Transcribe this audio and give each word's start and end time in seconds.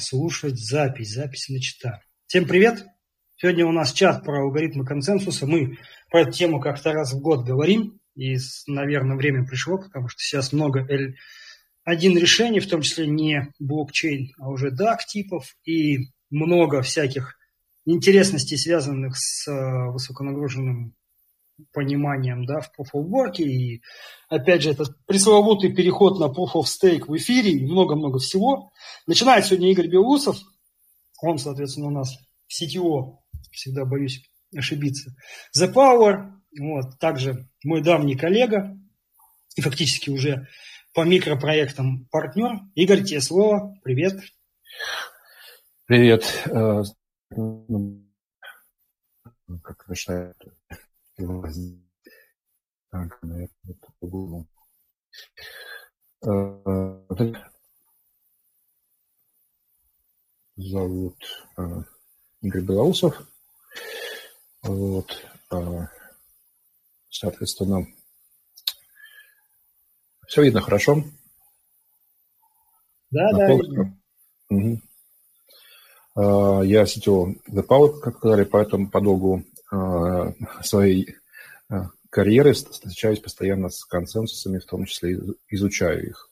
слушать 0.00 0.58
запись. 0.58 1.14
Запись 1.14 1.48
начата. 1.48 2.00
Всем 2.26 2.46
привет! 2.46 2.84
Сегодня 3.36 3.66
у 3.66 3.72
нас 3.72 3.92
чат 3.92 4.24
про 4.24 4.42
алгоритмы 4.42 4.84
консенсуса. 4.84 5.46
Мы 5.46 5.78
про 6.10 6.22
эту 6.22 6.32
тему 6.32 6.60
как-то 6.60 6.92
раз 6.92 7.12
в 7.12 7.20
год 7.20 7.46
говорим. 7.46 8.00
И, 8.16 8.36
наверное, 8.66 9.16
время 9.16 9.46
пришло, 9.46 9.78
потому 9.78 10.08
что 10.08 10.18
сейчас 10.18 10.52
много 10.52 10.80
L1 10.80 12.18
решений, 12.18 12.60
в 12.60 12.68
том 12.68 12.82
числе 12.82 13.06
не 13.06 13.48
блокчейн, 13.58 14.32
а 14.38 14.50
уже 14.50 14.70
DAC 14.70 14.98
типов. 15.08 15.54
И 15.64 16.08
много 16.28 16.82
всяких 16.82 17.36
интересностей, 17.86 18.58
связанных 18.58 19.16
с 19.16 19.48
э, 19.48 19.90
высоконагруженным 19.90 20.94
пониманием 21.72 22.44
да, 22.46 22.60
в 22.60 22.70
Proof 22.78 22.88
of 22.94 23.06
Work. 23.06 23.42
И 23.42 23.82
опять 24.28 24.62
же, 24.62 24.70
этот 24.70 24.96
пресловутый 25.06 25.72
переход 25.72 26.18
на 26.18 26.24
Proof 26.24 26.54
of 26.54 26.64
Stake 26.64 27.06
в 27.06 27.16
эфире 27.16 27.52
и 27.52 27.66
много-много 27.66 28.18
всего. 28.18 28.72
Начинает 29.06 29.46
сегодня 29.46 29.70
Игорь 29.70 29.88
Белоусов. 29.88 30.38
Он, 31.22 31.38
соответственно, 31.38 31.88
у 31.88 31.90
нас 31.90 32.16
в 32.46 32.62
CTO, 32.62 33.18
всегда 33.52 33.84
боюсь 33.84 34.22
ошибиться. 34.56 35.14
The 35.56 35.72
Power, 35.72 36.32
вот, 36.58 36.98
также 36.98 37.48
мой 37.64 37.82
давний 37.82 38.16
коллега 38.16 38.76
и 39.56 39.60
фактически 39.60 40.10
уже 40.10 40.48
по 40.94 41.04
микропроектам 41.04 42.06
партнер. 42.10 42.60
Игорь, 42.74 43.04
тебе 43.04 43.20
слово. 43.20 43.74
Привет. 43.82 44.20
Привет. 45.86 46.24
Э, 46.46 46.82
как 49.62 49.88
начинает 49.88 50.36
так, 52.90 53.18
наверное, 53.22 53.48
по-другому. 54.00 54.46
Э, 56.26 57.36
зовут 60.56 61.16
э, 61.56 61.62
Игорь 62.42 62.62
Белоусов. 62.62 63.20
Вот. 64.62 65.10
Э, 65.52 65.86
соответственно, 67.10 67.86
все 70.26 70.42
видно 70.42 70.60
хорошо? 70.60 71.04
Да, 73.10 73.30
да, 73.32 73.54
видно. 73.54 74.00
Угу. 74.48 74.80
Я 76.64 76.86
сетевой 76.86 77.40
The 77.48 77.64
Power, 77.66 78.00
как 78.00 78.18
сказали, 78.18 78.44
поэтому 78.44 78.90
по 78.90 79.00
долгу 79.00 79.44
Э, 79.44 79.49
своей 80.62 81.16
э, 81.70 81.74
карьеры 82.10 82.52
встречаюсь 82.52 83.20
постоянно 83.20 83.68
с 83.68 83.84
консенсусами, 83.84 84.58
в 84.58 84.66
том 84.66 84.84
числе 84.84 85.20
изучаю 85.48 86.08
их. 86.08 86.28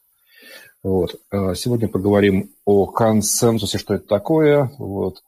Вот. 0.82 1.20
Э, 1.30 1.54
сегодня 1.54 1.88
поговорим 1.88 2.52
о 2.64 2.86
консенсусе, 2.86 3.78
что 3.78 3.94
это 3.94 4.06
такое, 4.06 4.72
вот, 4.78 5.22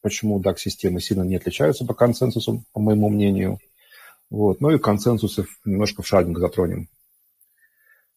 почему 0.00 0.40
DAC-системы 0.40 1.00
сильно 1.00 1.22
не 1.22 1.36
отличаются 1.36 1.84
по 1.84 1.94
консенсусу, 1.94 2.64
по 2.72 2.80
моему 2.80 3.08
мнению. 3.08 3.58
Вот. 4.30 4.60
Ну 4.60 4.70
и 4.70 4.78
консенсусы 4.78 5.46
немножко 5.64 6.02
в 6.02 6.06
шагинг 6.06 6.38
затронем. 6.38 6.88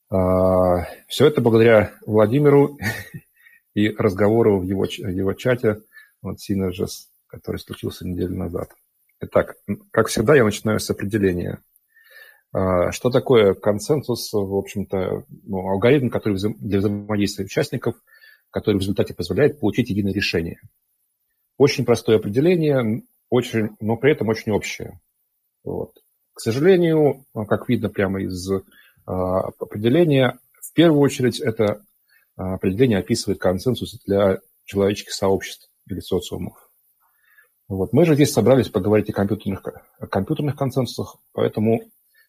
Все 0.10 1.26
это 1.28 1.42
благодаря 1.42 1.94
Владимиру 2.06 2.78
и 3.74 3.90
разговору 3.90 4.60
в 4.60 4.64
его, 4.64 4.86
его 4.86 5.34
чате, 5.34 5.82
вот 6.22 6.38
Synergis, 6.38 7.08
который 7.28 7.58
случился 7.58 8.08
неделю 8.08 8.36
назад. 8.36 8.70
Итак, 9.26 9.56
как 9.92 10.08
всегда, 10.08 10.36
я 10.36 10.44
начинаю 10.44 10.80
с 10.80 10.90
определения. 10.90 11.60
А, 12.54 12.92
что 12.92 13.10
такое 13.10 13.54
консенсус? 13.54 14.32
В 14.32 14.56
общем-то, 14.56 15.24
ну, 15.44 15.70
алгоритм, 15.70 16.10
который 16.10 16.38
для 16.60 16.80
взаимодействия 16.80 17.46
участников, 17.46 17.96
который 18.52 18.76
в 18.78 18.82
результате 18.82 19.14
позволяет 19.14 19.60
получить 19.60 19.90
единое 19.90 20.14
решение. 20.14 20.60
Очень 21.58 21.86
простое 21.86 22.18
определение, 22.18 23.04
очень, 23.30 23.70
но 23.80 23.98
при 23.98 24.12
этом 24.12 24.30
очень 24.30 24.52
общее. 24.52 25.00
Вот. 25.64 25.94
К 26.34 26.40
сожалению, 26.40 27.26
как 27.48 27.68
видно 27.68 27.90
прямо 27.90 28.22
из 28.22 28.48
а, 29.06 29.40
определения, 29.60 30.38
в 30.62 30.74
первую 30.74 31.02
очередь 31.02 31.40
это 31.40 31.84
определение 32.36 33.00
описывает 33.00 33.40
консенсус 33.40 34.00
для 34.06 34.40
человеческих 34.66 35.14
сообществ 35.14 35.70
или 35.88 36.00
социумов. 36.00 36.65
Вот. 37.68 37.94
Мы 37.94 38.06
же 38.06 38.16
здесь 38.16 38.32
собрались 38.32 38.70
поговорить 38.70 39.10
о 39.10 39.14
компьютерных, 39.14 39.64
о 39.98 40.08
компьютерных 40.08 40.56
консенсусах, 40.56 41.18
поэтому 41.34 41.82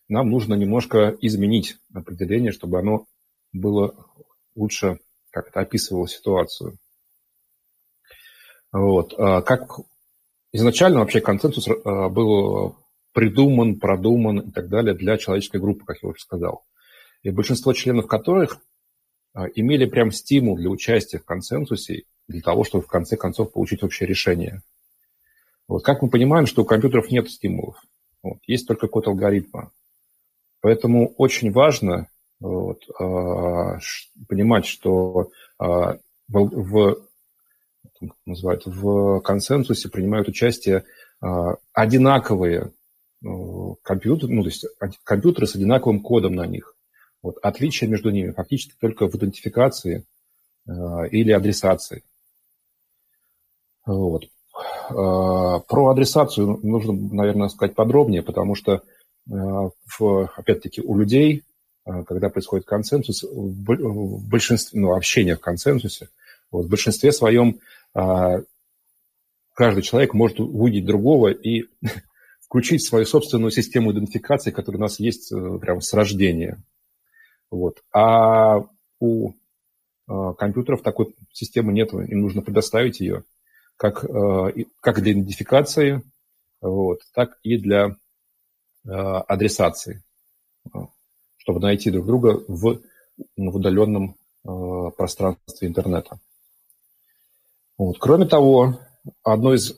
нам 0.08 0.30
нужно 0.30 0.54
немножко 0.54 1.16
изменить 1.20 1.76
определение, 1.92 2.52
чтобы 2.52 2.78
оно 2.78 3.06
было 3.52 3.94
лучше 4.54 4.98
как-то 5.30 5.60
описывало 5.60 6.08
ситуацию. 6.08 6.78
Вот. 8.72 9.14
А 9.18 9.42
как 9.42 9.80
изначально 10.52 11.00
вообще 11.00 11.20
консенсус 11.20 11.68
а, 11.68 12.08
был 12.08 12.76
придуман, 13.12 13.78
продуман 13.78 14.38
и 14.40 14.50
так 14.50 14.68
далее 14.68 14.94
для 14.94 15.18
человеческой 15.18 15.60
группы, 15.60 15.84
как 15.84 16.02
я 16.02 16.08
уже 16.08 16.20
сказал. 16.20 16.64
И 17.22 17.30
большинство 17.30 17.74
членов 17.74 18.06
которых 18.06 18.58
а, 19.34 19.46
имели 19.54 19.84
прям 19.84 20.12
стимул 20.12 20.56
для 20.56 20.70
участия 20.70 21.18
в 21.18 21.26
консенсусе, 21.26 22.04
для 22.26 22.40
того, 22.40 22.64
чтобы 22.64 22.84
в 22.84 22.88
конце 22.88 23.18
концов 23.18 23.52
получить 23.52 23.82
общее 23.82 24.08
решение– 24.08 24.62
вот. 25.68 25.84
Как 25.84 26.02
мы 26.02 26.10
понимаем, 26.10 26.46
что 26.46 26.62
у 26.62 26.64
компьютеров 26.64 27.10
нет 27.10 27.30
стимулов, 27.30 27.76
вот. 28.22 28.38
есть 28.46 28.66
только 28.66 28.88
код 28.88 29.06
алгоритма. 29.08 29.72
Поэтому 30.60 31.14
очень 31.16 31.52
важно 31.52 32.08
вот, 32.40 32.82
э, 32.88 33.78
понимать, 34.28 34.66
что 34.66 35.30
э, 35.60 35.64
в, 35.64 35.98
в, 36.28 37.06
называют, 38.24 38.66
в 38.66 39.20
консенсусе 39.20 39.88
принимают 39.88 40.28
участие 40.28 40.84
э, 41.22 41.26
одинаковые 41.72 42.72
э, 43.24 43.28
компьютеры, 43.82 44.32
ну, 44.32 44.42
то 44.42 44.48
есть 44.48 44.66
компьютеры 45.04 45.46
с 45.46 45.54
одинаковым 45.54 46.00
кодом 46.00 46.34
на 46.34 46.46
них. 46.46 46.74
Вот. 47.22 47.38
Отличие 47.42 47.88
между 47.88 48.10
ними 48.10 48.32
фактически 48.32 48.74
только 48.78 49.08
в 49.08 49.14
идентификации 49.16 50.04
или 51.12 51.30
адресации. 51.30 52.02
Вот. 53.84 54.24
Э, 54.90 55.60
про 55.66 55.88
адресацию 55.88 56.60
нужно, 56.62 56.92
наверное, 56.92 57.48
сказать 57.48 57.74
подробнее, 57.74 58.22
потому 58.22 58.54
что, 58.54 58.82
э, 59.28 59.34
опять-таки, 60.36 60.80
у 60.80 60.96
людей, 60.96 61.42
э, 61.84 62.04
когда 62.04 62.28
происходит 62.28 62.66
консенсус, 62.66 63.24
в 63.24 64.28
большинстве, 64.28 64.80
ну, 64.80 64.94
общение 64.94 65.36
в 65.36 65.40
консенсусе, 65.40 66.08
вот, 66.50 66.66
в 66.66 66.68
большинстве 66.68 67.12
своем 67.12 67.58
каждый 69.54 69.80
человек 69.82 70.12
может 70.12 70.38
увидеть 70.38 70.84
другого 70.84 71.28
и 71.28 71.64
включить 72.40 72.84
свою 72.84 73.06
собственную 73.06 73.50
систему 73.50 73.90
идентификации, 73.90 74.50
которая 74.50 74.80
у 74.80 74.82
нас 74.82 75.00
есть 75.00 75.30
прямо 75.60 75.80
с 75.80 75.94
рождения. 75.94 76.62
Вот. 77.50 77.82
А 77.94 78.66
у 79.00 79.32
компьютеров 80.06 80.82
такой 80.82 81.14
системы 81.32 81.72
нет, 81.72 81.94
им 81.94 82.20
нужно 82.20 82.42
предоставить 82.42 83.00
ее 83.00 83.24
как, 83.76 84.04
э, 84.04 84.64
как 84.80 85.02
для 85.02 85.12
идентификации, 85.12 86.02
вот, 86.60 87.00
так 87.14 87.38
и 87.42 87.58
для 87.58 87.96
э, 88.84 88.90
адресации, 88.90 90.02
э, 90.72 90.78
чтобы 91.36 91.60
найти 91.60 91.90
друг 91.90 92.06
друга 92.06 92.42
в, 92.48 92.80
в 93.36 93.56
удаленном 93.56 94.16
пространстве 94.96 95.66
интернета. 95.66 96.20
Вот. 97.76 97.98
Кроме 97.98 98.26
того, 98.26 98.78
одной 99.24 99.56
из 99.56 99.76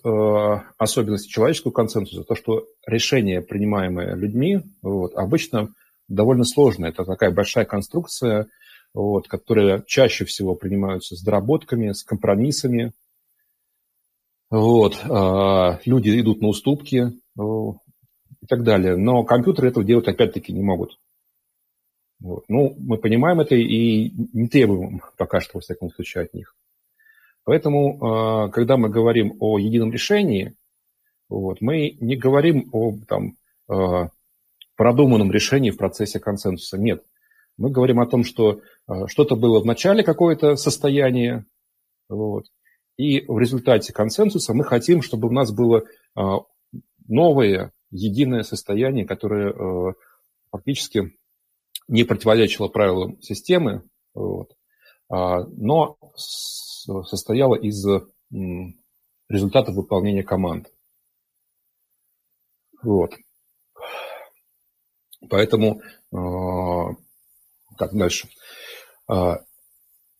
особенностей 0.76 1.30
человеческого 1.30 1.72
консенсуса 1.72 2.22
то, 2.22 2.34
что 2.34 2.66
решение, 2.86 3.41
принимаемое 3.41 4.15
людьми, 4.15 4.60
вот, 4.82 5.15
обычно 5.15 5.72
довольно 6.06 6.45
сложное. 6.45 6.91
Это 6.91 7.06
такая 7.06 7.30
большая 7.30 7.65
конструкция, 7.65 8.48
вот, 8.92 9.27
которая 9.27 9.83
чаще 9.86 10.27
всего 10.27 10.54
принимаются 10.54 11.16
с 11.16 11.22
доработками, 11.22 11.92
с 11.92 12.03
компромиссами, 12.03 12.92
вот, 14.50 15.04
а, 15.09 15.78
люди 15.84 16.21
идут 16.21 16.41
на 16.41 16.48
уступки 16.48 17.12
ну, 17.36 17.80
и 18.41 18.47
так 18.47 18.62
далее. 18.62 18.97
Но 18.97 19.22
компьютеры 19.24 19.68
этого 19.68 19.84
делать 19.84 20.09
опять-таки 20.09 20.53
не 20.53 20.62
могут. 20.62 20.98
Вот. 22.21 22.45
Ну, 22.48 22.74
мы 22.78 22.97
понимаем 22.97 23.41
это 23.41 23.54
и 23.54 24.10
не 24.33 24.48
требуем 24.48 25.03
пока 25.16 25.41
что, 25.41 25.59
во 25.59 25.60
всяком 25.60 25.91
случае, 25.91 26.24
от 26.24 26.34
них. 26.34 26.56
Поэтому, 27.45 27.98
а, 28.03 28.48
когда 28.48 28.77
мы 28.77 28.89
говорим 28.89 29.36
о 29.39 29.59
едином 29.59 29.92
решении, 29.92 30.54
вот, 31.28 31.60
мы 31.60 31.97
не 32.00 32.16
говорим 32.16 32.71
о 32.72 32.95
там, 33.06 33.36
а, 33.68 34.09
продуманном 34.77 35.30
решении 35.30 35.71
в 35.71 35.77
процессе 35.77 36.21
консенсуса. 36.21 36.78
Нет. 36.78 37.04
Мы 37.59 37.71
говорим 37.71 38.00
о 38.00 38.06
том, 38.06 38.22
что 38.22 38.60
что-то 39.09 39.34
было 39.34 39.60
в 39.60 39.66
начале 39.66 40.04
какое-то 40.04 40.54
состояние, 40.54 41.45
вот, 42.09 42.45
и 42.98 43.24
в 43.27 43.39
результате 43.39 43.92
консенсуса 43.92 44.53
мы 44.53 44.65
хотим, 44.65 45.03
чтобы 45.03 45.28
у 45.28 45.30
нас 45.30 45.53
было 45.53 45.84
а, 46.15 46.41
новое, 47.06 47.72
единое 47.91 48.42
состояние, 48.42 49.06
которое 49.06 49.53
а, 49.53 49.95
фактически 50.50 51.16
не 51.86 52.03
противоречило 52.03 52.66
правилам 52.66 53.22
системы, 53.22 53.89
вот, 54.15 54.56
а, 55.09 55.45
но 55.45 55.97
состояла 56.12 57.54
из 57.54 57.86
результатов 59.28 59.77
выполнения 59.77 60.24
команд. 60.24 60.68
Вот. 62.83 63.15
Поэтому, 65.28 65.83
так, 66.10 67.92
дальше. 67.92 68.28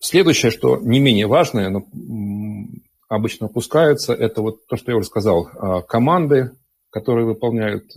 Следующее, 0.00 0.50
что 0.50 0.76
не 0.76 1.00
менее 1.00 1.26
важное, 1.26 1.70
но 1.70 1.86
обычно 3.08 3.46
упускается, 3.46 4.14
это 4.14 4.43
вот 4.43 4.66
то, 4.66 4.76
что 4.76 4.93
я 4.93 4.96
уже 4.96 5.06
сказал. 5.06 5.44
Команды, 5.88 6.52
которые 6.90 7.26
выполняют 7.26 7.93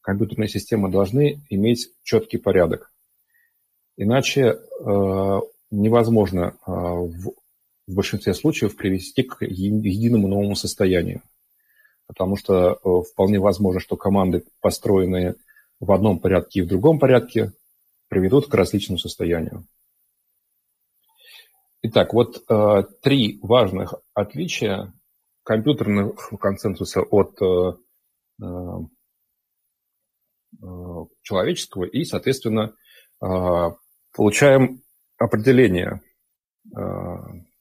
компьютерные 0.00 0.48
системы, 0.48 0.90
должны 0.90 1.40
иметь 1.50 1.90
четкий 2.02 2.38
порядок. 2.38 2.92
Иначе 3.96 4.58
невозможно 5.70 6.54
в 6.66 7.32
большинстве 7.86 8.34
случаев 8.34 8.76
привести 8.76 9.22
к 9.22 9.42
единому 9.42 10.28
новому 10.28 10.56
состоянию 10.56 11.22
потому 12.10 12.36
что 12.36 12.72
э, 12.72 13.02
вполне 13.08 13.38
возможно, 13.38 13.78
что 13.78 13.96
команды, 13.96 14.42
построенные 14.60 15.36
в 15.78 15.92
одном 15.92 16.18
порядке 16.18 16.58
и 16.58 16.62
в 16.62 16.66
другом 16.66 16.98
порядке, 16.98 17.52
приведут 18.08 18.48
к 18.48 18.54
различному 18.54 18.98
состоянию. 18.98 19.64
Итак, 21.82 22.12
вот 22.12 22.44
э, 22.48 22.82
три 23.02 23.38
важных 23.42 23.94
отличия 24.12 24.92
компьютерного 25.44 26.12
консенсуса 26.38 27.00
от 27.00 27.40
э, 27.40 27.72
э, 28.42 28.46
э 30.62 31.04
человеческого 31.22 31.84
и, 31.84 32.04
соответственно, 32.04 32.74
э, 33.22 33.70
получаем 34.14 34.82
определение. 35.16 36.02
Э, 36.76 37.16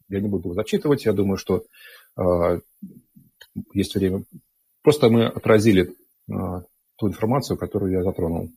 я 0.10 0.20
не 0.20 0.28
буду 0.28 0.54
зачитывать, 0.54 1.06
я 1.06 1.14
думаю, 1.14 1.38
что 1.38 1.66
есть 3.74 3.96
время. 3.96 4.24
Просто 4.82 5.10
мы 5.10 5.28
отразили 5.28 5.96
а, 6.32 6.64
ту 6.98 7.08
информацию, 7.08 7.58
которую 7.58 7.92
я 7.92 8.04
затронул. 8.04 8.50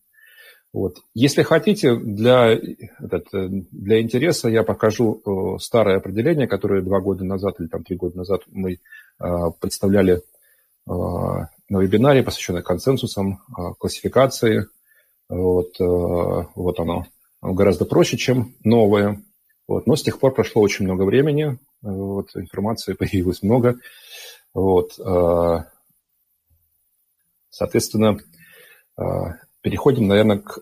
Вот. 0.73 0.99
Если 1.15 1.43
хотите, 1.43 1.97
для, 1.97 2.53
этот, 2.53 3.27
для 3.33 4.01
интереса 4.01 4.49
я 4.49 4.63
покажу 4.63 5.21
э, 5.21 5.59
старое 5.59 5.99
определение, 5.99 6.47
которое 6.47 6.81
два 6.81 7.01
года 7.01 7.25
назад 7.25 7.61
или 7.61 7.67
там 7.67 7.85
три 7.85 7.97
года 7.97 8.17
назад 8.17 8.43
мы 8.47 8.73
э, 8.73 8.79
представляли 9.61 10.15
э, 10.15 10.21
на 10.87 11.49
вебинаре, 11.79 12.23
посвященном 12.23 12.63
консенсусам, 12.63 13.43
э, 13.51 13.75
классификации. 13.79 14.67
Вот, 15.29 15.79
э, 15.79 15.85
вот 16.55 16.81
оно. 16.81 17.07
оно. 17.43 17.55
Гораздо 17.55 17.85
проще, 17.85 18.17
чем 18.17 18.55
новое. 18.65 19.23
Вот. 19.69 19.87
Но 19.87 19.95
с 19.95 20.03
тех 20.03 20.19
пор 20.19 20.33
прошло 20.33 20.63
очень 20.63 20.87
много 20.87 21.03
времени, 21.03 21.59
вот, 21.83 22.35
информации 22.35 22.93
появилось 22.99 23.43
много. 23.43 23.77
Вот. 24.55 24.99
Э, 24.99 25.65
соответственно, 27.51 28.19
э, 28.99 29.03
переходим, 29.63 30.07
наверное, 30.07 30.39
к, 30.39 30.61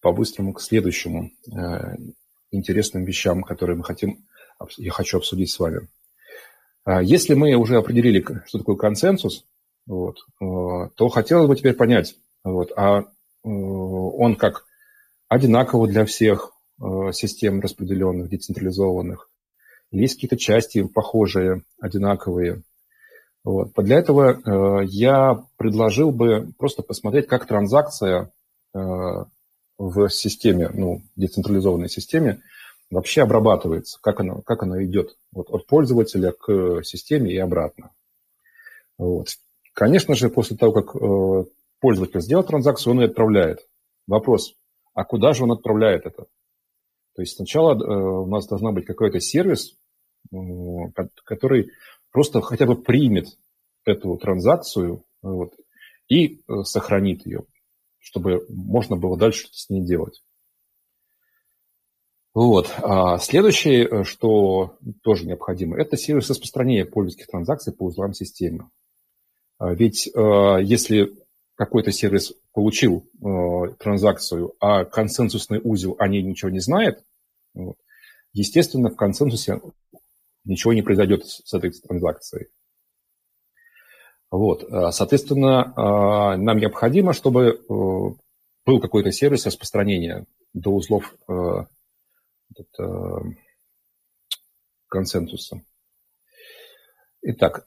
по-быстрому 0.00 0.52
к 0.52 0.60
следующему 0.60 1.30
э, 1.50 1.96
интересным 2.50 3.04
вещам, 3.04 3.42
которые 3.42 3.76
мы 3.76 3.84
хотим, 3.84 4.26
я 4.76 4.92
хочу 4.92 5.18
обсудить 5.18 5.50
с 5.50 5.58
вами. 5.58 5.88
Если 7.02 7.34
мы 7.34 7.54
уже 7.54 7.76
определили, 7.78 8.24
что 8.46 8.58
такое 8.58 8.76
консенсус, 8.76 9.44
вот, 9.86 10.18
то 10.38 11.08
хотелось 11.08 11.48
бы 11.48 11.56
теперь 11.56 11.74
понять, 11.74 12.16
вот, 12.44 12.72
а 12.76 13.04
он 13.42 14.36
как 14.36 14.64
одинаково 15.28 15.88
для 15.88 16.04
всех 16.04 16.52
систем 17.12 17.60
распределенных, 17.60 18.28
децентрализованных, 18.28 19.30
есть 19.92 20.14
какие-то 20.14 20.36
части 20.36 20.82
похожие, 20.82 21.62
одинаковые, 21.80 22.62
вот. 23.44 23.72
Для 23.76 23.98
этого 23.98 24.32
э, 24.32 24.84
я 24.86 25.44
предложил 25.56 26.12
бы 26.12 26.52
просто 26.58 26.82
посмотреть, 26.82 27.26
как 27.26 27.46
транзакция 27.46 28.30
э, 28.72 28.78
в 29.78 30.08
системе, 30.10 30.70
ну, 30.72 31.02
децентрализованной 31.16 31.88
системе 31.88 32.40
вообще 32.90 33.22
обрабатывается, 33.22 33.98
как 34.00 34.20
она, 34.20 34.40
как 34.44 34.62
она 34.62 34.84
идет 34.84 35.16
вот, 35.32 35.50
от 35.50 35.66
пользователя 35.66 36.32
к 36.32 36.84
системе 36.84 37.32
и 37.32 37.38
обратно. 37.38 37.90
Вот. 38.96 39.28
Конечно 39.72 40.14
же, 40.14 40.28
после 40.28 40.56
того, 40.56 40.72
как 40.72 40.94
э, 40.94 41.44
пользователь 41.80 42.20
сделал 42.20 42.44
транзакцию, 42.44 42.92
он 42.92 43.00
ее 43.00 43.06
отправляет. 43.06 43.66
Вопрос, 44.06 44.54
а 44.94 45.04
куда 45.04 45.32
же 45.32 45.44
он 45.44 45.52
отправляет 45.52 46.06
это? 46.06 46.26
То 47.14 47.22
есть 47.22 47.36
сначала 47.36 47.74
у 47.74 48.26
нас 48.26 48.46
должна 48.46 48.72
быть 48.72 48.86
какой-то 48.86 49.20
сервис, 49.20 49.76
который 51.24 51.70
просто 52.12 52.40
хотя 52.40 52.66
бы 52.66 52.80
примет 52.80 53.26
эту 53.84 54.16
транзакцию 54.16 55.04
вот, 55.22 55.54
и 56.08 56.36
э, 56.36 56.62
сохранит 56.64 57.26
ее, 57.26 57.44
чтобы 57.98 58.46
можно 58.48 58.96
было 58.96 59.16
дальше 59.16 59.40
что-то 59.40 59.58
с 59.58 59.70
ней 59.70 59.82
делать. 59.82 60.22
Вот. 62.34 62.72
А 62.78 63.18
следующее, 63.18 63.88
э, 63.88 64.04
что 64.04 64.76
тоже 65.02 65.26
необходимо, 65.26 65.80
это 65.80 65.96
сервис 65.96 66.30
распространения 66.30 66.84
пользовательских 66.84 67.30
транзакций 67.30 67.72
по 67.72 67.84
узлам 67.84 68.12
системы. 68.12 68.70
А 69.58 69.72
ведь 69.74 70.08
э, 70.08 70.58
если 70.62 71.12
какой-то 71.54 71.92
сервис 71.92 72.32
получил 72.52 73.06
транзакцию, 73.78 74.54
а 74.58 74.84
консенсусный 74.84 75.60
узел 75.62 75.94
о 75.98 76.08
ней 76.08 76.22
ничего 76.22 76.50
не 76.50 76.58
знает, 76.58 77.04
естественно, 78.32 78.88
в 78.88 78.96
консенсусе 78.96 79.60
ничего 80.44 80.72
не 80.72 80.82
произойдет 80.82 81.26
с 81.26 81.52
этой 81.54 81.70
транзакцией. 81.70 82.48
Вот, 84.32 84.64
э, 84.64 84.90
соответственно, 84.92 85.74
э, 85.76 86.36
нам 86.38 86.56
необходимо, 86.56 87.12
чтобы 87.12 87.48
э, 87.48 87.54
был 87.68 88.80
какой-то 88.80 89.12
сервис 89.12 89.44
распространения 89.44 90.24
до 90.54 90.70
узлов 90.70 91.14
консенсуса. 94.88 95.62
Итак, 97.22 97.66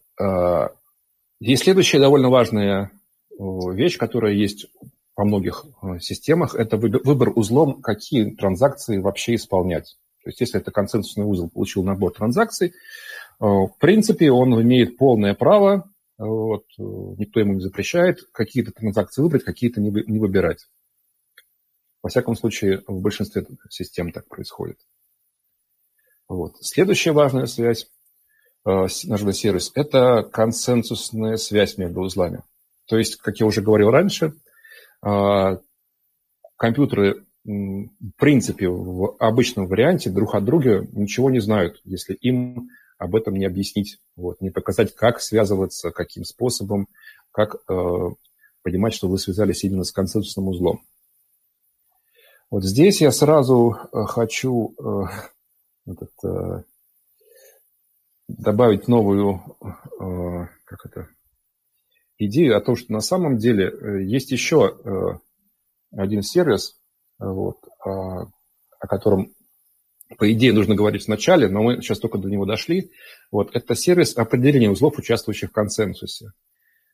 есть 1.40 1.64
следующая 1.64 2.00
довольно 2.00 2.30
важная 2.30 2.92
вещь, 3.40 3.98
которая 3.98 4.34
есть 4.34 4.68
во 5.16 5.26
многих 5.26 5.66
системах, 6.00 6.54
это 6.54 6.78
выбор 6.78 7.30
узлом, 7.36 7.82
какие 7.82 8.36
транзакции 8.36 9.00
вообще 9.00 9.36
исполнять. 9.36 9.98
То 10.26 10.30
есть 10.30 10.42
если 10.42 10.60
это 10.60 10.72
консенсусный 10.72 11.24
узел 11.24 11.52
получил 11.52 11.84
набор 11.84 12.12
транзакций, 12.12 12.70
э, 12.70 12.74
в 13.40 13.76
принципе, 13.80 14.32
он 14.32 14.60
имеет 14.60 14.98
полное 14.98 15.36
право, 15.36 15.88
вот, 16.18 16.64
э, 16.80 16.82
никто 16.82 17.40
ему 17.40 17.54
не 17.54 17.60
запрещает 17.60 18.24
какие-то 18.32 18.72
транзакции 18.72 19.22
выбрать, 19.22 19.44
какие-то 19.44 19.82
не, 19.82 19.92
выбирать. 19.92 20.66
Во 22.02 22.10
всяком 22.10 22.36
случае, 22.36 22.82
в 22.88 23.02
большинстве 23.02 23.46
систем 23.70 24.12
так 24.12 24.28
происходит. 24.28 24.80
Вот. 26.28 26.56
Следующая 26.60 27.12
важная 27.12 27.46
связь, 27.46 27.88
э, 28.66 28.88
наш 29.04 29.36
сервис, 29.36 29.72
это 29.76 30.24
консенсусная 30.24 31.38
связь 31.38 31.78
между 31.78 32.02
узлами. 32.02 32.42
То 32.88 32.98
есть, 32.98 33.18
как 33.18 33.40
я 33.40 33.46
уже 33.46 33.62
говорил 33.62 33.92
раньше, 33.92 34.34
компьютеры 36.58 37.25
в 37.46 38.12
принципе, 38.18 38.68
в 38.68 39.16
обычном 39.20 39.68
варианте 39.68 40.10
друг 40.10 40.34
от 40.34 40.44
друга 40.44 40.88
ничего 40.92 41.30
не 41.30 41.40
знают, 41.40 41.80
если 41.84 42.14
им 42.16 42.70
об 42.98 43.16
этом 43.16 43.36
не 43.36 43.46
объяснить, 43.46 44.00
вот, 44.16 44.42
не 44.42 44.50
показать, 44.50 44.96
как 44.96 45.22
связываться, 45.22 45.92
каким 45.92 46.24
способом, 46.24 46.88
как 47.32 47.56
э, 47.70 48.10
понимать, 48.64 48.94
что 48.94 49.08
вы 49.08 49.20
связались 49.20 49.64
именно 49.64 49.84
с 49.84 49.92
консенсусным 49.92 50.48
узлом. 50.48 50.82
Вот 52.50 52.64
здесь 52.64 53.02
я 53.02 53.12
сразу 53.12 53.76
э, 53.76 54.04
хочу 54.06 54.74
э, 54.80 55.92
этот, 55.92 56.12
э, 56.24 56.64
добавить 58.28 58.88
новую 58.88 59.42
э, 59.62 60.48
как 60.64 60.86
это, 60.86 61.10
идею 62.18 62.58
о 62.58 62.62
том, 62.62 62.76
что 62.76 62.92
на 62.92 63.02
самом 63.02 63.38
деле 63.38 63.70
э, 63.70 64.04
есть 64.04 64.32
еще 64.32 64.80
э, 64.84 65.20
один 65.92 66.24
сервис, 66.24 66.80
вот, 67.20 67.58
а, 67.84 68.28
о 68.80 68.88
котором, 68.88 69.34
по 70.18 70.32
идее, 70.32 70.54
нужно 70.54 70.76
говорить 70.76 71.06
в 71.06 71.08
начале, 71.08 71.48
но 71.48 71.64
мы 71.64 71.82
сейчас 71.82 72.00
только 72.00 72.18
до 72.18 72.30
него 72.30 72.46
дошли. 72.46 72.92
Вот, 73.32 73.56
это 73.56 73.76
сервис 73.76 74.16
определения 74.18 74.70
узлов, 74.70 74.98
участвующих 74.98 75.50
в 75.50 75.54
консенсусе. 75.54 76.32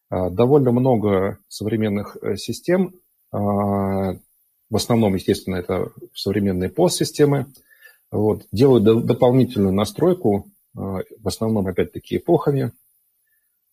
А, 0.10 0.30
довольно 0.30 0.72
много 0.72 1.40
современных 1.48 2.18
э, 2.22 2.36
систем, 2.36 2.94
а, 3.32 4.13
в 4.70 4.75
основном, 4.75 5.16
естественно, 5.16 5.56
это 5.56 5.92
современные 6.13 6.70
POS-системы, 6.70 7.48
вот, 8.12 8.46
делают 8.51 9.06
дополнительную 9.06 9.74
настройку, 9.74 10.48
в 10.74 11.28
основном, 11.28 11.68
опять-таки, 11.68 12.18
эпохами, 12.18 12.72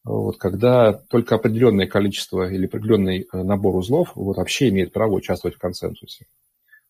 вот, 0.09 0.39
когда 0.39 0.95
только 0.95 1.35
определенное 1.35 1.87
количество 1.87 2.51
или 2.51 2.65
определенный 2.67 3.29
э, 3.31 3.43
набор 3.43 3.77
узлов 3.77 4.13
вот, 4.15 4.39
вообще 4.39 4.71
имеет 4.71 4.93
право 4.93 5.13
участвовать 5.13 5.57
в 5.57 5.61
консенсусе. 5.61 6.27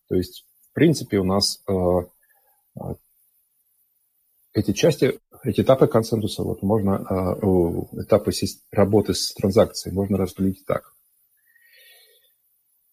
То 0.09 0.15
есть, 0.15 0.45
в 0.71 0.73
принципе, 0.73 1.19
у 1.19 1.25
нас 1.25 1.61
э, 1.69 1.73
э 1.73 2.95
эти 4.55 4.73
части, 4.73 5.21
эти 5.45 5.61
этапы 5.61 5.87
консенсуса, 5.87 6.43
вот 6.43 6.63
можно, 6.63 7.37
этапы 7.93 8.33
работы 8.73 9.15
с 9.15 9.33
транзакцией 9.35 9.95
можно 9.95 10.17
разделить 10.17 10.65
так. 10.67 10.95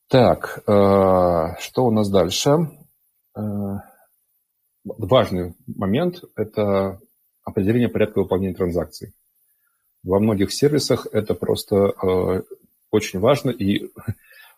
Так, 0.10 0.62
что 0.64 1.86
у 1.86 1.92
нас 1.92 2.10
дальше? 2.10 2.52
Важный 4.84 5.56
момент– 5.66 6.24
это 6.36 7.00
определение 7.44 7.90
порядка 7.90 8.20
выполнения 8.20 8.54
транзакций. 8.54 9.14
Во 10.06 10.20
многих 10.20 10.54
сервисах 10.54 11.08
это 11.12 11.34
просто 11.34 11.94
очень 12.92 13.20
важно, 13.20 13.50
и 13.50 13.90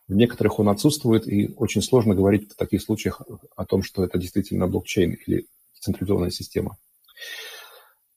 в 0.07 0.13
некоторых 0.13 0.59
он 0.59 0.69
отсутствует, 0.69 1.27
и 1.27 1.53
очень 1.57 1.81
сложно 1.81 2.15
говорить 2.15 2.51
в 2.51 2.55
таких 2.55 2.81
случаях 2.81 3.21
о 3.55 3.65
том, 3.65 3.83
что 3.83 4.03
это 4.03 4.17
действительно 4.17 4.67
блокчейн 4.67 5.17
или 5.25 5.47
централизованная 5.79 6.29
система. 6.29 6.77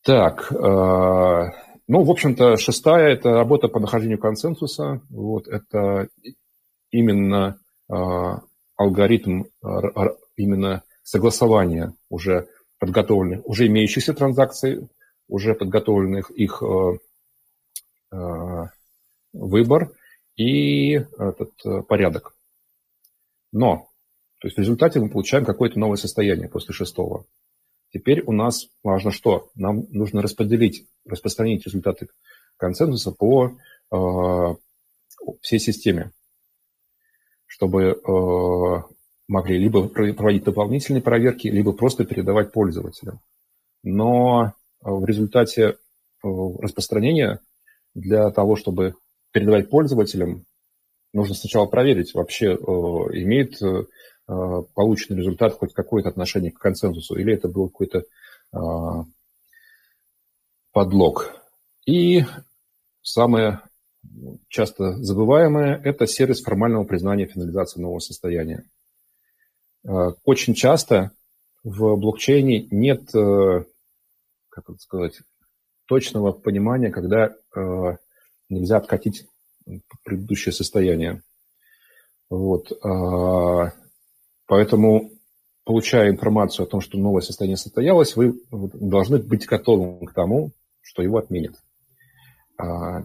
Так, 0.03 0.51
э, 0.53 0.57
ну, 1.89 2.03
в 2.03 2.11
общем-то, 2.11 2.57
шестая– 2.57 3.13
это 3.13 3.33
работа 3.33 3.69
по 3.69 3.81
нахождению 3.81 4.19
консенсуса. 4.19 5.03
Вот, 5.11 5.49
это 5.49 6.09
именно 6.91 7.59
э, 7.89 7.95
алгоритм, 8.77 9.45
именно 10.37 10.83
согласования 11.03 11.95
уже 12.09 12.49
подготовленных, 12.79 13.47
уже 13.47 13.67
имеющихся 13.67 14.15
транзакций, 14.15 14.89
уже 15.29 15.55
подготовленных 15.55 16.31
их 16.31 16.63
э, 16.63 16.99
выбор 19.33 19.93
и 20.37 20.95
этот 20.95 21.53
э, 21.65 21.83
порядок. 21.83 22.35
Но, 23.53 23.89
то 24.39 24.49
есть 24.49 24.57
в 24.57 24.61
результате 24.61 25.01
мы 25.01 25.11
получаем 25.11 25.45
какое-то 25.45 25.79
новое 25.79 25.97
состояние 25.97 26.49
после 26.49 26.73
шестого. 26.73 27.27
Теперь 27.93 28.23
у 28.23 28.33
нас 28.33 28.69
важно 28.83 29.11
что? 29.11 29.51
Нам 29.55 29.87
нужно 29.91 30.23
распределить, 30.23 30.87
распространить 31.05 31.67
результаты 31.67 32.09
консенсуса 32.57 33.11
по 33.13 33.59
э, 33.93 34.55
всей 35.43 35.59
системе, 35.59 36.13
чтобы 37.47 37.83
э, 37.83 38.83
могли 39.29 39.59
либо 39.59 39.89
проводить 39.89 40.45
дополнительные 40.45 41.03
проверки, 41.03 41.49
либо 41.49 41.73
просто 41.73 42.05
передавать 42.05 42.53
пользователям. 42.53 43.21
Но 43.83 44.45
э, 44.47 44.53
в 44.83 45.05
результате 45.05 45.63
э, 45.65 45.75
распространения 46.23 47.41
для 47.95 48.31
того, 48.31 48.57
чтобы 48.57 48.95
передавать 49.33 49.71
пользователям, 49.71 50.45
нужно 51.13 51.35
сначала 51.35 51.67
проверить, 51.67 52.15
вообще 52.15 52.55
э, 52.55 52.57
имеет 52.57 53.61
э, 53.63 53.85
полученный 54.75 55.19
результат 55.19 55.55
хоть 55.55 55.73
какое-то 55.73 56.09
отношение 56.09 56.53
к 56.53 56.59
консенсусу, 56.59 57.17
или 57.17 57.35
это 57.35 57.49
был 57.49 57.69
какой-то 57.69 58.05
э, 58.53 58.59
подлог. 60.73 61.35
И 61.87 62.25
самое 63.03 63.61
часто 64.49 64.95
забываемое– 65.03 65.81
это 65.85 66.07
сервис 66.07 66.43
формального 66.43 66.85
признания 66.85 67.27
финализации 67.27 67.81
нового 67.81 67.99
состояния. 67.99 68.65
Очень 70.25 70.55
часто 70.55 71.11
в 71.65 71.97
блокчейне 71.97 72.67
нет, 72.71 73.11
как 73.13 74.71
это 74.71 74.79
сказать, 74.79 75.21
точного 75.91 76.31
понимания, 76.31 76.91
когда 76.91 77.35
нельзя 78.49 78.77
откатить 78.77 79.27
предыдущее 80.05 80.53
состояние. 80.53 81.23
Вот. 82.29 82.73
А, 82.85 83.73
поэтому, 84.47 85.11
получая 85.65 86.11
информацию 86.11 86.65
о 86.65 86.69
том, 86.69 86.81
что 86.81 86.97
новое 86.97 87.23
состояние 87.23 87.57
состоялось, 87.57 88.15
вы 88.15 88.41
должны 88.51 89.19
быть 89.19 89.47
готовы 89.47 90.07
к 90.07 90.15
тому, 90.15 90.53
что 90.81 91.03
его 91.03 91.19
отменят. 91.19 91.57
А, 92.57 93.05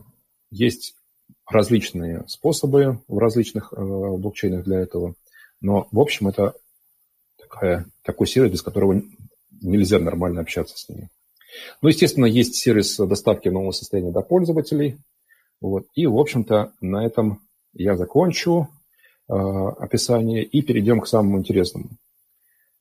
есть 0.51 0.95
различные 1.47 2.23
способы 2.27 3.01
в 3.07 3.17
различных 3.17 3.73
э, 3.73 3.75
блокчейнах 3.77 4.63
для 4.63 4.79
этого, 4.79 5.15
но, 5.59 5.87
в 5.91 5.99
общем, 5.99 6.27
это 6.27 6.53
такая, 7.37 7.85
такой 8.03 8.27
сервис, 8.27 8.51
без 8.51 8.61
которого 8.61 9.01
нельзя 9.61 9.99
нормально 9.99 10.41
общаться 10.41 10.77
с 10.77 10.87
ними. 10.87 11.09
Ну, 11.81 11.89
естественно, 11.89 12.25
есть 12.25 12.55
сервис 12.55 12.97
доставки 12.97 13.49
нового 13.49 13.71
состояния 13.71 14.11
до 14.11 14.21
пользователей– 14.21 14.97
вот. 15.61 15.85
И, 15.95 16.05
в 16.05 16.17
общем-то, 16.17 16.73
на 16.81 17.05
этом 17.05 17.41
я 17.73 17.95
закончу 17.97 18.67
э, 19.27 19.33
описание 19.33 20.43
и 20.43 20.61
перейдем 20.61 21.01
к 21.01 21.07
самому 21.07 21.39
интересному. 21.39 21.89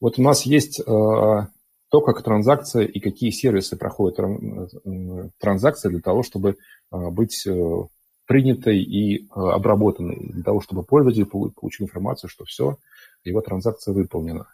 Вот 0.00 0.18
у 0.18 0.22
нас 0.22 0.42
есть 0.42 0.80
э, 0.80 0.82
то, 0.84 2.00
как 2.00 2.22
транзакция 2.22 2.84
и 2.84 3.00
какие 3.00 3.30
сервисы 3.30 3.76
проходят 3.76 4.18
э, 4.18 5.28
транзакции 5.38 5.88
для 5.88 6.00
того, 6.00 6.22
чтобы 6.22 6.50
э, 6.50 7.10
быть 7.10 7.46
э, 7.46 7.82
принятой 8.26 8.82
и 8.82 9.28
обработанной, 9.30 10.16
для 10.32 10.42
того, 10.42 10.60
чтобы 10.60 10.82
пользователь 10.82 11.26
получил 11.26 11.86
информацию, 11.86 12.30
что 12.30 12.44
все, 12.44 12.78
его 13.22 13.42
транзакция 13.42 13.92
выполнена. 13.92 14.46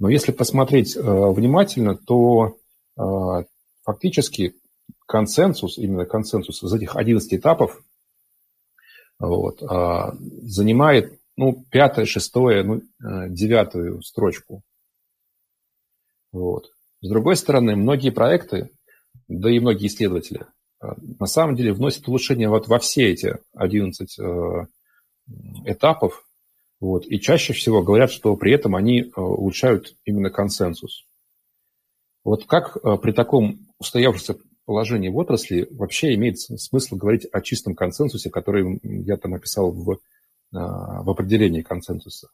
Но 0.00 0.08
если 0.08 0.32
посмотреть 0.32 0.96
внимательно, 0.96 1.96
то 1.96 2.56
фактически 3.84 4.54
консенсус, 5.06 5.78
именно 5.78 6.06
консенсус 6.06 6.62
из 6.62 6.72
этих 6.72 6.96
11 6.96 7.34
этапов 7.34 7.82
вот, 9.18 9.62
а, 9.62 10.14
занимает 10.42 11.18
ну, 11.36 11.64
пятое, 11.70 12.06
шестое, 12.06 12.62
ну, 12.64 12.76
э, 12.76 13.28
девятую 13.28 14.02
строчку. 14.02 14.62
Вот. 16.32 16.70
С 17.02 17.08
другой 17.08 17.36
стороны, 17.36 17.76
многие 17.76 18.10
проекты, 18.10 18.70
да 19.28 19.50
и 19.50 19.60
многие 19.60 19.88
исследователи, 19.88 20.46
э, 20.82 20.86
на 21.18 21.26
самом 21.26 21.56
деле 21.56 21.72
вносят 21.72 22.08
улучшения 22.08 22.48
вот 22.48 22.68
во 22.68 22.78
все 22.78 23.10
эти 23.10 23.36
11 23.54 24.18
э, 24.18 24.66
этапов, 25.66 26.24
вот, 26.80 27.06
и 27.06 27.20
чаще 27.20 27.52
всего 27.52 27.82
говорят, 27.82 28.10
что 28.10 28.34
при 28.36 28.52
этом 28.52 28.74
они 28.74 29.12
улучшают 29.14 29.94
именно 30.04 30.30
консенсус. 30.30 31.06
Вот 32.26 32.44
как 32.46 32.76
при 33.02 33.12
таком 33.12 33.68
устоявшемся 33.78 34.36
положении 34.64 35.08
в 35.08 35.16
отрасли 35.16 35.68
вообще 35.70 36.12
имеет 36.16 36.40
смысл 36.40 36.96
говорить 36.96 37.24
о 37.30 37.40
чистом 37.40 37.76
консенсусе, 37.76 38.30
который 38.30 38.80
я 38.82 39.16
там 39.16 39.34
описал 39.34 39.70
в, 39.70 40.00
а, 40.52 41.04
в 41.04 41.08
определении 41.08 41.62
консенсуса. 41.62 42.30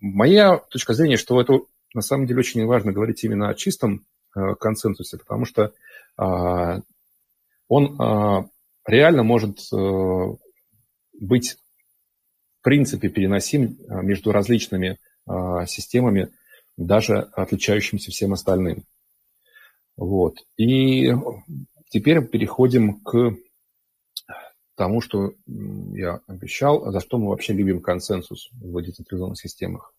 Моя 0.00 0.58
точка 0.58 0.94
зрения, 0.94 1.16
что 1.16 1.40
это 1.40 1.58
на 1.92 2.02
самом 2.02 2.28
деле 2.28 2.38
очень 2.38 2.64
важно 2.66 2.92
говорить 2.92 3.24
именно 3.24 3.48
о 3.48 3.54
чистом 3.54 4.06
а, 4.32 4.54
консенсусе, 4.54 5.18
потому 5.18 5.44
что 5.44 5.72
а, 6.16 6.80
он 7.66 8.48
реально 8.86 9.24
может 9.24 9.58
быть 11.20 11.56
в 12.60 12.62
принципе 12.62 13.08
переносим 13.08 13.76
между 14.02 14.30
различными 14.32 14.98
системами, 15.66 16.30
даже 16.76 17.18
отличающимися 17.18 18.10
всем 18.10 18.32
остальным. 18.32 18.84
Вот. 20.00 20.38
И 20.56 21.12
теперь 21.90 22.26
переходим 22.26 23.00
к 23.00 23.36
тому, 24.74 25.02
что 25.02 25.34
я 25.46 26.20
обещал, 26.26 26.90
за 26.90 27.00
что 27.00 27.18
мы 27.18 27.28
вообще 27.28 27.52
любим 27.52 27.82
консенсус 27.82 28.48
в 28.52 28.80
децентрализованных 28.80 29.38
системах. 29.38 29.92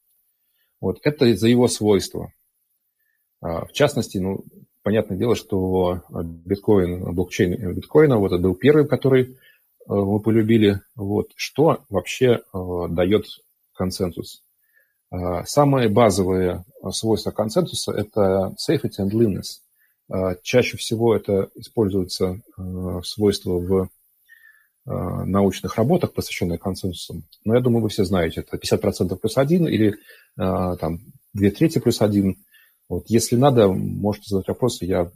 Вот. 0.80 1.00
Это 1.04 1.26
из-за 1.28 1.50
его 1.50 1.68
свойства. 1.68 2.34
А, 3.42 3.66
в 3.66 3.74
частности, 3.74 4.18
ну, 4.18 4.44
понятное 4.82 5.20
дело, 5.20 5.36
что 5.36 6.02
биткоин, 6.10 7.14
блокчейн 7.14 7.76
биткоина, 7.76 8.18
вот 8.18 8.32
это 8.32 8.42
был 8.42 8.56
первый, 8.56 8.88
который 8.88 9.38
мы 9.86 10.18
э, 10.18 10.24
полюбили. 10.24 10.82
Вот. 10.96 11.30
Что 11.36 11.84
вообще 11.90 12.42
э, 12.42 12.88
дает 12.90 13.26
консенсус? 13.74 14.42
А, 15.12 15.46
самое 15.46 15.90
базовое 15.90 16.66
свойство 16.90 17.30
консенсуса– 17.30 17.92
это 17.96 18.56
safety 18.58 18.98
and 19.00 19.12
leanness. 19.12 19.62
А, 20.12 20.36
чаще 20.42 20.76
всего 20.76 21.16
это 21.16 21.50
используется 21.56 22.42
а, 22.58 23.02
свойство 23.02 23.60
в 23.60 23.90
а, 24.86 25.26
научных 25.26 25.78
работах, 25.78 26.12
посвященных 26.12 26.60
консенсусам. 26.60 27.24
Но 27.46 27.56
я 27.56 27.62
думаю, 27.62 27.84
вы 27.84 27.90
все 27.90 28.04
знаете, 28.04 28.42
это 28.42 28.58
50% 28.58 29.16
плюс 29.16 29.38
1 29.38 29.68
или 29.68 29.96
там 30.36 31.00
2 31.34 31.50
трети 31.52 31.80
плюс 31.80 32.02
1. 32.02 32.36
Вот, 32.90 33.06
если 33.08 33.38
надо, 33.38 33.70
можете 33.70 34.26
задать 34.30 34.50
вопросы, 34.50 34.86
я 34.86 35.12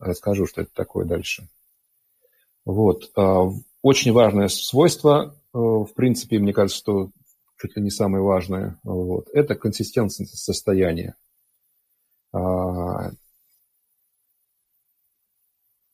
расскажу, 0.00 0.46
что 0.46 0.62
это 0.62 0.70
такое 0.74 1.04
дальше. 1.04 1.48
Вот. 2.64 3.12
Очень 3.82 4.12
важное 4.12 4.48
свойство, 4.48 5.36
в 5.52 5.88
принципе, 5.94 6.38
мне 6.38 6.52
кажется, 6.52 6.78
что 6.78 7.10
чуть 7.60 7.76
ли 7.76 7.82
не 7.82 7.90
самое 7.90 8.24
важное, 8.24 8.78
вот, 8.82 9.28
это 9.32 9.54
консистентность 9.54 10.36
состояния. 10.36 11.14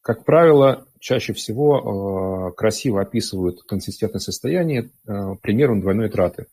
Как 0.03 0.25
правило, 0.25 0.85
чаще 0.99 1.33
всего 1.33 2.51
э, 2.51 2.53
красиво 2.57 3.01
описывают 3.01 3.63
консистентное 3.63 4.21
состояние 4.21 4.91
э, 5.07 5.37
примером 5.41 5.81
двойной 5.81 6.09
траты. 6.09 6.47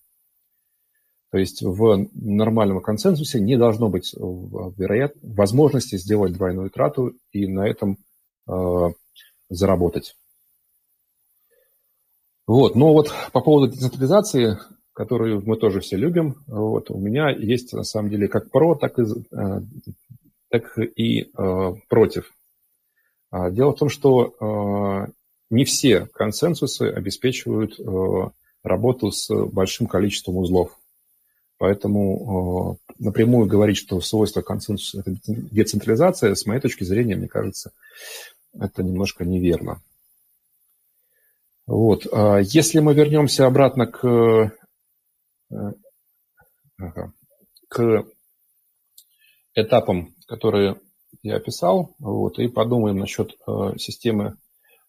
То 1.31 1.37
есть 1.37 1.61
в 1.61 2.07
нормальном 2.13 2.81
консенсусе 2.81 3.39
не 3.39 3.57
должно 3.57 3.89
быть 3.89 4.13
вероят... 4.15 5.13
возможности 5.21 5.95
сделать 5.97 6.33
двойную 6.33 6.69
трату 6.69 7.13
и 7.31 7.47
на 7.47 7.67
этом 7.67 7.97
э, 8.47 8.53
заработать. 9.49 10.15
Вот, 12.47 12.75
но 12.75 12.93
вот 12.93 13.11
по 13.31 13.41
поводу 13.41 13.71
децентрализации, 13.71 14.57
которую 14.93 15.43
мы 15.45 15.55
тоже 15.55 15.81
все 15.81 15.97
любим, 15.97 16.43
вот, 16.47 16.89
у 16.89 16.97
меня 16.97 17.29
есть 17.29 17.73
на 17.73 17.83
самом 17.83 18.09
деле 18.09 18.27
как 18.27 18.49
про, 18.49 18.73
так 18.75 18.97
и, 18.97 19.03
э, 19.03 19.61
так 20.49 20.77
и 20.79 21.21
э, 21.21 21.73
против. 21.87 22.31
А, 23.31 23.49
дело 23.51 23.73
в 23.73 23.79
том, 23.79 23.89
что 23.89 24.35
э, 24.39 25.11
не 25.49 25.65
все 25.65 26.07
консенсусы 26.07 26.83
обеспечивают 26.83 27.79
э, 27.79 28.29
работу 28.63 29.11
с 29.11 29.33
большим 29.45 29.87
количеством 29.87 30.37
узлов. 30.37 30.77
Поэтому 31.57 32.79
напрямую 32.99 33.45
говорить, 33.45 33.75
что 33.77 33.99
свойство 33.99 34.41
консенсуса– 34.41 34.99
это 35.05 35.11
децентрализация, 35.27 36.33
с 36.33 36.45
моей 36.45 36.61
точки 36.61 36.85
зрения, 36.85 37.17
мне 37.17 37.27
кажется, 37.27 37.73
это 38.57 38.81
немножко 38.81 39.25
неверно. 39.25 39.81
Вот. 41.67 42.07
А 42.13 42.37
если 42.37 42.79
мы 42.79 42.93
вернемся 42.93 43.45
обратно 43.45 43.87
к, 43.87 44.53
к 47.67 48.05
этапам, 49.53 50.15
которые 50.27 50.79
я 51.23 51.37
описал, 51.37 51.95
вот, 51.99 52.39
и 52.39 52.47
подумаем 52.47 52.97
насчет 52.97 53.37
системы, 53.77 54.37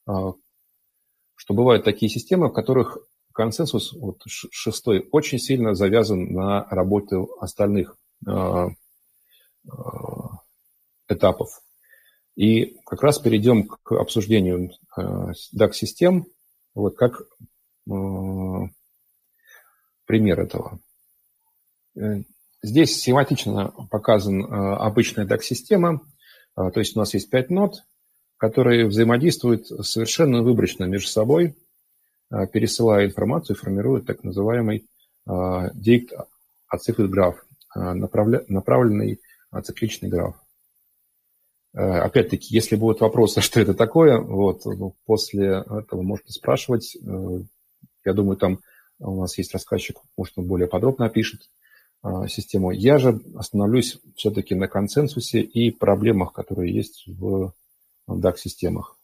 что 0.05 1.55
бывают 1.55 1.85
такие 1.85 2.11
системы, 2.11 2.49
в 2.49 2.53
которых 2.53 2.99
консенсус 3.33 3.93
вот, 3.95 4.21
шестой 4.27 5.09
очень 5.13 5.39
сильно 5.39 5.75
завязан 5.75 6.33
на 6.33 6.65
работу 6.69 7.31
остальных 7.41 7.97
э, 8.27 8.31
э, 8.31 9.71
этапов. 11.09 11.63
И 12.37 12.77
как 12.85 13.03
раз 13.03 13.19
перейдем 13.19 13.67
к 13.67 13.93
обсуждению 13.93 14.73
э, 14.97 15.33
DAX-систем, 15.57 16.27
вот 16.75 16.97
как 16.97 17.21
э, 17.21 17.23
пример 20.05 20.41
этого. 20.41 20.79
Здесь 22.63 23.01
схематично 23.01 23.73
показан 23.91 24.45
э, 24.45 24.47
обычная 24.47 25.27
DAX-система, 25.27 26.03
э, 26.57 26.71
то 26.71 26.81
есть 26.81 26.97
у 26.97 26.99
нас 26.99 27.15
есть 27.15 27.31
пять 27.31 27.51
нод, 27.51 27.85
которые 28.37 28.87
взаимодействуют 28.87 29.67
совершенно 29.67 30.43
выборочно 30.43 30.85
между 30.85 31.09
собой– 31.09 31.57
Э, 32.31 32.47
пересылая 32.47 33.07
информацию, 33.07 33.57
формирует 33.57 34.07
так 34.07 34.23
называемый 34.25 34.87
директ 35.75 36.13
ациклит 36.67 37.11
граф, 37.11 37.45
направленный 37.75 39.21
цикличный 39.63 40.09
граф. 40.09 40.35
Опять-таки, 41.73 42.53
если 42.55 42.75
будут 42.75 43.01
вопросы, 43.01 43.41
что 43.43 43.61
это 43.61 43.75
такое, 43.75 44.19
вот, 44.19 44.65
ну, 44.65 44.97
после 45.05 45.63
этого 45.69 46.03
можете 46.03 46.33
спрашивать. 46.33 46.97
Я 48.05 48.13
думаю, 48.13 48.39
там 48.39 48.61
у 48.99 49.21
нас 49.21 49.37
есть 49.37 49.53
рассказчик, 49.53 49.99
может, 50.17 50.39
он 50.39 50.47
более 50.47 50.69
подробно 50.69 51.07
опишет 51.07 51.43
систему. 52.29 52.71
Я 52.71 52.99
же 52.99 53.21
остановлюсь 53.37 53.99
все-таки 54.17 54.55
на 54.55 54.69
консенсусе 54.69 55.41
и 55.41 55.71
проблемах, 55.71 56.33
которые 56.33 56.75
есть 56.75 57.05
в 57.07 57.53
DAC-системах. 58.09 58.97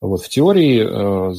Вот, 0.00 0.22
в 0.22 0.28
теории 0.28 0.80
э, 0.82 1.34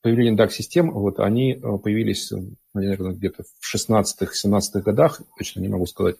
появление 0.00 0.36
DAG-систем, 0.36 0.92
вот, 0.92 1.18
они 1.18 1.54
э, 1.54 1.78
появились, 1.78 2.32
наверное, 2.72 3.12
где-то 3.12 3.42
в 3.58 3.74
16-17 3.74 4.80
годах, 4.82 5.20
точно 5.36 5.60
не 5.60 5.68
могу 5.68 5.86
сказать, 5.86 6.16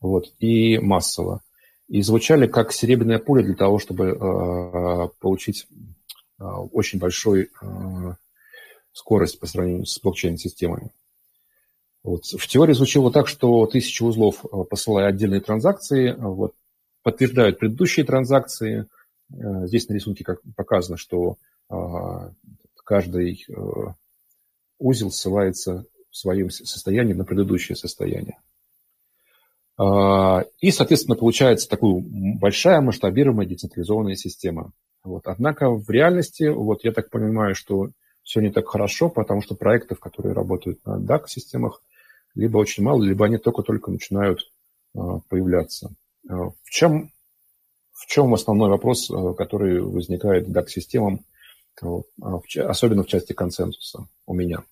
вот, 0.00 0.32
и 0.38 0.78
массово. 0.78 1.42
И 1.88 2.00
звучали 2.00 2.46
как 2.46 2.72
серебряная 2.72 3.18
пуля 3.18 3.44
для 3.44 3.54
того, 3.54 3.78
чтобы 3.78 4.06
э, 4.06 5.08
получить 5.20 5.68
очень 6.38 6.98
большой 6.98 7.50
э, 7.62 8.14
скорость 8.92 9.38
по 9.38 9.46
сравнению 9.46 9.84
с 9.84 10.00
блокчейн-системами. 10.00 10.90
Вот. 12.06 12.24
В 12.24 12.46
теории 12.46 12.72
звучало 12.72 13.12
так, 13.12 13.28
что 13.28 13.66
тысячи 13.66 14.02
узлов, 14.02 14.44
э, 14.44 14.64
посылая 14.70 15.08
отдельные 15.08 15.40
транзакции, 15.40 16.14
вот, 16.16 16.54
подтверждают 17.02 17.58
предыдущие 17.58 18.06
транзакции, 18.06 18.86
Э, 19.32 19.66
здесь 19.66 19.88
на 19.88 19.94
рисунке 19.94 20.24
как 20.24 20.40
показано, 20.54 20.96
что 20.96 21.36
а, 21.68 22.30
каждый 22.84 23.44
э, 23.48 23.52
узел 24.78 25.10
ссылается 25.10 25.84
в 26.10 26.16
своем 26.16 26.50
состоянии 26.50 27.12
на 27.12 27.24
предыдущее 27.24 27.76
состояние. 27.76 28.38
А, 29.78 30.44
и, 30.60 30.70
соответственно, 30.70 31.16
получается 31.16 31.68
такая 31.68 32.02
большая 32.40 32.80
масштабируемая 32.80 33.46
децентрализованная 33.46 34.14
система. 34.14 34.72
Вот. 35.02 35.26
Однако 35.26 35.70
в 35.70 35.88
реальности, 35.90 36.44
вот 36.44 36.84
я 36.84 36.92
так 36.92 37.10
понимаю, 37.10 37.54
что 37.54 37.90
все 38.22 38.40
не 38.40 38.50
так 38.50 38.68
хорошо, 38.68 39.08
потому 39.08 39.42
что 39.42 39.54
проектов, 39.54 40.00
которые 40.00 40.34
работают 40.34 40.84
на 40.84 40.98
DAC-системах, 40.98 41.80
либо 42.36 42.58
очень 42.58 42.84
мало, 42.84 43.02
либо 43.02 43.26
они 43.26 43.38
только-только 43.38 43.90
начинают 43.90 44.40
а, 44.94 45.18
появляться. 45.28 45.90
В 46.22 46.70
чем 46.70 47.10
в 47.96 48.06
чем 48.06 48.34
основной 48.34 48.70
вопрос, 48.70 49.10
э, 49.10 49.34
который 49.34 49.80
возникает 49.80 50.48
DAC-системам, 50.48 51.24
а 51.82 52.38
особенно 52.68 53.02
в 53.02 53.06
части 53.06 53.32
консенсуса 53.32 54.06
у 54.26 54.34
меня? 54.34 54.62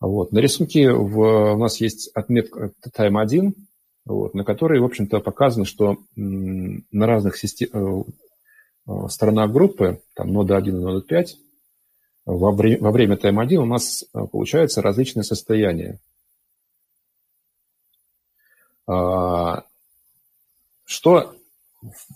Вот. 0.00 0.32
На 0.32 0.38
рисунке 0.38 0.92
в, 0.92 1.54
у 1.54 1.58
нас 1.58 1.80
есть 1.80 2.10
отметка 2.14 2.72
Time 2.96 3.20
1, 3.20 3.54
вот, 4.04 4.34
на 4.34 4.44
которой, 4.44 4.80
в 4.80 4.84
общем-то, 4.84 5.20
показано, 5.20 5.64
что 5.64 5.98
на 6.14 7.06
разных 7.06 7.36
систем... 7.36 7.68
Э, 7.72 8.04
э, 8.86 9.08
сторонах 9.08 9.50
группы, 9.50 10.02
там 10.14 10.32
нода 10.32 10.56
1 10.56 10.76
и 10.76 10.80
нода 10.80 11.00
5, 11.00 11.36
во, 12.26 12.52
вре... 12.52 12.76
во 12.78 12.90
время 12.90 13.16
Time 13.16 13.40
1 13.40 13.60
у 13.60 13.66
нас 13.66 14.04
получаются 14.30 14.82
различные 14.82 15.24
состояния. 15.24 16.00
А, 18.86 19.64
что 20.84 21.34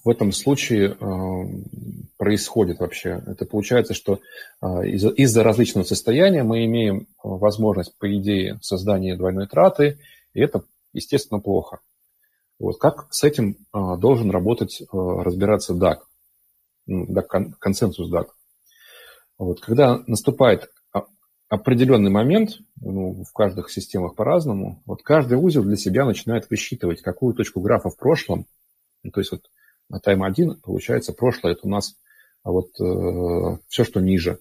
в 0.04 0.08
этом 0.08 0.32
случае 0.32 0.90
э, 0.90 2.06
происходит 2.16 2.78
вообще? 2.78 3.22
Это 3.26 3.44
получается, 3.44 3.94
что 3.94 4.20
э, 4.60 4.66
из-за, 4.88 5.10
из 5.10 5.36
различного 5.36 5.84
состояния 5.84 6.42
мы 6.42 6.64
имеем 6.64 7.06
возможность, 7.22 7.96
по 7.98 8.14
идее, 8.16 8.58
создания 8.62 9.16
двойной 9.16 9.46
траты, 9.46 9.98
и 10.34 10.40
это, 10.40 10.62
естественно, 10.92 11.40
плохо. 11.40 11.80
Вот 12.58 12.78
как 12.78 13.08
с 13.10 13.24
этим 13.24 13.56
э, 13.72 13.96
должен 13.98 14.30
работать, 14.30 14.82
разбираться 14.92 15.74
DAC, 15.74 15.98
DAC 16.88 17.52
консенсус 17.58 18.10
DAC? 18.10 18.28
Вот, 19.38 19.60
когда 19.60 20.02
наступает 20.06 20.70
определенный 21.48 22.10
момент, 22.10 22.58
ну, 22.80 23.24
в 23.24 23.32
каждых 23.32 23.70
системах 23.70 24.14
по-разному, 24.14 24.82
вот 24.86 25.02
каждый 25.02 25.38
узел 25.38 25.62
для 25.62 25.76
себя 25.76 26.04
начинает 26.04 26.50
высчитывать, 26.50 27.02
какую 27.02 27.34
точку 27.34 27.60
графа 27.60 27.88
в 27.88 27.96
прошлом, 27.96 28.46
ну, 29.02 29.10
то 29.10 29.20
есть 29.20 29.32
вот 29.32 29.50
на 29.88 30.00
тайм 30.00 30.22
1, 30.22 30.60
получается, 30.60 31.12
прошлое 31.12 31.52
это 31.52 31.66
у 31.66 31.70
нас 31.70 31.94
а 32.42 32.50
вот 32.50 32.80
э, 32.80 33.58
все, 33.68 33.84
что 33.84 34.00
ниже. 34.00 34.40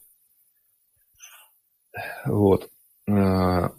Вот. 2.25 2.69
Э, 3.07 3.11
то 3.11 3.73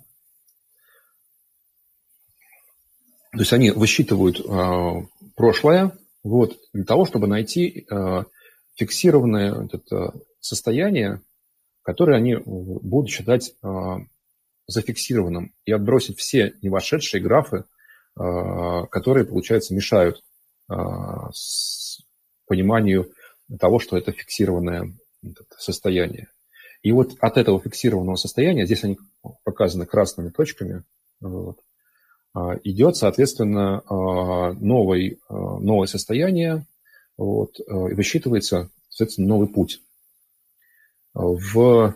есть 3.32 3.52
они 3.52 3.70
высчитывают 3.70 4.40
э, 4.40 5.06
прошлое 5.34 5.96
вот, 6.22 6.58
для 6.72 6.84
того, 6.84 7.06
чтобы 7.06 7.26
найти 7.26 7.86
э, 7.90 8.24
фиксированное 8.74 9.68
это 9.72 10.12
состояние, 10.40 11.22
которое 11.88 12.18
они 12.18 12.36
будут 12.44 13.08
считать 13.08 13.54
э, 13.62 13.68
зафиксированным 14.66 15.54
и 15.64 15.72
отбросить 15.72 16.18
все 16.18 16.52
не 16.60 16.68
вошедшие 16.68 17.22
графы, 17.22 17.64
э, 18.14 18.82
которые, 18.90 19.24
получается, 19.24 19.74
мешают 19.74 20.22
пониманию 22.46 23.10
того, 23.58 23.78
что 23.78 23.96
это 23.96 24.12
фиксированное 24.12 24.92
состояние. 25.56 26.28
И 26.82 26.92
вот 26.92 27.16
от 27.20 27.38
этого 27.38 27.58
фиксированного 27.58 28.16
состояния, 28.16 28.66
здесь 28.66 28.84
они 28.84 28.98
показаны 29.44 29.86
красными 29.86 30.28
точками, 30.28 30.82
вот, 31.22 31.58
идет, 32.64 32.96
соответственно, 32.96 33.82
новый, 34.60 35.20
новое 35.30 35.86
состояние, 35.86 36.66
вот, 37.16 37.58
и 37.58 37.94
высчитывается, 37.94 38.68
соответственно, 38.90 39.28
новый 39.28 39.48
путь. 39.48 39.80
В 41.14 41.94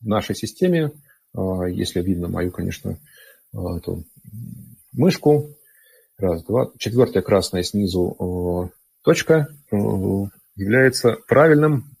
нашей 0.00 0.34
системе, 0.36 0.92
если 1.34 2.02
видно 2.02 2.28
мою, 2.28 2.50
конечно, 2.50 2.98
эту 3.52 4.04
мышку, 4.92 5.56
Раз, 6.18 6.44
два. 6.44 6.70
Четвертая 6.78 7.22
красная 7.22 7.62
снизу 7.62 8.72
точка 9.02 9.48
является 9.70 11.16
правильным 11.28 11.94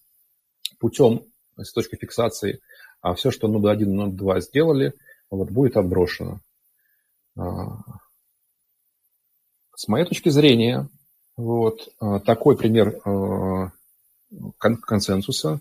путем 0.78 1.22
с 1.58 1.70
точки 1.72 1.96
фиксации. 1.96 2.60
А 3.02 3.14
все, 3.14 3.30
что 3.30 3.46
нода 3.46 3.70
1 3.72 3.88
и 3.88 3.92
нода 3.92 4.16
2 4.16 4.40
сделали, 4.40 4.94
вот, 5.30 5.50
будет 5.50 5.76
отброшено. 5.76 6.40
А, 7.36 7.76
с 9.74 9.86
моей 9.86 10.06
точки 10.06 10.30
зрения, 10.30 10.88
вот, 11.36 11.88
а, 12.00 12.18
такой 12.20 12.56
пример 12.56 12.98
а, 13.04 13.70
консенсуса 14.58 15.60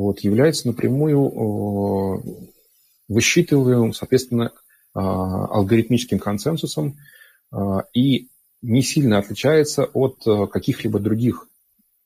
вот, 0.00 0.20
является 0.20 0.66
напрямую 0.66 2.22
высчитываемым, 3.08 3.92
соответственно, 3.92 4.52
алгоритмическим 4.94 6.18
консенсусом 6.18 6.96
и 7.94 8.28
не 8.62 8.82
сильно 8.82 9.18
отличается 9.18 9.84
от 9.84 10.24
каких-либо 10.50 10.98
других 10.98 11.48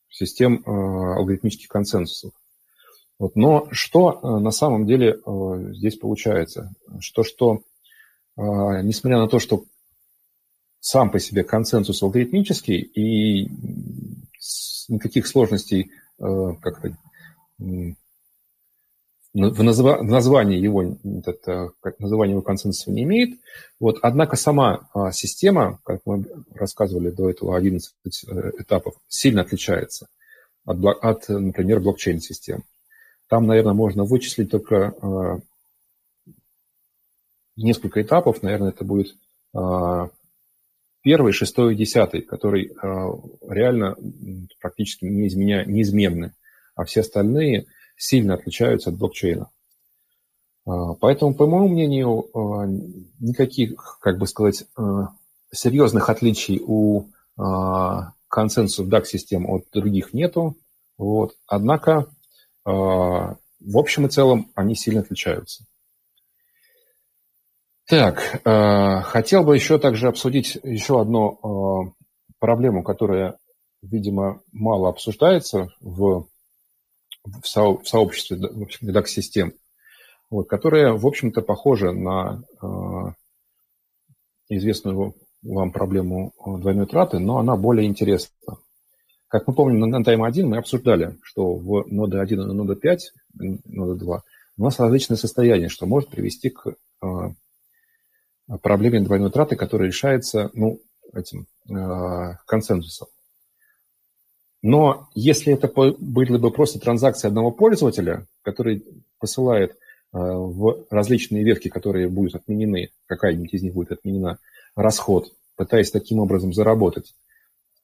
систем 0.08 0.62
алгоритмических 0.66 1.68
консенсусов. 1.68 2.32
Вот. 3.18 3.36
Но 3.36 3.68
что 3.70 4.40
на 4.40 4.50
самом 4.50 4.86
деле 4.86 5.20
здесь 5.74 5.96
получается? 5.96 6.74
Что, 7.00 7.22
что 7.22 7.62
несмотря 8.36 9.18
на 9.18 9.28
то, 9.28 9.38
что 9.38 9.64
сам 10.80 11.10
по 11.10 11.18
себе 11.18 11.44
консенсус 11.44 12.02
алгоритмический, 12.02 12.78
и 12.78 13.48
никаких 14.88 15.26
сложностей 15.26 15.90
э, 16.18 16.54
как-то 16.60 16.94
в, 17.58 17.94
названии 19.34 20.58
его, 20.58 20.96
это, 21.24 21.70
название 21.98 22.32
его 22.32 22.42
консенсуса 22.42 22.92
не 22.92 23.02
имеет. 23.02 23.38
Вот, 23.80 23.98
однако 24.02 24.36
сама 24.36 24.88
а, 24.94 25.10
система, 25.12 25.80
как 25.84 26.02
мы 26.04 26.24
рассказывали 26.54 27.10
до 27.10 27.30
этого, 27.30 27.56
11 27.56 27.92
э, 28.04 28.50
этапов, 28.58 28.94
сильно 29.08 29.42
отличается 29.42 30.06
от, 30.64 30.78
от 30.84 31.28
например, 31.28 31.80
блокчейн-систем. 31.80 32.62
Там, 33.28 33.46
наверное, 33.46 33.74
можно 33.74 34.04
вычислить 34.04 34.50
только 34.50 34.94
а, 35.00 35.40
несколько 37.56 38.02
этапов. 38.02 38.42
Наверное, 38.42 38.70
это 38.70 38.84
будет 38.84 39.16
а, 39.52 40.10
первый, 41.02 41.32
шестой 41.32 41.74
и 41.74 41.76
десятый, 41.76 42.22
который 42.22 42.66
э, 42.66 43.08
реально 43.48 43.96
практически 44.60 45.04
не 45.04 45.28
изменя, 45.28 45.64
неизменны, 45.66 46.32
а 46.74 46.84
все 46.84 47.00
остальные 47.00 47.66
сильно 47.96 48.34
отличаются 48.34 48.90
от 48.90 48.96
блокчейна. 48.96 49.50
Э, 50.66 50.70
поэтому, 51.00 51.34
по 51.34 51.46
моему 51.46 51.68
мнению, 51.68 52.24
э, 52.24 52.38
никаких, 53.20 53.98
как 54.00 54.18
бы 54.18 54.26
сказать, 54.26 54.64
серьезных 55.52 56.08
отличий 56.08 56.60
у 56.64 57.10
консенсусов 58.28 58.88
DAX-систем 58.88 59.48
от 59.48 59.66
других 59.72 60.12
нету. 60.12 60.56
Вот. 60.98 61.34
Однако, 61.46 62.06
в 62.64 63.38
общем 63.60 64.06
и 64.06 64.08
целом, 64.08 64.50
они 64.54 64.74
сильно 64.74 65.00
отличаются. 65.00 65.64
Так, 67.88 68.40
хотел 69.06 69.44
бы 69.44 69.54
еще 69.54 69.78
также 69.78 70.08
обсудить 70.08 70.58
еще 70.62 71.00
одну 71.00 71.94
проблему, 72.38 72.82
которая, 72.82 73.38
видимо, 73.82 74.42
мало 74.52 74.88
обсуждается 74.88 75.68
в, 75.80 76.26
в, 77.24 77.46
со, 77.46 77.62
в 77.62 77.86
сообществе 77.86 78.36
DAX-систем, 78.82 79.54
вот, 80.30 80.48
которая, 80.48 80.92
в 80.92 81.06
общем-то, 81.06 81.42
похожа 81.42 81.92
на 81.92 82.42
э, 82.62 82.66
известную 84.48 85.14
вам 85.42 85.72
проблему 85.72 86.32
двойной 86.44 86.86
траты, 86.86 87.18
но 87.18 87.38
она 87.38 87.56
более 87.56 87.86
интересна. 87.86 88.30
Как 89.28 89.46
мы 89.46 89.54
помним, 89.54 89.80
на 89.80 90.02
Time 90.02 90.26
1 90.26 90.48
мы 90.48 90.58
обсуждали, 90.58 91.18
что 91.22 91.54
в 91.54 91.86
нода 91.90 92.20
1 92.20 92.40
и 92.40 92.54
нода 92.54 92.76
5, 92.76 93.12
нода 93.64 93.94
2 93.94 94.22
у 94.56 94.62
нас 94.62 94.78
различные 94.78 95.16
состояния, 95.16 95.68
что 95.68 95.86
может 95.86 96.08
привести 96.08 96.50
к 96.50 96.76
проблеме 98.62 99.00
двойной 99.00 99.30
траты, 99.30 99.56
которая 99.56 99.88
решается 99.88 100.50
ну, 100.54 100.80
этим 101.12 101.46
консенсусом. 102.46 103.08
Но 104.64 105.08
если 105.14 105.52
это 105.52 105.68
были 105.68 106.38
бы 106.38 106.50
просто 106.50 106.78
транзакции 106.78 107.28
одного 107.28 107.50
пользователя, 107.50 108.26
который 108.40 108.82
посылает 109.18 109.72
э, 109.72 109.76
в 110.12 110.86
различные 110.88 111.44
ветки, 111.44 111.68
которые 111.68 112.08
будут 112.08 112.34
отменены, 112.34 112.88
какая-нибудь 113.04 113.52
из 113.52 113.62
них 113.62 113.74
будет 113.74 113.92
отменена, 113.92 114.38
расход, 114.74 115.30
пытаясь 115.56 115.90
таким 115.90 116.18
образом 116.18 116.54
заработать, 116.54 117.14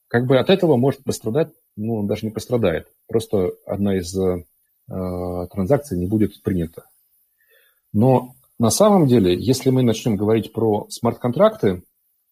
как 0.09 0.25
бы 0.25 0.39
от 0.39 0.49
этого 0.49 0.77
может 0.77 1.05
пострадать, 1.05 1.51
ну, 1.77 1.97
он 1.97 2.07
даже 2.07 2.25
не 2.25 2.33
пострадает, 2.33 2.89
просто 3.07 3.51
одна 3.67 3.99
из 3.99 4.17
э, 4.17 4.43
транзакций 4.89 5.99
не 5.99 6.07
будет 6.07 6.43
принята. 6.43 6.85
Но 7.93 8.33
на 8.59 8.71
самом 8.71 9.07
деле, 9.07 9.37
если 9.39 9.69
мы 9.69 9.83
начнем 9.83 10.17
говорить 10.17 10.55
про 10.55 10.87
смарт-контракты, 10.89 11.83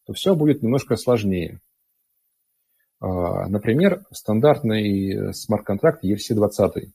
то 0.06 0.14
все 0.14 0.34
будет 0.34 0.62
немножко 0.62 0.96
сложнее. 0.96 1.60
А, 3.00 3.48
например, 3.48 4.04
стандартный 4.10 5.32
смарт-контракт 5.32 6.04
ERC-20, 6.04 6.90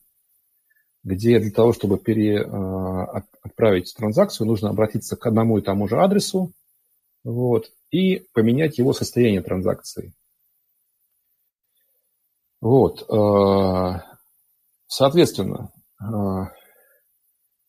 где 1.02 1.38
для 1.38 1.50
того, 1.50 1.72
чтобы 1.72 1.98
пере, 1.98 2.42
а, 2.42 3.22
отправить 3.42 3.94
транзакцию, 3.96 4.46
нужно 4.46 4.70
обратиться 4.70 5.16
к 5.16 5.26
одному 5.26 5.58
и 5.58 5.62
тому 5.62 5.88
же 5.88 6.00
адресу 6.00 6.52
вот, 7.24 7.70
и 7.90 8.26
поменять 8.32 8.78
его 8.78 8.92
состояние 8.92 9.42
транзакции. 9.42 10.12
Вот. 12.60 13.10
А, 13.10 14.04
соответственно, 14.86 15.70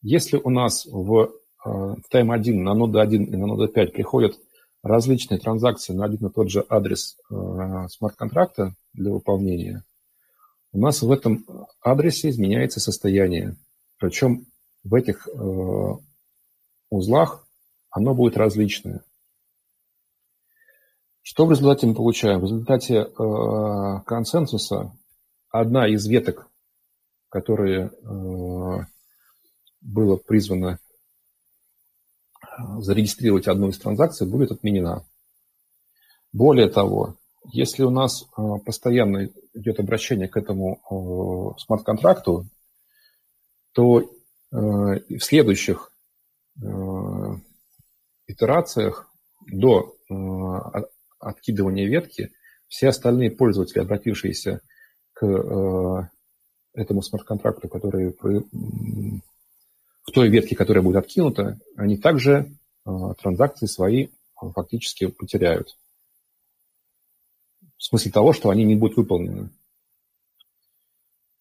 если 0.01 0.37
у 0.37 0.49
нас 0.49 0.85
в 0.85 1.31
в 1.65 2.13
Time1 2.13 2.53
на 2.53 2.75
ноду 2.75 2.99
1 2.99 3.23
и 3.23 3.35
на 3.35 3.47
ноду 3.47 3.67
5 3.67 3.91
приходят 3.91 4.37
различные 4.85 5.39
транзакции 5.39 5.93
на 5.93 6.05
один 6.05 6.27
и 6.27 6.31
тот 6.31 6.51
же 6.51 6.63
адрес 6.69 7.17
э, 7.31 7.87
смарт-контракта 7.89 8.75
для 8.93 9.11
выполнения, 9.11 9.83
у 10.71 10.79
нас 10.79 11.01
в 11.01 11.11
этом 11.11 11.43
адресе 11.81 12.29
изменяется 12.29 12.79
состояние. 12.79 13.55
Причем 13.97 14.45
в 14.83 14.93
этих 14.93 15.27
э, 15.27 15.91
узлах 16.91 17.47
оно 17.89 18.13
будет 18.13 18.37
различное. 18.37 19.03
Что 21.23 21.47
в 21.47 21.51
результате 21.51 21.87
мы 21.87 21.95
получаем? 21.95 22.39
В 22.41 22.43
результате 22.43 22.95
э, 22.95 24.01
консенсуса 24.05 24.95
одна 25.49 25.87
из 25.87 26.05
веток, 26.05 26.47
которые 27.29 27.91
было 29.81 30.15
призвано 30.15 30.77
зарегистрировать 32.79 33.47
одну 33.47 33.69
из 33.69 33.77
транзакций, 33.77 34.27
будет 34.27 34.51
отменена. 34.51 35.05
Более 36.31 36.69
того, 36.69 37.15
если 37.51 37.83
у 37.83 37.89
нас 37.89 38.25
а, 38.35 38.57
постоянно 38.57 39.29
идет 39.53 39.79
обращение 39.79 40.27
к 40.27 40.37
этому 40.37 40.81
а, 40.83 41.59
смарт-контракту, 41.59 42.45
то 43.73 43.99
а, 43.99 44.55
в 44.55 45.19
следующих 45.19 45.91
итерациях 48.27 49.11
до 49.51 49.93
откидывания 51.19 51.85
ветки 51.85 52.31
все 52.69 52.87
остальные 52.87 53.31
пользователи, 53.31 53.81
обратившиеся 53.81 54.61
к 55.11 56.09
этому 56.73 57.01
смарт-контракту, 57.01 57.67
который 57.67 58.15
в 60.05 60.11
той 60.11 60.29
ветке, 60.29 60.55
которая 60.55 60.83
будет 60.83 60.97
откинута, 60.97 61.59
они 61.75 61.97
также 61.97 62.55
а, 62.85 63.13
транзакции 63.15 63.65
свои 63.65 64.09
а, 64.35 64.51
фактически 64.51 65.07
потеряют. 65.07 65.77
В 67.77 67.83
смысле 67.83 68.11
того, 68.11 68.31
что 68.31 68.49
они 68.49 68.63
не 68.63 68.75
будут 68.75 68.97
выполнены. 68.97 69.49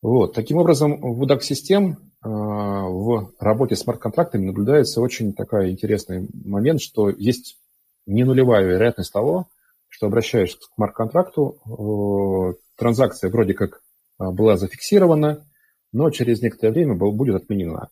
Вот. 0.03 0.35
Таким 0.35 0.57
образом, 0.57 1.00
в 1.00 1.22
UDAC 1.22 1.42
систем 1.42 2.11
а, 2.22 2.29
в 2.29 3.33
работе 3.38 3.77
с 3.77 3.81
смарт-контрактами 3.81 4.46
наблюдается 4.46 5.00
очень 5.00 5.35
такой 5.35 5.70
интересный 5.70 6.29
момент, 6.33 6.81
что 6.81 7.11
есть 7.11 7.59
не 8.07 8.24
нулевая 8.24 8.64
вероятность 8.64 9.12
того, 9.12 9.46
что 9.88 10.07
обращаешься 10.07 10.59
к 10.59 10.74
смарт-контракту, 10.74 12.59
транзакция 12.77 13.31
вроде 13.31 13.55
как 13.55 13.81
была 14.18 14.57
зафиксирована, 14.57 15.46
но 15.92 16.11
через 16.11 16.42
некоторое 16.42 16.72
время 16.72 16.94
будет 16.96 17.37
отменена. 17.37 17.90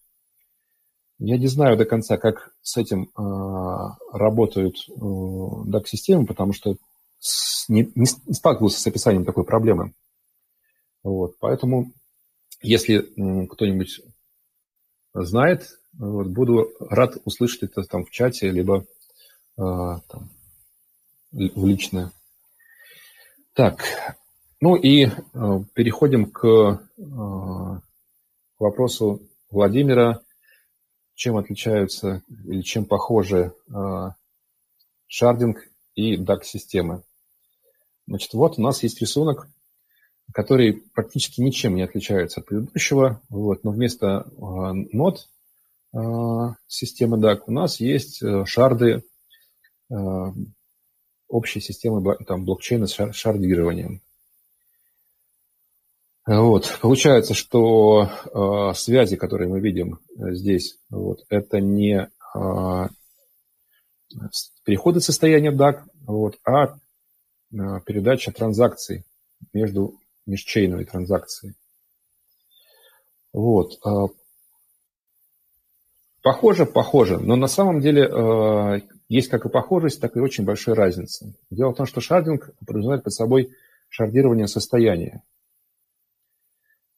Я 1.25 1.39
не 1.39 1.47
знаю 1.47 1.77
до 1.77 1.85
конца, 1.85 2.17
как 2.17 2.53
с 2.63 2.77
этим 2.77 3.05
э, 3.05 3.93
работают 4.13 4.75
э, 4.89 4.93
DAC-системы, 4.93 6.27
потому 6.27 6.53
что 6.53 6.77
с, 7.21 7.69
не, 7.69 7.89
не 7.95 8.07
сталкивался 8.07 8.81
с 8.81 8.87
описанием 8.89 9.25
такой 9.25 9.45
проблемы. 9.45 9.95
Вот, 11.05 11.37
поэтому, 11.39 11.93
если 12.61 12.97
э, 12.97 13.47
кто-нибудь 13.47 14.01
знает, 15.15 15.79
вот, 15.93 16.27
буду 16.27 16.73
рад 16.81 17.17
услышать 17.25 17.63
это 17.63 17.85
там 17.85 18.05
в 18.05 18.11
чате, 18.11 18.51
либо 18.51 18.81
э, 18.81 18.83
там, 19.59 20.29
в 21.31 21.67
личное. 21.67 22.11
Так, 23.53 23.85
ну 24.61 24.75
и 24.75 25.05
э, 25.05 25.11
переходим 25.73 26.33
к, 26.33 26.45
э, 26.45 26.77
к 26.99 27.81
вопросу 28.59 29.23
Владимира 29.51 30.21
чем 31.15 31.37
отличаются 31.37 32.23
или 32.47 32.63
чем 32.63 32.85
похожи 32.85 33.53
шардинг 35.07 35.69
и 35.95 36.17
DAG-системы. 36.17 37.03
Значит, 38.07 38.33
вот 38.35 38.59
у 38.59 38.63
нас 38.63 38.83
есть 38.83 39.01
рисунок, 39.01 39.47
который 40.33 40.83
практически 40.95 41.41
ничем 41.41 41.75
не 41.75 41.83
отличается 41.83 42.41
от 42.41 42.47
предыдущего. 42.47 43.21
Вот, 43.29 43.63
но 43.65 43.71
вместо 43.73 44.27
нод 44.39 45.29
системы 46.67 47.19
DAG 47.19 47.43
у 47.47 47.53
нас 47.53 47.79
есть 47.79 48.23
шарды 48.47 49.05
общей 51.29 51.61
системы 51.61 52.17
там, 52.27 52.45
блокчейна 52.45 52.87
с 52.87 53.13
шардированием. 53.13 54.01
Вот. 56.25 56.79
Получается, 56.81 57.35
что 57.35 58.09
э, 58.33 58.75
связи, 58.75 59.17
которые 59.17 59.49
мы 59.49 59.61
видим 59.61 59.99
э, 60.17 60.35
здесь, 60.35 60.79
вот, 60.89 61.25
это 61.29 61.61
не 61.61 62.09
э, 62.35 62.89
переходы 64.65 65.01
состояния 65.01 65.51
DAG, 65.51 65.83
вот, 66.07 66.39
а 66.45 66.67
э, 66.67 67.81
передача 67.85 68.31
транзакций 68.31 69.05
между 69.53 69.99
межчейновой 70.27 70.85
транзакцией. 70.85 71.55
Вот. 73.33 73.73
Э, 73.85 74.07
похоже, 76.23 76.67
похоже, 76.67 77.19
но 77.19 77.35
на 77.35 77.49
самом 77.49 77.81
деле 77.81 78.05
э, 78.05 78.81
есть 79.09 79.29
как 79.29 79.45
и 79.45 79.49
похожесть, 79.49 80.01
так 80.01 80.17
и 80.17 80.21
очень 80.21 80.45
большая 80.45 80.77
разница. 80.77 81.35
Дело 81.51 81.73
в 81.73 81.77
том, 81.77 81.87
что 81.87 82.01
шардинг 82.01 82.51
подразумевает 82.65 83.03
под 83.03 83.13
собой 83.13 83.51
шардирование 83.89 84.47
состояния. 84.47 85.25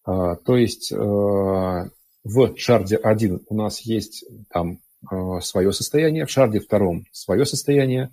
А, 0.04 0.36
то 0.36 0.56
есть 0.56 0.92
э, 0.92 0.96
в 0.96 2.56
шарде 2.56 2.96
1 2.96 3.46
у 3.48 3.54
нас 3.56 3.80
есть 3.80 4.24
там 4.50 4.80
э, 5.10 5.40
свое 5.40 5.72
состояние, 5.72 6.26
в 6.26 6.30
шарде 6.30 6.60
втором 6.60 7.06
свое 7.10 7.46
состояние 7.46 8.12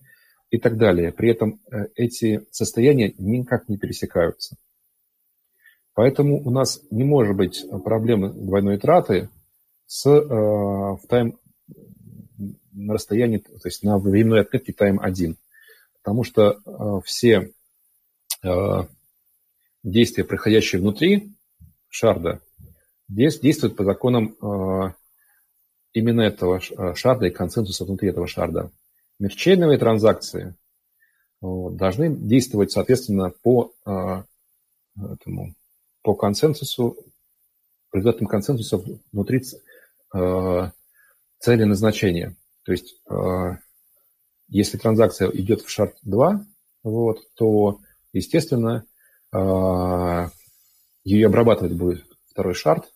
и 0.50 0.58
так 0.58 0.78
далее. 0.78 1.12
При 1.12 1.30
этом 1.30 1.60
э, 1.70 1.88
эти 1.96 2.46
состояния 2.52 3.14
никак 3.18 3.68
не 3.68 3.78
пересекаются. 3.78 4.56
Поэтому 5.94 6.42
у 6.42 6.50
нас 6.52 6.82
не 6.90 7.04
может 7.04 7.36
быть 7.36 7.66
проблемы 7.84 8.32
двойной 8.32 8.78
траты 8.78 9.30
с, 9.88 10.06
в 10.10 11.02
тайм, 11.10 11.38
на 12.72 12.94
расстоянии, 12.94 13.40
то 13.40 13.60
есть 13.66 13.84
на 13.84 13.98
временной 13.98 14.40
отметке 14.40 14.72
time1. 14.72 15.36
Потому 16.02 16.24
что 16.24 17.02
все 17.04 17.52
действия, 19.84 20.24
происходящие 20.24 20.80
внутри 20.80 21.34
шарда 21.92 22.42
действует 23.08 23.76
по 23.76 23.84
законам 23.84 24.36
э, 24.42 24.94
именно 25.94 26.22
этого 26.22 26.60
э, 26.60 26.96
шарда 26.96 27.28
и 27.28 27.32
консенсуса 27.32 27.86
внутри 27.86 28.10
этого 28.10 28.28
шарда. 28.28 28.72
Межчейновые 29.20 29.78
транзакции 29.78 30.56
должны 31.42 32.16
действовать, 32.16 32.72
соответственно, 32.72 33.34
по, 33.44 33.74
э, 33.86 34.24
этому, 34.96 35.54
по 36.02 36.16
консенсусу, 36.16 36.98
результатам 37.94 38.28
консенсуса 38.28 38.82
внутри 39.12 39.44
цели 41.40 41.64
назначения. 41.64 42.36
То 42.64 42.72
есть, 42.72 43.02
если 44.48 44.78
транзакция 44.78 45.30
идет 45.32 45.62
в 45.62 45.70
шард 45.70 45.96
2, 46.04 46.46
вот, 46.84 47.20
то, 47.36 47.80
естественно, 48.14 48.86
ее 51.04 51.28
обрабатывать 51.28 51.74
будет 51.74 52.06
второй 52.30 52.54
шард, 52.54 52.92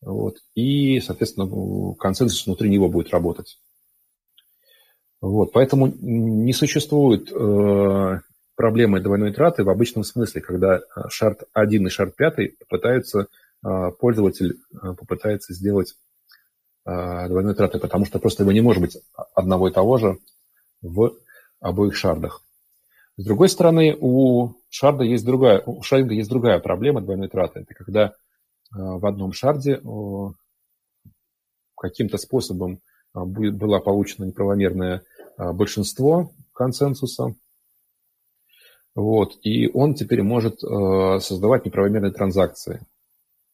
вот, 0.00 0.38
и, 0.54 1.00
соответственно, 1.00 1.94
консенсус 1.94 2.46
внутри 2.46 2.68
него 2.68 2.88
будет 2.88 3.10
работать. 3.10 3.58
Вот, 5.20 5.52
поэтому 5.52 5.86
не 6.00 6.52
существует 6.52 7.30
э, 7.30 8.20
проблемы 8.56 9.00
двойной 9.00 9.32
траты 9.32 9.62
в 9.62 9.70
обычном 9.70 10.02
смысле, 10.02 10.40
когда 10.40 10.78
э, 10.78 10.80
шарт 11.08 11.44
1 11.52 11.86
и 11.86 11.90
шарт 11.90 12.16
5 12.16 12.58
попытаются, 12.58 13.28
э, 13.64 13.90
пользователь 14.00 14.56
э, 14.72 14.94
попытается 14.98 15.54
сделать 15.54 15.94
э, 16.84 17.28
двойной 17.28 17.54
траты, 17.54 17.78
потому 17.78 18.04
что 18.04 18.18
просто 18.18 18.42
его 18.42 18.50
не 18.50 18.62
может 18.62 18.82
быть 18.82 18.98
одного 19.34 19.68
и 19.68 19.72
того 19.72 19.98
же 19.98 20.18
в 20.80 21.12
обоих 21.60 21.94
шардах. 21.94 22.42
С 23.22 23.24
другой 23.24 23.48
стороны, 23.48 23.96
у 24.00 24.54
шарда 24.68 25.04
есть 25.04 25.24
другая, 25.24 25.62
у 25.64 25.80
шардинга 25.80 26.14
есть 26.14 26.28
другая 26.28 26.58
проблема 26.58 27.00
двойной 27.00 27.28
траты. 27.28 27.60
Это 27.60 27.72
когда 27.72 28.06
э, 28.06 28.10
в 28.72 29.06
одном 29.06 29.32
шарде 29.32 29.80
каким-то 31.76 32.18
способом 32.18 32.80
э, 33.14 33.20
будет, 33.24 33.56
было 33.56 33.78
получено 33.78 34.24
неправомерное 34.24 35.04
э, 35.38 35.52
большинство 35.52 36.32
консенсуса, 36.52 37.36
вот, 38.96 39.38
и 39.42 39.70
он 39.72 39.94
теперь 39.94 40.22
может 40.22 40.58
создавать 40.58 41.64
неправомерные 41.64 42.10
транзакции. 42.10 42.84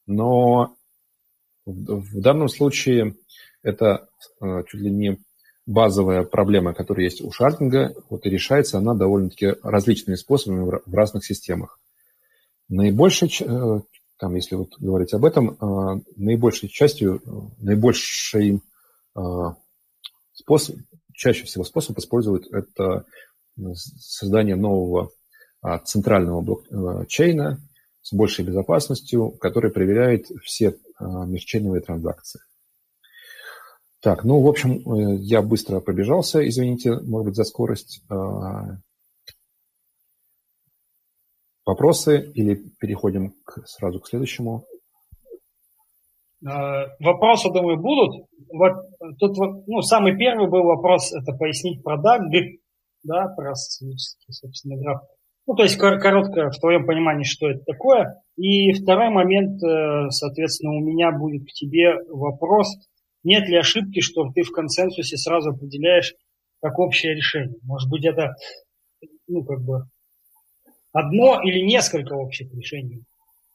Но 0.07 0.75
в 1.67 2.21
данном 2.23 2.49
случае 2.49 3.17
это 3.63 4.09
чуть 4.41 4.81
ли 4.81 4.91
не 4.91 5.19
базовая 5.69 6.23
проблема, 6.25 6.73
которая 6.73 7.05
есть 7.05 7.21
у 7.21 7.31
шардинга, 7.31 7.95
вот 8.09 8.25
и 8.25 8.31
решается 8.31 8.79
она 8.79 8.95
довольно-таки 8.95 9.55
различными 9.63 10.17
способами 10.17 10.65
в 10.65 10.95
разных 10.95 11.27
системах. 11.27 11.79
Наибольшей, 12.71 13.31
э, 13.41 13.81
там, 14.19 14.35
если 14.35 14.55
вот 14.55 14.79
говорить 14.79 15.13
об 15.13 15.27
этом, 15.27 15.51
э, 15.51 16.01
наибольшей 16.17 16.71
частью, 16.71 17.21
наибольший 17.59 18.63
э, 19.15 19.21
способ, 20.33 20.77
чаще 21.13 21.45
всего 21.45 21.65
способ 21.65 21.99
используют 21.99 22.47
это 22.51 23.05
создание 23.75 24.57
нового 24.57 25.11
центрального 25.85 26.41
блокчейна 26.41 27.61
с 28.01 28.15
большей 28.15 28.45
безопасностью, 28.45 29.33
который 29.33 29.73
проверяет 29.73 30.27
все 30.45 30.77
межчейновые 31.01 31.83
транзакции. 31.83 32.41
Так, 34.01 34.23
ну, 34.23 34.41
в 34.41 34.47
общем, 34.47 34.79
э, 34.79 35.17
я 35.23 35.43
быстро 35.43 35.81
пробежался, 35.81 36.47
извините, 36.47 37.01
может 37.01 37.27
быть, 37.27 37.35
за 37.35 37.43
скорость. 37.43 38.01
А, 38.09 38.77
вопросы 41.67 42.31
или 42.35 42.63
переходим 42.79 43.35
к, 43.45 43.67
сразу 43.67 43.99
к 43.99 44.07
следующему? 44.07 44.65
А, 46.47 46.85
вопросы, 47.01 47.53
думаю, 47.53 47.81
будут. 47.81 48.29
Вот 48.53 48.73
тут 49.19 49.37
ну, 49.67 49.83
самый 49.83 50.17
первый 50.17 50.49
был 50.49 50.63
вопрос, 50.63 51.13
это 51.13 51.37
пояснить 51.37 51.83
про 51.83 51.97
DAG, 51.97 52.61
да, 53.03 53.27
про 53.37 53.53
сценический, 53.57 54.33
собственно, 54.33 54.77
граф. 54.77 55.03
Ну, 55.49 55.57
то 55.57 55.65
есть 55.65 55.77
коротко, 55.77 56.51
в 56.51 56.61
твоем 56.61 56.87
понимании, 56.87 57.25
что 57.25 57.51
это 57.51 57.65
такое. 57.65 58.23
И 58.37 58.73
второй 58.75 59.11
момент, 59.11 59.61
э, 59.61 60.11
соответственно, 60.11 60.75
у 60.75 60.81
меня 60.81 61.11
будет 61.11 61.49
к 61.49 61.53
тебе 61.53 61.97
вопрос– 62.13 62.69
нет 63.25 63.49
ли 63.49 63.57
ошибки, 63.57 64.01
что 64.01 64.31
ты 64.33 64.43
в 64.43 64.53
консенсусе 64.53 65.17
сразу 65.17 65.51
определяешь 65.51 66.15
как 66.61 66.79
общее 66.79 67.15
решение? 67.15 67.57
Может 67.63 67.91
быть, 67.91 68.05
это 68.05 68.35
ну, 69.27 69.45
как 69.45 69.61
бы 69.63 69.85
одно 70.93 71.41
или 71.43 71.65
несколько 71.65 72.15
общих 72.15 72.53
решений. 72.55 73.05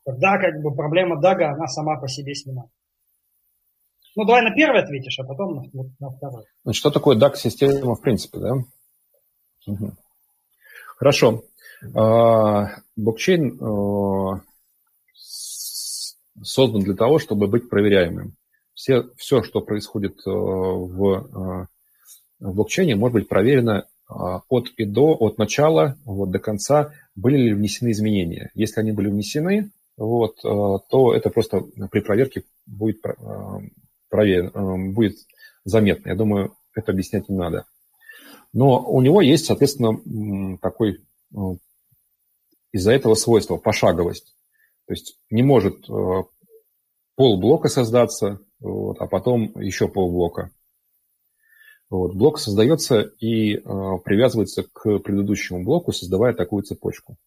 Тогда 0.05 0.37
как 0.37 0.61
бы 0.61 0.75
проблема 0.75 1.19
Дага, 1.19 1.51
она 1.51 1.67
сама 1.67 1.99
по 1.99 2.07
себе 2.07 2.35
снимает. 2.35 2.69
Ну, 4.15 4.25
давай 4.25 4.43
на 4.43 4.53
первый 4.53 4.83
ответишь, 4.83 5.17
а 5.19 5.23
потом 5.23 5.55
на, 5.73 5.83
на 5.99 6.09
второй. 6.11 6.45
Ну, 6.65 6.73
что 6.73 6.91
такое 6.91 7.17
DAG-система 7.17 7.95
в 7.95 8.01
принципе, 8.01 8.39
да? 8.39 8.53
Угу. 9.65 9.93
Хорошо. 10.97 11.43
А, 11.95 12.67
блокчейн 12.95 13.59
а, 13.61 14.41
создан 16.43 16.81
для 16.81 16.95
того, 16.95 17.17
чтобы 17.17 17.47
быть 17.47 17.69
проверяемым 17.69 18.35
все, 18.73 19.09
все, 19.17 19.43
что 19.43 19.61
происходит 19.61 20.19
э, 20.25 20.29
в, 20.29 21.13
э, 21.13 21.67
в 22.39 22.55
блокчейне, 22.55 22.95
может 22.95 23.13
быть 23.13 23.29
проверено 23.29 23.85
э, 24.09 24.13
от 24.49 24.69
и 24.77 24.85
до, 24.85 25.15
от 25.15 25.37
начала 25.37 25.97
вот, 26.05 26.31
до 26.31 26.39
конца, 26.39 26.93
были 27.15 27.37
ли 27.37 27.53
внесены 27.53 27.91
изменения. 27.91 28.51
Если 28.55 28.79
они 28.79 28.91
были 28.91 29.09
внесены, 29.09 29.71
вот, 29.95 30.37
то 30.41 31.13
это 31.13 31.29
просто 31.29 31.61
при 31.91 31.99
проверке 31.99 32.45
будет, 32.65 32.99
проверено, 34.09 34.91
будет 34.91 35.17
заметно. 35.65 36.09
Я 36.09 36.15
думаю, 36.15 36.55
это 36.73 36.93
объяснять 36.93 37.29
не 37.29 37.37
надо. 37.37 37.67
Но 38.53 38.83
у 38.83 39.03
него 39.03 39.21
есть, 39.21 39.45
соответственно, 39.45 40.57
такой 40.57 40.97
из-за 42.71 42.91
этого 42.91 43.13
свойство 43.13 43.57
пошаговость. 43.57 44.33
То 44.87 44.93
есть 44.93 45.19
не 45.29 45.43
может 45.43 45.85
полблока 47.15 47.69
создаться, 47.69 48.39
вот, 48.63 49.01
а 49.01 49.07
потом 49.07 49.59
еще 49.59 49.89
полблока. 49.89 50.51
Вот, 51.89 52.15
блок 52.15 52.39
создается 52.39 53.01
и 53.01 53.57
э, 53.57 53.61
привязывается 54.03 54.63
к 54.63 54.99
предыдущему 54.99 55.63
блоку, 55.63 55.91
создавая 55.91 56.33
такую 56.33 56.63
цепочку. 56.63 57.17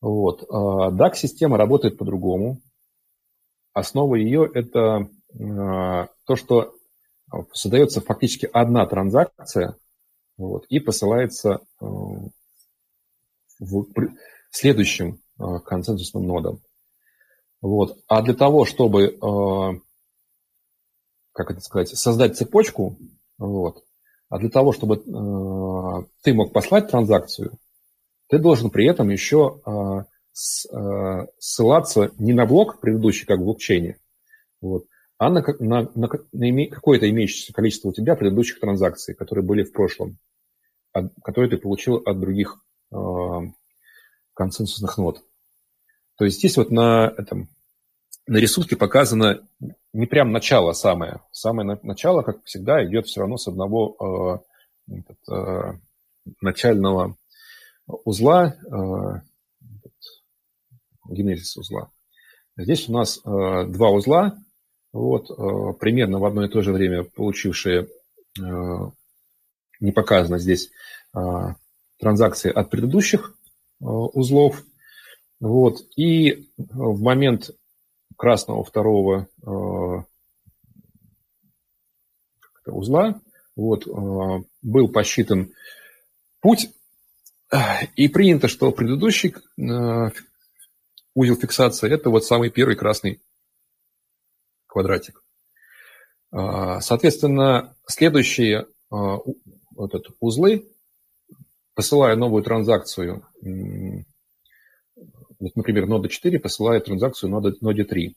Вот. 0.00 0.42
Э, 0.42 0.46
DAC-система 0.94 1.56
работает 1.56 1.96
по-другому. 1.96 2.60
Основа 3.72 4.16
ее– 4.16 4.48
это 4.54 5.08
то, 5.30 6.36
что 6.36 6.74
создается 7.52 8.00
фактически 8.00 8.48
одна 8.50 8.86
транзакция 8.86 9.76
вот, 10.38 10.64
и 10.68 10.80
посылается 10.80 11.60
в 13.58 13.86
следующим 14.50 15.20
консенсусным 15.36 16.26
нодам. 16.26 16.60
Вот. 17.60 17.98
А 18.06 18.22
для 18.22 18.34
того, 18.34 18.64
чтобы, 18.64 19.18
как 21.32 21.50
это 21.50 21.60
сказать, 21.60 21.88
создать 21.88 22.36
цепочку, 22.36 22.96
вот, 23.38 23.84
а 24.28 24.38
для 24.38 24.50
того, 24.50 24.72
чтобы 24.72 24.96
ты 26.22 26.34
мог 26.34 26.52
послать 26.52 26.90
транзакцию, 26.90 27.58
ты 28.28 28.38
должен 28.38 28.70
при 28.70 28.86
этом 28.86 29.08
еще 29.08 30.06
Э, 30.72 31.26
ссылаться 31.40 32.12
не 32.18 32.32
на 32.32 32.46
блок 32.46 32.80
предыдущий, 32.80 33.26
как 33.26 33.40
в 33.40 33.42
блокчейне, 33.42 33.98
вот, 34.60 34.84
а 35.16 35.30
на, 35.30 35.42
на, 35.58 35.90
на, 35.96 36.08
на 36.32 36.66
какое-то 36.68 37.10
имеющееся 37.10 37.52
количество 37.52 37.88
у 37.88 37.92
тебя 37.92 38.14
предыдущих 38.14 38.60
транзакций, 38.60 39.16
которые 39.16 39.44
были 39.44 39.64
в 39.64 39.72
прошлом, 39.72 40.18
от, 40.92 41.12
которые 41.24 41.50
ты 41.50 41.56
получил 41.56 41.96
от 41.96 42.20
других 42.20 42.56
э, 42.92 42.96
консенсусных 44.34 44.96
нод. 44.96 45.24
То 46.18 46.24
есть 46.24 46.38
здесь 46.38 46.56
вот 46.56 46.70
на, 46.70 47.14
этом, 47.16 47.48
на 48.26 48.38
рисунке 48.38 48.76
показано 48.76 49.40
не 49.92 50.06
прям 50.06 50.32
начало 50.32 50.72
самое. 50.72 51.20
Самое 51.30 51.78
начало, 51.82 52.22
как 52.22 52.44
всегда, 52.44 52.84
идет 52.84 53.06
все 53.06 53.20
равно 53.20 53.36
с 53.36 53.46
одного 53.46 54.42
э, 54.90 54.94
э, 55.32 55.72
начального 56.40 57.16
узла, 57.86 58.56
э, 58.66 59.20
генезис 61.08 61.56
узла. 61.56 61.90
Здесь 62.56 62.88
у 62.88 62.92
нас 62.92 63.18
э, 63.18 63.20
два 63.68 63.90
узла, 63.90 64.36
вот, 64.92 65.30
э, 65.30 65.72
примерно 65.78 66.18
в 66.18 66.24
одно 66.24 66.44
и 66.44 66.48
то 66.48 66.62
же 66.62 66.72
время 66.72 67.04
получившие, 67.04 67.88
э, 68.38 68.90
не 69.78 69.92
показано 69.92 70.38
здесь, 70.38 70.70
э, 71.14 71.18
транзакции 72.00 72.50
от 72.50 72.70
предыдущих 72.70 73.36
э, 73.80 73.84
узлов. 73.84 74.64
Вот, 75.40 75.86
и 75.96 76.48
в 76.56 77.00
момент 77.00 77.50
красного 78.16 78.64
второго 78.64 79.28
э, 79.46 80.02
узла 82.66 83.20
вот, 83.54 83.86
э, 83.86 84.44
был 84.62 84.88
посчитан 84.88 85.52
путь, 86.40 86.70
и 87.96 88.08
принято, 88.08 88.48
что 88.48 88.72
предыдущий 88.72 89.32
э, 89.32 90.10
узел 91.14 91.36
фиксации– 91.36 91.90
это 91.94 92.10
вот 92.10 92.24
самый 92.26 92.50
первый 92.50 92.76
красный 92.76 93.22
квадратик. 94.66 95.22
А, 96.30 96.80
соответственно, 96.80 97.74
следующие 97.86 98.66
вот 98.90 99.94
это, 99.94 100.12
узлы, 100.20 100.68
посылая 101.74 102.16
новую 102.16 102.42
транзакцию, 102.42 103.26
например, 105.40 105.86
нода 105.86 106.08
4 106.08 106.38
посылает 106.38 106.84
транзакцию 106.84 107.30
нода, 107.30 107.54
ноде 107.60 107.84
3. 107.84 108.16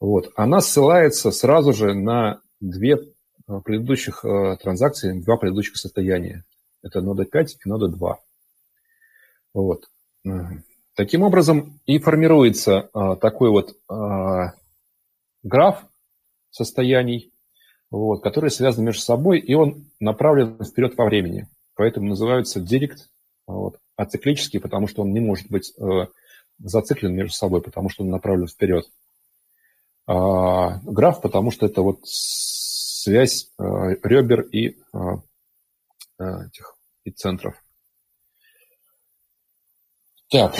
Вот. 0.00 0.30
Она 0.36 0.60
ссылается 0.60 1.30
сразу 1.30 1.72
же 1.72 1.94
на 1.94 2.40
две 2.60 2.98
а, 3.46 3.60
предыдущих 3.60 4.24
транзакции, 4.60 5.20
два 5.20 5.36
предыдущих 5.36 5.76
состояния. 5.76 6.44
Это 6.82 7.00
нода 7.00 7.24
5 7.24 7.58
и 7.64 7.68
нода 7.68 7.88
2. 7.88 8.18
Вот. 9.54 9.84
Таким 10.94 11.22
образом 11.22 11.80
и 11.86 11.98
формируется 11.98 12.90
а, 12.92 13.16
такой 13.16 13.50
вот 13.50 13.76
граф 15.42 15.84
состояний, 16.50 17.32
вот, 17.90 18.22
который 18.22 18.50
связан 18.50 18.84
между 18.84 19.00
собой, 19.02 19.38
и 19.38 19.54
он 19.54 19.86
направлен 20.00 20.62
вперед 20.64 20.96
во 20.96 21.06
времени. 21.06 21.48
Поэтому 21.74 22.08
называется 22.08 22.60
директ 22.60 23.08
вот, 23.48 23.80
ациклический, 23.96 24.60
потому 24.60 24.86
что 24.86 25.02
он 25.02 25.12
не 25.12 25.20
может 25.20 25.50
быть 25.50 25.72
а, 25.78 26.08
зациклен 26.58 27.14
между 27.14 27.32
собой, 27.32 27.62
потому 27.62 27.88
что 27.88 28.04
он 28.04 28.10
направлен 28.10 28.46
вперед. 28.46 28.84
А, 30.06 30.78
граф, 30.80 31.20
потому 31.20 31.50
что 31.50 31.66
это 31.66 31.82
вот 31.82 32.00
связь 32.04 33.50
а, 33.58 33.88
ребер 34.02 34.42
и, 34.42 34.78
а, 34.92 35.22
этих, 36.18 36.76
и 37.04 37.10
центров. 37.10 37.54
Так, 40.30 40.54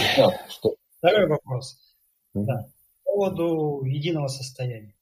что? 0.48 0.76
Второй 0.98 1.28
вопрос. 1.28 1.94
Да. 2.32 2.70
По 3.04 3.12
поводу 3.12 3.84
единого 3.84 4.28
состояния. 4.28 4.94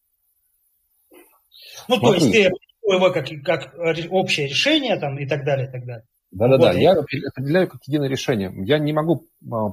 Ну, 1.89 1.99
Смотри. 1.99 2.09
то 2.09 2.15
есть 2.15 2.33
ты 2.33 2.93
его 2.93 3.13
как, 3.13 3.27
как 3.45 3.75
общее 4.11 4.49
решение 4.49 4.99
там, 4.99 5.19
и 5.19 5.27
так 5.27 5.45
далее, 5.45 5.69
и 5.69 5.71
так 5.71 5.85
далее. 5.85 6.07
Да-да-да, 6.31 6.73
я 6.73 6.93
определяю 6.93 7.69
как 7.69 7.83
единое 7.85 8.09
решение. 8.09 8.53
Я 8.65 8.79
не 8.79 8.93
могу 8.93 9.27
а, 9.51 9.73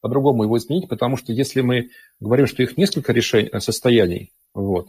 по-другому 0.00 0.44
его 0.44 0.58
изменить, 0.58 0.88
потому 0.88 1.16
что 1.16 1.32
если 1.32 1.60
мы 1.60 1.90
говорим, 2.20 2.46
что 2.46 2.62
их 2.62 2.76
несколько 2.76 3.12
решений, 3.12 3.50
э, 3.52 3.60
состояний, 3.60 4.32
вот, 4.54 4.88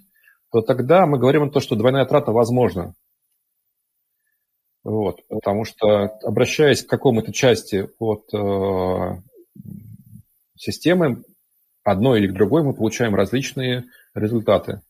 то 0.51 0.61
тогда 0.61 1.05
мы 1.05 1.17
говорим 1.17 1.43
о 1.43 1.49
том, 1.49 1.61
что 1.61 1.75
двойная 1.75 2.05
трата 2.05 2.31
возможна. 2.31 2.93
Вот, 4.83 5.27
потому 5.27 5.65
что, 5.65 6.05
обращаясь 6.23 6.83
к 6.83 6.89
какому-то 6.89 7.33
части 7.33 7.89
от 7.99 8.33
э, 8.33 9.21
системы, 10.55 11.23
одной 11.83 12.19
или 12.19 12.27
к 12.27 12.33
другой 12.33 12.63
мы 12.63 12.73
получаем 12.73 13.15
различные 13.15 13.85
результаты. 14.13 14.81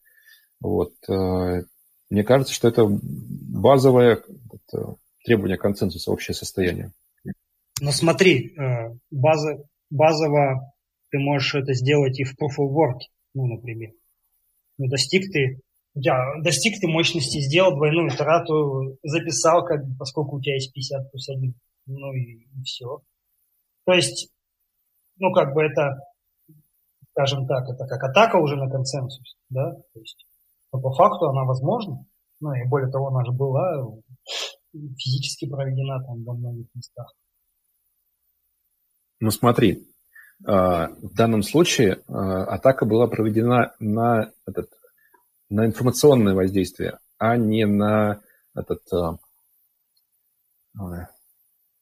Вот. 0.59 0.93
Э, 1.09 1.63
мне 2.09 2.23
кажется, 2.23 2.53
что 2.53 2.67
это 2.67 2.85
базовое 2.87 4.21
это 5.29 5.35
требование 5.35 5.57
консенсуса, 5.57 6.11
общее 6.11 6.35
состояние. 6.35 6.91
Но 7.81 7.91
смотри, 7.91 8.55
э, 8.55 8.95
база, 9.11 9.63
базово 9.89 10.73
ты 11.11 11.19
можешь 11.19 11.55
это 11.55 11.73
сделать 11.73 12.19
и 12.19 12.23
в 12.23 12.33
Proof 12.33 12.59
of 12.59 12.69
Work, 12.69 12.99
ну, 13.33 13.47
например. 13.47 13.91
Ну, 14.77 14.87
достиг 14.87 15.31
ты, 15.31 15.61
да, 15.93 16.35
достиг 16.41 16.79
ты 16.79 16.87
мощности, 16.87 17.39
сделал 17.39 17.75
двойную 17.75 18.09
трату, 18.11 18.97
записал, 19.03 19.65
как, 19.65 19.81
поскольку 19.97 20.37
у 20.37 20.41
тебя 20.41 20.55
есть 20.55 20.73
50 20.73 21.11
плюс 21.11 21.29
1, 21.29 21.53
ну 21.87 22.13
и, 22.13 22.43
и 22.43 22.63
все. 22.63 23.01
То 23.85 23.93
есть 23.93 24.29
ну, 25.19 25.33
как 25.33 25.53
бы 25.53 25.63
это, 25.63 25.99
скажем 27.11 27.45
так, 27.45 27.67
это 27.69 27.85
как 27.85 28.03
атака 28.03 28.37
уже 28.37 28.55
на 28.55 28.69
консенсус, 28.69 29.35
да, 29.49 29.73
то 29.73 29.99
есть, 29.99 30.25
но 30.71 30.81
по 30.81 30.91
факту 30.93 31.27
она 31.29 31.43
возможна, 31.43 32.05
ну, 32.39 32.53
и 32.53 32.67
более 32.67 32.89
того, 32.89 33.09
она 33.09 33.25
же 33.25 33.31
была 33.31 33.85
физически 34.71 35.47
проведена 35.47 36.03
там 36.03 36.23
во 36.23 36.33
многих 36.33 36.67
местах. 36.73 37.13
Ну, 39.19 39.31
смотри, 39.31 39.87
а, 40.45 40.87
в 40.89 41.13
данном 41.13 41.43
случае 41.43 42.01
а, 42.07 42.43
атака 42.45 42.85
была 42.85 43.07
проведена 43.07 43.73
на, 43.79 44.31
этот, 44.45 44.71
на 45.49 45.65
информационное 45.65 46.33
воздействие, 46.33 46.99
а 47.17 47.35
не 47.35 47.65
на 47.65 48.21
этот, 48.55 48.81
а, 48.93 49.17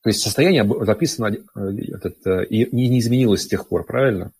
то 0.07 0.09
есть 0.09 0.21
состояние 0.21 0.65
записано 0.85 1.27
э, 1.27 1.59
этот, 1.93 2.25
э, 2.25 2.45
и 2.45 2.73
не 2.73 2.97
изменилось 2.97 3.43
с 3.43 3.47
тех 3.47 3.67
пор, 3.67 3.85
правильно? 3.85 4.31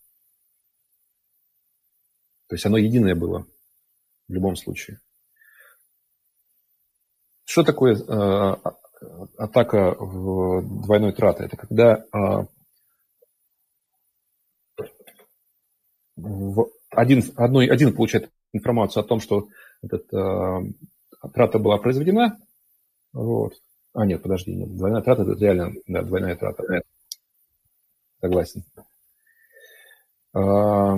То 2.48 2.54
есть 2.54 2.64
оно 2.64 2.78
единое 2.78 3.14
было 3.14 3.46
в 4.28 4.32
любом 4.32 4.56
случае. 4.56 5.00
Что 7.48 7.62
такое 7.62 7.96
э, 7.96 8.56
атака 9.38 9.96
в 9.98 10.82
двойной 10.84 11.14
траты? 11.14 11.44
Это 11.44 11.56
когда 11.56 12.04
э, 12.12 12.46
один, 16.90 17.22
одной, 17.36 17.68
один 17.68 17.96
получает 17.96 18.30
информацию 18.52 19.02
о 19.02 19.06
том, 19.06 19.20
что 19.20 19.48
этот, 19.82 20.12
э, 20.12 20.72
трата 21.32 21.58
была 21.58 21.78
произведена, 21.78 22.38
вот, 23.14 23.54
а, 23.94 24.04
нет, 24.04 24.22
подожди, 24.22 24.54
нет. 24.54 24.76
Двойная 24.76 25.00
трата– 25.00 25.22
это 25.32 25.32
реально, 25.42 25.72
да, 25.86 26.02
двойная 26.02 26.36
трата. 26.36 26.62
Нет. 26.68 26.82
Согласен. 28.20 28.62
А, 30.34 30.96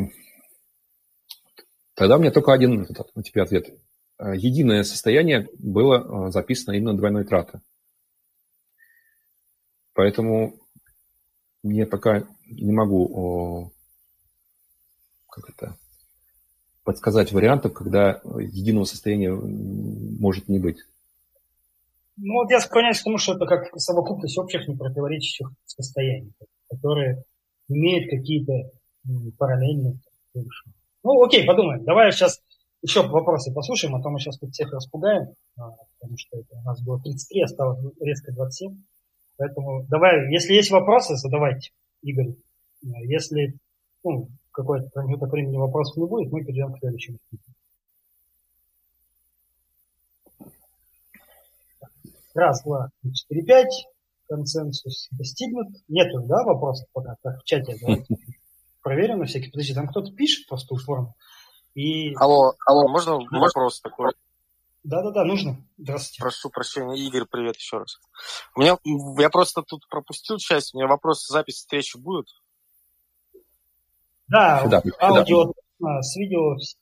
тогда 1.95 2.17
у 2.17 2.19
меня 2.19 2.33
только 2.33 2.53
один 2.53 2.89
на 3.15 3.23
тебе 3.23 3.43
ответ. 3.43 3.73
А, 4.21 4.35
единое 4.35 4.85
состояние 4.85 5.49
было 5.59 6.27
а, 6.27 6.31
записано 6.31 6.75
именно 6.75 6.95
двойной 6.95 7.25
траты. 7.25 7.63
Поэтому 9.95 10.57
мне 11.63 11.87
пока 11.87 12.25
не 12.47 12.73
могу 12.73 13.73
как 15.29 15.49
это, 15.51 15.77
подсказать 16.85 17.33
вариантов, 17.33 17.73
когда 17.73 18.21
единого 18.25 18.85
состояния 18.85 19.33
может 19.33 20.49
не 20.49 20.59
быть. 20.59 20.79
Ну, 22.17 22.35
вот 22.35 22.51
я 22.51 22.61
склоняюсь 22.61 23.01
к 23.01 23.05
тому, 23.05 23.19
что 23.19 23.35
это 23.35 23.47
как 23.47 23.69
совокупность 23.79 24.39
общих 24.39 24.67
непротиворечащих 24.69 25.49
состояний, 25.65 26.33
которые 26.69 27.25
имеют 27.69 28.11
какие-то 28.11 28.53
параллельные. 29.39 29.99
Ну, 31.03 31.23
окей, 31.23 31.45
подумаем. 31.47 31.85
Давай 31.85 32.07
я 32.07 32.13
сейчас 32.13 32.41
еще 32.83 33.07
вопросы 33.07 33.53
послушаем, 33.53 33.95
а 33.95 34.03
то 34.03 34.09
мы 34.11 34.19
сейчас 34.19 34.39
тут 34.39 34.53
всех 34.53 34.73
распугаем, 34.73 35.35
а, 35.59 35.71
потому 35.99 36.17
что 36.17 36.39
это 36.39 36.57
у 36.57 36.63
нас 36.63 36.83
было 36.83 37.01
33, 37.01 37.43
осталось 37.43 37.95
резко 38.01 38.33
27. 38.33 38.83
Поэтому 39.37 39.87
давай, 39.89 40.33
если 40.33 40.55
есть 40.55 40.71
вопросы, 40.71 41.17
задавайте, 41.17 41.71
Игорь. 42.03 42.35
Если 42.83 43.59
ну, 44.03 44.29
какой-то 44.51 44.89
промежуток 44.91 45.31
времени 45.31 45.57
вопросов 45.57 45.97
не 45.97 46.07
будет, 46.07 46.33
мы 46.33 46.45
перейдем 46.45 46.73
к 46.73 46.79
следующему. 46.79 47.19
Раз, 52.35 52.63
два, 52.65 52.91
три, 53.03 53.13
четыре, 53.13 53.45
пять. 53.45 53.87
Консенсус 54.29 55.09
достигнут. 55.11 55.69
Нету, 55.89 56.23
да, 56.23 56.45
вопросов 56.45 56.89
пока? 56.93 57.17
Так, 57.23 57.41
в 57.41 57.45
чате 57.45 57.77
давайте 57.81 58.15
проверим 58.83 59.19
на 59.19 59.25
всякий. 59.25 59.51
Подожди, 59.51 59.75
там 59.75 59.89
кто-то 59.89 60.13
пишет 60.13 60.47
просто 60.47 60.77
форму. 60.77 61.17
И... 61.75 62.15
Алло, 62.17 62.55
алло, 62.67 62.89
можно 62.89 63.19
да. 63.31 63.39
вопрос 63.39 63.81
такой? 63.81 64.13
Да-да-да, 64.83 65.25
нужно. 65.25 65.57
Здравствуйте. 65.77 66.23
Прошу 66.23 66.51
прощения. 66.51 66.97
Игорь, 66.97 67.27
привет 67.31 67.57
еще 67.57 67.79
раз. 67.79 68.01
У 68.57 68.61
меня, 68.61 68.79
я 69.21 69.29
просто 69.29 69.63
тут 69.63 69.87
пропустил 69.89 70.39
часть. 70.39 70.75
У 70.75 70.79
меня 70.79 70.89
вопрос, 70.89 71.27
запись 71.27 71.57
встречи 71.57 71.99
будет? 71.99 72.27
Да, 74.29 74.61
всегда, 74.61 74.83
аудио 75.01 75.53
всегда. 75.53 76.03
с 76.03 76.17
видео, 76.17 76.57
с 76.57 76.77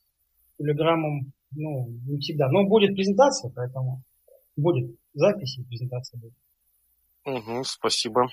телеграммом, 0.57 1.33
ну, 1.51 1.87
не 2.05 2.19
всегда. 2.19 2.47
Но 2.49 2.63
будет 2.63 2.95
презентация, 2.95 3.51
поэтому 3.53 4.03
будет 4.55 4.95
запись 5.13 5.57
и 5.57 5.63
презентация 5.63 6.19
будет. 6.19 6.33
Угу, 7.25 7.63
спасибо. 7.65 8.29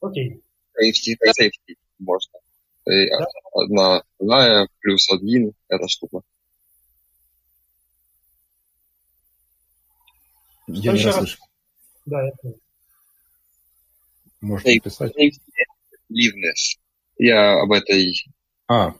Окей. 0.00 0.42
Safety, 0.74 1.16
safety 1.38 1.76
можно. 1.98 2.38
И 2.86 3.08
да? 3.10 3.26
одна 3.52 4.02
вторая 4.16 4.68
плюс 4.80 5.08
один 5.10 5.52
эта 5.68 5.88
штука. 5.88 6.22
Я 10.66 10.92
не 10.92 11.12
слышу. 11.12 11.38
Да, 12.06 12.24
я 12.24 12.32
понял. 12.32 12.58
Можете 14.40 14.74
написать. 14.74 15.12
Liveness. 16.10 16.80
Я 17.18 17.60
об 17.60 17.72
этой... 17.72 18.14
А, 18.66 18.94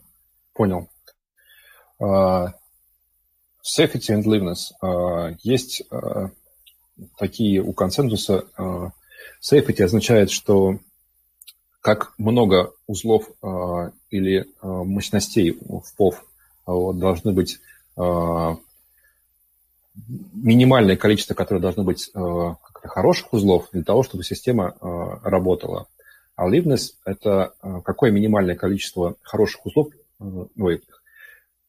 понял. 0.53 0.89
Uh, 2.01 2.53
safety 3.62 4.11
and 4.11 4.24
liveness. 4.24 4.72
Uh, 4.83 5.37
есть 5.43 5.83
uh, 5.91 6.28
такие 7.18 7.61
у 7.61 7.72
консенсуса. 7.72 8.47
Uh, 8.57 8.91
safety 9.41 9.83
означает, 9.83 10.30
что 10.30 10.78
как 11.83 12.14
много 12.16 12.72
узлов 12.87 13.28
э, 13.43 13.91
или 14.11 14.41
э, 14.41 14.45
мощностей 14.62 15.51
в 15.61 15.83
POV 15.99 16.14
э, 16.14 16.99
должны 16.99 17.33
быть 17.33 17.61
минимальное 20.33 20.97
количество, 20.97 21.35
которое 21.35 21.61
должно 21.61 21.85
быть 21.85 22.11
хороших 22.83 23.35
узлов 23.35 23.68
для 23.72 23.85
того, 23.85 24.03
чтобы 24.03 24.24
система 24.24 24.74
работала. 25.22 25.89
А 26.35 26.49
liveness– 26.49 26.93
это 27.05 27.53
какое 27.85 28.11
минимальное 28.11 28.57
количество 28.57 29.16
хороших 29.20 29.66
узлов, 29.66 29.89
ой, 30.18 30.83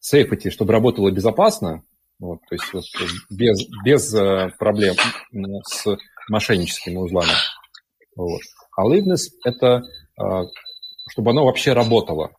safety, 0.01 0.51
чтобы 0.51 0.72
работало 0.72 1.11
безопасно, 1.11 1.84
вот, 2.18 2.39
то 2.47 2.55
есть 2.55 2.72
вот, 2.72 2.86
без, 3.30 3.59
без 3.84 4.09
проблем 4.57 4.95
с 5.66 5.86
мошенническими 6.30 6.95
узлами. 6.95 7.34
Вот. 8.16 8.39
А 8.78 8.88
liveness– 8.88 9.32
это 9.43 9.68
а, 9.78 9.84
чтобы 10.16 11.32
оно 11.32 11.45
вообще 11.45 11.74
работало. 11.74 12.32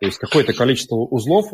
То 0.00 0.06
есть 0.06 0.18
какое-то 0.18 0.52
количество 0.52 0.96
узлов, 0.96 1.46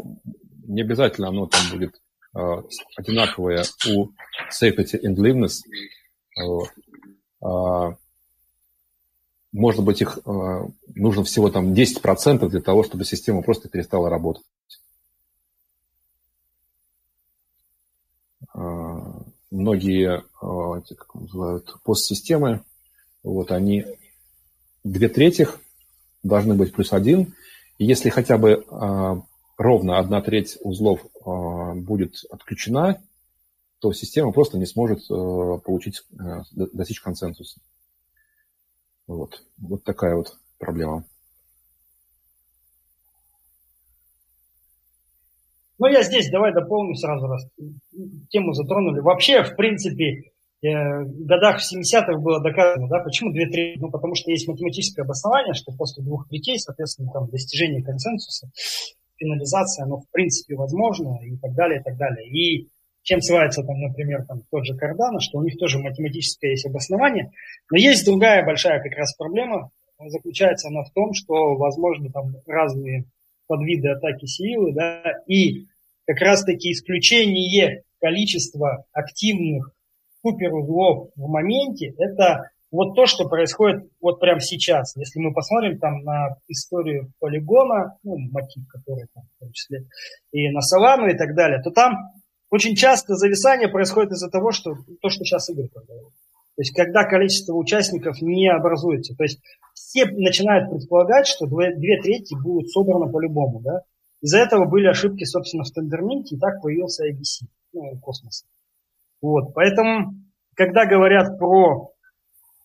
не 0.67 0.83
обязательно 0.83 1.29
оно 1.29 1.47
там 1.47 1.61
будет 1.71 2.01
uh, 2.37 2.69
одинаковое 2.97 3.65
у 3.89 4.11
safety 4.51 4.99
and 5.05 5.17
liveness. 5.17 5.61
Uh, 7.43 7.95
может 9.53 9.85
быть, 9.85 10.01
их 10.01 10.19
нужно 10.95 11.25
всего 11.25 11.51
там 11.51 11.73
10% 11.73 12.49
для 12.49 12.61
того, 12.61 12.85
чтобы 12.85 13.05
система 13.05 13.43
просто 13.43 13.69
перестала 13.69 14.09
работать. 14.09 14.45
Многие, 19.51 20.23
как 20.41 21.15
называют, 21.15 21.75
постсистемы, 21.83 22.63
вот 23.25 23.51
они 23.51 23.85
две 24.85 25.09
трети 25.09 25.49
должны 26.23 26.55
быть 26.55 26.73
плюс 26.73 26.93
один. 26.93 27.35
И 27.79 27.85
если 27.85 28.11
хотя 28.11 28.39
бы 28.39 28.65
а, 28.71 29.23
ровно 29.57 29.99
одна 29.99 30.21
треть 30.21 30.59
узлов 30.61 31.05
а, 31.25 31.75
будет 31.75 32.17
отключена, 32.31 33.03
то 33.79 33.93
система 33.93 34.33
просто 34.33 34.59
не 34.59 34.67
сможет 34.67 35.01
а, 35.11 35.59
получить, 35.59 36.03
достичь 36.53 37.01
консенсуса. 37.01 37.61
Вот. 39.07 39.43
вот 39.59 39.83
такая 39.83 40.15
вот 40.15 40.39
проблема. 40.59 41.05
Ну, 45.79 45.87
я 45.87 46.03
здесь 46.03 46.31
давай 46.31 46.53
дополню 46.53 46.95
сразу 46.95 47.27
раз. 47.27 47.47
Тему 48.29 48.53
затронули. 48.53 49.01
Вообще, 49.01 49.43
в 49.43 49.57
принципе, 49.57 50.31
Э, 50.31 50.40
в 50.63 51.27
годах 51.27 51.61
в 51.61 51.73
70-х 51.73 52.19
было 52.19 52.43
доказано, 52.43 52.89
да, 52.89 53.01
почему 53.03 53.33
две 53.33 53.47
трети? 53.47 53.79
Ну, 53.79 53.91
потому 53.91 54.15
что 54.15 54.31
есть 54.31 54.47
математическое 54.47 55.03
обоснование, 55.03 55.55
что 55.55 55.73
после 55.73 56.05
двух 56.05 56.29
третей, 56.29 56.59
соответственно, 56.59 57.11
там 57.13 57.29
достижение 57.31 57.83
консенсуса, 57.83 58.51
финализация, 59.17 59.85
оно 59.85 60.01
в 60.01 60.11
принципе 60.11 60.57
возможно 60.57 61.19
и 61.23 61.37
так 61.37 61.55
далее, 61.55 61.81
и 61.81 61.83
так 61.83 61.97
далее. 61.97 62.29
И 62.29 62.69
чем 63.03 63.21
ссылается 63.21 63.63
там, 63.63 63.79
например, 63.81 64.25
там 64.27 64.43
тот 64.51 64.67
же 64.67 64.77
Кардано, 64.77 65.21
что 65.21 65.39
у 65.39 65.43
них 65.43 65.57
тоже 65.59 65.79
математическое 65.79 66.51
есть 66.51 66.67
обоснование. 66.67 67.31
Но 67.71 67.79
есть 67.79 68.05
другая 68.05 68.45
большая 68.45 68.83
как 68.83 68.93
раз 68.99 69.15
проблема, 69.15 69.71
заключается 69.99 70.69
она 70.69 70.83
в 70.83 70.93
том, 70.93 71.13
что 71.15 71.57
возможны 71.57 72.11
там 72.11 72.35
разные 72.47 73.05
подвиды 73.47 73.89
атаки 73.89 74.27
силы, 74.27 74.73
да, 74.73 75.03
и 75.27 75.67
как 76.07 76.21
раз 76.21 76.45
таки 76.45 76.73
исключение 76.73 77.83
количества 78.01 78.85
активных 78.93 79.73
суперузлов 80.23 81.11
в 81.17 81.29
моменте, 81.29 81.95
это 81.99 82.51
вот 82.71 82.95
то, 82.95 83.07
что 83.07 83.29
происходит 83.29 83.91
вот 84.01 84.21
прямо 84.21 84.41
сейчас. 84.41 84.97
Если 84.97 85.19
мы 85.19 85.33
посмотрим 85.33 85.79
там 85.79 86.03
на 86.03 86.37
историю 86.49 87.13
полигона, 87.19 87.97
ну, 88.03 88.17
мотив, 88.31 88.67
который 88.69 89.07
там 89.13 89.25
в 89.37 89.41
том 89.41 89.53
числе, 89.53 89.87
и 90.33 90.51
на 90.51 90.61
Солану 90.61 91.09
и 91.09 91.17
так 91.17 91.35
далее, 91.35 91.61
то 91.63 91.71
там 91.71 91.95
очень 92.51 92.75
часто 92.75 93.15
зависание 93.15 93.69
происходит 93.69 94.13
из-за 94.13 94.31
того, 94.31 94.53
что 94.53 94.75
то, 95.01 95.09
что 95.09 95.25
сейчас 95.25 95.49
Игорь 95.51 95.69
говорил. 95.75 96.11
То 96.57 96.63
есть, 96.63 96.75
когда 96.75 97.05
количество 97.05 97.55
участников 97.55 98.21
не 98.21 98.49
образуется. 98.49 99.15
То 99.17 99.23
есть, 99.23 99.41
все 99.75 100.05
начинают 100.07 100.71
предполагать, 100.71 101.27
что 101.27 101.47
две, 101.47 101.75
две 101.75 102.01
трети 102.03 102.35
будут 102.41 102.71
собраны 102.71 103.11
по-любому. 103.11 103.61
Да? 103.61 103.83
Из-за 104.21 104.39
этого 104.39 104.67
были 104.67 104.87
ошибки, 104.87 105.25
собственно, 105.25 105.63
в 105.63 105.69
стендерменте, 105.69 106.37
и 106.37 106.39
так 106.39 106.61
появился 106.61 107.09
IBC, 107.09 107.49
ну, 107.73 107.99
космос. 108.01 108.45
Вот, 109.23 109.53
поэтому, 109.55 110.15
когда 110.55 110.87
говорят 110.87 111.39
про 111.39 111.93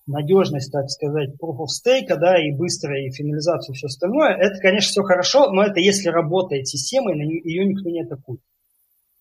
надежность, 0.08 0.72
так 0.72 0.90
сказать, 0.90 1.32
proof 1.42 1.58
of 1.58 1.68
stake, 1.68 2.16
да, 2.18 2.38
и 2.38 2.52
быстрое, 2.52 3.08
и 3.08 3.12
финализацию, 3.12 3.74
и 3.74 3.78
все 3.78 3.88
остальное, 3.88 4.36
это, 4.36 4.60
конечно, 4.62 4.90
все 4.90 5.04
хорошо, 5.04 5.52
но 5.52 5.64
это 5.64 5.80
если 5.80 6.10
работает 6.10 6.68
система, 6.68 7.14
и 7.14 7.50
ее 7.50 7.66
никто 7.66 7.90
не 7.90 8.04
атакует. 8.04 8.42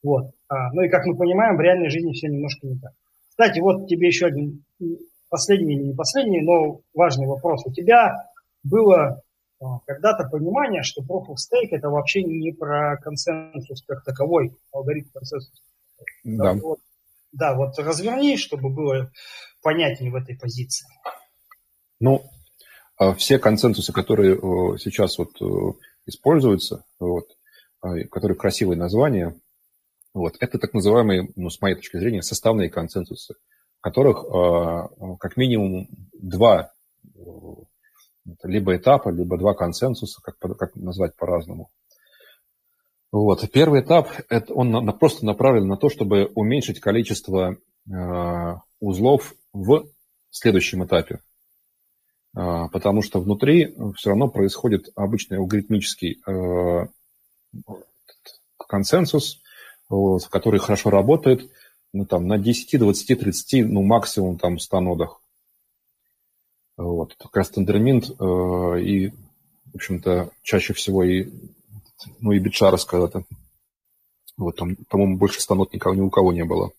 Вот. 0.02 0.32
А, 0.48 0.72
ну 0.72 0.82
и, 0.82 0.88
как 0.88 1.06
мы 1.06 1.16
понимаем, 1.16 1.56
в 1.56 1.60
реальной 1.60 1.88
жизни 1.88 2.12
все 2.12 2.28
немножко 2.28 2.66
не 2.66 2.78
так. 2.78 2.92
Кстати, 3.30 3.60
вот 3.60 3.88
тебе 3.88 4.08
еще 4.08 4.26
один 4.26 4.62
последний 5.30 5.74
или 5.74 5.84
не 5.84 5.94
последний, 5.94 6.42
но 6.42 6.80
важный 6.92 7.26
вопрос. 7.26 7.66
У 7.66 7.72
тебя 7.72 8.12
было 8.62 9.22
а, 9.60 9.78
когда-то 9.86 10.28
понимание, 10.28 10.82
что 10.82 11.02
Proof 11.02 11.30
of 11.30 11.36
Stake 11.36 11.70
это 11.72 11.88
вообще 11.88 12.22
не 12.22 12.52
про 12.52 12.98
консенсус 12.98 13.82
как 13.86 14.04
таковой, 14.04 14.52
алгоритм 14.72 15.08
консенсуса. 15.14 15.62
Да. 16.22 16.52
Вот, 16.52 16.78
да, 17.34 17.54
вот 17.54 17.78
разверни, 17.78 18.36
чтобы 18.36 18.70
было 18.70 19.10
понятнее 19.62 20.10
в 20.10 20.14
этой 20.14 20.36
позиции. 20.36 20.86
Ну, 22.00 22.24
а 22.96 23.14
все 23.14 23.38
консенсусы, 23.38 23.92
которые 23.92 24.34
э, 24.34 24.78
сейчас 24.78 25.18
вот 25.18 25.30
э, 25.40 25.44
используются, 26.06 26.84
вот, 27.00 27.26
а, 27.80 27.94
которые 28.10 28.36
красивые 28.36 28.78
названия, 28.78 29.34
вот, 30.12 30.36
это 30.38 30.58
так 30.58 30.74
называемые, 30.74 31.28
ну, 31.34 31.50
с 31.50 31.60
моей 31.60 31.74
точки 31.74 31.96
зрения, 31.96 32.22
составные 32.22 32.70
консенсусы, 32.70 33.34
в 33.78 33.80
которых 33.80 34.24
а, 34.24 35.16
как 35.18 35.36
минимум 35.36 35.88
два 36.12 36.70
либо 38.42 38.76
этапа, 38.76 39.10
либо 39.10 39.36
два 39.36 39.54
консенсуса, 39.54 40.20
как, 40.22 40.38
как 40.38 40.74
назвать 40.76 41.16
по-разному. 41.16 41.70
Вот. 43.14 43.48
Первый 43.52 43.80
этап, 43.80 44.08
это 44.28 44.52
он 44.52 44.92
просто 44.98 45.24
направлен 45.24 45.68
на 45.68 45.76
то, 45.76 45.88
чтобы 45.88 46.32
уменьшить 46.34 46.80
количество 46.80 47.56
э, 47.88 48.54
узлов 48.80 49.36
в 49.52 49.86
следующем 50.30 50.84
этапе. 50.84 51.20
потому 52.32 53.02
что 53.02 53.20
внутри 53.20 53.76
все 53.96 54.10
равно 54.10 54.26
происходит 54.26 54.88
обычный 54.96 55.38
алгоритмический 55.38 56.20
консенсус, 58.58 59.40
который 59.88 60.58
хорошо 60.58 60.90
работает 60.90 61.48
ну, 61.92 62.06
там, 62.06 62.26
на 62.26 62.36
10, 62.36 62.80
20, 62.80 63.20
30, 63.20 63.70
ну, 63.70 63.84
максимум 63.84 64.38
там 64.38 64.58
100 64.58 64.80
нодах. 64.80 65.20
Вот. 66.76 67.14
Как 67.14 67.36
раз 67.36 67.50
тендерминт 67.50 68.10
э, 68.10 68.80
и, 68.80 69.10
в 69.66 69.76
общем-то, 69.76 70.30
чаще 70.42 70.72
всего 70.72 71.04
и, 71.04 71.30
ну, 72.20 72.32
и 72.32 72.38
битшарос 72.38 72.84
когда-то. 72.84 73.24
Вот, 74.36 74.56
там, 74.56 74.76
по-моему, 74.88 75.16
больше 75.16 75.40
100 75.40 75.54
нод 75.54 75.72
никого, 75.72 75.94
ни 75.94 76.00
у 76.00 76.10
кого 76.10 76.32
не 76.32 76.44
было. 76.44 76.72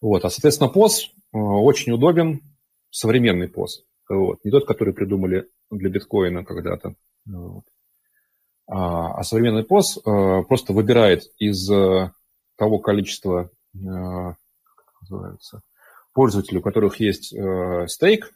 Вот. 0.00 0.24
А, 0.24 0.30
соответственно, 0.30 0.70
POS 0.74 1.10
э, 1.32 1.38
очень 1.38 1.92
удобен, 1.92 2.40
современный 2.90 3.48
POS. 3.48 3.84
Вот. 4.08 4.44
Не 4.44 4.50
тот, 4.50 4.66
который 4.66 4.92
придумали 4.92 5.48
для 5.70 5.88
биткоина 5.88 6.44
когда-то. 6.44 6.94
Вот. 7.26 7.64
А, 8.66 9.18
а 9.18 9.22
современный 9.24 9.62
POS 9.62 10.00
э, 10.04 10.44
просто 10.44 10.72
выбирает 10.72 11.24
из 11.38 11.70
э, 11.70 12.10
того 12.56 12.78
количества 12.78 13.50
э, 13.74 13.78
называется, 15.02 15.60
пользователей, 16.12 16.58
у 16.58 16.62
которых 16.62 17.00
есть 17.00 17.34
стейк, 17.88 18.32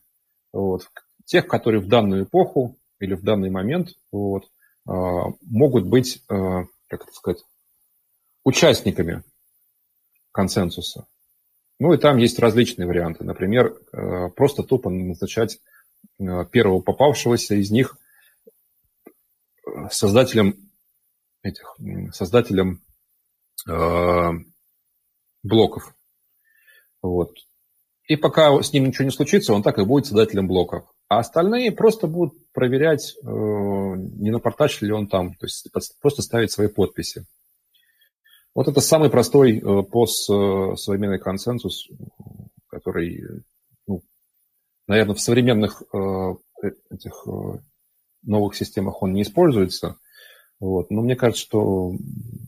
вот, 0.53 0.91
тех, 1.25 1.47
которые 1.47 1.81
в 1.81 1.89
данную 1.89 2.25
эпоху 2.25 2.77
или 2.99 3.15
в 3.15 3.23
данный 3.23 3.51
момент 3.51 3.91
вот, 4.11 4.45
могут 4.89 5.87
быть, 5.87 6.23
как 6.27 7.03
это 7.03 7.13
сказать, 7.13 7.45
участниками 8.45 9.23
консенсуса. 10.33 11.07
Ну 11.79 11.93
и 11.93 11.99
там 11.99 12.17
есть 12.17 12.39
различные 12.39 12.87
варианты. 12.87 13.25
Например, 13.25 13.77
просто 14.35 14.63
тупо 14.63 14.91
назначать 14.91 15.61
первого 16.19 16.81
попавшегося 16.81 17.55
из 17.55 17.71
них– 17.71 17.97
создателем 19.91 20.71
этих, 21.43 21.77
создателем 22.13 22.83
э, 23.69 24.31
блоков. 25.43 25.95
Вот. 27.03 27.35
И 28.07 28.17
пока 28.17 28.61
с 28.63 28.73
ним 28.73 28.87
ничего 28.87 29.05
не 29.05 29.11
случится, 29.11 29.53
он 29.53 29.63
так 29.63 29.79
и 29.79 29.85
будет 29.85 30.07
создателем 30.07 30.49
блоков. 30.49 30.85
А 31.09 31.19
остальные 31.19 31.73
просто 31.73 32.07
будут 32.07 32.48
проверять, 32.59 33.15
э, 33.23 33.29
не 33.29 34.33
напортачил 34.33 34.89
ли 34.89 34.93
он 34.93 35.07
там, 35.07 35.35
то 35.35 35.47
есть 35.47 35.71
просто 36.01 36.23
ставить 36.23 36.51
свои 36.51 36.67
подписи. 36.67 37.25
Вот 38.53 38.67
это 38.67 38.81
самый 38.81 39.11
простой 39.11 39.59
э, 39.59 39.83
пост 39.85 40.29
э, 40.29 41.19
консенсус, 41.19 41.89
который, 42.67 43.45
ну, 43.87 44.03
наверное, 44.89 45.15
в 45.15 45.21
современных 45.21 45.83
этих 46.91 47.27
новых 48.25 48.57
системах 48.57 49.03
он 49.03 49.13
не 49.13 49.23
используется. 49.23 49.97
Вот. 50.59 50.91
Но 50.91 51.03
мне 51.03 51.15
кажется, 51.15 51.45
что 51.45 51.93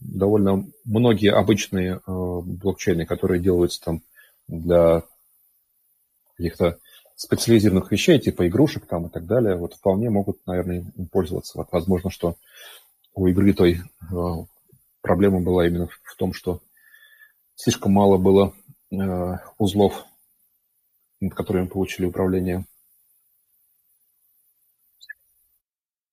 довольно 0.00 0.66
многие 0.84 1.32
обычные 1.32 2.00
блокчейны, 2.06 3.06
которые 3.06 3.40
делаются 3.40 3.80
там 3.80 4.02
для 4.48 5.04
каких-то 6.36 6.80
специализированных 7.20 7.92
вещей, 7.92 8.18
типа 8.18 8.48
игрушек 8.48 8.86
там 8.86 9.06
и 9.06 9.10
так 9.10 9.26
далее, 9.26 9.54
вот 9.54 9.74
вполне 9.74 10.08
могут, 10.08 10.46
наверное, 10.46 10.90
им 10.96 11.06
пользоваться. 11.06 11.58
Вот, 11.58 11.68
возможно, 11.70 12.08
что 12.08 12.36
у 13.12 13.26
игры 13.26 13.52
той 13.52 13.74
э, 13.74 14.14
проблема 15.02 15.42
была 15.42 15.66
именно 15.66 15.86
в 15.86 16.16
том, 16.16 16.32
что 16.32 16.62
слишком 17.56 17.92
мало 17.92 18.16
было 18.16 18.54
э, 18.90 18.96
узлов, 19.58 20.06
над 21.20 21.34
которыми 21.34 21.66
получили 21.66 22.06
управление. 22.06 22.64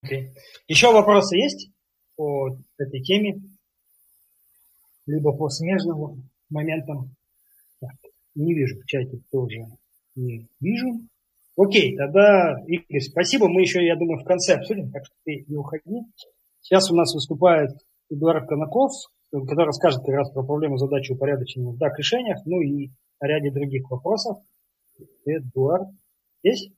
Okay. 0.04 0.34
Еще 0.68 0.92
вопросы 0.92 1.38
есть 1.38 1.72
по 2.18 2.50
этой 2.78 3.02
теме? 3.02 3.42
Либо 5.06 5.32
по 5.32 5.48
смежным 5.48 6.30
моментам? 6.50 7.16
Так, 7.80 7.96
не 8.36 8.54
вижу 8.54 8.82
в 8.82 8.86
чате 8.86 9.22
тоже. 9.32 9.68
Не 10.18 10.48
вижу. 10.60 11.02
Окей, 11.56 11.96
тогда, 11.96 12.60
Игорь, 12.66 13.02
спасибо. 13.02 13.48
Мы 13.48 13.62
еще, 13.62 13.86
я 13.86 13.96
думаю, 13.96 14.20
в 14.20 14.26
конце 14.26 14.56
обсудим, 14.56 14.92
так 14.92 15.06
что 15.06 15.14
ты 15.24 15.46
не 15.48 15.56
уходи. 15.56 16.02
Сейчас 16.62 16.92
у 16.92 16.96
нас 16.96 17.14
выступает 17.14 17.70
Эдуард 18.10 18.50
Конаков, 18.50 18.92
который 19.32 19.68
расскажет 19.68 20.02
как 20.04 20.16
раз 20.16 20.32
про 20.32 20.44
проблему 20.44 20.78
задачи 20.78 21.12
упорядочения 21.12 21.72
в 21.72 21.78
DAC-решениях, 21.78 22.40
ну 22.46 22.62
и 22.62 22.90
о 23.20 23.28
ряде 23.28 23.52
других 23.52 23.90
вопросов. 23.92 24.38
Эдуард, 25.26 25.90
здесь? 26.44 26.72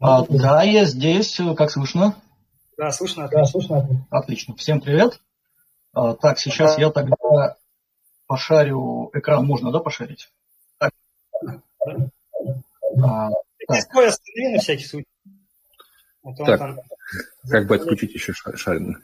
А, 0.00 0.26
да, 0.26 0.62
я 0.64 0.84
здесь. 0.84 1.38
Как 1.56 1.70
слышно? 1.70 2.16
Да, 2.76 2.90
слышно. 2.90 3.28
Да, 3.30 3.44
слышно. 3.44 4.06
Отлично. 4.10 4.56
Всем 4.56 4.80
привет. 4.80 5.20
А, 5.92 6.14
так, 6.14 6.38
сейчас 6.38 6.78
я 6.78 6.90
тогда 6.90 7.56
пошарю 8.26 9.10
экран. 9.14 9.46
Можно, 9.46 9.70
да, 9.70 9.78
пошарить? 9.78 10.32
Так. 11.84 11.96
А, 13.04 13.30
так. 13.68 13.78
останови 13.78 14.52
на 14.52 14.58
всякий 14.58 14.84
случай. 14.84 15.08
А 16.24 16.34
так, 16.34 16.58
там... 16.58 16.78
как 17.48 17.66
бы 17.66 17.76
отключить 17.76 18.14
еще 18.14 18.32
шаринг? 18.32 19.02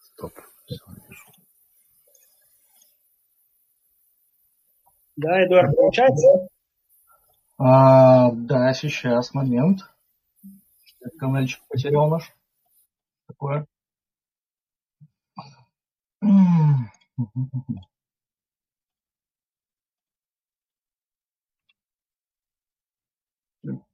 Стоп. 0.00 0.32
Да, 5.16 5.44
Эдуард, 5.44 5.74
получается? 5.74 6.48
А, 7.58 8.30
да, 8.32 8.72
сейчас, 8.74 9.34
момент. 9.34 9.80
Канальчик 11.18 11.60
потерял 11.68 12.08
наш. 12.08 12.32
Такое. 13.26 13.66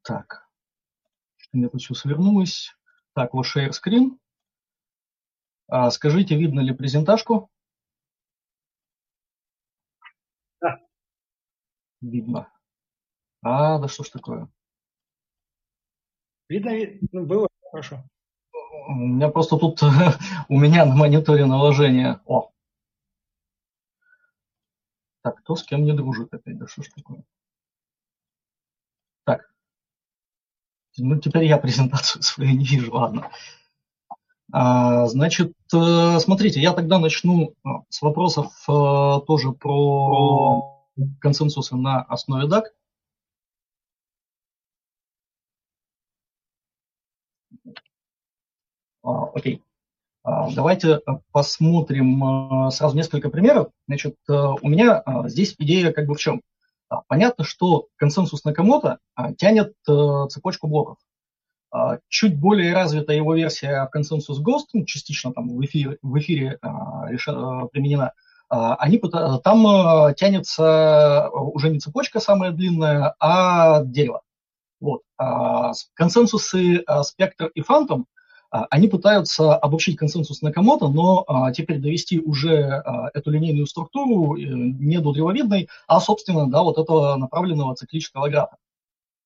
Так. 0.02 0.48
Что 1.36 1.56
мне 1.56 1.68
тут 1.68 1.80
все 1.80 1.94
свернулось. 1.94 2.76
Так, 3.14 3.32
вот 3.34 3.46
share 3.46 3.70
screen. 3.70 4.18
А, 5.68 5.90
скажите, 5.90 6.36
видно 6.36 6.60
ли 6.60 6.74
презентажку? 6.74 7.50
видно. 12.04 12.48
А, 13.42 13.78
да 13.78 13.88
что 13.88 14.04
ж 14.04 14.10
такое? 14.10 14.48
Видно, 16.48 16.72
ну, 17.12 17.26
было 17.26 17.48
хорошо. 17.70 18.04
У 18.88 18.92
меня 18.92 19.30
просто 19.30 19.56
тут 19.56 19.82
у 20.48 20.58
меня 20.58 20.84
на 20.84 20.94
мониторе 20.94 21.46
наложение. 21.46 22.20
О. 22.26 22.50
Так, 25.24 25.38
кто 25.38 25.56
с 25.56 25.62
кем 25.64 25.84
не 25.84 25.94
дружит 25.94 26.34
опять? 26.34 26.58
Да 26.58 26.66
что 26.66 26.82
ж 26.82 26.88
такое? 26.94 27.24
Так. 29.24 29.50
Ну, 30.98 31.18
теперь 31.18 31.44
я 31.44 31.56
презентацию 31.56 32.22
свою 32.22 32.50
не 32.50 32.64
вижу, 32.64 32.92
ладно. 32.92 33.30
А, 34.52 35.06
значит, 35.06 35.54
э, 35.74 36.18
смотрите, 36.20 36.60
я 36.60 36.74
тогда 36.74 36.98
начну 36.98 37.54
э, 37.64 37.68
с 37.88 38.02
вопросов 38.02 38.52
э, 38.68 39.20
тоже 39.26 39.52
про 39.52 40.84
консенсуса 41.20 41.76
на 41.76 42.02
основе 42.02 42.46
DAC. 42.46 42.64
А, 49.02 49.24
окей. 49.34 49.62
А, 50.24 50.50
давайте 50.50 51.00
посмотрим 51.30 52.24
а, 52.24 52.70
сразу 52.70 52.96
несколько 52.96 53.30
примеров. 53.30 53.68
Значит, 53.86 54.16
у 54.28 54.68
меня 54.68 55.02
здесь 55.26 55.54
идея 55.58 55.92
как 55.92 56.06
бы 56.06 56.14
в 56.14 56.18
чем? 56.18 56.42
Понятно, 57.08 57.44
что 57.44 57.86
консенсус 57.96 58.44
Накамото 58.44 58.98
тянет 59.36 59.74
цепочку 59.84 60.68
блоков. 60.68 60.96
Чуть 62.08 62.38
более 62.38 62.72
развитая 62.72 63.16
его 63.16 63.34
версия 63.34 63.86
консенсус 63.90 64.40
Ghost, 64.40 64.66
ну, 64.74 64.84
частично 64.84 65.32
там 65.32 65.48
в 65.48 65.64
эфире, 65.64 65.98
в 66.02 66.18
эфире 66.18 66.58
применена, 67.72 68.12
а, 68.48 68.74
они, 68.76 69.00
там 69.42 69.66
э, 69.66 70.14
тянется 70.14 71.28
уже 71.32 71.70
не 71.70 71.80
цепочка 71.80 72.20
самая 72.20 72.52
длинная, 72.52 73.14
а 73.18 73.82
дерево. 73.82 74.22
Вот. 74.80 75.02
А, 75.16 75.72
консенсусы 75.94 76.84
э, 76.86 77.02
Спектр 77.02 77.46
и 77.46 77.62
Фантом, 77.62 78.06
они 78.70 78.88
пытаются 78.88 79.56
обобщить 79.56 79.96
консенсус 79.96 80.42
Накамото, 80.42 80.88
но 80.88 81.24
а, 81.26 81.52
теперь 81.52 81.78
довести 81.78 82.20
уже 82.20 82.82
эту 83.12 83.30
линейную 83.30 83.66
структуру 83.66 84.36
э, 84.36 84.40
не 84.42 84.98
до 84.98 85.12
древовидной, 85.12 85.68
а, 85.88 86.00
собственно, 86.00 86.48
да, 86.48 86.62
вот 86.62 86.78
этого 86.78 87.16
направленного 87.16 87.74
циклического 87.74 88.28
графа. 88.28 88.56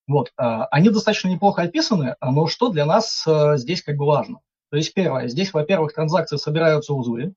Вот. 0.07 0.33
Они 0.37 0.89
достаточно 0.89 1.29
неплохо 1.29 1.61
описаны, 1.61 2.17
но 2.23 2.47
что 2.47 2.71
для 2.71 2.87
нас 2.87 3.27
здесь 3.57 3.83
как 3.83 3.99
бы 3.99 4.07
важно? 4.07 4.41
То 4.71 4.79
есть 4.79 4.95
первое, 4.95 5.29
здесь, 5.29 5.53
во-первых, 5.53 5.93
транзакции 5.93 6.37
собираются 6.37 6.95
узлы, 6.95 7.35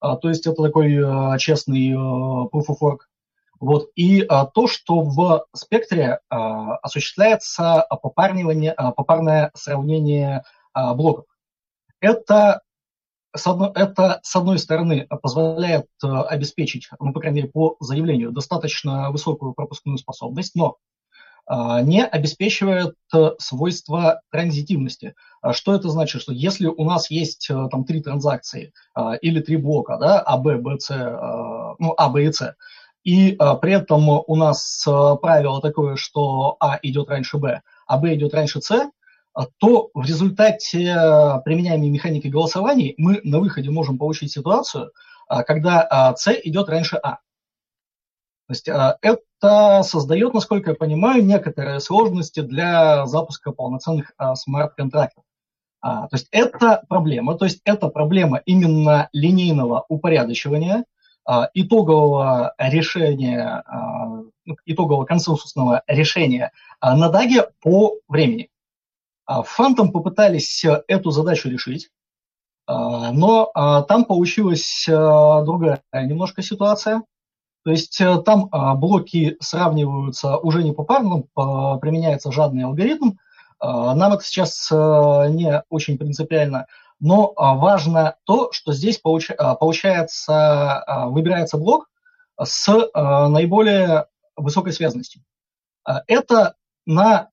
а, 0.00 0.16
то 0.16 0.28
есть 0.28 0.46
это 0.46 0.62
такой 0.62 0.98
а, 1.02 1.38
честный 1.38 1.92
а, 1.92 2.46
proof 2.46 2.66
of 2.68 2.76
work. 2.82 2.98
Вот. 3.58 3.90
И 3.94 4.22
а, 4.28 4.46
то, 4.46 4.66
что 4.66 5.00
в 5.00 5.46
спектре 5.54 6.20
а, 6.28 6.76
осуществляется 6.76 7.80
а, 7.82 7.96
попарное 7.96 9.50
сравнение 9.54 10.42
а, 10.76 10.94
блоков. 10.94 11.24
Это 12.00 12.60
с, 13.34 13.46
одной, 13.46 13.70
это, 13.74 14.20
с 14.22 14.36
одной 14.36 14.58
стороны, 14.58 15.06
позволяет 15.22 15.86
а, 16.02 16.24
обеспечить, 16.24 16.88
ну, 17.00 17.14
по 17.14 17.20
крайней 17.20 17.40
мере, 17.40 17.50
по 17.50 17.76
заявлению, 17.80 18.30
достаточно 18.30 19.10
высокую 19.10 19.54
пропускную 19.54 19.96
способность, 19.96 20.54
но 20.54 20.76
а, 21.46 21.80
не 21.80 22.04
обеспечивает 22.04 22.94
э, 23.14 23.30
свойства 23.38 24.20
транзитивности. 24.30 25.14
А 25.40 25.54
что 25.54 25.74
это 25.74 25.88
значит? 25.88 26.20
Что 26.20 26.32
если 26.32 26.66
у 26.66 26.84
нас 26.84 27.10
есть 27.10 27.48
э, 27.48 27.68
там 27.70 27.84
три 27.84 28.02
транзакции 28.02 28.72
или 29.22 29.40
три 29.40 29.56
блока, 29.56 29.96
да, 29.96 30.20
А, 30.20 30.36
Б, 30.36 30.56
Б, 30.56 30.78
С, 30.78 30.90
ну, 30.90 31.94
А, 31.96 32.08
Б 32.10 32.24
и 32.24 32.32
С, 32.32 32.54
и 33.02 33.38
при 33.62 33.72
этом 33.72 34.08
у 34.08 34.36
нас 34.36 34.84
э, 34.86 35.16
правило 35.22 35.62
такое, 35.62 35.94
что 35.94 36.56
А 36.58 36.78
идет 36.82 37.08
раньше 37.08 37.38
Б, 37.38 37.62
а 37.86 37.98
Б 37.98 38.16
идет 38.16 38.34
раньше 38.34 38.60
С, 38.60 38.90
то 39.58 39.90
в 39.92 40.04
результате 40.04 40.94
применяемой 41.44 41.90
механики 41.90 42.28
голосований 42.28 42.94
мы 42.96 43.20
на 43.24 43.38
выходе 43.38 43.70
можем 43.70 43.98
получить 43.98 44.32
ситуацию, 44.32 44.92
когда 45.28 46.14
С 46.16 46.32
идет 46.44 46.68
раньше 46.68 46.96
А. 46.96 47.18
То 48.46 48.52
есть 48.52 48.68
а, 48.68 48.96
это 49.02 49.82
создает, 49.82 50.32
насколько 50.32 50.70
я 50.70 50.76
понимаю, 50.76 51.24
некоторые 51.24 51.80
сложности 51.80 52.40
для 52.40 53.04
запуска 53.06 53.50
полноценных 53.50 54.12
а, 54.18 54.36
смарт-контрактов. 54.36 55.24
А, 55.80 56.06
то 56.08 56.16
есть 56.16 56.28
это 56.30 56.84
проблема, 56.88 57.36
то 57.36 57.44
есть 57.44 57.60
это 57.64 57.88
проблема 57.88 58.40
именно 58.46 59.08
линейного 59.12 59.84
упорядочивания, 59.88 60.84
итогового 61.54 62.54
решения, 62.56 63.64
ну, 64.44 64.56
итогового 64.64 65.04
консенсусного 65.06 65.82
решения 65.88 66.52
на 66.80 67.08
даге 67.08 67.48
по 67.60 67.96
времени. 68.06 68.48
Phantom 69.28 69.90
попытались 69.90 70.64
эту 70.86 71.10
задачу 71.10 71.48
решить, 71.48 71.90
но 72.68 73.50
там 73.88 74.04
получилась 74.04 74.84
другая 74.86 75.82
немножко 75.92 76.42
ситуация– 76.42 77.02
то 77.66 77.72
есть 77.72 78.00
э, 78.00 78.22
там 78.24 78.48
а, 78.52 78.76
блоки 78.76 79.36
сравниваются 79.40 80.36
уже 80.36 80.62
не 80.62 80.70
попарно, 80.70 81.24
применяется 81.80 82.30
жадный 82.30 82.62
алгоритм. 82.62 83.14
А, 83.58 83.92
нам 83.96 84.12
это 84.12 84.22
сейчас 84.22 84.68
э, 84.70 84.74
не 85.30 85.64
очень 85.68 85.98
принципиально, 85.98 86.68
но 87.00 87.32
а, 87.34 87.56
важно 87.56 88.14
то, 88.22 88.52
что 88.52 88.72
здесь 88.72 89.00
получается, 89.00 90.84
выбирается 91.08 91.58
блок 91.58 91.90
с 92.40 92.68
наиболее 92.94 94.06
высокой 94.36 94.72
связностью. 94.72 95.22
Это 96.06 96.54
на 96.86 97.22
э, 97.22 97.26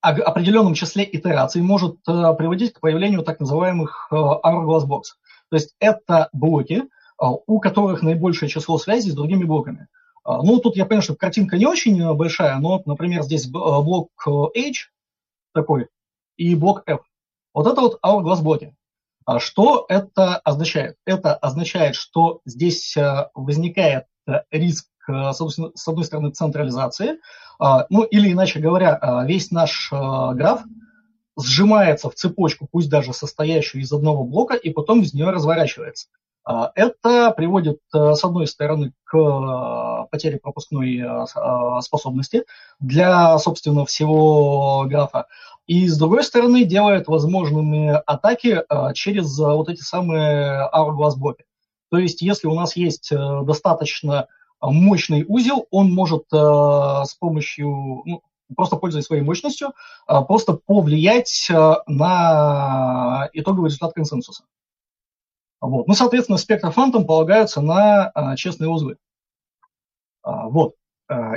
определенном 0.00 0.74
числе 0.74 1.08
итераций 1.10 1.60
может 1.62 2.02
приводить 2.04 2.72
к 2.72 2.80
появлению 2.80 3.22
так 3.22 3.40
называемых 3.40 4.08
hourglass 4.12 4.86
box. 4.86 5.02
То 5.50 5.56
есть 5.56 5.74
это 5.80 6.28
блоки, 6.32 6.84
а, 7.16 7.32
у 7.32 7.58
которых 7.58 8.02
наибольшее 8.02 8.48
число 8.48 8.78
связей 8.78 9.10
с 9.10 9.14
другими 9.14 9.44
блоками. 9.44 9.88
Ну, 10.28 10.58
тут 10.60 10.76
я 10.76 10.84
понимаю, 10.84 11.02
что 11.02 11.14
картинка 11.14 11.56
не 11.56 11.64
очень 11.64 11.98
э, 12.02 12.12
большая, 12.12 12.58
но, 12.58 12.82
например, 12.84 13.22
здесь 13.22 13.46
э, 13.46 13.50
блок 13.50 14.10
э, 14.26 14.30
H 14.30 14.90
такой 15.54 15.88
и 16.36 16.54
блок 16.54 16.82
F. 16.86 17.00
Вот 17.54 17.66
это 17.66 17.80
вот 17.80 17.98
hourglass 18.04 18.42
блоки. 18.42 18.76
А 19.24 19.40
что 19.40 19.86
это 19.88 20.36
означает? 20.36 20.96
Это 21.06 21.34
означает, 21.34 21.94
что 21.94 22.40
здесь 22.44 22.94
возникает 23.34 24.04
риск, 24.50 24.86
с 25.08 25.88
одной 25.88 26.04
стороны, 26.04 26.30
централизации, 26.30 27.18
ну 27.58 28.02
или, 28.04 28.32
иначе 28.32 28.60
говоря, 28.60 29.24
весь 29.26 29.50
наш 29.50 29.90
граф 29.90 30.62
сжимается 31.38 32.10
в 32.10 32.14
цепочку, 32.14 32.68
пусть 32.70 32.90
даже 32.90 33.12
состоящую 33.12 33.82
из 33.82 33.92
одного 33.92 34.24
блока, 34.24 34.54
и 34.54 34.70
потом 34.70 35.02
из 35.02 35.14
нее 35.14 35.30
разворачивается. 35.30 36.08
А, 36.44 36.72
это 36.74 37.30
приводит, 37.32 37.78
э, 37.94 38.14
с 38.14 38.24
одной 38.24 38.46
стороны, 38.46 38.94
к 39.04 39.14
э, 39.16 40.06
потере 40.10 40.38
пропускной 40.38 40.96
э, 40.96 41.80
способности 41.82 42.44
для, 42.80 43.38
собственно, 43.38 43.84
всего 43.84 44.86
графа, 44.88 45.26
и, 45.66 45.86
с 45.86 45.98
другой 45.98 46.24
стороны, 46.24 46.64
делает 46.64 47.06
возможными 47.06 48.00
атаки 48.06 48.62
через 48.94 49.38
вот 49.38 49.68
эти 49.68 49.82
самые 49.82 50.66
hourglass 50.72 51.16
блоки. 51.16 51.44
То 51.90 51.98
есть, 51.98 52.22
если 52.22 52.46
у 52.46 52.54
нас 52.54 52.74
есть 52.76 53.12
достаточно 53.12 54.28
мощный 54.60 55.24
узел, 55.26 55.66
он 55.70 55.92
может 55.92 56.24
с 56.30 57.14
помощью, 57.18 58.02
ну, 58.04 58.22
просто 58.56 58.76
пользуясь 58.76 59.06
своей 59.06 59.22
мощностью, 59.22 59.74
просто 60.06 60.54
повлиять 60.54 61.48
на 61.86 63.28
итоговый 63.32 63.66
результат 63.66 63.92
консенсуса. 63.94 64.44
Вот. 65.60 65.88
Ну, 65.88 65.94
соответственно, 65.94 66.38
спектрофантом 66.38 67.06
полагаются 67.06 67.60
на 67.60 68.36
честные 68.36 68.70
узлы. 68.70 68.96
А, 70.22 70.48
вот. 70.48 70.74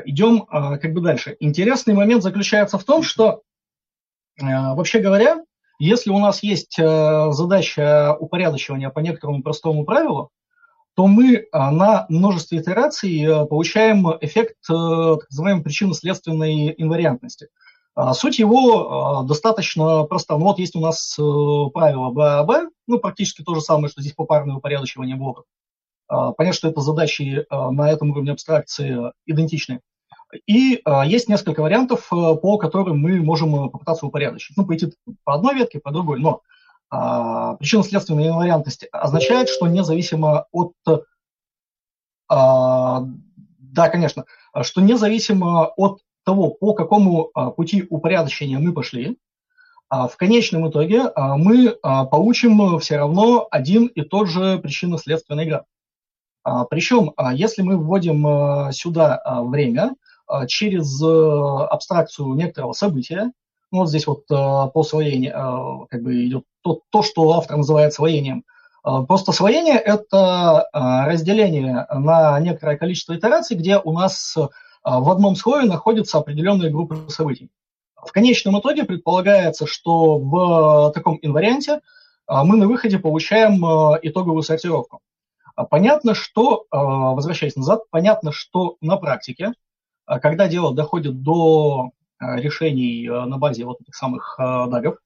Идем 0.06 0.46
как 0.46 0.94
бы 0.94 1.02
дальше. 1.02 1.38
Интересный 1.40 1.94
момент 1.94 2.24
заключается 2.24 2.78
в 2.78 2.84
том, 2.84 3.04
что, 3.04 3.42
вообще 4.38 5.00
говоря, 5.00 5.44
если 5.80 6.10
у 6.12 6.20
нас 6.20 6.44
есть 6.44 6.76
задача 6.76 8.16
упорядочивания 8.20 8.90
по 8.90 9.00
некоторому 9.00 9.42
простому 9.42 9.86
правилу, 9.86 10.30
то 10.96 11.08
мы 11.08 11.48
а, 11.52 11.72
на 11.72 12.06
множестве 12.10 12.60
итераций 12.60 13.26
а, 13.26 13.46
получаем 13.46 14.08
эффект 14.22 14.58
а, 14.70 15.18
так 15.18 15.30
называемой 15.30 15.64
причинно-следственной 15.64 16.74
инвариантности. 16.78 17.48
А, 17.96 18.14
суть 18.14 18.40
его 18.40 19.20
а, 19.20 19.24
достаточно 19.24 20.04
проста. 20.04 20.38
Ну 20.38 20.46
вот 20.46 20.60
есть 20.60 20.76
у 20.76 20.80
нас 20.80 21.18
э, 21.20 21.22
правило 21.74 22.12
БАБ, 22.12 22.70
ну 22.88 23.00
практически 23.00 23.42
то 23.42 23.56
же 23.56 23.62
самое, 23.62 23.90
что 23.90 24.02
здесь 24.02 24.14
попарное 24.14 24.56
упорядочивание 24.56 25.16
блоков. 25.16 25.46
Понятно, 26.08 26.52
что 26.52 26.68
это 26.68 26.82
задачи 26.82 27.46
на 27.50 27.90
этом 27.90 28.12
уровне 28.12 28.34
абстракции 28.34 29.14
идентичны. 29.26 29.80
И 30.46 30.82
есть 31.06 31.30
несколько 31.30 31.62
вариантов, 31.62 32.08
э, 32.12 32.36
по 32.36 32.58
которым 32.58 33.00
мы 33.00 33.22
можем 33.22 33.70
попытаться 33.70 34.06
упорядочить. 34.06 34.56
Ну, 34.58 34.66
пойти 34.66 34.94
по 35.24 35.36
одной 35.36 35.56
ветке, 35.56 35.80
по 35.80 35.92
другой. 35.92 36.20
Но 36.20 36.42
причинно-следственная 36.92 38.28
инвариантность 38.28 38.86
означает, 38.92 39.48
что 39.50 39.68
независимо 39.68 40.48
от... 40.52 40.74
Да, 42.28 43.90
конечно, 43.90 44.26
что 44.62 44.82
независимо 44.82 45.68
от 45.78 46.02
того, 46.24 46.50
по 46.50 46.74
какому 46.74 47.32
а, 47.34 47.52
пути 47.52 47.86
упорядочения 47.90 48.60
мы 48.60 48.74
пошли, 48.74 49.18
а, 49.90 50.08
в 50.08 50.18
конечном 50.18 50.70
итоге 50.70 51.04
а, 51.16 51.38
мы 51.38 51.76
получим 52.12 52.80
все 52.80 52.98
равно 52.98 53.48
один 53.50 53.88
и 53.88 54.02
тот 54.02 54.30
же 54.30 54.60
причинно-следственный 54.60 55.46
граф. 55.46 55.66
Причем, 56.72 57.14
если 57.34 57.62
мы 57.62 57.78
вводим 57.78 58.72
сюда 58.74 59.22
время 59.44 59.94
через 60.48 61.00
абстракцию 61.00 62.34
некоторого 62.34 62.74
события, 62.74 63.32
ну, 63.72 63.80
вот 63.80 63.90
здесь 63.90 64.08
вот 64.08 64.28
по 64.28 64.84
своению 64.84 65.88
как 65.90 66.04
бы 66.04 66.26
идет 66.26 66.44
то, 66.62 66.82
то, 66.90 67.04
что 67.04 67.32
автор 67.34 67.58
называет 67.58 67.94
своением. 67.94 68.44
Просто 68.84 69.32
своение– 69.32 69.78
это 69.78 70.68
разделение 70.74 71.86
на 71.92 72.40
некоторое 72.40 72.78
количество 72.78 73.16
итераций, 73.16 73.56
где 73.56 73.78
у 73.78 73.92
нас 73.92 74.36
а, 74.84 75.00
в 75.00 75.10
одном 75.10 75.36
слое 75.36 75.66
находятся 75.66 76.18
определенные 76.18 76.72
группы 76.72 76.98
событий. 77.10 77.50
В 77.96 78.12
конечном 78.12 78.60
итоге 78.60 78.84
предполагается, 78.84 79.68
что 79.68 80.18
в 80.18 80.92
таком 80.94 81.20
инварианте 81.22 81.82
а, 82.26 82.44
мы 82.44 82.58
на 82.58 82.68
выходе 82.68 82.98
получаем 82.98 83.64
а, 83.64 84.00
итоговую 84.02 84.42
сортировку. 84.42 85.02
Понятно, 85.70 86.16
что, 86.16 86.66
возвращаясь 86.72 87.58
назад, 87.58 87.82
понятно, 87.92 88.32
что 88.32 88.78
на 88.80 88.96
практике, 88.96 89.52
когда 90.06 90.48
дело 90.48 90.74
доходит 90.74 91.22
до 91.22 91.92
решений 92.22 93.10
на 93.10 93.38
базе 93.38 93.66
вот 93.66 93.82
этих 93.82 93.96
самых 93.96 94.36
дагов, 94.38 94.98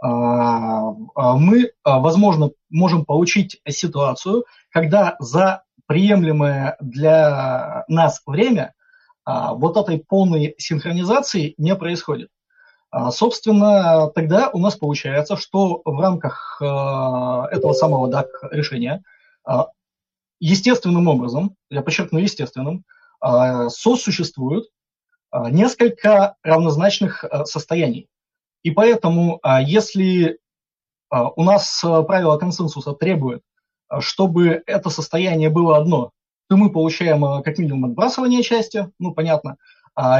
мы, 0.00 1.70
возможно, 1.84 2.50
можем 2.70 3.04
получить 3.04 3.60
ситуацию, 3.66 4.44
когда 4.70 5.16
за 5.18 5.62
приемлемое 5.86 6.76
для 6.80 7.84
нас 7.88 8.22
время 8.26 8.74
а, 9.24 9.54
вот 9.54 9.76
этой 9.76 9.98
полной 9.98 10.54
синхронизации 10.58 11.54
не 11.58 11.74
происходит. 11.74 12.28
А, 12.90 13.10
собственно, 13.10 14.10
тогда 14.14 14.50
у 14.50 14.58
нас 14.58 14.76
получается, 14.76 15.36
что 15.36 15.82
в 15.84 16.00
рамках 16.00 16.60
а, 16.60 17.48
этого 17.50 17.72
самого 17.72 18.10
DAC 18.10 18.26
решения 18.50 19.02
естественным 20.40 21.06
образом, 21.06 21.54
я 21.70 21.82
подчеркну 21.82 22.18
естественным, 22.18 22.84
сосуществуют 23.22 24.66
несколько 25.32 26.36
равнозначных 26.42 27.24
состояний. 27.44 28.08
И 28.62 28.70
поэтому, 28.70 29.40
если 29.60 30.38
у 31.10 31.42
нас 31.42 31.80
правило 31.82 32.36
консенсуса 32.38 32.92
требует, 32.92 33.42
чтобы 34.00 34.62
это 34.66 34.90
состояние 34.90 35.50
было 35.50 35.76
одно, 35.78 36.10
то 36.48 36.56
мы 36.56 36.70
получаем 36.70 37.42
как 37.42 37.58
минимум 37.58 37.86
отбрасывание 37.86 38.42
части, 38.42 38.90
ну, 38.98 39.12
понятно, 39.12 39.56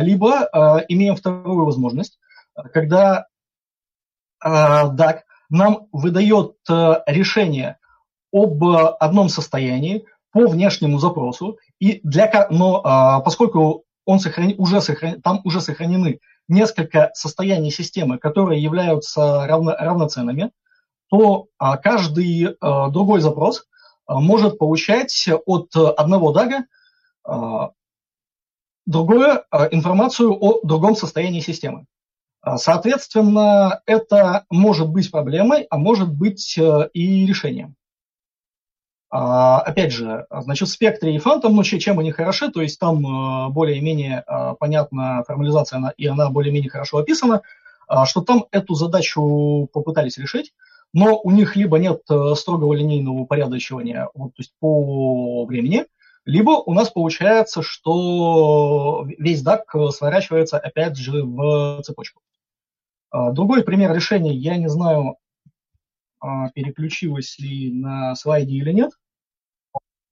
либо 0.00 0.84
имеем 0.88 1.16
вторую 1.16 1.64
возможность, 1.64 2.18
когда 2.72 3.26
DAC 4.44 5.20
нам 5.50 5.88
выдает 5.92 6.56
решение 7.06 7.78
об 8.32 8.62
одном 8.64 9.28
состоянии 9.28 10.04
по 10.32 10.46
внешнему 10.46 10.98
запросу, 10.98 11.58
и 11.80 12.00
для, 12.02 12.46
но 12.50 13.22
поскольку 13.24 13.84
он 14.06 14.18
сохрани, 14.20 14.54
уже 14.56 14.80
сохрани, 14.80 15.20
там 15.20 15.42
уже 15.44 15.60
сохранены 15.60 16.20
несколько 16.48 17.10
состояний 17.14 17.70
системы, 17.70 18.18
которые 18.18 18.62
являются 18.62 19.46
равно, 19.46 19.74
равноценными, 19.78 20.52
то 21.10 21.48
а, 21.58 21.76
каждый 21.76 22.56
а, 22.60 22.88
другой 22.88 23.20
запрос 23.20 23.66
а, 24.06 24.20
может 24.20 24.58
получать 24.58 25.28
от 25.44 25.76
одного 25.76 26.32
дага 26.32 26.64
а, 27.24 27.72
другую 28.86 29.42
а, 29.50 29.68
информацию 29.70 30.32
о 30.32 30.60
другом 30.62 30.96
состоянии 30.96 31.40
системы. 31.40 31.86
А, 32.40 32.58
соответственно, 32.58 33.82
это 33.86 34.46
может 34.50 34.88
быть 34.88 35.10
проблемой, 35.10 35.66
а 35.68 35.76
может 35.76 36.12
быть 36.12 36.56
а, 36.58 36.88
и 36.92 37.26
решением. 37.26 37.75
А, 39.08 39.60
опять 39.60 39.92
же, 39.92 40.26
значит, 40.30 40.68
спектре 40.68 41.14
и 41.14 41.18
фантом, 41.18 41.54
ну, 41.54 41.62
чем 41.62 42.00
они 42.00 42.10
хороши, 42.10 42.50
то 42.50 42.60
есть 42.60 42.78
там 42.80 43.06
э, 43.06 43.50
более-менее 43.50 44.24
э, 44.26 44.54
понятна 44.58 45.22
формализация, 45.26 45.94
и 45.96 46.06
она 46.06 46.28
более-менее 46.30 46.70
хорошо 46.70 46.98
описана, 46.98 47.42
а, 47.86 48.04
что 48.04 48.20
там 48.20 48.46
эту 48.50 48.74
задачу 48.74 49.68
попытались 49.72 50.18
решить, 50.18 50.52
но 50.92 51.20
у 51.22 51.30
них 51.30 51.54
либо 51.54 51.78
нет 51.78 52.02
э, 52.10 52.34
строгого 52.34 52.74
линейного 52.74 53.18
упорядочивания 53.18 54.08
вот, 54.14 54.34
то 54.34 54.40
есть 54.40 54.52
по 54.58 55.44
времени, 55.46 55.84
либо 56.24 56.50
у 56.50 56.74
нас 56.74 56.90
получается, 56.90 57.62
что 57.62 59.06
весь 59.18 59.44
DAC 59.44 59.90
сворачивается 59.92 60.58
опять 60.58 60.96
же 60.96 61.22
в 61.22 61.80
цепочку. 61.82 62.22
А, 63.10 63.30
другой 63.30 63.62
пример 63.62 63.94
решения, 63.94 64.34
я 64.34 64.56
не 64.56 64.68
знаю, 64.68 65.16
переключилась 66.54 67.38
ли 67.38 67.72
на 67.72 68.14
слайде 68.14 68.54
или 68.54 68.72
нет. 68.72 68.92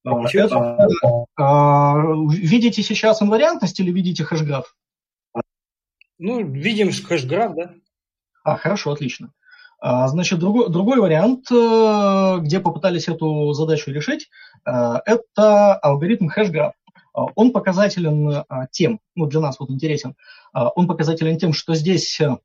А, 0.07 0.23
это, 0.33 1.27
а, 1.37 1.95
видите 2.31 2.83
сейчас 2.83 3.23
инвариантность 3.23 3.81
или 3.81 3.91
видите 3.91 4.23
хэшграф? 4.23 4.77
Ну, 6.19 6.45
видим 6.45 6.91
хэшграф, 6.93 7.55
да. 7.55 7.75
А, 8.45 8.57
хорошо, 8.57 8.93
отлично. 8.93 9.33
Значит, 9.83 10.39
другой, 10.39 10.71
другой 10.71 10.99
вариант, 10.99 11.51
э, 11.51 12.39
где 12.41 12.59
попытались 12.59 13.09
эту 13.09 13.53
задачу 13.53 13.91
решить, 13.91 14.31
э, 14.65 14.71
это 15.05 15.75
алгоритм 15.75 16.29
хэшграф. 16.29 16.73
Он 17.13 17.53
показателен 17.53 18.45
тем, 18.71 19.01
ну, 19.15 19.27
для 19.27 19.41
нас 19.41 19.61
вот 19.61 19.71
интересен, 19.71 20.17
он 20.53 20.89
показателен 20.89 21.39
тем, 21.39 21.53
что 21.53 21.75
здесь 21.75 22.19
а, 22.21 22.39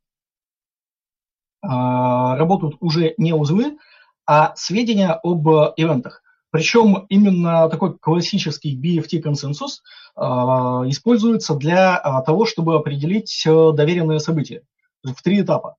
работают 1.62 2.78
уже 2.80 3.14
не 3.18 3.34
узлы, 3.34 3.78
а 4.26 4.53
сведения 4.55 5.12
об 5.12 5.47
ивентах. 5.76 6.22
Причем 6.51 7.05
именно 7.10 7.70
такой 7.70 7.97
классический 7.97 8.76
BFT-консенсус 8.76 9.82
э, 10.16 10.22
используется 10.22 11.55
для 11.55 11.97
э, 11.97 12.26
того, 12.26 12.45
чтобы 12.45 12.76
определить 12.76 13.43
э, 13.45 13.72
доверенные 13.74 14.20
события 14.20 14.64
в 15.03 15.22
три 15.22 15.41
этапа. 15.41 15.76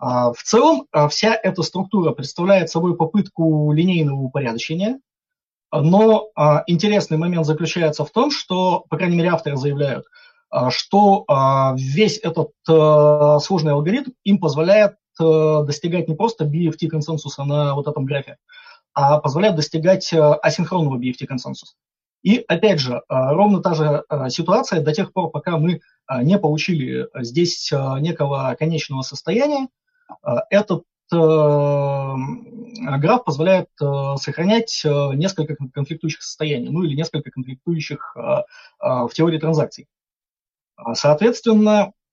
Э, 0.00 0.32
в 0.34 0.42
целом 0.42 0.86
э, 0.92 1.08
вся 1.08 1.34
эта 1.34 1.62
структура 1.62 2.12
представляет 2.12 2.70
собой 2.70 2.96
попытку 2.96 3.72
линейного 3.72 4.20
упорядочения, 4.20 5.00
но 5.70 6.28
э, 6.34 6.62
интересный 6.66 7.18
момент 7.18 7.44
заключается 7.44 8.06
в 8.06 8.10
том, 8.10 8.30
что, 8.30 8.86
по 8.88 8.96
крайней 8.96 9.16
мере, 9.16 9.30
авторы 9.30 9.56
заявляют, 9.56 10.06
э, 10.50 10.70
что 10.70 11.26
э, 11.28 11.76
весь 11.76 12.16
этот 12.18 12.52
э, 12.70 13.38
сложный 13.42 13.72
алгоритм 13.72 14.12
им 14.24 14.38
позволяет 14.38 14.96
Э, 14.96 15.05
достигать 15.18 16.08
не 16.08 16.14
просто 16.14 16.44
BFT 16.44 16.88
консенсуса 16.88 17.44
на 17.44 17.74
вот 17.74 17.88
этом 17.88 18.04
графе, 18.04 18.36
а 18.94 19.18
позволяет 19.20 19.56
достигать 19.56 20.12
э, 20.12 20.18
асинхронного 20.18 20.98
BFT 20.98 21.26
консенсуса. 21.26 21.74
И 22.22 22.44
опять 22.48 22.80
же, 22.80 22.94
э, 22.96 23.00
ровно 23.08 23.60
та 23.60 23.74
же 23.74 24.04
ситуация 24.30 24.80
до 24.82 24.92
тех 24.92 25.12
пор, 25.12 25.30
пока 25.30 25.58
мы 25.58 25.80
не 26.22 26.38
получили 26.38 27.08
здесь 27.14 27.72
некого 27.72 28.54
конечного 28.56 29.02
состояния, 29.02 29.66
этот 30.50 30.84
граф 31.10 31.64
позволяет 33.24 33.68
сохранять 34.16 34.82
несколько 34.84 35.56
конфликтующих 35.74 36.22
состояний, 36.22 36.68
ну 36.68 36.84
или 36.84 36.94
несколько 36.94 37.32
конфликтующих 37.32 38.14
в 38.14 39.10
теории 39.12 39.38
транзакций. 39.40 39.88
Соответственно, 40.94 41.90
Э, 41.90 42.05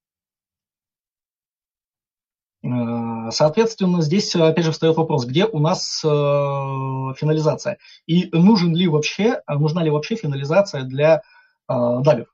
соответственно, 2.63 4.01
здесь 4.01 4.33
опять 4.35 4.63
же 4.63 4.71
встает 4.71 4.95
вопрос, 4.95 5.25
где 5.25 5.45
у 5.45 5.59
нас 5.59 6.01
э, 6.03 6.07
финализация 6.07 7.77
и 8.05 8.29
нужен 8.31 8.73
ли 8.73 8.87
вообще, 8.87 9.41
нужна 9.47 9.83
ли 9.83 9.89
вообще 9.89 10.15
финализация 10.15 10.83
для 10.83 11.17
э, 11.17 11.21
дагов. 11.67 12.27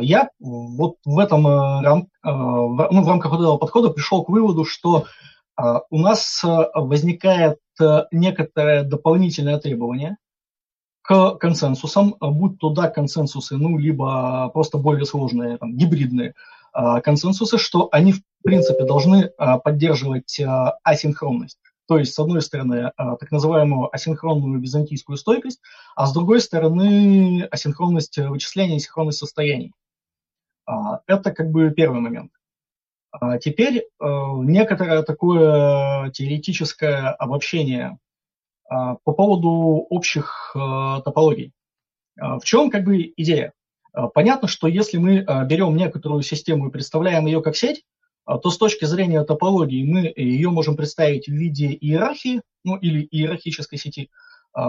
Я 0.00 0.30
вот 0.38 0.96
в 1.04 1.18
этом 1.18 1.42
ну, 1.42 2.08
в 2.22 3.08
рамках 3.08 3.34
этого 3.34 3.58
подхода 3.58 3.90
пришел 3.90 4.24
к 4.24 4.30
выводу, 4.30 4.64
что 4.64 5.04
у 5.90 5.98
нас 5.98 6.42
возникает 6.42 7.58
некоторое 8.10 8.82
дополнительное 8.82 9.58
требование 9.58 10.16
к 11.02 11.34
консенсусам, 11.34 12.16
будь 12.18 12.58
то 12.58 12.70
да 12.70 12.88
консенсусы, 12.88 13.56
ну, 13.58 13.76
либо 13.76 14.48
просто 14.54 14.78
более 14.78 15.04
сложные, 15.04 15.58
там, 15.58 15.76
гибридные 15.76 16.32
консенсусы, 16.74 17.56
что 17.56 17.88
они 17.92 18.12
в 18.12 18.22
принципе, 18.44 18.84
должны 18.84 19.32
а, 19.38 19.58
поддерживать 19.58 20.38
а, 20.38 20.76
асинхронность. 20.84 21.58
То 21.86 21.98
есть, 21.98 22.12
с 22.14 22.18
одной 22.18 22.40
стороны, 22.40 22.92
так 22.96 23.30
называемую 23.30 23.94
асинхронную 23.94 24.58
византийскую 24.58 25.18
стойкость, 25.18 25.60
а 25.94 26.06
с 26.06 26.14
другой 26.14 26.40
стороны, 26.40 27.46
асинхронность 27.50 28.16
вычисления, 28.16 28.76
асинхронность 28.76 29.18
состояний. 29.18 29.70
Это 31.06 31.30
как 31.32 31.50
бы 31.50 31.70
первый 31.72 32.00
момент. 32.00 32.32
Теперь 33.42 33.86
некоторое 34.00 35.02
такое 35.02 36.10
теоретическое 36.12 37.10
обобщение 37.10 37.98
по 38.66 39.12
поводу 39.12 39.50
общих 39.90 40.52
топологий. 40.54 41.52
В 42.16 42.44
чем 42.44 42.70
как 42.70 42.84
бы 42.84 43.12
идея? 43.14 43.52
Понятно, 44.12 44.48
что 44.48 44.66
если 44.66 44.98
мы 44.98 45.24
берем 45.46 45.76
некоторую 45.76 46.22
систему 46.22 46.68
и 46.68 46.72
представляем 46.72 47.26
ее 47.26 47.40
как 47.42 47.56
сеть, 47.56 47.84
а, 48.24 48.38
то 48.38 48.50
с 48.50 48.58
точки 48.58 48.86
зрения 48.86 49.22
топологии 49.22 49.84
мы 49.84 50.12
ее 50.16 50.50
можем 50.50 50.76
представить 50.76 51.28
в 51.28 51.32
виде 51.32 51.68
иерархии, 51.68 52.42
ну 52.64 52.76
или 52.76 53.02
иерархической 53.02 53.78
сети, 53.78 54.10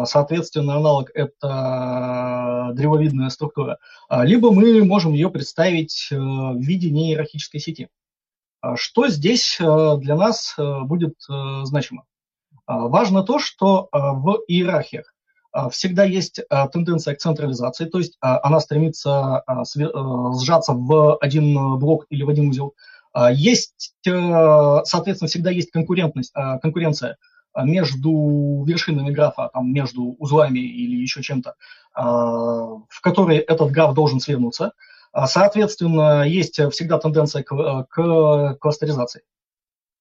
соответственно, 0.05 0.75
аналог– 0.75 1.11
это 1.13 2.71
древовидная 2.73 3.29
структура, 3.29 3.77
либо 4.09 4.51
мы 4.51 4.83
можем 4.83 5.13
ее 5.13 5.29
представить 5.29 6.07
э, 6.11 6.15
в 6.17 6.59
виде 6.59 6.89
неиерархической 6.89 7.59
сети. 7.59 7.89
Что 8.75 9.07
здесь 9.07 9.57
э, 9.59 9.97
для 9.97 10.15
нас 10.15 10.55
э, 10.57 10.79
будет 10.81 11.15
значимо? 11.27 12.05
Важно 12.67 13.21
то, 13.21 13.37
что 13.37 13.89
в 13.91 14.39
иерархиях 14.47 15.13
всегда 15.71 16.03
есть 16.03 16.41
тенденция 16.73 17.15
к 17.15 17.19
централизации, 17.19 17.85
то 17.85 17.97
есть 17.97 18.17
она 18.21 18.59
стремится 18.59 19.43
сжаться 20.41 20.73
в 20.73 21.17
один 21.17 21.77
блок 21.79 22.05
или 22.09 22.23
в 22.23 22.29
один 22.29 22.49
узел– 22.49 22.73
есть, 23.31 23.93
э, 24.05 24.81
соответственно, 24.83 25.29
всегда 25.29 25.49
есть 25.49 25.71
конкурентность, 25.71 26.33
конкуренция 26.61 27.17
между 27.57 28.65
вершинами 28.67 29.11
графа, 29.11 29.49
там, 29.53 29.71
между 29.71 30.15
узлами 30.19 30.59
или 30.59 30.97
еще 30.97 31.21
чем-то, 31.23 31.55
в 31.95 33.01
которой 33.01 33.37
этот 33.37 33.71
граф 33.71 33.93
должен 33.93 34.19
свернуться. 34.19 34.73
Соответственно, 35.27 36.27
есть 36.27 36.59
всегда 36.73 36.99
тенденция 36.99 37.43
к, 37.43 37.85
к 37.89 38.57
кластеризации. 38.59 39.21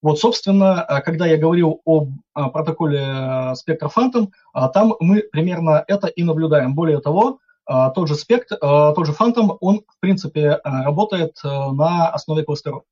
Вот, 0.05 0.19
собственно, 0.19 0.85
когда 1.03 1.25
я 1.25 1.39
говорил 1.39 1.81
об 1.87 2.11
протоколе 2.35 2.99
Spectre 3.55 3.89
Phantom, 3.91 4.29
там 4.75 4.95
мы 5.01 5.23
примерно 5.23 5.83
это 5.89 6.09
и 6.09 6.23
наблюдаем. 6.23 6.75
Более 6.75 7.01
того, 7.01 7.39
тот 7.67 8.09
же 8.09 8.13
Spectre, 8.13 8.59
тот 8.61 9.07
же 9.07 9.13
Phantom, 9.19 9.57
он, 9.61 9.81
в 9.89 10.01
принципе, 10.01 10.61
работает 10.63 11.39
на 11.43 12.11
основе 12.11 12.45
кластеров. 12.45 12.83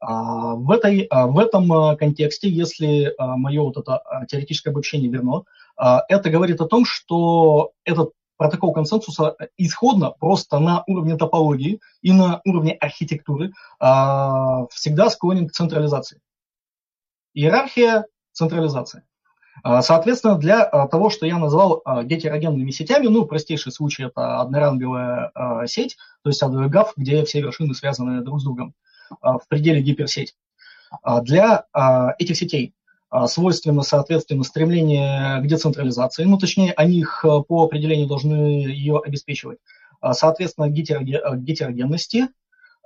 А, 0.00 0.56
в, 0.56 0.68
этой, 0.72 1.06
в 1.08 1.38
этом 1.38 1.96
контексте, 1.96 2.48
если 2.48 3.14
мое 3.18 3.62
вот 3.62 3.76
это 3.76 4.02
теоретическое 4.28 4.70
обобщение 4.70 5.08
верно, 5.08 5.44
это 5.76 6.30
говорит 6.30 6.60
о 6.60 6.66
том, 6.66 6.84
что 6.84 7.70
этот 7.84 8.10
протокол 8.38 8.72
консенсуса 8.72 9.36
исходно 9.58 10.12
просто 10.12 10.58
на 10.58 10.82
уровне 10.86 11.16
топологии 11.16 11.80
и 12.00 12.12
на 12.12 12.40
уровне 12.46 12.72
архитектуры 12.72 13.52
всегда 13.78 15.10
склонен 15.10 15.48
к 15.48 15.52
централизации. 15.52 16.22
Иерархия, 17.34 18.06
централизация. 18.32 19.04
Соответственно, 19.80 20.36
для 20.36 20.64
того, 20.86 21.10
что 21.10 21.26
я 21.26 21.36
назвал 21.36 21.82
гетерогенными 22.04 22.70
сетями, 22.70 23.08
ну, 23.08 23.26
простейший 23.26 23.72
случай– 23.72 24.04
это 24.04 24.40
одноранговая 24.40 25.66
сеть, 25.66 25.96
то 26.22 26.30
есть 26.30 26.42
ADV-GAF, 26.42 26.92
где 26.96 27.24
все 27.24 27.42
вершины 27.42 27.74
связаны 27.74 28.22
друг 28.22 28.40
с 28.40 28.44
другом 28.44 28.74
в 29.20 29.42
пределе 29.48 29.82
гиперсеть. 29.82 30.36
Для 31.22 31.66
этих 32.18 32.36
сетей 32.36 32.72
свойственно, 33.26 33.82
соответственно, 33.82 34.44
стремление 34.44 35.40
к 35.40 35.46
децентрализации, 35.46 36.24
ну, 36.24 36.38
точнее, 36.38 36.72
они 36.72 36.98
их 36.98 37.24
по 37.48 37.64
определению 37.64 38.06
должны 38.06 38.66
ее 38.66 39.00
обеспечивать. 39.04 39.58
Соответственно, 40.12 40.68
гетерогенности, 40.68 42.28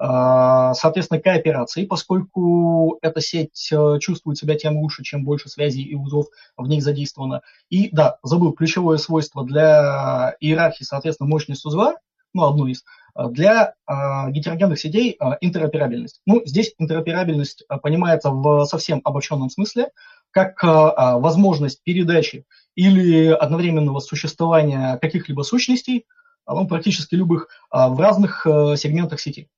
а, 0.04 0.74
соответственно, 0.74 1.20
кооперации, 1.20 1.86
поскольку 1.86 2.98
эта 3.02 3.20
сеть 3.20 3.70
э, 3.72 3.98
чувствует 4.00 4.36
себя 4.36 4.56
тем 4.56 4.78
лучше, 4.78 5.04
чем 5.04 5.22
больше 5.22 5.48
связей 5.48 5.82
и 5.82 5.94
узлов 5.94 6.26
в 6.56 6.66
ней 6.66 6.80
задействовано. 6.80 7.42
И 7.68 7.88
да, 7.92 8.18
забыл, 8.24 8.52
ключевое 8.52 8.98
свойство 8.98 9.44
для 9.44 10.34
иерархии, 10.40 10.82
соответственно, 10.82 11.28
мощность 11.28 11.64
узла, 11.64 11.94
ну, 12.34 12.44
одно 12.44 12.66
из, 12.66 12.84
э, 13.14 13.28
для 13.28 13.74
а, 13.86 14.30
гетерогенных 14.30 14.78
сетей 14.78 15.16
а, 15.18 15.36
интероперабельность. 15.40 16.20
Ну, 16.26 16.42
здесь 16.44 16.74
интероперабельность 16.78 17.64
а, 17.68 17.78
понимается 17.78 18.30
в 18.30 18.64
совсем 18.64 19.00
обобщенном 19.04 19.50
смысле, 19.50 19.90
как 20.30 20.62
а, 20.64 21.18
возможность 21.18 21.82
передачи 21.82 22.46
или 22.74 23.28
одновременного 23.28 24.00
существования 24.00 24.98
каких-либо 24.98 25.42
сущностей, 25.42 26.06
ну, 26.46 26.66
практически 26.66 27.14
любых, 27.14 27.48
а, 27.70 27.88
в 27.88 28.00
разных 28.00 28.46
а, 28.46 28.76
сегментах 28.76 29.20
сети. 29.20 29.48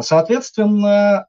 Соответственно, 0.00 1.26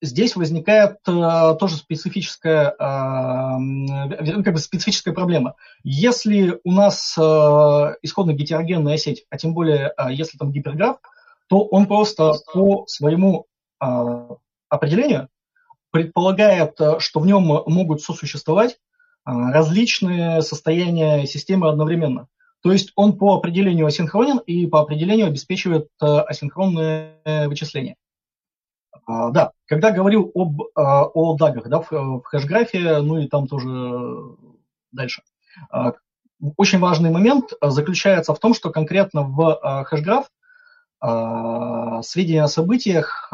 здесь 0.00 0.36
возникает 0.36 0.96
э, 1.06 1.56
тоже 1.58 1.76
специфическая, 1.76 2.70
э, 2.70 4.42
как 4.42 4.54
бы 4.54 4.58
специфическая 4.58 5.14
проблема. 5.14 5.54
Если 5.82 6.58
у 6.64 6.72
нас 6.72 7.16
э, 7.18 7.22
исходно 8.02 8.32
гетерогенная 8.32 8.96
сеть, 8.96 9.24
а 9.30 9.36
тем 9.36 9.54
более 9.54 9.92
э, 9.96 10.12
если 10.12 10.38
там 10.38 10.52
гиперграф, 10.52 10.98
то 11.48 11.64
он 11.64 11.86
просто 11.86 12.34
по 12.52 12.84
своему 12.86 13.46
э, 13.82 13.86
определению 14.68 15.28
предполагает, 15.90 16.80
э, 16.80 16.98
что 17.00 17.20
в 17.20 17.26
нем 17.26 17.42
могут 17.42 18.00
сосуществовать 18.00 18.72
э, 18.72 18.76
различные 19.26 20.42
состояния 20.42 21.26
системы 21.26 21.68
одновременно. 21.68 22.28
То 22.62 22.72
есть 22.72 22.92
он 22.94 23.16
по 23.16 23.34
определению 23.36 23.86
асинхронен 23.86 24.38
и 24.38 24.66
по 24.66 24.80
определению 24.80 25.26
обеспечивает 25.26 25.88
э, 26.00 26.06
асинхронное 26.06 27.48
вычисление. 27.48 27.96
А, 29.06 29.30
да, 29.30 29.52
когда 29.66 29.90
говорил 29.90 30.30
об, 30.34 30.62
а, 30.74 31.04
о 31.04 31.36
дагах 31.36 31.68
да, 31.68 31.80
в, 31.80 31.90
в 31.90 32.22
хэшграфе, 32.24 32.98
ну 32.98 33.18
и 33.18 33.28
там 33.28 33.46
тоже 33.46 34.36
дальше. 34.92 35.22
А, 35.70 35.94
очень 36.56 36.78
важный 36.78 37.10
момент 37.10 37.52
заключается 37.60 38.34
в 38.34 38.38
том, 38.38 38.54
что 38.54 38.70
конкретно 38.70 39.22
в 39.22 39.84
хэшграф 39.84 40.30
сведения 42.02 42.42
о 42.42 42.48
событиях 42.48 43.32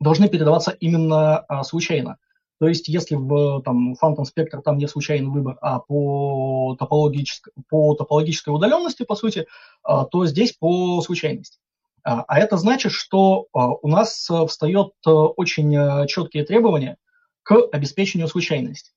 должны 0.00 0.28
передаваться 0.28 0.72
именно 0.72 1.44
случайно. 1.64 2.18
То 2.62 2.68
есть, 2.68 2.86
если 2.86 3.16
в 3.16 3.60
там, 3.62 3.94
Phantom 3.94 4.22
Spectre 4.22 4.62
там 4.62 4.78
не 4.78 4.86
случайный 4.86 5.28
выбор, 5.28 5.58
а 5.60 5.80
по, 5.80 6.76
топологической, 6.78 7.52
по 7.68 7.92
топологической 7.96 8.54
удаленности, 8.54 9.02
по 9.02 9.16
сути, 9.16 9.48
а, 9.82 10.04
то 10.04 10.26
здесь 10.26 10.52
по 10.52 11.00
случайности. 11.00 11.58
А, 12.04 12.22
а 12.26 12.38
это 12.38 12.56
значит, 12.56 12.92
что 12.92 13.46
а, 13.52 13.68
у 13.70 13.88
нас 13.88 14.28
встает 14.48 14.92
очень 15.04 16.06
четкие 16.08 16.44
требования 16.44 16.96
к 17.42 17.56
обеспечению 17.72 18.28
случайности. 18.28 18.92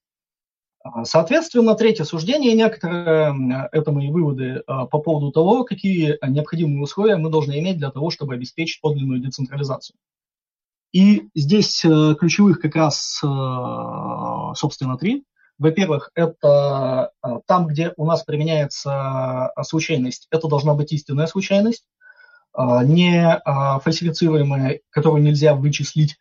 Соответственно, 1.03 1.73
третье 1.73 2.03
суждение, 2.03 2.53
некоторые, 2.53 3.67
это 3.71 3.91
мои 3.91 4.11
выводы 4.11 4.61
по 4.67 4.99
поводу 4.99 5.31
того, 5.31 5.63
какие 5.63 6.19
необходимые 6.21 6.83
условия 6.83 7.15
мы 7.15 7.31
должны 7.31 7.57
иметь 7.59 7.79
для 7.79 7.89
того, 7.89 8.11
чтобы 8.11 8.35
обеспечить 8.35 8.81
подлинную 8.81 9.19
децентрализацию. 9.19 9.97
И 10.95 11.27
здесь 11.35 11.83
э, 11.83 12.15
ключевых 12.17 12.61
как 12.61 12.73
раз, 12.73 13.19
э, 13.21 13.27
собственно, 14.55 14.97
три. 14.97 15.25
Во-первых, 15.57 16.09
это 16.15 17.11
э, 17.21 17.27
там, 17.47 17.67
где 17.67 17.91
у 17.97 18.05
нас 18.05 18.23
применяется 18.23 19.51
случайность, 19.63 20.29
это 20.31 20.47
должна 20.47 20.73
быть 20.73 20.93
истинная 20.93 21.27
случайность, 21.27 21.83
не 22.57 23.41
фальсифицируемая, 23.81 24.79
которую 24.89 25.23
нельзя 25.23 25.55
вычислить. 25.55 26.17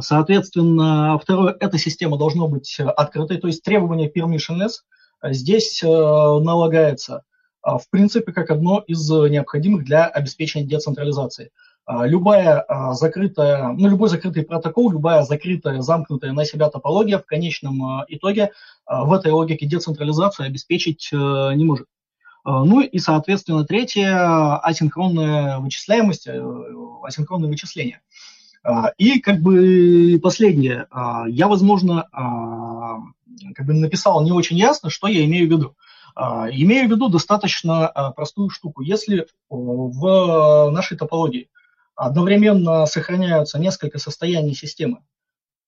Соответственно, 0.00 1.18
второе, 1.22 1.56
эта 1.58 1.78
система 1.78 2.18
должна 2.18 2.46
быть 2.46 2.78
открытой, 2.78 3.38
то 3.38 3.46
есть 3.46 3.62
требование 3.62 4.10
permissionless 4.10 4.82
здесь 5.24 5.82
налагается 5.82 7.22
в 7.64 7.84
принципе 7.90 8.32
как 8.32 8.50
одно 8.50 8.84
из 8.86 9.08
необходимых 9.08 9.84
для 9.84 10.06
обеспечения 10.06 10.66
децентрализации. 10.66 11.50
А, 11.84 12.06
любая 12.06 12.60
а, 12.60 12.94
закрытая, 12.94 13.68
ну, 13.72 13.88
любой 13.88 14.08
закрытый 14.08 14.44
протокол, 14.44 14.92
любая 14.92 15.22
закрытая, 15.22 15.80
замкнутая 15.80 16.32
на 16.32 16.44
себя 16.44 16.70
топология 16.70 17.18
в 17.18 17.26
конечном 17.26 17.84
а, 17.84 18.04
итоге 18.08 18.52
в 18.86 19.12
этой 19.12 19.32
логике 19.32 19.66
децентрализацию 19.66 20.46
обеспечить 20.46 21.08
э, 21.12 21.16
не 21.16 21.64
может. 21.64 21.86
Ну 22.44 22.80
и, 22.80 22.98
соответственно, 22.98 23.64
третье– 23.64 24.58
асинхронная 24.62 25.58
вычисляемость, 25.58 26.26
э, 26.26 26.42
асинхронное 27.04 27.48
вычисление. 27.48 28.00
И 28.96 29.20
как 29.20 29.40
бы 29.40 30.20
последнее. 30.22 30.86
Я, 31.28 31.48
возможно, 31.48 32.08
как 33.54 33.66
бы 33.66 33.74
написал 33.74 34.22
не 34.22 34.30
очень 34.30 34.56
ясно, 34.56 34.88
что 34.88 35.08
я 35.08 35.24
имею 35.24 35.48
в 35.48 35.50
виду. 35.50 35.76
Имею 36.16 36.88
в 36.88 36.92
виду 36.92 37.08
достаточно 37.08 38.12
простую 38.14 38.50
штуку. 38.50 38.82
Если 38.82 39.26
в 39.48 40.70
нашей 40.70 40.96
топологии 40.96 41.48
одновременно 41.96 42.86
сохраняются 42.86 43.58
несколько 43.58 43.98
состояний 43.98 44.54
системы, 44.54 45.00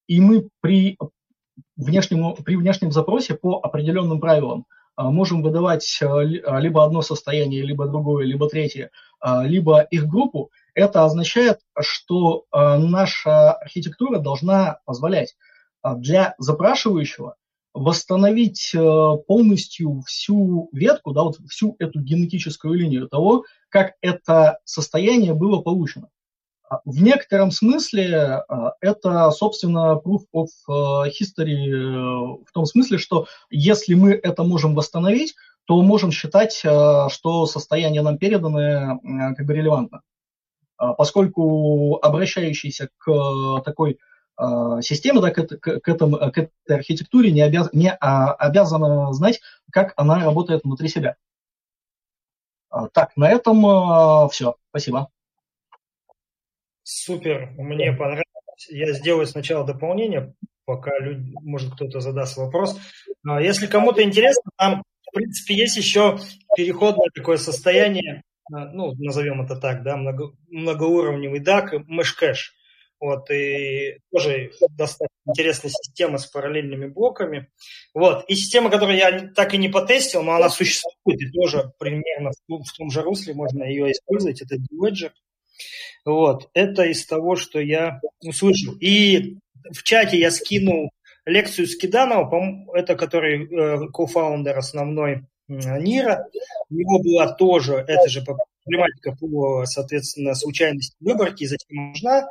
и 0.07 0.21
мы 0.21 0.49
при 0.61 0.99
внешнем, 1.77 2.35
при 2.45 2.57
внешнем 2.57 2.93
запросе 2.93 3.35
по 3.35 3.61
определенным 3.61 4.21
правилам 4.21 4.67
а, 4.69 4.74
можем 4.97 5.43
выдавать 5.43 5.99
а, 6.03 6.21
а, 6.21 6.61
либо 6.61 6.85
одно 6.85 7.03
состояние, 7.03 7.63
либо 7.63 7.87
другое, 7.87 8.25
либо 8.25 8.49
третье, 8.49 8.91
либо 9.43 9.81
их 9.81 10.07
группу, 10.07 10.51
это 10.75 11.05
означает, 11.05 11.61
что 11.81 12.45
наша 12.53 13.53
архитектура 13.53 14.19
должна 14.19 14.81
позволять 14.85 15.35
для 15.83 16.35
запрашивающего 16.37 17.37
восстановить 17.73 18.75
полностью 19.27 20.03
всю 20.07 20.69
ветку, 20.73 21.13
да, 21.13 21.23
вот 21.23 21.37
всю 21.49 21.75
эту 21.79 22.01
генетическую 22.01 22.75
линию 22.75 23.09
того, 23.09 23.45
как 23.71 23.95
это 24.03 24.59
состояние 24.65 25.33
было 25.33 25.63
получено. 25.63 26.11
В 26.85 27.03
некотором 27.03 27.51
смысле 27.51 28.45
а, 28.49 28.73
это, 28.81 29.31
собственно, 29.31 30.01
proof 30.05 30.23
of 30.35 30.49
а, 30.69 31.07
history 31.09 31.69
э, 31.69 32.45
в 32.45 32.53
том 32.53 32.67
смысле, 32.67 32.99
что 32.99 33.27
если 33.51 33.95
мы 33.95 34.13
это 34.13 34.43
можем 34.43 34.75
восстановить, 34.75 35.35
то 35.67 35.81
можем 35.83 36.11
считать, 36.11 36.63
а, 36.65 37.09
что 37.09 37.47
состояние 37.47 38.03
нам 38.03 38.19
переданное 38.19 38.99
как 39.37 39.47
бы 39.47 39.55
релевантно. 39.55 40.03
Поскольку 40.77 41.99
обращающийся 42.03 42.89
к 42.99 43.63
такой 43.65 43.99
системе, 44.83 45.21
да, 45.21 45.31
к, 45.31 45.47
к, 45.47 45.89
этому, 45.89 46.19
к 46.19 46.37
этой 46.37 46.51
архитектуре 46.67 47.31
не, 47.31 47.43
обяз, 47.43 47.69
не 47.73 47.93
обязана 47.93 49.13
знать, 49.13 49.41
как 49.71 49.95
она 49.97 50.19
работает 50.19 50.65
внутри 50.65 50.89
себя. 50.89 51.15
Так, 52.93 53.17
на 53.17 53.31
этом 53.31 54.29
все. 54.31 54.57
Спасибо. 54.71 55.14
Супер, 56.85 57.51
мне 57.57 57.93
понравилось. 57.93 58.25
Я 58.69 58.93
сделаю 58.93 59.27
сначала 59.27 59.67
дополнение, 59.67 60.35
пока 60.67 60.97
люди, 60.99 61.33
может 61.43 61.73
кто-то 61.73 62.01
задаст 62.01 62.37
вопрос. 62.37 62.79
А, 63.27 63.41
если 63.41 63.67
кому-то 63.67 64.03
интересно, 64.03 64.51
там, 64.59 64.83
в 65.11 65.15
принципе, 65.15 65.55
есть 65.55 65.77
еще 65.77 66.19
переходное 66.57 67.09
такое 67.15 67.39
состояние, 67.39 68.23
а, 68.53 68.67
ну, 68.67 68.93
назовем 68.99 69.41
это 69.41 69.57
так, 69.57 69.83
да, 69.83 69.97
много, 69.97 70.33
многоуровневый 70.49 71.41
DAC, 71.41 71.85
мешкэш. 71.87 72.55
Вот, 73.01 73.31
и 73.31 73.99
тоже 74.13 74.53
достаточно 74.71 75.09
интересная 75.27 75.71
система 75.71 76.19
с 76.19 76.27
параллельными 76.27 76.87
блоками. 76.87 77.49
Вот, 77.93 78.25
и 78.29 78.35
система, 78.35 78.71
которую 78.71 78.97
я 78.97 79.29
так 79.35 79.53
и 79.55 79.59
не 79.59 79.69
потестил, 79.69 80.23
но 80.23 80.33
она 80.33 80.49
существует, 80.49 81.21
и 81.21 81.31
тоже 81.31 81.73
примерно 81.79 82.31
в, 82.31 82.63
в 82.63 82.73
том 82.77 82.91
же 82.91 83.03
русле 83.03 83.35
можно 83.35 83.65
ее 83.65 83.91
использовать, 83.91 84.43
это 84.43 84.57
D-Ledger. 84.57 85.11
Вот, 86.05 86.51
это 86.55 86.85
из 86.85 87.07
того, 87.07 87.37
что 87.37 87.61
я 87.61 88.01
услышал. 88.21 88.75
И 88.81 89.37
в 89.73 89.83
чате 89.83 90.19
я 90.19 90.31
скинул 90.31 90.91
лекцию 91.25 91.67
Скиданова, 91.67 92.67
это 92.75 92.97
который 92.97 93.47
э, 93.47 93.89
кофаундер 93.93 94.57
основной 94.57 95.23
Нира. 95.49 96.27
У 96.71 96.75
него 96.75 97.03
была 97.03 97.35
тоже, 97.35 97.85
это 97.87 98.09
же 98.09 98.23
проблематика 98.23 99.13
по, 99.13 99.65
соответственно, 99.67 100.35
случайности 100.35 100.97
выборки, 101.01 101.45
зачем 101.45 101.91
нужна. 101.91 102.29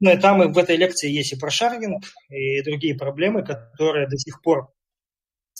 Ну 0.00 0.12
и 0.12 0.16
там 0.16 0.42
и 0.42 0.52
в 0.52 0.58
этой 0.58 0.76
лекции 0.76 1.10
есть 1.10 1.32
и 1.32 1.36
прошаргинг, 1.36 2.04
и 2.28 2.62
другие 2.62 2.94
проблемы, 2.94 3.44
которые 3.44 4.08
до 4.08 4.16
сих 4.16 4.40
пор 4.42 4.70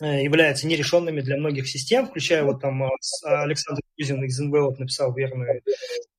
э, 0.01 0.23
являются 0.23 0.66
нерешенными 0.66 1.21
для 1.21 1.37
многих 1.37 1.69
систем, 1.69 2.07
включая 2.07 2.45
вот 2.45 2.61
там 2.61 2.85
э, 2.85 2.89
Александр 3.25 3.83
Кузин 3.97 4.23
из 4.25 4.39
НВО 4.39 4.75
написал 4.79 5.12
верное 5.14 5.62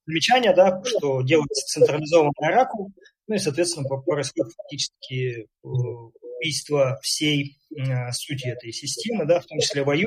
замечание, 0.09 0.53
да, 0.53 0.81
что 0.83 1.21
делается 1.21 1.65
централизованный 1.67 2.33
оракул, 2.39 2.91
ну 3.27 3.35
и, 3.35 3.39
соответственно, 3.39 3.87
происходит 3.87 4.53
фактически 4.55 5.47
убийство 5.61 6.99
всей 7.01 7.57
э, 7.77 8.11
сути 8.11 8.47
этой 8.47 8.71
системы, 8.71 9.25
да, 9.25 9.39
в 9.39 9.45
том 9.45 9.59
числе 9.59 9.83
в 9.83 9.89
IOT. 9.89 10.05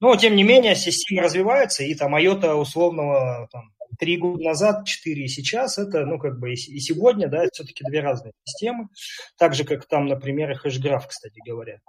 Но, 0.00 0.16
тем 0.16 0.34
не 0.36 0.44
менее, 0.44 0.74
система 0.74 1.22
развивается, 1.22 1.84
и 1.84 1.94
там 1.94 2.16
IOTA 2.16 2.54
условного 2.54 3.48
там, 3.52 3.72
три 3.98 4.16
года 4.16 4.42
назад, 4.42 4.86
четыре 4.86 5.24
и 5.24 5.28
сейчас, 5.28 5.78
это, 5.78 6.06
ну, 6.06 6.18
как 6.18 6.38
бы 6.38 6.52
и 6.52 6.56
сегодня, 6.56 7.28
да, 7.28 7.44
все-таки 7.52 7.84
две 7.84 8.00
разные 8.00 8.32
системы, 8.44 8.88
так 9.36 9.54
же, 9.54 9.64
как 9.64 9.86
там, 9.86 10.06
например, 10.06 10.50
и 10.50 10.54
хэшграф, 10.54 11.06
кстати 11.06 11.40
говоря. 11.44 11.80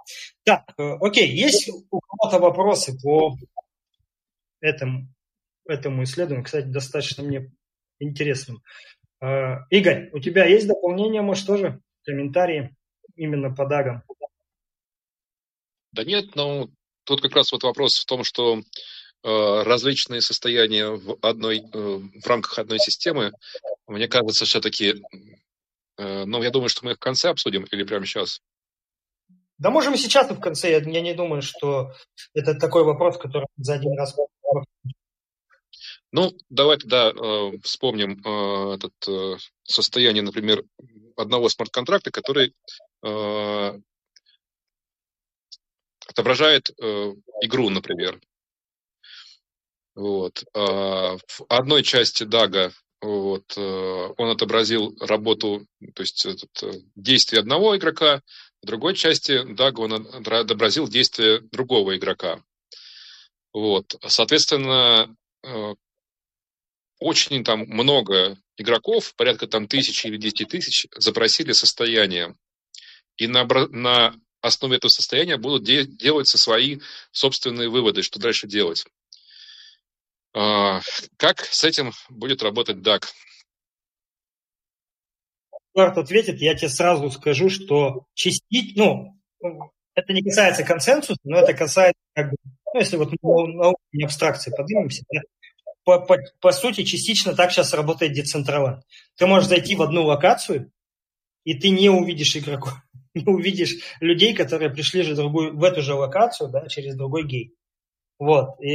Так, 0.44 0.74
э, 0.78 0.96
окей, 1.00 1.30
есть 1.30 1.68
у 1.68 2.00
кого-то 2.00 2.38
вопросы 2.38 2.98
по 3.00 3.36
этому, 4.60 5.08
этому 5.70 6.02
исследованию, 6.04 6.44
кстати, 6.44 6.66
достаточно 6.66 7.22
мне 7.24 7.52
интересным. 7.98 8.62
Э, 9.20 9.58
Игорь, 9.70 10.10
у 10.12 10.18
тебя 10.18 10.44
есть 10.46 10.66
дополнение, 10.66 11.22
может, 11.22 11.46
тоже 11.46 11.80
комментарии? 12.04 12.74
именно 13.20 13.54
по 13.54 13.66
дагам? 13.66 14.02
Да 15.92 16.04
нет, 16.04 16.34
но 16.34 16.68
тут 17.04 17.20
как 17.20 17.34
раз 17.34 17.52
вот 17.52 17.62
вопрос 17.64 17.98
в 17.98 18.06
том, 18.06 18.24
что 18.24 18.58
э, 18.58 18.62
различные 19.22 20.20
состояния 20.20 20.88
в, 20.88 21.18
одной, 21.20 21.58
э, 21.58 21.68
в 21.68 22.26
рамках 22.26 22.58
одной 22.58 22.78
системы, 22.78 23.32
мне 23.86 24.08
кажется, 24.08 24.44
все-таки, 24.44 25.02
э, 25.98 26.24
ну, 26.24 26.42
я 26.42 26.50
думаю, 26.50 26.68
что 26.68 26.84
мы 26.84 26.92
их 26.92 26.96
в 26.96 27.00
конце 27.00 27.30
обсудим 27.30 27.64
или 27.64 27.84
прямо 27.84 28.06
сейчас? 28.06 28.40
Да 29.58 29.70
можем 29.70 29.94
и 29.94 29.98
сейчас, 29.98 30.30
и 30.30 30.34
в 30.34 30.40
конце. 30.40 30.70
Я 30.70 30.80
не 30.80 31.12
думаю, 31.12 31.42
что 31.42 31.92
это 32.32 32.54
такой 32.54 32.84
вопрос, 32.84 33.18
который 33.18 33.46
за 33.56 33.74
один 33.74 33.98
раз... 33.98 34.16
Ну, 36.12 36.32
давайте, 36.48 36.88
да, 36.88 37.10
э, 37.10 37.52
вспомним 37.62 38.20
э, 38.24 38.74
этот 38.74 38.94
э, 39.08 39.36
состояние, 39.62 40.22
например, 40.22 40.64
одного 41.16 41.48
смарт-контракта, 41.48 42.10
который 42.10 42.52
Э, 43.02 43.78
отображает 46.06 46.70
э, 46.70 47.14
игру, 47.42 47.70
например. 47.70 48.20
Вот. 49.94 50.44
А 50.54 51.16
в 51.16 51.44
одной 51.48 51.82
части 51.82 52.24
Дага 52.24 52.72
вот, 53.00 53.56
э, 53.56 53.60
он 54.16 54.30
отобразил 54.30 54.94
работу, 55.00 55.66
то 55.94 56.02
есть 56.02 56.26
этот, 56.26 56.50
действие 56.94 57.40
одного 57.40 57.76
игрока, 57.76 58.22
в 58.62 58.66
другой 58.66 58.94
части 58.94 59.42
Дага 59.54 59.80
он 59.80 59.92
отобразил 60.26 60.88
действие 60.88 61.40
другого 61.40 61.96
игрока. 61.96 62.42
Вот. 63.52 63.96
Соответственно, 64.06 65.16
очень 67.00 67.42
там 67.42 67.60
много 67.60 68.38
игроков, 68.56 69.14
порядка 69.16 69.46
там 69.46 69.66
тысячи 69.66 70.06
или 70.06 70.16
десяти 70.16 70.44
тысяч, 70.44 70.86
запросили 70.96 71.52
состояние 71.52 72.36
и 73.16 73.26
на, 73.26 73.44
на 73.44 74.14
основе 74.40 74.76
этого 74.76 74.90
состояния 74.90 75.36
будут 75.36 75.64
де- 75.64 75.84
делаться 75.84 76.38
свои 76.38 76.80
собственные 77.12 77.68
выводы, 77.68 78.02
что 78.02 78.18
дальше 78.18 78.46
делать. 78.46 78.84
А, 80.32 80.80
как 81.16 81.40
с 81.44 81.64
этим 81.64 81.92
будет 82.08 82.42
работать 82.42 82.78
DAC? 82.78 83.04
Эдуард 85.74 85.98
ответит, 85.98 86.40
я 86.40 86.54
тебе 86.54 86.68
сразу 86.68 87.10
скажу, 87.10 87.48
что 87.48 88.06
частить, 88.14 88.76
ну, 88.76 89.20
это 89.94 90.12
не 90.12 90.22
касается 90.22 90.64
консенсуса, 90.64 91.20
но 91.24 91.38
это 91.38 91.54
касается, 91.54 92.00
как 92.14 92.30
бы, 92.30 92.36
ну, 92.72 92.80
если 92.80 92.96
вот 92.96 93.12
на 93.22 93.28
уровне 93.28 94.04
абстракции 94.04 94.52
поднимемся, 94.56 95.04
по, 95.84 96.00
по, 96.00 96.18
по 96.40 96.52
сути, 96.52 96.84
частично 96.84 97.34
так 97.34 97.52
сейчас 97.52 97.74
работает 97.74 98.12
децентралан. 98.12 98.82
Ты 99.16 99.26
можешь 99.26 99.48
зайти 99.48 99.74
в 99.74 99.82
одну 99.82 100.04
локацию, 100.04 100.72
и 101.44 101.54
ты 101.54 101.70
не 101.70 101.88
увидишь 101.90 102.36
игроков. 102.36 102.74
не 103.14 103.24
увидишь 103.24 103.76
людей, 104.00 104.34
которые 104.34 104.70
пришли 104.70 105.02
же 105.02 105.14
другую, 105.14 105.56
в 105.56 105.64
эту 105.64 105.82
же 105.82 105.94
локацию 105.94 106.50
да, 106.50 106.68
через 106.68 106.96
другой 106.96 107.26
гей. 107.26 107.54
Вот. 108.18 108.60
И 108.60 108.68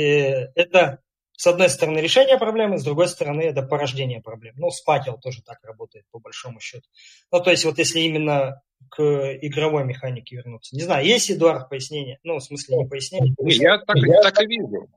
это, 0.55 0.99
с 1.37 1.47
одной 1.47 1.69
стороны, 1.69 1.99
решение 1.99 2.37
проблемы, 2.37 2.79
с 2.79 2.83
другой 2.83 3.07
стороны, 3.07 3.41
это 3.41 3.61
порождение 3.61 4.21
проблем. 4.21 4.55
Ну, 4.57 4.71
спатил 4.71 5.17
тоже 5.17 5.41
так 5.43 5.59
работает, 5.63 6.05
по 6.11 6.19
большому 6.19 6.59
счету. 6.59 6.87
Ну, 7.31 7.41
то 7.41 7.51
есть, 7.51 7.65
вот 7.65 7.77
если 7.77 7.99
именно 7.99 8.61
к 8.89 9.01
игровой 9.41 9.83
механике 9.83 10.35
вернуться. 10.35 10.75
Не 10.75 10.81
знаю, 10.81 11.05
есть, 11.05 11.31
Эдуард, 11.31 11.69
пояснение? 11.69 12.19
Ну, 12.23 12.37
в 12.37 12.43
смысле, 12.43 12.77
не 12.77 12.87
пояснение. 12.87 13.33
Я 13.39 13.77
так, 13.77 13.95
я 13.97 14.21
так 14.21 14.41
и 14.41 14.47
вижу. 14.47 14.89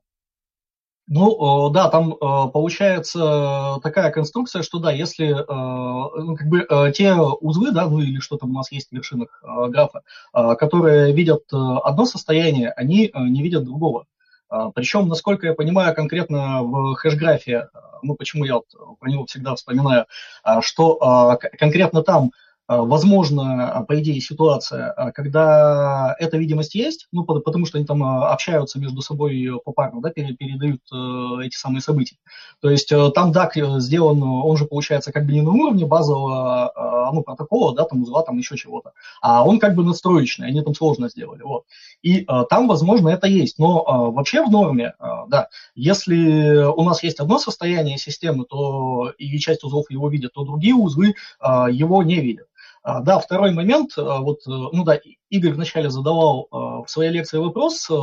Ну, 1.10 1.70
да, 1.70 1.88
там 1.88 2.16
получается 2.52 3.78
такая 3.82 4.10
конструкция, 4.10 4.62
что 4.62 4.78
да, 4.78 4.92
если 4.92 5.30
ну, 5.32 6.36
как 6.36 6.46
бы 6.48 6.92
те 6.94 7.14
узлы, 7.14 7.70
да, 7.70 7.88
ну 7.88 8.00
или 8.00 8.20
что 8.20 8.36
там 8.36 8.50
у 8.50 8.52
нас 8.52 8.70
есть 8.70 8.90
в 8.90 8.92
вершинах 8.92 9.42
графа, 9.42 10.02
которые 10.32 11.14
видят 11.14 11.44
одно 11.50 12.04
состояние, 12.04 12.72
они 12.72 13.10
не 13.14 13.42
видят 13.42 13.64
другого. 13.64 14.04
Причем, 14.74 15.08
насколько 15.08 15.46
я 15.46 15.54
понимаю, 15.54 15.94
конкретно 15.94 16.62
в 16.62 16.94
хэш-графе, 16.96 17.68
ну 18.02 18.14
почему 18.14 18.44
я 18.44 18.56
вот 18.56 18.66
про 19.00 19.10
него 19.10 19.24
всегда 19.24 19.54
вспоминаю, 19.54 20.04
что 20.60 21.38
конкретно 21.58 22.02
там 22.02 22.32
возможно, 22.68 23.72
а, 23.72 23.82
по 23.82 23.98
идее, 23.98 24.20
ситуация, 24.20 24.90
а, 24.90 25.10
когда 25.10 26.14
эта 26.18 26.36
видимость 26.36 26.74
есть, 26.74 27.08
ну, 27.12 27.24
потому 27.24 27.64
что 27.64 27.78
они 27.78 27.86
там 27.86 28.02
общаются 28.04 28.78
между 28.78 29.00
собой 29.00 29.50
попарно, 29.64 30.02
да, 30.02 30.10
передают 30.10 30.82
э, 30.92 31.46
эти 31.46 31.56
самые 31.56 31.80
события. 31.80 32.16
То 32.60 32.68
есть 32.68 32.92
э, 32.92 33.10
там 33.14 33.32
DAC 33.32 33.52
э, 33.56 33.80
сделан, 33.80 34.22
он 34.22 34.56
же 34.58 34.66
получается 34.66 35.12
как 35.12 35.24
бы 35.24 35.32
не 35.32 35.40
на 35.40 35.50
уровне 35.50 35.86
базового 35.86 37.10
ну, 37.12 37.22
протокола, 37.22 37.74
да, 37.74 37.84
там 37.84 38.02
узла, 38.02 38.22
там 38.22 38.36
еще 38.36 38.56
чего-то, 38.56 38.92
а 39.22 39.46
он 39.46 39.58
как 39.58 39.74
бы 39.74 39.82
надстроечный, 39.82 40.48
они 40.48 40.60
там 40.62 40.74
сложно 40.74 41.08
сделали, 41.08 41.42
вот. 41.42 41.64
И 42.02 42.26
там, 42.50 42.68
возможно, 42.68 43.08
это 43.08 43.26
есть, 43.26 43.58
но 43.58 44.12
вообще 44.12 44.44
в 44.44 44.50
норме, 44.50 44.94
да, 45.28 45.48
если 45.74 46.64
у 46.64 46.82
нас 46.82 47.02
есть 47.02 47.18
одно 47.18 47.38
состояние 47.38 47.96
системы, 47.96 48.44
то 48.44 49.12
и 49.16 49.38
часть 49.38 49.64
узлов 49.64 49.90
его 49.90 50.08
видят, 50.10 50.34
то 50.34 50.44
другие 50.44 50.74
узлы 50.74 51.14
его 51.40 52.02
не 52.02 52.20
видят. 52.20 52.46
А, 52.82 53.00
да, 53.00 53.18
второй 53.18 53.52
момент, 53.52 53.92
а, 53.96 54.20
вот, 54.20 54.40
э, 54.46 54.50
ну 54.50 54.84
да, 54.84 54.98
Игорь 55.30 55.52
вначале 55.52 55.90
задавал 55.90 56.48
а, 56.50 56.82
в 56.82 56.90
своей 56.90 57.10
лекции 57.10 57.38
вопрос, 57.38 57.88
э, 57.90 57.94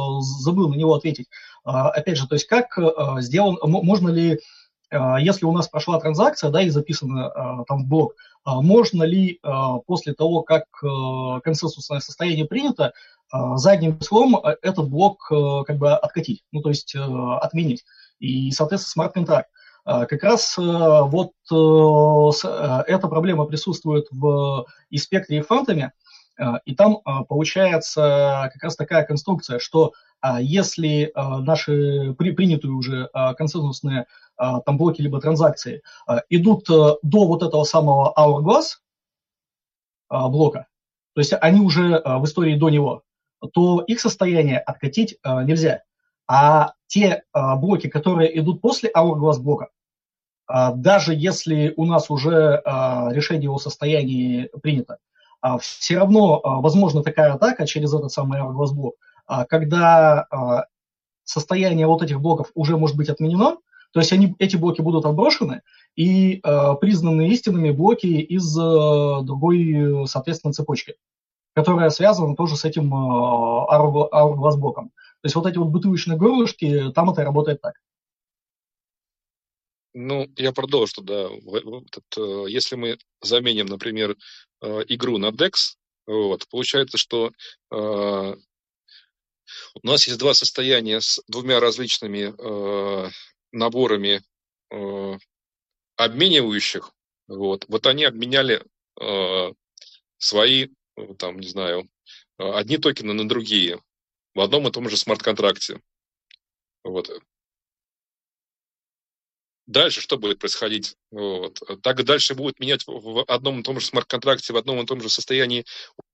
забыл 0.41 0.69
на 0.69 0.75
него 0.75 0.93
ответить. 0.93 1.27
Опять 1.63 2.17
же, 2.17 2.27
то 2.27 2.35
есть 2.35 2.45
как 2.45 2.77
э, 2.77 2.91
сделан, 3.21 3.57
можно 3.63 4.09
ли, 4.09 4.39
если 4.91 5.45
у 5.45 5.51
нас 5.51 5.67
прошла 5.67 5.99
транзакция, 5.99 6.51
да, 6.51 6.61
и 6.61 6.69
записано 6.69 7.65
там 7.67 7.83
в 7.83 7.87
блок, 7.87 8.13
можно 8.45 9.01
ли 9.03 9.41
после 9.87 10.13
того, 10.13 10.43
как 10.43 10.65
консенсусное 11.43 11.99
состояние 11.99 12.45
принято, 12.45 12.93
задним 13.55 13.97
числом 13.99 14.37
этот 14.61 14.87
блок 14.87 15.25
как 15.27 15.77
бы 15.77 15.91
откатить, 15.91 16.43
ну 16.51 16.61
то 16.61 16.69
есть 16.69 16.95
отменить. 16.95 17.83
И, 18.19 18.51
соответственно, 18.51 18.91
смарт-контракт. 18.91 19.49
А, 19.85 20.07
как 20.07 20.23
раз 20.23 20.57
э, 20.57 20.61
вот 20.61 21.33
э, 21.51 22.47
э, 22.47 22.83
эта 22.87 23.07
проблема 23.07 23.45
присутствует 23.45 24.07
в 24.09 24.65
и 24.89 24.97
спектре, 24.97 25.37
и 25.37 25.41
фантоме, 25.41 25.93
и 26.65 26.75
там 26.75 26.97
получается 27.29 28.49
как 28.51 28.61
раз 28.61 28.75
такая 28.75 29.05
конструкция, 29.05 29.57
что 29.57 29.93
если 30.41 31.13
наши 31.15 32.13
при, 32.17 32.31
принятые 32.31 32.73
уже 32.73 33.09
консенсусные 33.37 34.07
там 34.37 34.77
блоки 34.77 35.01
либо 35.01 35.21
транзакции 35.21 35.81
идут 36.29 36.67
до 36.67 36.99
вот 37.03 37.41
этого 37.41 37.63
самого 37.63 38.13
hourglass 38.17 38.81
блока, 40.09 40.67
то 41.13 41.21
есть 41.21 41.31
они 41.39 41.61
уже 41.61 42.01
в 42.03 42.25
истории 42.25 42.57
до 42.57 42.69
него, 42.69 43.03
то 43.53 43.79
их 43.79 44.01
состояние 44.01 44.59
откатить 44.59 45.17
нельзя. 45.23 45.83
А 46.27 46.73
те 46.87 47.23
а, 47.31 47.55
блоки, 47.55 47.87
которые 47.87 48.37
идут 48.39 48.61
после 48.61 48.91
hourglass 48.95 49.39
блока, 49.39 49.69
а, 50.47 50.71
даже 50.71 51.13
если 51.13 51.73
у 51.77 51.85
нас 51.85 52.09
уже 52.09 52.61
а, 52.63 53.09
решение 53.11 53.49
о 53.49 53.57
состоянии 53.57 54.49
принято, 54.61 54.97
а, 55.41 55.57
все 55.57 55.97
равно 55.97 56.41
а, 56.43 56.61
возможна 56.61 57.03
такая 57.03 57.33
атака 57.33 57.65
через 57.65 57.93
этот 57.93 58.11
самый 58.11 58.39
hourglass 58.39 58.73
блок, 58.73 58.95
а, 59.25 59.45
когда 59.45 60.25
а, 60.29 60.65
состояние 61.23 61.87
вот 61.87 62.01
этих 62.03 62.21
блоков 62.21 62.51
уже 62.53 62.77
может 62.77 62.95
быть 62.95 63.09
отменено, 63.09 63.57
то 63.95 63.99
есть 63.99 64.11
они, 64.11 64.35
эти 64.39 64.57
блоки 64.57 64.81
будут 64.81 65.05
отброшены 65.05 65.61
и 65.95 66.41
э, 66.43 66.75
признаны 66.81 67.29
истинными 67.29 67.71
блоки 67.71 68.07
из 68.07 68.45
э, 68.57 69.21
другой, 69.23 70.05
соответственно, 70.07 70.51
цепочки, 70.51 70.95
которая 71.53 71.89
связана 71.91 72.35
тоже 72.35 72.57
с 72.57 72.65
этим 72.65 72.93
э, 72.93 72.97
hourglass 72.97 74.57
блоком. 74.57 74.91
То 75.25 75.27
есть 75.27 75.35
вот 75.37 75.47
эти 75.47 75.57
вот 75.57 75.69
бутылочные 75.69 76.19
горлышки, 76.19 76.91
там 76.93 77.09
это 77.09 77.23
работает 77.23 77.59
так. 77.59 77.81
Ну, 79.95 80.31
я 80.37 80.51
продолжу, 80.51 81.01
да. 81.01 81.29
Этот, 81.31 82.47
если 82.47 82.75
мы 82.75 82.99
заменим, 83.23 83.65
например, 83.65 84.15
игру 84.61 85.17
на 85.17 85.31
DEX, 85.31 85.77
вот, 86.05 86.47
получается, 86.47 86.99
что 86.99 87.31
э, 87.71 87.75
у 87.75 88.37
нас 89.81 90.05
есть 90.05 90.19
два 90.19 90.35
состояния 90.35 91.01
с 91.01 91.19
двумя 91.27 91.59
различными 91.59 92.31
э, 92.37 93.09
наборами 93.51 94.21
э, 94.69 95.17
обменивающих. 95.95 96.91
Вот, 97.27 97.65
вот 97.67 97.87
они 97.87 98.03
обменяли 98.03 98.63
э, 99.01 99.53
свои, 100.19 100.67
там, 101.17 101.39
не 101.39 101.47
знаю, 101.47 101.89
одни 102.37 102.77
токены 102.77 103.13
на 103.13 103.27
другие 103.27 103.81
в 104.35 104.41
одном 104.41 104.67
и 104.67 104.71
том 104.71 104.89
же 104.89 104.97
смарт-контракте. 104.97 105.81
Вот. 106.83 107.09
Дальше 109.65 110.01
что 110.01 110.17
будет 110.17 110.37
происходить? 110.37 110.95
Вот. 111.09 111.59
Так 111.81 112.03
дальше 112.03 112.35
будет 112.35 112.59
менять 112.59 112.83
в 112.85 113.23
одном 113.27 113.61
и 113.61 113.63
том 113.63 113.79
же 113.79 113.85
смарт-контракте, 113.87 114.53
в 114.53 114.57
одном 114.57 114.81
и 114.81 114.85
том 114.85 115.01
же 115.01 115.09
состоянии 115.09 115.65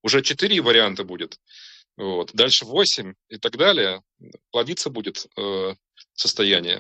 уже 0.01 0.22
четыре 0.22 0.61
варианта 0.61 1.03
будет. 1.03 1.38
Вот. 1.97 2.32
Дальше 2.34 2.65
8 2.65 3.13
и 3.28 3.38
так 3.38 3.57
далее. 3.57 4.01
Плодиться 4.51 4.89
будет 4.89 5.28
э, 5.38 5.74
состояние. 6.13 6.80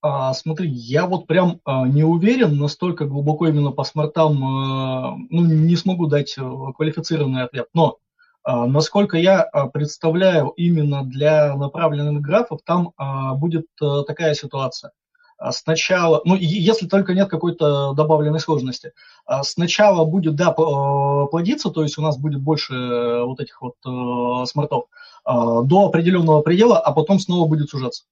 А, 0.00 0.34
смотри, 0.34 0.68
я 0.68 1.06
вот 1.06 1.26
прям 1.26 1.60
а, 1.64 1.88
не 1.88 2.04
уверен 2.04 2.58
настолько 2.58 3.06
глубоко 3.06 3.48
именно 3.48 3.72
по 3.72 3.84
смартам, 3.84 4.44
а, 4.44 5.16
ну, 5.30 5.44
не 5.46 5.76
смогу 5.76 6.06
дать 6.06 6.36
э, 6.36 6.42
квалифицированный 6.76 7.44
ответ, 7.44 7.68
но 7.72 7.98
насколько 8.46 9.16
я 9.16 9.42
а, 9.42 9.68
представляю, 9.68 10.48
именно 10.56 11.04
для 11.04 11.56
направленных 11.56 12.20
графов 12.20 12.60
там 12.64 12.92
а, 12.96 13.34
будет 13.34 13.66
а, 13.80 14.02
такая 14.02 14.34
ситуация– 14.34 14.92
а 15.36 15.52
сначала, 15.52 16.22
ну, 16.24 16.36
если 16.36 16.86
только 16.86 17.12
нет 17.12 17.28
какой-то 17.28 17.92
добавленной 17.92 18.40
сложности, 18.40 18.92
а 19.26 19.42
сначала 19.42 20.04
будет, 20.04 20.36
да, 20.36 20.50
э, 20.50 21.26
плодиться, 21.30 21.70
то 21.70 21.82
есть 21.82 21.98
у 21.98 22.02
нас 22.02 22.16
будет 22.16 22.40
больше 22.40 22.72
э, 22.74 23.24
вот 23.24 23.40
этих 23.40 23.60
вот 23.60 23.74
э, 23.84 24.46
смартов 24.46 24.84
до 25.26 25.86
определенного 25.86 26.42
предела, 26.42 26.78
а 26.78 26.92
потом 26.92 27.18
снова 27.18 27.48
будет 27.48 27.70
сужаться. 27.70 28.04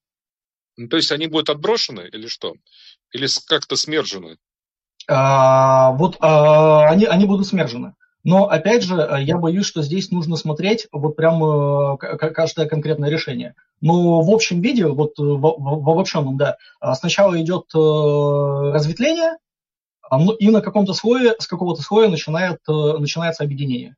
Ну, 0.78 0.88
то 0.88 0.96
есть 0.96 1.12
они 1.12 1.26
будут 1.26 1.50
отброшены 1.50 2.08
или 2.10 2.26
что? 2.26 2.54
Или 3.12 3.26
как-то 3.46 3.76
смержены? 3.76 4.38
А, 5.08 5.92
вот 5.92 6.16
а, 6.20 6.88
они, 6.88 7.04
они 7.04 7.26
будут 7.26 7.46
смержены. 7.46 7.94
Но, 8.24 8.48
опять 8.48 8.84
же, 8.84 8.96
э, 8.96 9.22
я 9.22 9.36
боюсь, 9.36 9.66
что 9.66 9.82
здесь 9.82 10.10
нужно 10.10 10.36
смотреть 10.36 10.86
вот 10.92 11.16
прям 11.16 11.42
э, 11.42 11.96
каждое 11.96 12.68
конкретное 12.68 13.10
решение. 13.10 13.54
Но 13.80 14.20
в 14.22 14.30
общем 14.30 14.60
виде, 14.60 14.86
вот 14.86 15.18
э, 15.18 15.22
в, 15.22 15.90
обобщенном, 15.90 16.36
да, 16.36 16.56
сначала 16.94 17.40
идет 17.40 17.66
разветвление, 17.74 19.38
ну, 20.10 20.32
и 20.32 20.50
на 20.50 20.60
каком-то 20.60 20.92
слое, 20.92 21.34
с 21.38 21.46
какого-то 21.46 21.82
слоя 21.82 22.08
начинает, 22.08 22.60
начинается 22.66 23.44
объединение. 23.44 23.96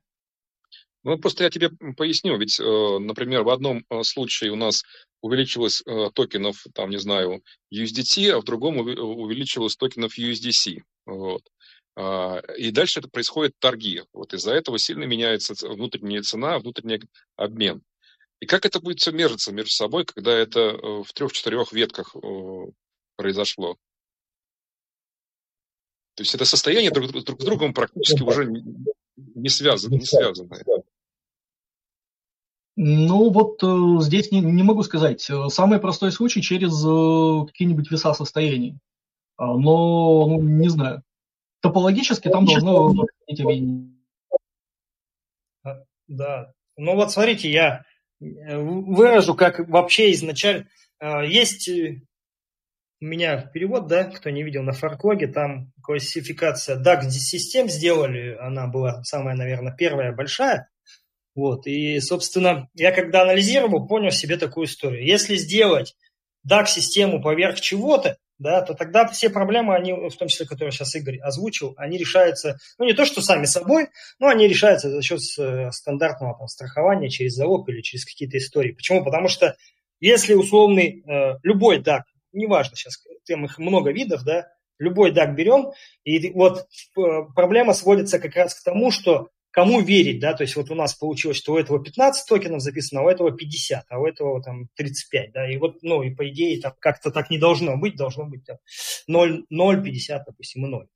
Ну, 1.03 1.17
просто 1.19 1.43
я 1.43 1.49
тебе 1.49 1.69
поясню, 1.95 2.37
ведь, 2.37 2.57
например, 2.57 3.43
в 3.43 3.49
одном 3.49 3.83
случае 4.03 4.51
у 4.51 4.55
нас 4.55 4.83
увеличилось 5.21 5.83
токенов, 6.13 6.63
там, 6.73 6.89
не 6.89 6.97
знаю, 6.97 7.43
USDT, 7.71 8.31
а 8.31 8.39
в 8.39 8.45
другом 8.45 8.77
увеличилось 8.77 9.75
токенов 9.75 10.17
USDC. 10.17 10.79
Вот. 11.05 11.43
А, 11.95 12.39
и 12.57 12.71
дальше 12.71 12.99
это 12.99 13.09
происходит 13.09 13.53
торги. 13.59 14.03
Вот 14.11 14.33
из-за 14.33 14.53
этого 14.53 14.77
сильно 14.77 15.05
меняется 15.05 15.53
внутренняя 15.67 16.21
цена, 16.21 16.59
внутренний 16.59 17.01
обмен. 17.35 17.81
И 18.41 18.45
как 18.45 18.65
это 18.65 18.81
будет 18.81 18.99
все 18.99 19.11
мержиться 19.11 19.53
между 19.53 19.71
собой, 19.71 20.05
когда 20.05 20.33
это 20.33 20.59
э, 20.59 21.03
в 21.03 21.13
трех-четырех 21.13 21.71
ветках 21.71 22.15
произошло? 23.15 23.77
То 26.15 26.23
есть 26.23 26.35
это 26.35 26.45
состояние 26.45 26.91
друг, 26.91 27.11
друг 27.11 27.41
с 27.41 27.45
другом 27.45 27.73
практически 27.73 28.21
уже 28.21 28.45
не 29.15 29.49
связано, 29.49 29.95
не 29.95 30.05
связано. 30.05 30.57
Ну 32.77 33.29
вот 33.29 33.63
э, 33.63 34.01
здесь 34.01 34.33
не, 34.33 34.41
не 34.41 34.63
могу 34.63 34.83
сказать. 34.83 35.29
Самый 35.47 35.79
простой 35.79 36.11
случай 36.11 36.41
через 36.41 36.73
э, 36.85 37.47
какие-нибудь 37.47 37.89
веса 37.89 38.13
состояний. 38.13 38.77
А, 39.37 39.57
но 39.57 40.27
ну, 40.27 40.41
не 40.41 40.67
знаю 40.67 41.04
топологически 41.65 42.29
там 42.29 42.45
должно 42.45 42.93
быть 42.93 43.41
а, 45.63 45.83
Да. 46.07 46.53
Ну 46.77 46.95
вот 46.95 47.11
смотрите, 47.11 47.49
я 47.49 47.83
э, 48.19 48.57
выражу, 48.57 49.33
как 49.33 49.67
вообще 49.67 50.11
изначально... 50.11 50.67
Э, 50.99 51.25
есть 51.25 51.67
э, 51.67 52.01
у 53.01 53.05
меня 53.05 53.37
перевод, 53.53 53.87
да, 53.87 54.05
кто 54.05 54.29
не 54.29 54.43
видел 54.43 54.63
на 54.63 54.73
фарклоге, 54.73 55.27
там 55.27 55.71
классификация 55.81 56.81
DAX 56.81 57.09
систем 57.09 57.69
сделали, 57.69 58.37
она 58.39 58.67
была 58.67 59.03
самая, 59.03 59.35
наверное, 59.35 59.75
первая 59.75 60.13
большая. 60.13 60.69
Вот, 61.33 61.67
и, 61.67 61.99
собственно, 61.99 62.69
я 62.73 62.91
когда 62.91 63.23
анализировал, 63.23 63.87
понял 63.87 64.11
себе 64.11 64.37
такую 64.37 64.67
историю. 64.67 65.05
Если 65.05 65.35
сделать 65.35 65.95
DAX-систему 66.47 67.21
поверх 67.21 67.59
чего-то, 67.59 68.17
да, 68.37 68.61
то 68.61 68.73
тогда 68.73 69.07
все 69.07 69.29
проблемы, 69.29 69.75
они, 69.75 69.93
в 69.93 70.15
том 70.17 70.27
числе, 70.27 70.45
которые 70.45 70.71
сейчас 70.71 70.95
Игорь 70.95 71.19
озвучил, 71.19 71.73
они 71.77 71.97
решаются, 71.97 72.57
ну, 72.77 72.85
не 72.85 72.93
то, 72.93 73.05
что 73.05 73.21
сами 73.21 73.45
собой, 73.45 73.87
но 74.19 74.27
они 74.27 74.47
решаются 74.47 74.89
за 74.89 75.01
счет 75.01 75.21
э, 75.39 75.71
стандартного 75.71 76.37
там, 76.37 76.47
страхования 76.47 77.09
через 77.09 77.33
залог 77.33 77.69
или 77.69 77.81
через 77.81 78.05
какие-то 78.05 78.37
истории. 78.37 78.73
Почему? 78.73 79.03
Потому 79.03 79.27
что 79.29 79.55
если 79.99 80.33
условный, 80.33 81.03
э, 81.07 81.39
любой 81.43 81.79
DAC, 81.79 82.01
неважно 82.33 82.75
сейчас, 82.75 83.01
там 83.27 83.45
их 83.45 83.57
много 83.57 83.91
видов, 83.91 84.23
да, 84.23 84.47
любой 84.77 85.11
DAC 85.11 85.33
берем, 85.33 85.71
и 86.03 86.31
вот 86.31 86.59
э, 86.59 87.01
проблема 87.33 87.73
сводится 87.73 88.19
как 88.19 88.35
раз 88.35 88.53
к 88.53 88.63
тому, 88.63 88.91
что 88.91 89.29
кому 89.55 89.79
верить, 89.79 90.19
да, 90.19 90.33
то 90.33 90.43
есть 90.43 90.57
вот 90.57 90.69
у 90.69 90.75
нас 90.75 90.95
получилось, 90.95 91.37
что 91.37 91.53
у 91.53 91.57
этого 91.57 91.81
15 91.81 92.27
токенов 92.27 92.59
записано, 92.59 92.99
а 92.99 93.03
у 93.05 93.07
этого 93.07 93.31
50, 93.31 93.85
а 93.87 93.99
у 93.99 94.05
этого 94.05 94.43
там 94.43 94.67
35, 94.75 95.31
да, 95.31 95.49
и 95.49 95.55
вот, 95.55 95.81
ну, 95.81 96.03
и 96.03 96.13
по 96.13 96.27
идее 96.27 96.59
там 96.59 96.73
как-то 96.77 97.09
так 97.09 97.29
не 97.29 97.37
должно 97.37 97.77
быть, 97.77 97.95
должно 97.95 98.25
быть 98.25 98.43
там 98.43 98.57
0, 99.07 99.45
0 99.49 99.81
50, 99.81 100.23
допустим, 100.27 100.65
и 100.65 100.69
0. 100.69 100.87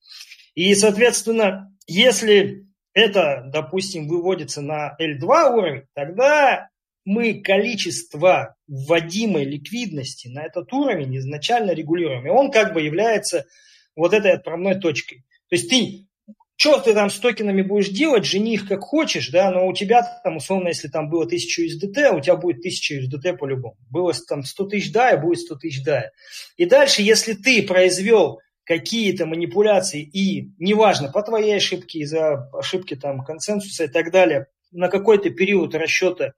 И, 0.56 0.76
соответственно, 0.76 1.74
если 1.88 2.66
это, 2.94 3.46
допустим, 3.48 4.10
выводится 4.10 4.62
на 4.62 4.94
L2 5.00 5.56
уровень, 5.56 5.84
тогда 5.94 6.68
мы 7.06 7.42
количество 7.42 8.58
вводимой 8.68 9.46
ликвидности 9.46 10.28
на 10.28 10.44
этот 10.44 10.74
уровень 10.74 11.16
изначально 11.18 11.72
регулируем. 11.72 12.28
И 12.28 12.30
он 12.30 12.52
как 12.52 12.74
бы 12.74 12.82
является 12.82 13.46
вот 13.96 14.14
этой 14.14 14.34
отправной 14.34 14.78
точкой. 14.78 15.24
То 15.48 15.56
есть 15.56 15.70
ты 15.70 16.09
что 16.60 16.78
ты 16.82 16.94
там 16.94 17.10
с 17.10 17.18
токенами 17.18 17.62
будешь 17.62 17.88
делать, 17.88 18.26
жени 18.26 18.56
их 18.56 18.68
как 18.68 18.82
хочешь, 18.82 19.30
да, 19.30 19.50
но 19.50 19.66
у 19.66 19.74
тебя 19.74 20.04
там, 20.26 20.36
условно, 20.36 20.68
если 20.68 20.90
там 20.90 21.10
было 21.10 21.24
1000 21.24 21.66
USDT, 21.66 22.10
у 22.10 22.20
тебя 22.20 22.36
будет 22.36 22.58
1000 22.58 23.00
USDT 23.00 23.38
по-любому. 23.38 23.78
Было 23.90 24.14
там 24.28 24.44
100 24.44 24.66
тысяч 24.66 24.94
DAI, 24.94 25.18
будет 25.22 25.40
100 25.40 25.56
тысяч 25.56 25.88
DAI. 25.88 26.08
И 26.58 26.66
дальше, 26.66 27.02
если 27.02 27.32
ты 27.32 27.64
произвел 27.64 28.42
какие-то 28.66 29.26
манипуляции, 29.26 30.02
и 30.02 30.52
неважно, 30.60 31.10
по 31.10 31.24
твоей 31.24 31.56
ошибке, 31.56 32.00
из-за 32.00 32.50
ошибки 32.52 32.98
там 32.98 33.24
консенсуса 33.24 33.86
и 33.86 33.88
так 33.88 34.12
далее, 34.12 34.48
на 34.74 34.90
какой-то 34.90 35.30
период 35.30 35.74
расчета 35.76 36.34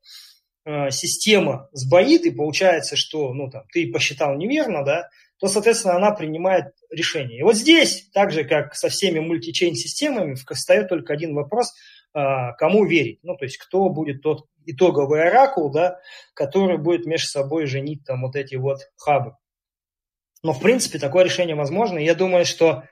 э, 0.65 0.91
система 0.91 1.67
сбоит, 1.71 2.27
и 2.27 2.31
получается, 2.31 2.95
что 2.95 3.33
ну, 3.33 3.49
там, 3.49 3.63
ты 3.73 3.91
посчитал 3.91 4.35
неверно, 4.35 4.85
да, 4.85 5.09
то, 5.41 5.47
соответственно, 5.47 5.95
она 5.95 6.11
принимает 6.11 6.75
решение. 6.91 7.39
И 7.39 7.43
вот 7.43 7.55
здесь, 7.55 8.07
так 8.13 8.31
же, 8.31 8.43
как 8.43 8.75
со 8.75 8.89
всеми 8.89 9.17
мультичейн-системами, 9.17 10.35
встает 10.35 10.87
только 10.87 11.13
один 11.13 11.33
вопрос, 11.33 11.73
а, 12.13 12.53
кому 12.53 12.85
верить. 12.85 13.19
Ну, 13.23 13.35
то 13.35 13.45
есть, 13.45 13.57
кто 13.57 13.89
будет 13.89 14.21
тот 14.21 14.45
итоговый 14.67 15.23
оракул, 15.27 15.71
да, 15.71 15.99
который 16.35 16.77
будет 16.77 17.07
между 17.07 17.27
собой 17.27 17.65
женить 17.65 18.05
там 18.05 18.21
вот 18.21 18.35
эти 18.35 18.53
вот 18.53 18.81
хабы. 18.97 19.35
Но, 20.43 20.53
в 20.53 20.61
принципе, 20.61 20.99
такое 20.99 21.23
решение 21.23 21.55
возможно. 21.55 21.97
Я 21.97 22.13
думаю, 22.13 22.45
что 22.45 22.83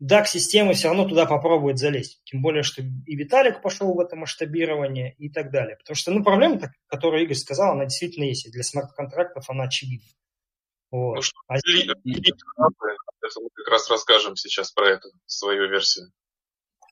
DAX-системы 0.00 0.74
все 0.74 0.88
равно 0.88 1.08
туда 1.08 1.26
попробуют 1.26 1.80
залезть. 1.80 2.20
Тем 2.22 2.40
более, 2.40 2.62
что 2.62 2.82
и 2.82 3.16
Виталик 3.16 3.62
пошел 3.62 3.92
в 3.92 3.98
это 3.98 4.14
масштабирование 4.14 5.12
и 5.14 5.28
так 5.28 5.50
далее. 5.50 5.76
Потому 5.76 5.96
что, 5.96 6.12
ну, 6.12 6.22
проблема, 6.22 6.60
которую 6.86 7.24
Игорь 7.24 7.34
сказал, 7.34 7.72
она 7.72 7.86
действительно 7.86 8.26
есть. 8.26 8.46
И 8.46 8.52
для 8.52 8.62
смарт-контрактов 8.62 9.50
она 9.50 9.64
очевидна. 9.64 10.06
Вот. 10.90 11.16
Ну, 11.16 11.22
что, 11.22 11.38
а... 11.48 11.54
мы 13.40 13.48
как 13.54 13.68
раз 13.68 13.90
расскажем 13.90 14.36
сейчас 14.36 14.70
про 14.72 14.90
эту 14.90 15.08
свою 15.26 15.68
версию. 15.68 16.12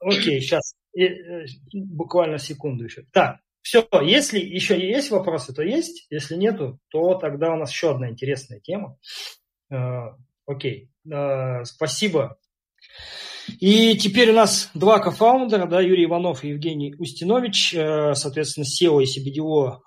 Окей, 0.00 0.40
сейчас. 0.40 0.74
И, 0.94 1.04
э, 1.04 1.46
буквально 1.72 2.38
секунду 2.38 2.84
еще. 2.84 3.04
Так, 3.12 3.38
все, 3.62 3.86
если 4.02 4.38
еще 4.38 4.78
есть 4.78 5.10
вопросы, 5.10 5.54
то 5.54 5.62
есть. 5.62 6.06
Если 6.10 6.36
нету, 6.36 6.78
то 6.88 7.14
тогда 7.14 7.52
у 7.52 7.56
нас 7.56 7.70
еще 7.70 7.92
одна 7.92 8.10
интересная 8.10 8.60
тема. 8.60 8.98
Э, 9.70 10.10
окей, 10.46 10.90
э, 11.10 11.64
спасибо. 11.64 12.38
И 13.60 13.96
теперь 13.98 14.30
у 14.30 14.34
нас 14.34 14.70
два 14.74 14.98
кофаундера, 14.98 15.66
да, 15.66 15.80
Юрий 15.80 16.04
Иванов 16.04 16.44
и 16.44 16.48
Евгений 16.48 16.94
Устинович, 16.98 17.72
соответственно, 18.14 18.64
SEO 18.64 19.02
и 19.02 19.06
CBDO 19.06 19.80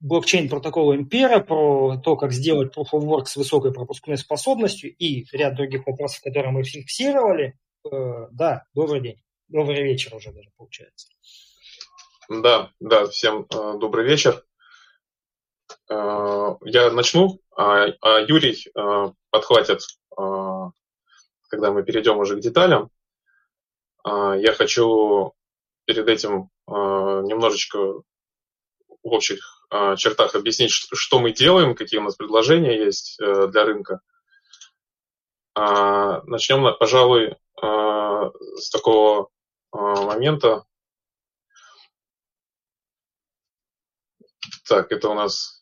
блокчейн-протокола 0.00 0.96
Impera, 0.96 1.40
про 1.40 1.98
то, 1.98 2.16
как 2.16 2.32
сделать 2.32 2.74
Proof 2.76 2.88
of 2.92 3.02
Work 3.02 3.26
с 3.26 3.36
высокой 3.36 3.72
пропускной 3.72 4.18
способностью 4.18 4.94
и 4.94 5.24
ряд 5.32 5.54
других 5.54 5.86
вопросов, 5.86 6.22
которые 6.22 6.52
мы 6.52 6.64
фиксировали. 6.64 7.58
Э, 7.90 8.28
да, 8.32 8.64
добрый 8.74 9.00
день. 9.00 9.22
Добрый 9.48 9.82
вечер 9.82 10.14
уже 10.14 10.32
даже 10.32 10.48
получается. 10.56 11.08
Да, 12.30 12.70
да, 12.78 13.08
всем 13.08 13.44
э, 13.50 13.78
добрый 13.80 14.06
вечер. 14.06 14.44
Э, 15.90 16.54
я 16.64 16.90
начну, 16.92 17.40
а, 17.56 17.86
а 18.00 18.20
Юрий 18.20 18.64
подхватит, 19.30 19.80
когда 20.16 21.72
мы 21.72 21.82
перейдем 21.82 22.18
уже 22.18 22.36
к 22.36 22.40
деталям. 22.40 22.90
Э, 24.06 24.34
я 24.38 24.52
хочу 24.52 25.34
перед 25.86 26.06
этим 26.08 26.50
немножечко 26.68 27.78
в 27.78 28.04
общих 29.02 29.59
чертах 29.96 30.34
объяснить, 30.34 30.70
что, 30.70 31.20
мы 31.20 31.32
делаем, 31.32 31.74
какие 31.74 32.00
у 32.00 32.02
нас 32.02 32.16
предложения 32.16 32.76
есть 32.76 33.20
э, 33.20 33.46
для 33.48 33.64
рынка. 33.64 34.00
Э, 35.56 36.20
начнем, 36.24 36.76
пожалуй, 36.78 37.36
э, 37.62 38.30
с 38.56 38.70
такого 38.70 39.28
момента, 39.72 40.64
Так, 44.70 44.92
это 44.92 45.08
у 45.08 45.14
нас... 45.14 45.60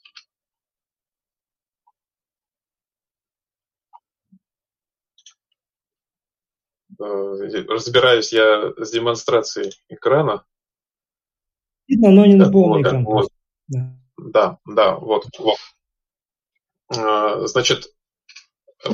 Разбираюсь 6.98 8.34
я 8.34 8.74
с 8.76 8.90
демонстрацией 8.90 9.72
экрана. 9.88 10.44
Видно, 11.86 12.10
но 12.10 12.26
не 12.26 12.34
на 12.34 12.52
полный 12.52 12.82
экран. 12.82 13.02
Вот. 13.04 13.30
Да. 13.68 14.58
да, 14.66 14.96
вот, 14.96 15.26
вот. 15.38 15.58
Э, 16.94 17.46
значит, 17.46 17.92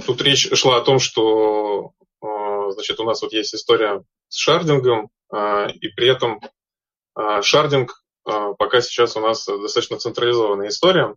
тут 0.07 0.21
речь 0.23 0.51
шла 0.55 0.79
о 0.79 0.83
том, 0.83 0.99
что 0.99 1.93
э, 2.23 2.27
значит, 2.73 3.01
у 3.01 3.05
нас 3.05 3.23
вот 3.23 3.33
есть 3.33 3.55
история 3.55 4.03
с 4.29 4.37
шардингом, 4.37 5.11
и 5.33 5.89
при 5.89 6.09
этом 6.09 6.41
шардинг 7.43 8.05
а, 8.25 8.55
пока 8.55 8.81
сейчас 8.81 9.17
у 9.17 9.21
нас 9.21 9.47
достаточно 9.47 9.99
централизованная 9.99 10.69
история. 10.69 11.15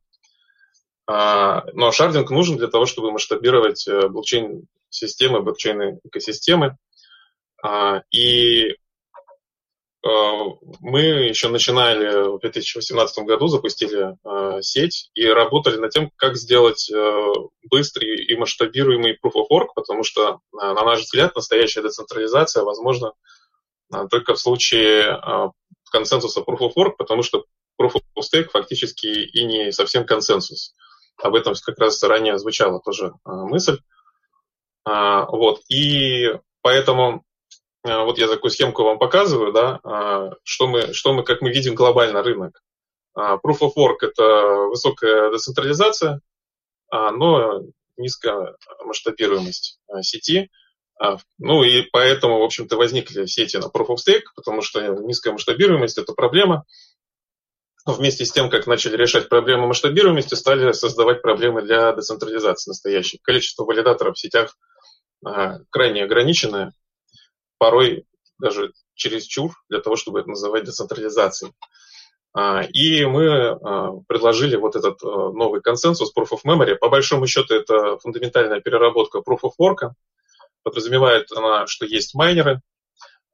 А, 1.07 1.63
но 1.73 1.91
шардинг 1.91 2.29
нужен 2.29 2.57
для 2.57 2.67
того, 2.67 2.85
чтобы 2.85 3.11
масштабировать 3.11 3.87
э, 3.87 4.09
блокчейн-системы, 4.09 5.41
блокчейн-экосистемы. 5.41 6.75
А, 7.63 8.01
и 8.11 8.75
мы 10.79 11.01
еще 11.01 11.49
начинали 11.49 12.29
в 12.35 12.39
2018 12.39 13.25
году, 13.25 13.47
запустили 13.47 14.15
сеть 14.61 15.09
и 15.13 15.25
работали 15.25 15.77
над 15.77 15.91
тем, 15.91 16.11
как 16.15 16.35
сделать 16.37 16.89
э, 16.89 17.33
быстрый 17.69 18.25
и 18.25 18.35
масштабируемый 18.35 19.17
Proof 19.23 19.33
of 19.35 19.47
Work, 19.51 19.67
потому 19.75 20.03
что, 20.03 20.39
на 20.53 20.73
наш 20.73 21.01
взгляд, 21.01 21.35
настоящая 21.35 21.81
децентрализация 21.81 22.63
возможна 22.63 23.13
только 24.09 24.33
в 24.33 24.39
случае 24.39 25.19
консенсуса 25.91 26.41
Proof 26.41 26.59
of 26.59 26.71
Work, 26.77 26.93
потому 26.97 27.23
что 27.23 27.45
Proof 27.79 27.95
of 28.17 28.21
Stake 28.21 28.49
фактически 28.49 29.07
и 29.07 29.45
не 29.45 29.71
совсем 29.71 30.05
консенсус. 30.05 30.73
Об 31.21 31.35
этом 31.35 31.53
как 31.65 31.77
раз 31.79 32.01
ранее 32.03 32.37
звучала 32.37 32.79
тоже 32.79 33.13
мысль. 33.25 33.79
Вот. 34.85 35.61
И 35.69 36.31
поэтому 36.61 37.23
вот 37.87 38.17
я 38.17 38.27
такую 38.27 38.51
схемку 38.51 38.83
вам 38.83 38.99
показываю, 38.99 39.51
да, 39.51 40.31
что 40.43 40.67
мы, 40.67 40.93
что 40.93 41.13
мы, 41.13 41.23
как 41.23 41.41
мы 41.41 41.49
видим 41.51 41.75
глобально 41.75 42.23
рынок. 42.23 42.61
Proof 43.17 43.59
of 43.61 43.71
Work– 43.77 43.97
это 44.01 44.67
высокая 44.69 45.31
децентрализация, 45.31 46.21
но 46.91 47.61
низкая 47.97 48.55
масштабируемость 48.83 49.79
сети– 50.01 50.49
а, 50.99 51.17
ну 51.37 51.63
и 51.63 51.83
поэтому, 51.83 52.39
в 52.39 52.43
общем-то, 52.43 52.75
возникли 52.75 53.25
сети 53.25 53.57
на 53.57 53.65
Proof 53.65 53.87
of 53.89 53.95
Stake, 53.95 54.25
потому 54.35 54.61
что 54.61 54.81
низкая 54.81 55.33
масштабируемость– 55.33 55.97
это 55.99 56.13
проблема. 56.13 56.65
Вместе 57.85 58.25
с 58.25 58.31
тем, 58.31 58.49
как 58.49 58.67
начали 58.67 58.97
решать 58.97 59.29
проблему 59.29 59.67
масштабируемости, 59.67 60.35
стали 60.35 60.71
создавать 60.73 61.21
проблемы 61.21 61.61
для 61.61 61.93
децентрализации 61.93 62.71
настоящей. 62.71 63.19
Количество 63.23 63.63
валидаторов 63.63 64.15
в 64.15 64.19
сетях 64.19 64.57
а, 65.23 65.59
крайне 65.69 66.03
ограниченное, 66.03 66.73
порой 67.57 68.05
даже 68.39 68.73
чересчур 68.93 69.51
для 69.69 69.79
того, 69.79 69.95
чтобы 69.95 70.19
это 70.19 70.29
называть 70.29 70.65
децентрализацией. 70.65 71.53
А, 72.33 72.63
и 72.63 73.05
мы 73.05 73.59
предложили 74.07 74.55
вот 74.55 74.75
этот 74.75 75.01
новый 75.01 75.61
консенсус 75.61 76.13
Proof 76.15 76.29
of 76.33 76.39
Memory. 76.45 76.75
По 76.75 76.89
большому 76.89 77.25
счету 77.27 77.55
это 77.55 77.97
фундаментальная 77.97 78.61
переработка 78.61 79.19
Proof 79.19 79.39
of 79.43 79.51
Work, 79.59 79.91
подразумевает 80.63 81.31
она, 81.31 81.65
что 81.65 81.85
есть 81.85 82.13
майнеры, 82.13 82.61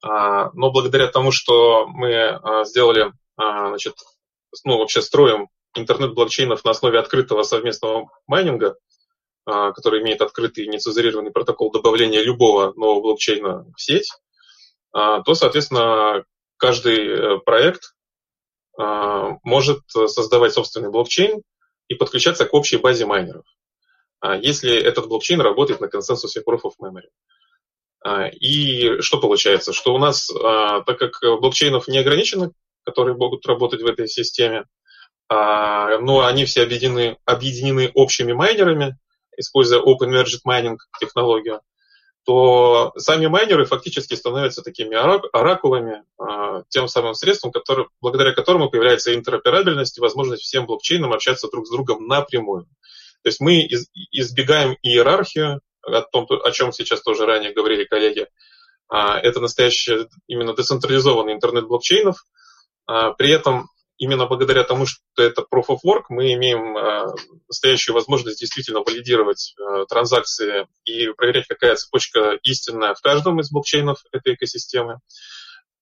а, 0.04 0.52
но 0.54 0.72
благодаря 0.72 1.08
тому, 1.08 1.32
что 1.32 1.88
мы 1.88 2.14
а, 2.14 2.64
сделали, 2.66 3.12
а, 3.38 3.70
значит, 3.70 3.96
ну, 4.66 4.78
вообще 4.78 5.02
строим 5.02 5.48
интернет 5.76 6.14
блокчейнов 6.14 6.64
на 6.64 6.72
основе 6.72 7.00
открытого 7.00 7.44
совместного 7.44 8.10
майнинга, 8.28 8.76
который 9.46 10.02
имеет 10.02 10.22
открытый 10.22 10.68
нецензурированный 10.68 11.32
протокол 11.32 11.72
добавления 11.72 12.22
любого 12.22 12.74
нового 12.74 13.02
блокчейна 13.02 13.66
в 13.76 13.82
сеть, 13.82 14.10
то, 14.92 15.34
соответственно, 15.34 16.24
каждый 16.58 17.08
э, 17.08 17.38
проект 17.40 17.94
может 19.44 19.82
создавать 19.90 20.54
собственный 20.54 20.90
блокчейн 20.90 21.44
и 21.90 21.96
подключаться 21.96 22.46
к 22.46 22.54
общей 22.54 22.78
базе 22.78 23.06
майнеров. 23.06 23.46
А 24.20 24.38
если 24.38 24.74
этот 24.74 25.08
блокчейн 25.10 25.42
работает 25.42 25.82
на 25.82 25.90
консенсусе 25.90 26.42
Proof 26.48 26.62
of 26.64 26.72
Memory. 26.82 27.10
А, 28.04 28.28
и 28.28 29.02
что 29.02 29.20
получается? 29.20 29.74
Что 29.74 29.94
у 29.94 29.98
нас, 29.98 30.30
а, 30.32 30.82
так 30.82 30.98
как 30.98 31.20
блокчейнов 31.42 31.90
не 31.90 31.98
ограничено, 31.98 32.52
которые 32.86 33.18
могут 33.18 33.46
работать 33.46 33.82
в 33.82 33.86
этой 33.86 34.08
системе, 34.08 34.66
но 35.30 36.26
они 36.26 36.46
все 36.46 36.64
объединены, 36.64 37.18
объединены 37.26 37.92
общими 37.96 38.34
майнерами, 38.34 38.98
используя 39.38 39.82
Open 39.82 40.10
Merged 40.10 40.42
Mining 40.48 40.78
технологию, 41.00 41.62
то 42.26 42.94
сами 42.96 43.28
майнеры 43.28 43.66
фактически 43.66 44.14
становятся 44.14 44.62
такими 44.62 44.96
оракулами, 44.96 46.04
тем 46.70 46.88
самым 46.88 47.16
средством, 47.16 47.52
который, 47.52 47.88
благодаря 48.00 48.32
которому 48.32 48.70
появляется 48.70 49.14
интероперабельность 49.14 49.98
и 49.98 50.02
возможность 50.02 50.44
всем 50.44 50.66
блокчейнам 50.66 51.12
общаться 51.12 51.50
друг 51.52 51.68
с 51.68 51.70
другом 51.70 52.08
напрямую. 52.08 52.64
То 53.24 53.30
есть 53.30 53.42
мы 53.42 53.68
избегаем 54.12 54.78
иерархию, 54.84 55.62
о 55.86 56.02
том, 56.02 56.28
о 56.30 56.52
чем 56.52 56.72
сейчас 56.72 57.02
тоже 57.02 57.26
ранее 57.26 57.54
говорили 57.54 57.84
коллеги. 57.84 58.28
А, 58.90 59.20
это 59.20 59.40
настоящий 59.40 60.08
именно 60.28 60.54
децентрализованный 60.54 61.34
интернет 61.34 61.68
блокчейнов. 61.68 62.26
А, 62.86 63.12
при 63.12 63.32
этом 63.32 63.70
именно 63.98 64.26
благодаря 64.26 64.64
тому, 64.64 64.86
что 64.86 65.24
это 65.24 65.42
Proof 65.42 65.66
of 65.70 65.80
Work, 65.86 66.04
мы 66.10 66.34
имеем 66.34 66.76
а, 66.78 67.14
настоящую 67.48 67.96
возможность 67.96 68.40
действительно 68.40 68.82
валидировать 68.82 69.56
транзакции 69.90 70.68
и 70.86 71.08
проверять, 71.14 71.48
какая 71.48 71.76
цепочка 71.76 72.38
истинная 72.44 72.94
в 72.94 73.02
каждом 73.02 73.40
из 73.40 73.52
блокчейнов 73.52 74.04
этой 74.12 74.36
экосистемы, 74.36 75.00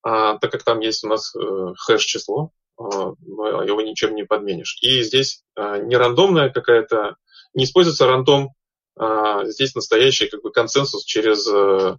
так 0.02 0.40
как 0.40 0.62
там 0.64 0.80
есть 0.80 1.04
у 1.04 1.08
нас 1.08 1.32
э, 1.34 1.38
хэш-число, 1.78 2.50
но 2.76 3.62
его 3.62 3.80
ничем 3.82 4.16
не 4.16 4.24
подменишь. 4.24 4.78
И 4.82 5.02
здесь 5.02 5.44
не 5.56 5.96
рандомная 5.96 6.50
какая-то 6.50 7.16
не 7.54 7.64
используется 7.64 8.06
рандом, 8.06 8.54
а 8.96 9.44
здесь 9.44 9.74
настоящий 9.74 10.28
как 10.28 10.42
бы 10.42 10.50
консенсус 10.50 11.04
через 11.04 11.46
э, 11.48 11.96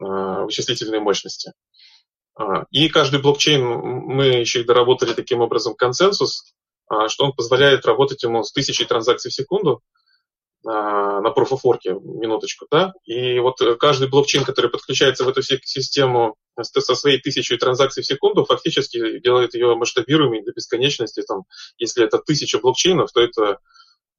э, 0.00 0.04
вычислительные 0.44 1.00
мощности. 1.00 1.52
А, 2.36 2.64
и 2.70 2.88
каждый 2.88 3.20
блокчейн, 3.20 3.62
мы 3.62 4.26
еще 4.26 4.60
и 4.60 4.64
доработали 4.64 5.12
таким 5.12 5.40
образом 5.40 5.74
консенсус, 5.74 6.54
а, 6.88 7.08
что 7.08 7.24
он 7.24 7.32
позволяет 7.32 7.86
работать 7.86 8.22
ему 8.22 8.42
с 8.42 8.52
тысячей 8.52 8.84
транзакций 8.84 9.30
в 9.30 9.34
секунду 9.34 9.82
на 10.66 11.30
Proof 11.36 11.50
of 11.50 11.58
Work, 11.62 12.00
минуточку, 12.00 12.66
да, 12.70 12.94
и 13.04 13.38
вот 13.38 13.58
каждый 13.78 14.08
блокчейн, 14.08 14.44
который 14.44 14.70
подключается 14.70 15.24
в 15.24 15.28
эту 15.28 15.42
систему 15.42 16.36
со 16.58 16.94
своей 16.94 17.20
тысячей 17.20 17.58
транзакций 17.58 18.02
в 18.02 18.06
секунду, 18.06 18.46
фактически 18.46 19.18
делает 19.18 19.52
ее 19.52 19.74
масштабируемой 19.74 20.42
до 20.42 20.52
бесконечности, 20.52 21.20
там, 21.20 21.42
если 21.76 22.04
это 22.04 22.18
тысяча 22.18 22.58
блокчейнов, 22.58 23.12
то 23.12 23.20
это 23.20 23.58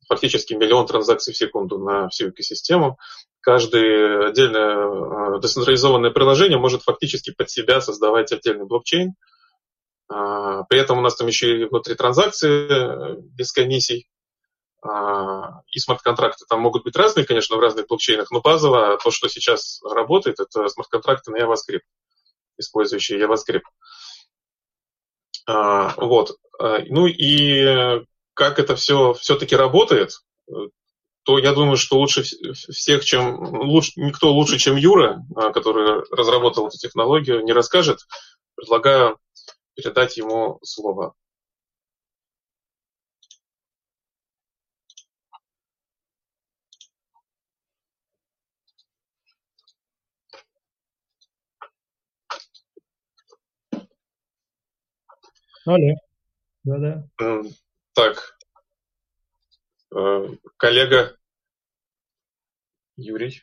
фактически 0.07 0.53
миллион 0.53 0.85
транзакций 0.85 1.33
в 1.33 1.37
секунду 1.37 1.79
на 1.79 2.09
всю 2.09 2.29
экосистему. 2.29 2.97
Каждое 3.45 4.29
отдельное 4.29 5.35
э, 5.35 5.39
децентрализованное 5.39 6.09
приложение 6.09 6.57
может 6.57 6.81
фактически 6.81 7.31
под 7.31 7.47
себя 7.47 7.79
создавать 7.79 8.31
отдельный 8.31 8.65
блокчейн. 8.65 9.13
А, 10.07 10.63
при 10.63 10.79
этом 10.79 10.97
у 10.97 11.01
нас 11.01 11.15
там 11.15 11.27
еще 11.27 11.61
и 11.61 11.65
внутри 11.65 11.93
транзакции 11.93 12.67
э, 12.67 13.15
без 13.19 13.51
комиссий. 13.51 14.09
А, 14.81 15.61
и 15.67 15.77
смарт-контракты 15.77 16.45
там 16.49 16.61
могут 16.61 16.85
быть 16.85 16.95
разные, 16.95 17.23
конечно, 17.23 17.55
в 17.55 17.59
разных 17.59 17.85
блокчейнах, 17.85 18.31
но 18.31 18.41
базово 18.41 18.97
то, 18.97 19.11
что 19.11 19.27
сейчас 19.27 19.79
работает, 19.83 20.39
это 20.39 20.67
смарт-контракты 20.67 21.29
на 21.29 21.37
JavaScript, 21.37 21.85
использующие 22.57 23.19
JavaScript. 23.19 23.61
А, 25.45 25.93
вот. 25.97 26.39
Ну 26.59 27.05
и 27.05 28.03
как 28.33 28.57
это 28.57 28.75
все 28.75 29.13
все-таки 29.13 29.55
работает, 29.55 30.13
то 31.25 31.39
я 31.39 31.53
думаю, 31.53 31.75
что 31.75 31.97
лучше 31.97 32.21
всех, 32.21 33.03
чем 33.03 33.39
лучше, 33.39 33.93
никто 33.95 34.31
лучше, 34.31 34.59
чем 34.59 34.75
Юра, 34.75 35.25
который 35.53 36.03
разработал 36.11 36.67
эту 36.67 36.77
технологию, 36.77 37.43
не 37.43 37.51
расскажет. 37.51 38.01
Предлагаю 38.55 39.17
передать 39.73 40.17
ему 40.17 40.59
слово. 40.61 41.15
Алло. 55.65 55.95
Да-да. 56.63 57.07
Так. 57.95 58.34
Э, 59.95 60.27
коллега 60.57 61.15
Юрий. 62.97 63.41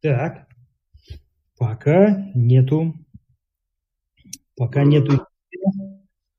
Так, 0.00 0.46
пока 1.58 2.30
нету, 2.34 2.94
пока 4.56 4.84
нету. 4.84 5.26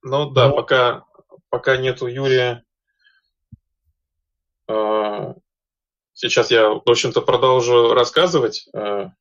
Ну 0.01 0.31
да, 0.31 0.49
пока 0.49 1.05
пока 1.49 1.77
нету 1.77 2.07
Юрия. 2.07 2.63
А, 4.67 5.35
сейчас 6.29 6.51
я, 6.51 6.69
в 6.69 6.83
общем-то, 6.85 7.21
продолжу 7.21 7.93
рассказывать. 7.93 8.67
А, 8.73 9.11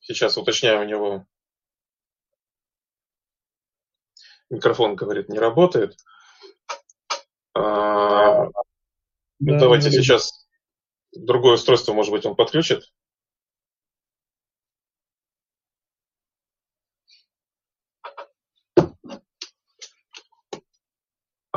сейчас 0.00 0.36
уточняю 0.36 0.82
у 0.82 0.84
него. 0.84 1.26
Микрофон, 4.50 4.96
говорит, 4.96 5.28
не 5.28 5.38
работает. 5.38 5.96
А, 7.54 8.46
ну, 9.38 9.58
давайте 9.58 9.90
сейчас 9.90 10.46
другое 11.12 11.54
устройство, 11.54 11.92
может 11.92 12.12
быть, 12.12 12.26
он 12.26 12.34
подключит. 12.34 12.92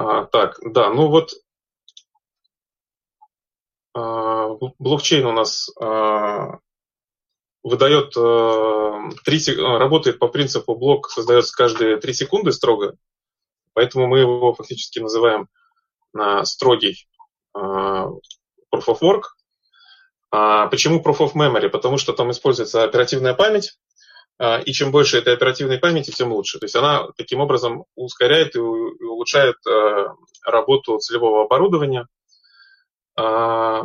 А, 0.04 0.26
так, 0.26 0.60
да, 0.62 0.90
ну 0.90 1.08
вот 1.08 1.34
а, 3.94 4.50
блокчейн 4.80 5.26
у 5.26 5.32
нас 5.32 5.70
а, 5.80 6.60
выдает 7.64 8.16
а, 8.18 9.10
3, 9.24 9.56
работает 9.78 10.20
по 10.20 10.28
принципу 10.28 10.76
блок 10.76 11.10
создается 11.10 11.56
каждые 11.56 11.98
3 11.98 12.14
секунды 12.14 12.52
строго, 12.52 12.98
поэтому 13.74 14.08
мы 14.08 14.20
его 14.20 14.54
фактически 14.54 15.00
называем 15.00 15.48
а, 16.14 16.44
строгий 16.44 17.08
а, 17.54 18.08
Proof 18.74 18.88
of 18.88 19.00
Work. 19.02 19.22
А, 20.32 20.68
почему 20.68 21.00
Proof 21.02 21.20
of 21.20 21.34
Memory? 21.34 21.70
Потому 21.70 21.98
что 21.98 22.12
там 22.12 22.30
используется 22.32 22.84
оперативная 22.84 23.36
память, 23.36 23.72
а, 23.72 23.83
и 24.40 24.72
чем 24.74 24.92
больше 24.92 25.18
этой 25.20 25.34
оперативной 25.34 25.78
памяти, 25.78 26.12
тем 26.12 26.34
лучше. 26.34 26.60
То 26.60 26.66
есть 26.66 26.76
она 26.76 27.08
таким 27.18 27.40
образом 27.40 27.86
ускоряет 27.96 28.56
и 28.56 28.60
улучшает 28.60 29.56
э, 29.68 30.08
работу 30.46 30.98
целевого 30.98 31.46
оборудования. 31.46 32.08
А, 33.16 33.84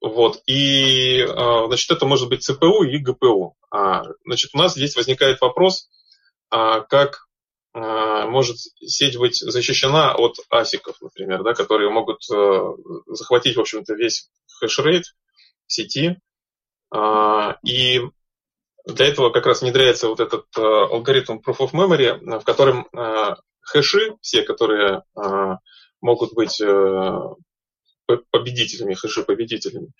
вот. 0.00 0.40
И, 0.46 1.26
значит, 1.26 1.90
это 1.90 2.06
может 2.06 2.28
быть 2.28 2.42
ЦПУ 2.42 2.84
и 2.84 2.98
ГПУ. 2.98 3.56
А, 3.70 4.04
значит, 4.24 4.50
у 4.54 4.58
нас 4.58 4.74
здесь 4.74 4.96
возникает 4.96 5.40
вопрос, 5.40 5.88
как 6.50 7.26
может 7.74 8.58
сеть 8.58 9.16
быть 9.16 9.36
защищена 9.36 10.14
от 10.14 10.36
асиков, 10.50 11.00
например, 11.00 11.42
да, 11.42 11.54
которые 11.54 11.90
могут 11.90 12.22
захватить, 13.06 13.56
в 13.56 13.60
общем-то, 13.60 13.94
весь 13.94 14.28
хешрейт 14.60 15.04
сети. 15.66 16.18
И 17.64 18.00
для 18.86 19.06
этого 19.06 19.30
как 19.30 19.46
раз 19.46 19.62
внедряется 19.62 20.08
вот 20.08 20.20
этот 20.20 20.46
э, 20.56 20.60
алгоритм 20.60 21.38
Proof 21.38 21.58
of 21.58 21.72
Memory, 21.72 22.18
э, 22.20 22.38
в 22.38 22.44
котором 22.44 22.88
э, 22.92 23.36
хэши, 23.60 24.16
все, 24.20 24.42
которые 24.42 25.02
э, 25.16 25.56
могут 26.00 26.34
быть 26.34 26.60
э, 26.60 27.18
победителями, 28.30 28.94
хэши-победителями, 28.94 29.92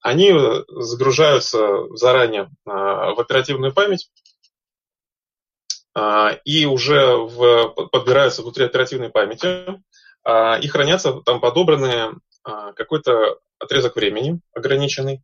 они 0.00 0.30
э, 0.30 0.64
загружаются 0.68 1.88
заранее 1.94 2.44
э, 2.44 2.48
в 2.70 3.20
оперативную 3.20 3.72
память 3.72 4.10
э, 5.96 6.38
и 6.44 6.66
уже 6.66 7.16
в, 7.16 7.68
подбираются 7.90 8.42
внутри 8.42 8.66
оперативной 8.66 9.10
памяти 9.10 9.66
э, 10.24 10.60
и 10.60 10.68
хранятся 10.68 11.20
там 11.24 11.40
подобранные 11.40 12.12
э, 12.46 12.72
какой-то 12.76 13.38
отрезок 13.58 13.96
времени 13.96 14.40
ограниченный, 14.52 15.22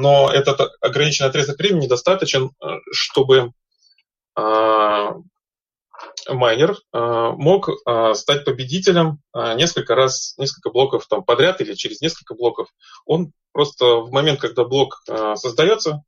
но 0.00 0.30
этот 0.32 0.60
ограниченный 0.80 1.28
отрезок 1.28 1.58
времени 1.58 1.86
достаточен, 1.86 2.50
э, 2.60 2.66
чтобы 2.92 3.52
а, 4.34 5.14
майнер 6.28 6.76
а, 6.92 7.32
мог 7.32 7.68
а, 7.84 8.14
стать 8.14 8.44
победителем 8.44 9.20
несколько 9.34 9.94
раз, 9.94 10.34
несколько 10.38 10.70
блоков 10.70 11.06
там 11.08 11.24
подряд 11.24 11.60
или 11.60 11.74
через 11.74 12.00
несколько 12.00 12.34
блоков. 12.34 12.68
Он 13.04 13.32
просто 13.52 13.96
в 13.96 14.12
момент, 14.12 14.40
когда 14.40 14.64
блок 14.64 15.02
создается, 15.34 16.02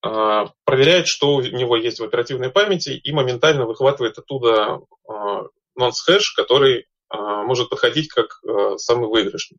проверяет, 0.00 1.08
что 1.08 1.34
у 1.34 1.40
него 1.42 1.76
есть 1.76 1.98
в 1.98 2.04
оперативной 2.04 2.50
памяти 2.50 2.90
и 2.90 3.12
моментально 3.12 3.66
выхватывает 3.66 4.16
оттуда 4.16 4.80
nonce-хэш, 5.76 6.22
который 6.36 6.86
может 7.10 7.68
подходить 7.68 8.08
как 8.08 8.40
самый 8.76 9.08
выигрышный. 9.08 9.58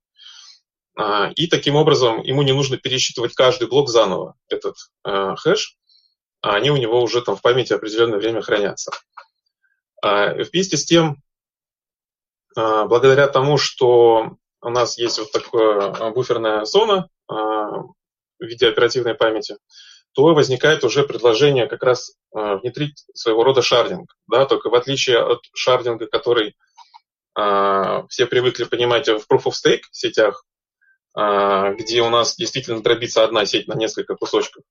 А, 1.02 1.32
и 1.34 1.48
таким 1.48 1.78
образом 1.78 2.22
ему 2.24 2.42
не 2.42 2.52
нужно 2.52 2.76
пересчитывать 2.76 3.34
каждый 3.34 3.70
блок 3.70 3.88
заново, 3.88 4.36
этот 4.50 4.76
э, 5.06 5.36
хэш, 5.38 5.78
а 6.42 6.56
они 6.56 6.72
у 6.72 6.76
него 6.76 7.02
уже 7.02 7.22
там 7.22 7.38
в 7.38 7.42
памяти 7.42 7.72
определенное 7.72 8.20
время 8.20 8.42
хранятся. 8.42 8.92
А, 10.02 10.34
вместе 10.34 10.76
с 10.76 10.84
тем, 10.84 11.24
а, 12.54 12.84
благодаря 12.84 13.30
тому, 13.30 13.58
что 13.58 14.36
у 14.62 14.70
нас 14.70 14.98
есть 14.98 15.20
вот 15.20 15.32
такая 15.32 16.12
буферная 16.12 16.66
зона 16.66 17.08
в 17.30 17.94
виде 18.42 18.68
оперативной 18.68 19.16
памяти, 19.16 19.56
то 20.12 20.24
возникает 20.34 20.84
уже 20.84 21.04
предложение 21.04 21.68
как 21.68 21.82
раз 21.84 22.12
внедрить 22.34 23.06
своего 23.14 23.46
рода 23.46 23.62
шардинг. 23.62 24.14
Да, 24.28 24.46
только 24.46 24.70
в 24.70 24.76
отличие 24.76 25.20
от 25.20 25.40
шардинга, 25.54 26.08
который 26.08 26.58
все 27.36 28.26
привыкли 28.26 28.66
понимать 28.66 29.08
в 29.08 29.26
Proof 29.32 29.44
of 29.46 29.54
Stake 29.54 29.84
сетях, 29.92 30.44
где 31.16 32.02
у 32.02 32.10
нас 32.10 32.36
действительно 32.36 32.82
дробится 32.82 33.24
одна 33.24 33.46
сеть 33.46 33.68
на 33.68 33.74
несколько 33.74 34.16
кусочков. 34.16 34.64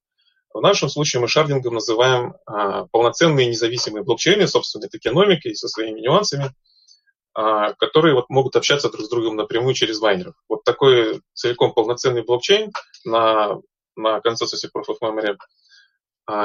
В 0.52 0.60
нашем 0.60 0.88
случае 0.88 1.20
мы 1.20 1.28
шардингом 1.28 1.74
называем 1.74 2.34
а, 2.46 2.86
полноценные 2.86 3.48
независимые 3.48 4.02
блокчейны, 4.02 4.48
собственной 4.48 4.88
токеномикой 4.88 5.54
со 5.54 5.68
своими 5.68 6.00
нюансами, 6.00 6.52
а, 7.34 7.74
которые 7.74 8.14
вот 8.14 8.30
могут 8.30 8.56
общаться 8.56 8.90
друг 8.90 9.04
с 9.04 9.08
другом 9.08 9.36
напрямую 9.36 9.74
через 9.74 10.00
майнеров. 10.00 10.34
Вот 10.48 10.64
такой 10.64 11.20
целиком 11.34 11.74
полноценный 11.74 12.24
блокчейн 12.24 12.72
на, 13.04 13.58
на 13.94 14.20
консенсусе 14.20 14.68
Proof 14.74 14.86
of 14.88 14.98
Memory 15.00 15.36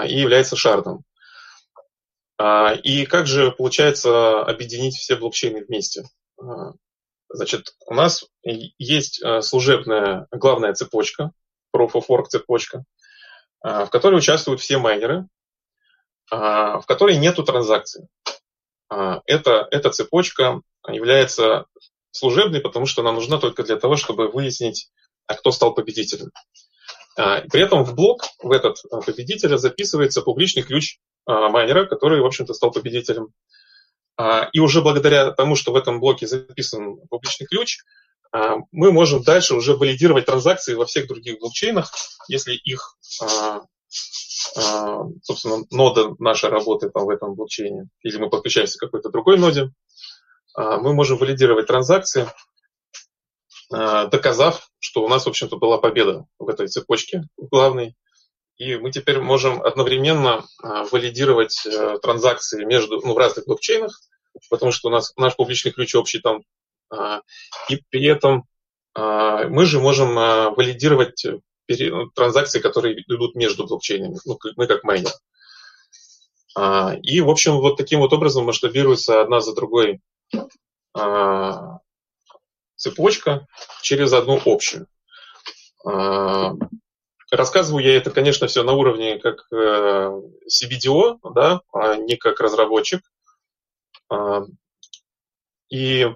и 0.08 0.20
является 0.20 0.56
шардом. 0.56 1.04
И 2.84 3.06
как 3.06 3.28
же 3.28 3.52
получается 3.52 4.42
объединить 4.42 4.96
все 4.96 5.18
блокчейны 5.18 5.66
вместе? 5.66 6.04
Значит, 7.34 7.74
у 7.88 7.96
нас 7.96 8.26
есть 8.44 9.20
э, 9.24 9.42
служебная 9.42 10.28
главная 10.30 10.74
цепочка, 10.74 11.32
Proof 11.76 11.94
of 11.94 12.04
Work 12.08 12.26
цепочка, 12.30 12.84
э, 13.66 13.86
в 13.86 13.90
которой 13.90 14.20
участвуют 14.20 14.62
все 14.62 14.78
майнеры, 14.78 15.28
э, 16.32 16.36
в 16.36 16.84
которой 16.88 17.18
нету 17.18 17.44
транзакций. 17.44 18.08
Эта, 19.26 19.68
эта 19.72 19.90
цепочка 19.90 20.62
является 20.88 21.66
служебной, 22.12 22.62
потому 22.62 22.86
что 22.86 23.02
она 23.02 23.12
нужна 23.12 23.40
только 23.40 23.64
для 23.64 23.78
того, 23.78 23.96
чтобы 23.96 24.28
выяснить, 24.28 24.92
а 25.26 25.34
кто 25.34 25.50
стал 25.52 25.74
победителем. 25.74 26.30
При 27.16 27.60
этом 27.60 27.86
в 27.86 27.96
блок, 27.96 28.26
в 28.38 28.52
этот 28.52 28.78
победителя 29.04 29.58
записывается 29.58 30.22
публичный 30.22 30.62
ключ 30.62 31.00
майнера, 31.26 31.88
который, 31.88 32.22
в 32.22 32.26
общем-то, 32.26 32.54
стал 32.54 32.70
победителем. 32.70 33.30
А, 34.16 34.50
и 34.54 34.60
уже 34.60 34.82
благодаря 34.82 35.32
тому, 35.32 35.56
что 35.56 35.72
в 35.72 35.76
этом 35.76 36.00
блоке 36.00 36.28
записан 36.28 36.98
публичный 37.10 37.48
ключ, 37.48 37.80
а, 38.32 38.58
мы 38.72 38.92
можем 38.92 39.24
дальше 39.24 39.56
уже 39.56 39.76
валидировать 39.76 40.26
транзакции 40.26 40.76
во 40.76 40.86
всех 40.86 41.08
других 41.08 41.40
блокчейнах, 41.40 41.92
если 42.28 42.54
их 42.54 42.98
а, 43.22 43.62
собственно, 45.24 45.64
нода 45.72 46.16
наша 46.20 46.50
работает 46.50 46.94
там 46.94 47.06
в 47.06 47.10
этом 47.10 47.36
блокчейне, 47.36 47.88
или 48.02 48.18
мы 48.18 48.30
подключаемся 48.30 48.78
к 48.78 48.82
какой-то 48.82 49.10
другой 49.10 49.38
ноде, 49.38 49.72
мы 50.56 50.94
можем 50.94 51.18
валидировать 51.18 51.66
транзакции, 51.66 52.28
доказав, 53.72 54.70
что 54.78 55.04
у 55.04 55.08
нас, 55.08 55.26
в 55.26 55.30
общем-то, 55.30 55.58
была 55.58 55.80
победа 55.80 56.26
в 56.38 56.48
этой 56.50 56.68
цепочке 56.68 57.24
главной, 57.38 57.96
и 58.58 58.76
мы 58.78 58.92
теперь 58.92 59.20
можем 59.20 59.62
одновременно 59.62 60.46
валидировать 60.92 61.66
э, 61.66 61.98
транзакции 62.02 62.64
между, 62.66 63.02
ну, 63.02 63.14
в 63.14 63.18
разных 63.18 63.46
блокчейнах, 63.46 64.00
потому 64.50 64.72
что 64.72 64.90
у 64.90 64.92
нас 64.92 65.14
наш 65.18 65.36
публичный 65.36 65.72
ключ 65.72 65.96
общий 65.96 66.20
там, 66.20 66.44
и 67.70 67.82
при 67.90 68.06
этом 68.06 68.46
мы 68.96 69.66
же 69.66 69.80
можем 69.80 70.14
валидировать 70.56 71.26
ну, 71.68 72.10
транзакции, 72.10 72.60
которые 72.60 73.02
идут 73.02 73.36
между 73.36 73.66
блокчейнами, 73.66 74.18
ну, 74.26 74.38
мы 74.56 74.68
как 74.68 74.84
майнер. 74.84 75.12
А, 76.56 76.96
и, 77.02 77.22
в 77.22 77.30
общем, 77.30 77.58
вот 77.58 77.78
таким 77.78 78.00
вот 78.00 78.14
образом 78.14 78.46
масштабируется 78.46 79.22
одна 79.22 79.40
за 79.40 79.56
другой 79.56 80.02
а, 80.94 81.80
цепочка 82.76 83.48
через 83.82 84.14
одну 84.14 84.40
общую. 84.46 84.88
А, 87.34 87.36
рассказываю 87.36 87.84
я 87.84 87.98
это, 87.98 88.12
конечно, 88.12 88.48
все 88.48 88.64
на 88.64 88.74
уровне 88.74 89.18
как 89.18 89.48
э, 89.52 90.22
CBDO, 90.48 91.18
да, 91.34 91.62
а 91.74 91.96
не 91.96 92.16
как 92.16 92.40
разработчик. 92.40 93.02
И 95.70 96.08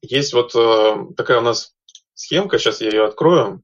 есть 0.00 0.32
вот 0.32 0.54
э, 0.54 0.96
такая 1.16 1.38
у 1.40 1.42
нас 1.42 1.74
схемка, 2.14 2.58
сейчас 2.58 2.80
я 2.80 2.88
ее 2.88 3.04
открою. 3.04 3.62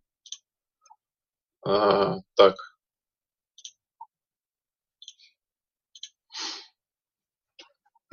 А, 1.64 2.18
так. 2.34 2.56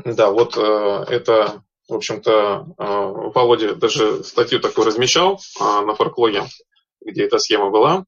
Да, 0.06 0.32
вот 0.32 0.56
э, 0.56 1.06
это, 1.10 1.64
в 1.90 1.96
общем-то, 1.96 2.66
Володя 2.78 3.76
даже 3.76 4.24
статью 4.24 4.62
такую 4.62 4.86
размещал 4.86 5.42
э, 5.60 5.64
на 5.82 5.96
форклоге, 5.96 6.44
где 7.06 7.26
эта 7.26 7.38
схема 7.38 7.70
была. 7.70 8.06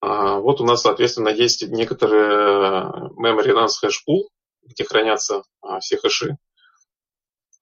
А, 0.00 0.38
вот 0.38 0.60
у 0.60 0.64
нас, 0.64 0.82
соответственно, 0.82 1.28
есть 1.28 1.62
некоторые 1.62 3.10
memory 3.18 3.52
nance 3.52 3.84
hash 3.84 3.98
pool, 4.08 4.28
где 4.62 4.84
хранятся 4.84 5.42
а, 5.60 5.80
все 5.80 5.98
хэши. 5.98 6.36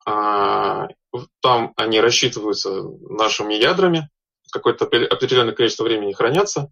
А, 0.04 0.88
там 1.40 1.72
они 1.76 2.00
рассчитываются 2.00 2.82
нашими 3.08 3.54
ядрами, 3.54 4.10
какое-то 4.52 4.84
определенное 4.84 5.54
количество 5.54 5.84
времени 5.84 6.12
хранятся, 6.12 6.70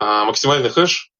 максимальный 0.00 0.70
хэш 0.70 1.12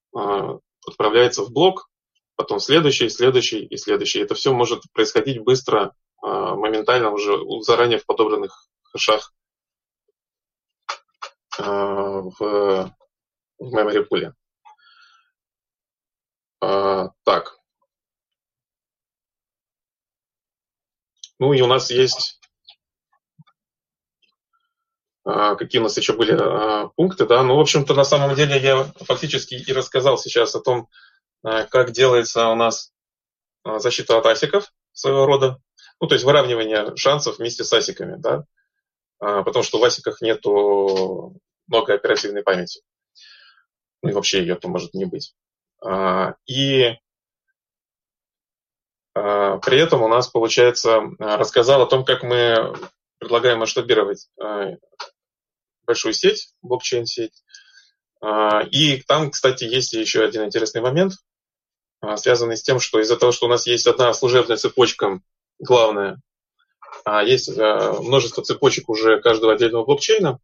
отправляется 0.85 1.43
в 1.43 1.51
блок, 1.51 1.87
потом 2.35 2.59
следующий, 2.59 3.09
следующий 3.09 3.65
и 3.65 3.77
следующий. 3.77 4.19
Это 4.19 4.35
все 4.35 4.53
может 4.53 4.81
происходить 4.91 5.41
быстро, 5.41 5.93
моментально 6.21 7.11
уже 7.11 7.39
заранее 7.61 7.99
в 7.99 8.05
подобранных 8.05 8.67
хэшах 8.91 9.31
в, 11.57 12.91
в 13.59 13.75
memory 13.75 14.07
pool. 14.07 14.33
Так, 17.23 17.55
Ну 21.39 21.53
и 21.53 21.61
у 21.61 21.67
нас 21.67 21.91
есть 21.91 22.39
а, 25.25 25.55
какие 25.55 25.79
у 25.79 25.83
нас 25.83 25.97
еще 25.97 26.13
были 26.13 26.33
а, 26.33 26.89
пункты, 26.95 27.25
да, 27.25 27.43
ну, 27.43 27.57
в 27.57 27.59
общем-то, 27.59 27.93
на 27.93 28.03
самом 28.03 28.35
деле 28.35 28.59
я 28.59 28.83
фактически 29.01 29.55
и 29.55 29.73
рассказал 29.73 30.17
сейчас 30.17 30.55
о 30.55 30.61
том, 30.61 30.87
а, 31.43 31.63
как 31.63 31.91
делается 31.91 32.47
у 32.47 32.55
нас 32.55 32.93
защита 33.65 34.17
от 34.17 34.25
асиков 34.27 34.71
своего 34.93 35.25
рода, 35.25 35.57
ну, 35.99 36.07
то 36.07 36.15
есть 36.15 36.23
выравнивание 36.23 36.95
шансов 36.95 37.39
вместе 37.39 37.63
с 37.63 37.73
асиками, 37.73 38.15
да, 38.17 38.45
потому 39.17 39.63
что 39.63 39.79
в 39.79 39.83
асиках 39.83 40.21
нету 40.21 41.35
много 41.67 41.93
оперативной 41.93 42.43
памяти, 42.43 42.81
ну, 44.01 44.09
и 44.09 44.13
вообще 44.13 44.39
ее-то 44.39 44.67
может 44.67 44.93
не 44.93 45.05
быть. 45.05 45.35
И 46.45 46.95
а, 49.15 49.57
при 49.57 49.79
этом 49.79 50.03
у 50.03 50.07
нас, 50.07 50.27
получается, 50.27 51.01
а, 51.19 51.37
рассказал 51.37 51.81
о 51.81 51.87
том, 51.87 52.03
как 52.03 52.21
мы 52.21 52.75
предлагаем 53.17 53.59
масштабировать 53.59 54.27
а, 54.39 54.73
большую 55.85 56.13
сеть, 56.13 56.53
блокчейн-сеть. 56.61 57.43
И 58.71 59.03
там, 59.03 59.29
кстати, 59.29 59.65
есть 59.65 59.93
еще 59.93 60.23
один 60.23 60.45
интересный 60.45 60.81
момент, 60.81 61.13
связанный 62.15 62.57
с 62.57 62.63
тем, 62.63 62.79
что 62.79 62.99
из-за 62.99 63.17
того, 63.17 63.31
что 63.31 63.45
у 63.45 63.49
нас 63.49 63.67
есть 63.67 63.85
одна 63.85 64.11
служебная 64.13 64.57
цепочка 64.57 65.19
главная, 65.59 66.19
а 67.03 67.21
есть 67.21 67.55
множество 67.55 68.43
цепочек 68.43 68.89
уже 68.89 69.21
каждого 69.21 69.53
отдельного 69.53 69.85
блокчейна, 69.85 70.39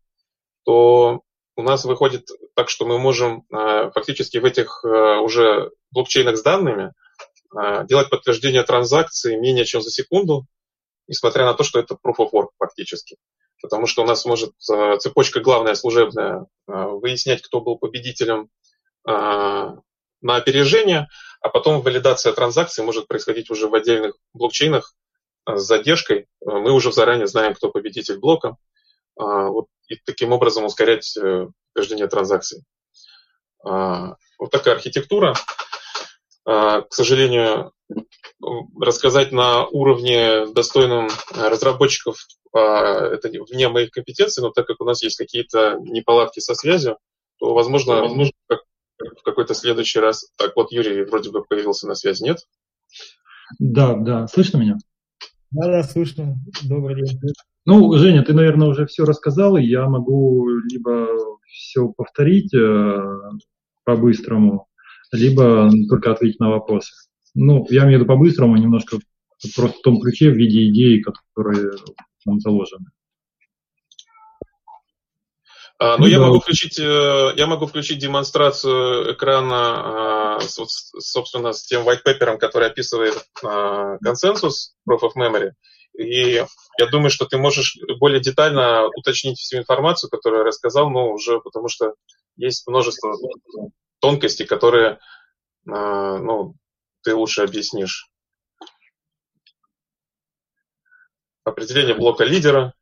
то 0.63 1.21
у 1.55 1.63
нас 1.63 1.85
выходит 1.85 2.27
так, 2.55 2.69
что 2.69 2.85
мы 2.85 2.97
можем 2.97 3.43
фактически 3.49 4.37
в 4.37 4.45
этих 4.45 4.83
уже 4.83 5.71
блокчейнах 5.91 6.37
с 6.37 6.41
данными 6.41 6.93
а, 7.53 7.83
делать 7.83 8.09
подтверждение 8.09 8.63
транзакции 8.63 9.35
менее 9.35 9.65
чем 9.65 9.81
за 9.81 9.91
секунду, 9.91 10.45
несмотря 11.07 11.45
на 11.45 11.53
то, 11.53 11.63
что 11.63 11.79
это 11.79 11.95
proof 11.95 12.15
of 12.19 12.31
work 12.31 12.49
фактически. 12.57 13.17
Потому 13.61 13.85
что 13.85 14.01
у 14.01 14.05
нас 14.05 14.25
может 14.25 14.53
цепочка 14.57 15.39
главная 15.39 15.75
служебная 15.75 16.47
выяснять, 16.65 17.43
кто 17.43 17.61
был 17.61 17.77
победителем 17.77 18.49
на 19.05 19.75
опережение, 20.23 21.09
а 21.41 21.49
потом 21.49 21.81
валидация 21.81 22.33
транзакции 22.33 22.81
может 22.81 23.07
происходить 23.07 23.51
уже 23.51 23.67
в 23.67 23.75
отдельных 23.75 24.15
блокчейнах 24.33 24.95
с 25.47 25.61
задержкой. 25.61 26.27
Мы 26.43 26.71
уже 26.71 26.91
заранее 26.91 27.27
знаем, 27.27 27.53
кто 27.53 27.69
победитель 27.69 28.17
блока. 28.17 28.55
Вот, 29.15 29.67
и 29.95 30.01
таким 30.05 30.31
образом 30.31 30.65
ускорять 30.65 31.15
э, 31.17 31.47
подтверждение 31.73 32.07
транзакций. 32.07 32.63
Вот 33.63 34.49
такая 34.49 34.73
архитектура. 34.73 35.35
А, 36.45 36.81
к 36.81 36.93
сожалению, 36.93 37.73
рассказать 38.79 39.31
на 39.31 39.67
уровне 39.67 40.47
достойном 40.47 41.09
разработчиков 41.35 42.17
а, 42.53 43.05
это 43.05 43.29
вне 43.29 43.69
моих 43.69 43.91
компетенций, 43.91 44.41
но 44.41 44.49
так 44.49 44.65
как 44.65 44.81
у 44.81 44.85
нас 44.85 45.03
есть 45.03 45.17
какие-то 45.17 45.77
неполадки 45.79 46.39
со 46.39 46.55
связью, 46.55 46.97
то, 47.39 47.53
возможно, 47.53 48.01
возможно 48.01 48.33
в 48.49 49.23
какой-то 49.23 49.53
следующий 49.53 49.99
раз. 49.99 50.31
Так, 50.37 50.55
вот 50.55 50.71
Юрий 50.71 51.03
вроде 51.03 51.31
бы 51.31 51.43
появился 51.43 51.87
на 51.87 51.95
связи, 51.95 52.23
нет? 52.23 52.39
Да, 53.59 53.95
да. 53.95 54.27
Слышно 54.27 54.57
меня? 54.57 54.77
Да, 55.51 55.67
да, 55.67 55.83
слышно. 55.83 56.37
Добрый 56.63 57.03
день. 57.03 57.19
Ну, 57.65 57.93
Женя, 57.97 58.23
ты, 58.23 58.33
наверное, 58.33 58.69
уже 58.69 58.85
все 58.85 59.03
рассказал, 59.03 59.57
и 59.57 59.63
я 59.63 59.87
могу 59.87 60.47
либо 60.47 61.07
все 61.45 61.89
повторить 61.89 62.53
э, 62.53 63.03
по-быстрому, 63.83 64.67
либо 65.11 65.69
только 65.89 66.11
ответить 66.11 66.39
на 66.39 66.49
вопросы. 66.49 66.93
Ну, 67.35 67.67
я 67.69 67.83
имею 67.83 67.99
в 67.99 68.01
виду 68.01 68.05
по-быстрому, 68.05 68.57
немножко 68.57 68.97
просто 69.55 69.77
в 69.77 69.81
том 69.81 69.99
ключе, 69.99 70.31
в 70.31 70.35
виде 70.35 70.69
идеи, 70.69 71.01
которые 71.01 71.71
там 72.25 72.39
заложены. 72.39 72.85
А, 75.83 75.97
ну, 75.97 76.03
ну, 76.03 76.05
я, 76.05 76.19
да. 76.19 76.27
могу 76.27 76.39
включить, 76.39 76.77
э, 76.77 77.33
я 77.35 77.47
могу 77.47 77.65
включить 77.65 77.97
демонстрацию 77.97 79.15
экрана, 79.15 80.35
а, 80.35 80.39
собственно, 80.39 81.53
с 81.53 81.63
тем 81.63 81.89
white 81.89 82.03
paper, 82.05 82.37
который 82.37 82.67
описывает 82.67 83.15
а, 83.43 83.97
консенсус 83.97 84.75
Proof 84.87 84.99
of 85.01 85.13
Memory. 85.17 85.53
И 85.97 86.33
я 86.33 86.87
думаю, 86.91 87.09
что 87.09 87.25
ты 87.25 87.39
можешь 87.39 87.79
более 87.99 88.21
детально 88.21 88.85
уточнить 88.95 89.39
всю 89.39 89.57
информацию, 89.57 90.11
которую 90.11 90.41
я 90.41 90.45
рассказал, 90.45 90.87
но 90.91 91.11
уже 91.13 91.39
потому 91.39 91.67
что 91.67 91.95
есть 92.35 92.67
множество 92.67 93.15
тонкости, 94.01 94.43
которые 94.43 94.99
а, 95.67 96.19
ну, 96.19 96.53
ты 97.01 97.15
лучше 97.15 97.41
объяснишь. 97.41 98.07
Определение 101.43 101.95
блока 101.95 102.23
лидера, 102.23 102.75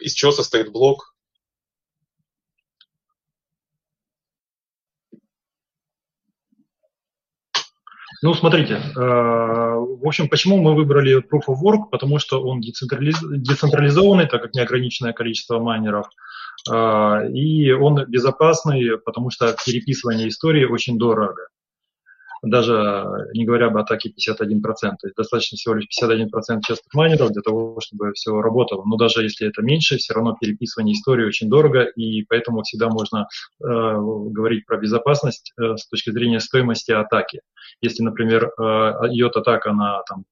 из 0.00 0.14
чего 0.14 0.32
состоит 0.32 0.72
блок. 0.72 1.15
Ну, 8.22 8.34
смотрите, 8.34 8.74
э, 8.74 8.98
в 8.98 10.06
общем, 10.06 10.28
почему 10.28 10.58
мы 10.58 10.74
выбрали 10.74 11.18
Proof 11.18 11.48
of 11.48 11.56
Work? 11.62 11.90
Потому 11.90 12.18
что 12.18 12.42
он 12.42 12.60
децентрализованный, 12.60 14.26
так 14.26 14.42
как 14.42 14.54
неограниченное 14.54 15.12
количество 15.12 15.58
майнеров– 15.58 16.06
а, 16.68 17.22
и 17.24 17.70
он 17.72 18.04
безопасный, 18.06 18.98
потому 18.98 19.30
что 19.30 19.54
переписывание 19.64 20.28
истории 20.28 20.64
очень 20.64 20.98
дорого. 20.98 21.48
Даже 22.42 23.28
не 23.34 23.44
говоря 23.44 23.66
об 23.66 23.76
атаке 23.76 24.10
51%. 24.10 24.60
То 24.80 24.88
есть 25.04 25.16
достаточно 25.16 25.56
всего 25.56 25.74
лишь 25.74 25.86
51% 26.02 26.60
частых 26.66 26.92
майнеров 26.94 27.30
для 27.30 27.42
того, 27.42 27.78
чтобы 27.80 28.12
все 28.12 28.40
работало. 28.40 28.84
Но 28.84 28.96
даже 28.96 29.22
если 29.22 29.48
это 29.48 29.62
меньше, 29.62 29.96
все 29.96 30.14
равно 30.14 30.36
переписывание 30.40 30.94
истории 30.94 31.26
очень 31.26 31.48
дорого, 31.48 31.82
и 31.82 32.22
поэтому 32.24 32.62
всегда 32.62 32.88
можно 32.88 33.28
э, 33.60 33.64
говорить 33.64 34.66
про 34.66 34.78
безопасность 34.78 35.52
э, 35.58 35.76
с 35.76 35.86
точки 35.88 36.10
зрения 36.10 36.40
стоимости 36.40 36.92
атаки. 36.92 37.40
Если, 37.80 38.02
например, 38.02 38.44
э, 38.46 38.62
идет 39.12 39.36
атака 39.36 39.72
на 39.72 40.02
там, 40.08 40.24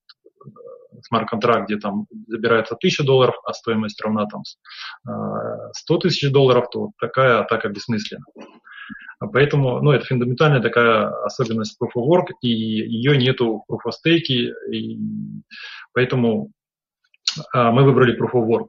смарт-контракт, 1.03 1.69
где 1.69 1.79
там 1.79 2.07
забирается 2.29 2.75
1000 2.75 3.05
долларов, 3.05 3.35
а 3.45 3.53
стоимость 3.53 4.01
равна 4.01 4.27
там 4.27 4.43
100 5.73 5.99
тысяч 5.99 6.31
долларов, 6.31 6.69
то 6.71 6.91
такая 7.01 7.41
атака 7.41 7.69
бессмысленна. 7.69 8.25
Поэтому, 9.33 9.81
ну, 9.81 9.93
это 9.93 10.07
фундаментальная 10.07 10.61
такая 10.61 11.09
особенность 11.25 11.77
Proof 11.81 11.91
of 11.97 12.07
Work, 12.07 12.27
и 12.43 12.49
ее 12.49 13.17
нету 13.17 13.65
в 13.67 13.73
Proof 13.73 13.81
of 13.89 13.93
Stake, 13.93 14.53
и 14.73 14.99
поэтому 15.93 16.51
а, 17.53 17.73
мы 17.73 17.85
выбрали 17.85 18.19
Proof 18.19 18.33
of 18.35 18.47
Work. 18.49 18.69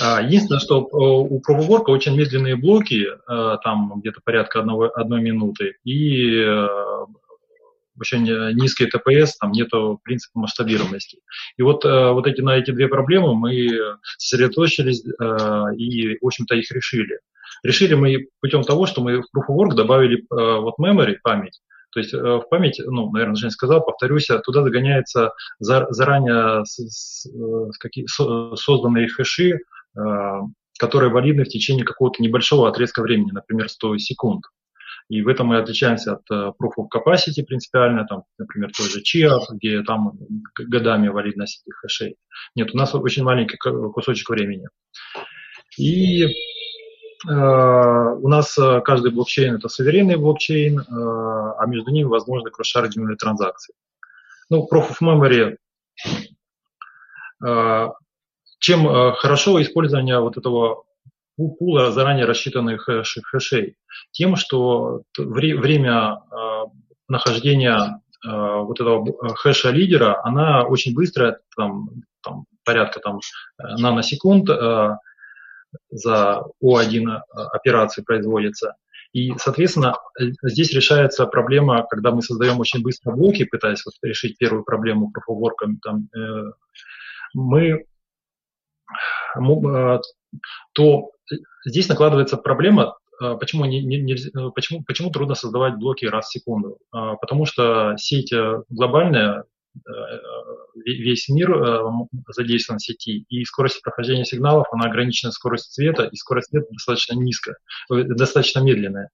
А, 0.00 0.20
единственное, 0.22 0.60
что 0.60 0.80
у 0.90 1.40
Proof 1.40 1.60
of 1.60 1.68
Work 1.68 1.84
очень 1.86 2.16
медленные 2.16 2.56
блоки, 2.56 3.06
а, 3.26 3.58
там 3.58 4.00
где-то 4.00 4.20
порядка 4.24 4.60
одного, 4.60 4.90
одной 4.94 5.20
минуты, 5.22 5.74
и 5.84 6.44
очень 7.98 8.24
низкий 8.54 8.86
ТПС, 8.86 9.36
там 9.38 9.52
нету 9.52 10.00
принципа 10.02 10.38
масштабируемости. 10.40 11.18
И 11.56 11.62
вот, 11.62 11.84
вот 11.84 12.26
эти, 12.26 12.40
на 12.40 12.56
эти 12.56 12.70
две 12.70 12.88
проблемы 12.88 13.34
мы 13.34 13.96
сосредоточились 14.16 15.04
и, 15.04 16.18
в 16.18 16.26
общем-то, 16.26 16.54
их 16.54 16.70
решили. 16.70 17.18
Решили 17.62 17.94
мы 17.94 18.28
путем 18.40 18.62
того, 18.62 18.86
что 18.86 19.00
мы 19.00 19.22
в 19.22 19.26
Proof 19.36 19.48
of 19.50 19.56
Work 19.56 19.74
добавили 19.74 20.18
э, 20.18 20.24
вот 20.30 20.74
memory, 20.80 21.16
память, 21.22 21.60
то 21.90 22.00
есть 22.00 22.14
э, 22.14 22.18
в 22.18 22.44
память, 22.50 22.80
ну, 22.84 23.10
наверное, 23.10 23.36
Женя 23.36 23.50
сказал, 23.50 23.84
повторюсь, 23.84 24.28
туда 24.44 24.62
загоняются 24.62 25.32
заранее 25.58 26.64
созданные 28.56 29.08
хэши, 29.08 29.58
э, 29.96 30.40
которые 30.78 31.10
валидны 31.10 31.44
в 31.44 31.48
течение 31.48 31.84
какого-то 31.84 32.22
небольшого 32.22 32.68
отрезка 32.68 33.02
времени, 33.02 33.32
например, 33.32 33.68
100 33.68 33.98
секунд. 33.98 34.44
И 35.08 35.22
в 35.22 35.28
этом 35.28 35.46
мы 35.46 35.58
отличаемся 35.58 36.14
от 36.14 36.30
Proof 36.30 36.72
of 36.78 36.86
Capacity 36.94 37.42
принципиально, 37.42 38.06
там, 38.06 38.24
например, 38.36 38.70
той 38.76 38.88
же 38.88 39.00
Chia, 39.00 39.38
где 39.50 39.82
там 39.82 40.18
годами 40.54 41.08
валидность 41.08 41.62
этих 41.62 41.76
хэшей. 41.78 42.16
Нет, 42.54 42.74
у 42.74 42.76
нас 42.76 42.94
очень 42.94 43.24
маленький 43.24 43.56
кусочек 43.56 44.28
времени. 44.28 44.68
И 45.78 46.26
Э, 47.26 48.14
у 48.14 48.28
нас 48.28 48.56
э, 48.58 48.80
каждый 48.82 49.10
блокчейн 49.10 49.56
это 49.56 49.68
суверенный 49.68 50.16
блокчейн, 50.16 50.78
э, 50.78 50.84
а 50.88 51.66
между 51.66 51.90
ними 51.90 52.06
возможны 52.06 52.50
кросс-шардинговые 52.50 53.16
транзакции. 53.16 53.74
Ну, 54.50 54.68
Proof 54.70 54.90
of 54.90 54.96
Memory 55.02 55.56
чем 58.60 59.12
хорошо 59.14 59.62
использование 59.62 60.18
вот 60.18 60.36
этого 60.36 60.82
пула 61.38 61.92
заранее 61.92 62.26
рассчитанных 62.26 62.88
хэшей? 63.22 63.76
Тем, 64.10 64.36
что 64.36 65.02
время 65.16 66.20
нахождения 67.08 68.00
вот 68.24 68.80
этого 68.80 69.34
хэша 69.36 69.70
лидера, 69.70 70.20
она 70.24 70.64
очень 70.64 70.94
быстрая, 70.94 71.38
там, 71.56 71.90
там 72.22 72.44
порядка 72.64 73.00
там, 73.00 73.20
наносекунд, 73.58 74.50
за 75.90 76.44
О1 76.62 77.08
э, 77.08 77.20
операции 77.52 78.02
производится. 78.02 78.74
И, 79.12 79.32
соответственно, 79.38 79.96
здесь 80.42 80.72
решается 80.72 81.26
проблема, 81.26 81.86
когда 81.88 82.10
мы 82.10 82.22
создаем 82.22 82.60
очень 82.60 82.82
быстро 82.82 83.12
блоки, 83.12 83.44
пытаясь 83.44 83.84
вот 83.86 83.94
решить 84.02 84.36
первую 84.36 84.64
проблему 84.64 85.12
Work, 85.28 85.76
там, 85.82 86.08
э, 86.14 86.52
мы, 87.34 87.86
э, 89.36 89.98
то 90.72 91.10
здесь 91.64 91.88
накладывается 91.88 92.36
проблема, 92.36 92.96
э, 93.22 93.36
почему, 93.38 93.64
не, 93.64 93.82
не, 93.82 94.00
не, 94.00 94.16
почему, 94.52 94.82
почему 94.84 95.10
трудно 95.10 95.34
создавать 95.34 95.76
блоки 95.76 96.04
раз 96.04 96.28
в 96.28 96.32
секунду. 96.32 96.78
Э, 96.94 97.14
потому 97.20 97.44
что 97.46 97.94
сеть 97.96 98.32
глобальная, 98.68 99.44
Э, 99.86 100.18
весь 100.84 101.28
мир 101.28 101.52
э, 101.52 101.80
задействован 102.28 102.78
в 102.78 102.82
сети, 102.82 103.24
и 103.28 103.44
скорость 103.44 103.82
прохождения 103.82 104.24
сигналов, 104.24 104.66
она 104.72 104.86
ограничена 104.86 105.32
скоростью 105.32 105.72
света, 105.72 106.04
и 106.04 106.16
скорость 106.16 106.50
света 106.50 106.66
достаточно 106.70 107.14
низкая, 107.14 107.56
э, 107.92 108.02
достаточно 108.04 108.60
медленная 108.60 109.10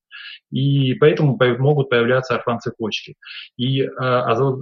и 0.51 0.95
поэтому 0.95 1.37
могут 1.59 1.91
появляться 1.91 2.35
орфан-цепочки. 2.35 3.15
И, 3.57 3.83
а, 3.83 4.33
а 4.33 4.55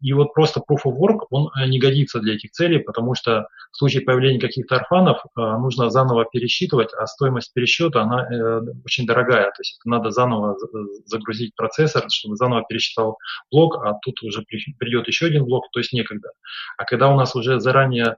и 0.00 0.12
вот 0.12 0.34
просто 0.34 0.60
proof 0.60 0.80
of 0.86 0.96
work, 0.98 1.26
он 1.30 1.50
э, 1.56 1.66
не 1.68 1.78
годится 1.78 2.20
для 2.20 2.34
этих 2.34 2.50
целей, 2.50 2.80
потому 2.80 3.14
что 3.14 3.46
в 3.70 3.76
случае 3.76 4.02
появления 4.02 4.40
каких-то 4.40 4.76
орфанов 4.76 5.18
э, 5.24 5.40
нужно 5.40 5.90
заново 5.90 6.24
пересчитывать, 6.24 6.92
а 6.94 7.06
стоимость 7.06 7.52
пересчета, 7.54 8.02
она 8.02 8.26
э, 8.26 8.60
очень 8.84 9.06
дорогая, 9.06 9.44
то 9.44 9.60
есть 9.60 9.80
надо 9.84 10.10
заново 10.10 10.56
загрузить 11.04 11.54
процессор, 11.54 12.04
чтобы 12.08 12.36
заново 12.36 12.64
пересчитал 12.68 13.18
блок, 13.50 13.76
а 13.84 13.94
тут 14.02 14.22
уже 14.22 14.42
придет 14.42 15.06
еще 15.06 15.26
один 15.26 15.44
блок, 15.44 15.66
то 15.72 15.78
есть 15.78 15.92
некогда. 15.92 16.30
А 16.76 16.84
когда 16.84 17.08
у 17.08 17.16
нас 17.16 17.34
уже 17.34 17.60
заранее 17.60 18.16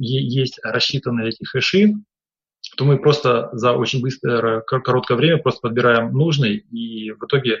есть 0.00 0.58
рассчитанные 0.62 1.28
эти 1.28 1.44
хэши, 1.44 1.94
то 2.76 2.84
мы 2.84 2.98
просто 2.98 3.48
за 3.52 3.72
очень 3.72 4.00
быстрое, 4.00 4.60
короткое 4.60 5.16
время 5.16 5.38
просто 5.38 5.60
подбираем 5.60 6.12
нужный, 6.12 6.56
и 6.56 7.12
в 7.12 7.24
итоге 7.24 7.54
э, 7.54 7.60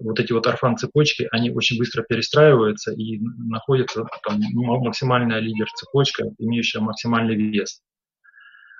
вот 0.00 0.18
эти 0.18 0.32
вот 0.32 0.46
орфан-цепочки, 0.46 1.28
они 1.30 1.50
очень 1.50 1.78
быстро 1.78 2.02
перестраиваются 2.02 2.92
и 2.92 3.18
находится 3.18 4.06
там 4.24 4.40
максимальная 4.52 5.40
лидер-цепочка, 5.40 6.24
имеющая 6.38 6.80
максимальный 6.80 7.34
вес. 7.36 7.82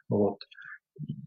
Вот. 0.08 0.38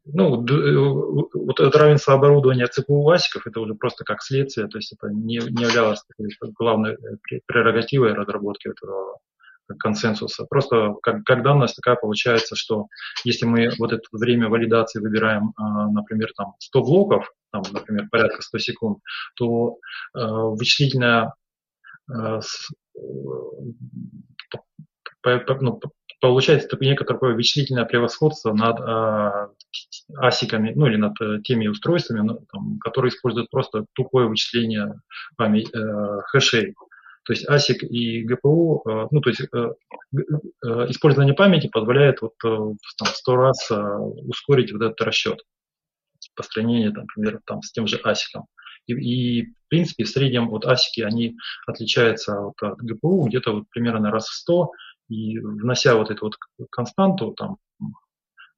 Ну, 0.05 0.43
э, 0.45 1.25
вот 1.33 1.59
это 1.59 1.77
равенство 1.77 2.15
оборудования 2.15 2.67
ЦПУ 2.67 3.03
ВАСиков, 3.03 3.45
это 3.45 3.59
уже 3.59 3.75
просто 3.75 4.03
как 4.03 4.23
следствие, 4.23 4.67
то 4.67 4.77
есть 4.77 4.93
это 4.93 5.09
не, 5.09 5.37
не 5.37 5.63
являлось 5.63 6.03
главной 6.57 6.93
э, 6.93 7.39
прерогативой 7.45 8.13
разработки 8.13 8.69
этого 8.69 9.19
консенсуса. 9.77 10.45
Просто 10.49 10.95
как, 11.03 11.23
как 11.23 11.43
данность 11.43 11.75
такая 11.75 11.95
получается, 11.95 12.55
что 12.55 12.87
если 13.23 13.45
мы 13.45 13.69
вот 13.77 13.93
это 13.93 14.01
время 14.11 14.49
валидации 14.49 14.99
выбираем, 14.99 15.53
например, 15.57 16.29
там 16.35 16.55
100 16.57 16.81
блоков, 16.81 17.31
там, 17.51 17.61
например, 17.71 18.07
порядка 18.09 18.41
100 18.41 18.57
секунд, 18.59 18.97
то 19.35 19.77
э, 20.15 20.19
вычислительная 20.19 21.33
э, 22.11 22.39
ну, 25.61 25.79
получается 26.21 26.77
некое 26.79 27.05
такое 27.05 27.33
вычислительное 27.33 27.85
превосходство 27.85 28.53
над 28.53 28.79
э, 28.79 29.47
асиками, 30.17 30.73
ну 30.75 30.87
или 30.87 30.97
над 30.97 31.43
теми 31.43 31.67
устройствами, 31.67 32.21
ну, 32.21 32.39
там, 32.51 32.79
которые 32.79 33.09
используют 33.09 33.49
просто 33.49 33.85
тупое 33.93 34.27
вычисление 34.27 35.01
память, 35.37 35.69
э, 35.73 36.21
хэшей. 36.27 36.75
То 37.29 37.33
есть 37.33 37.47
ASIC 37.47 37.85
и 37.85 38.25
GPU, 38.25 38.81
э, 38.85 39.07
ну, 39.11 39.21
то 39.21 39.29
есть 39.29 39.41
э, 39.41 39.45
э, 39.53 40.85
использование 40.89 41.35
памяти 41.35 41.67
позволяет 41.67 42.21
вот 42.21 42.33
в 42.41 42.77
100 42.95 43.35
раз 43.35 43.69
ускорить 43.69 44.71
вот 44.71 44.81
этот 44.81 44.99
расчет 45.01 45.39
по 46.35 46.43
сравнению, 46.43 46.93
например, 46.93 47.39
там, 47.45 47.61
с 47.61 47.71
тем 47.71 47.85
же 47.85 47.97
ASIC. 48.03 48.41
И, 48.87 48.93
и, 48.93 49.45
в 49.45 49.67
принципе, 49.67 50.05
в 50.05 50.09
среднем 50.09 50.49
вот 50.49 50.65
ASIC, 50.65 51.03
они 51.03 51.37
отличаются 51.67 52.39
вот 52.39 52.55
от 52.61 52.81
GPU 52.81 53.27
где-то 53.27 53.53
вот 53.53 53.69
примерно 53.69 54.09
раз 54.09 54.27
в 54.27 54.33
100, 54.33 54.71
и 55.09 55.37
внося 55.37 55.95
вот 55.95 56.09
эту 56.09 56.25
вот 56.25 56.35
константу, 56.71 57.33
там, 57.33 57.57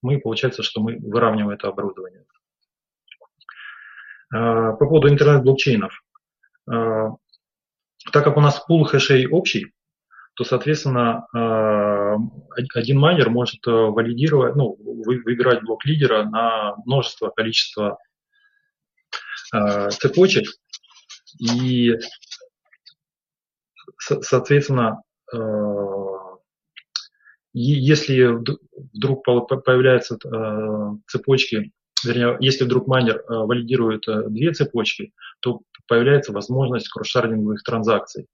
мы, 0.01 0.19
получается, 0.19 0.63
что 0.63 0.81
мы 0.81 0.97
выравниваем 0.97 1.49
это 1.49 1.67
оборудование. 1.67 2.25
По 4.29 4.77
поводу 4.77 5.09
интернет-блокчейнов. 5.09 6.03
Так 6.65 8.23
как 8.23 8.37
у 8.37 8.41
нас 8.41 8.59
пул 8.65 8.83
хэшей 8.85 9.27
общий, 9.27 9.73
то, 10.33 10.43
соответственно, 10.43 11.27
э, 11.35 12.15
один 12.73 12.99
майнер 12.99 13.29
может 13.29 13.59
валидировать, 13.65 14.55
ну, 14.55 14.75
выбирать 14.79 15.61
блок 15.63 15.85
лидера 15.85 16.23
на 16.23 16.75
множество 16.85 17.29
количества 17.29 17.99
э, 19.53 19.89
цепочек. 19.91 20.47
И, 21.39 21.95
соответственно, 23.99 25.01
если 27.53 28.39
вдруг 28.93 29.25
появляются 29.25 30.17
цепочки 31.07 31.71
вернее, 32.05 32.37
если 32.39 32.65
вдруг 32.65 32.87
майнер 32.87 33.17
э, 33.17 33.23
валидирует 33.27 34.07
э, 34.07 34.29
две 34.29 34.53
цепочки, 34.53 35.13
то 35.39 35.61
появляется 35.87 36.31
возможность 36.31 36.89
кросс-шардинговых 36.89 37.63
транзакций. 37.63 38.27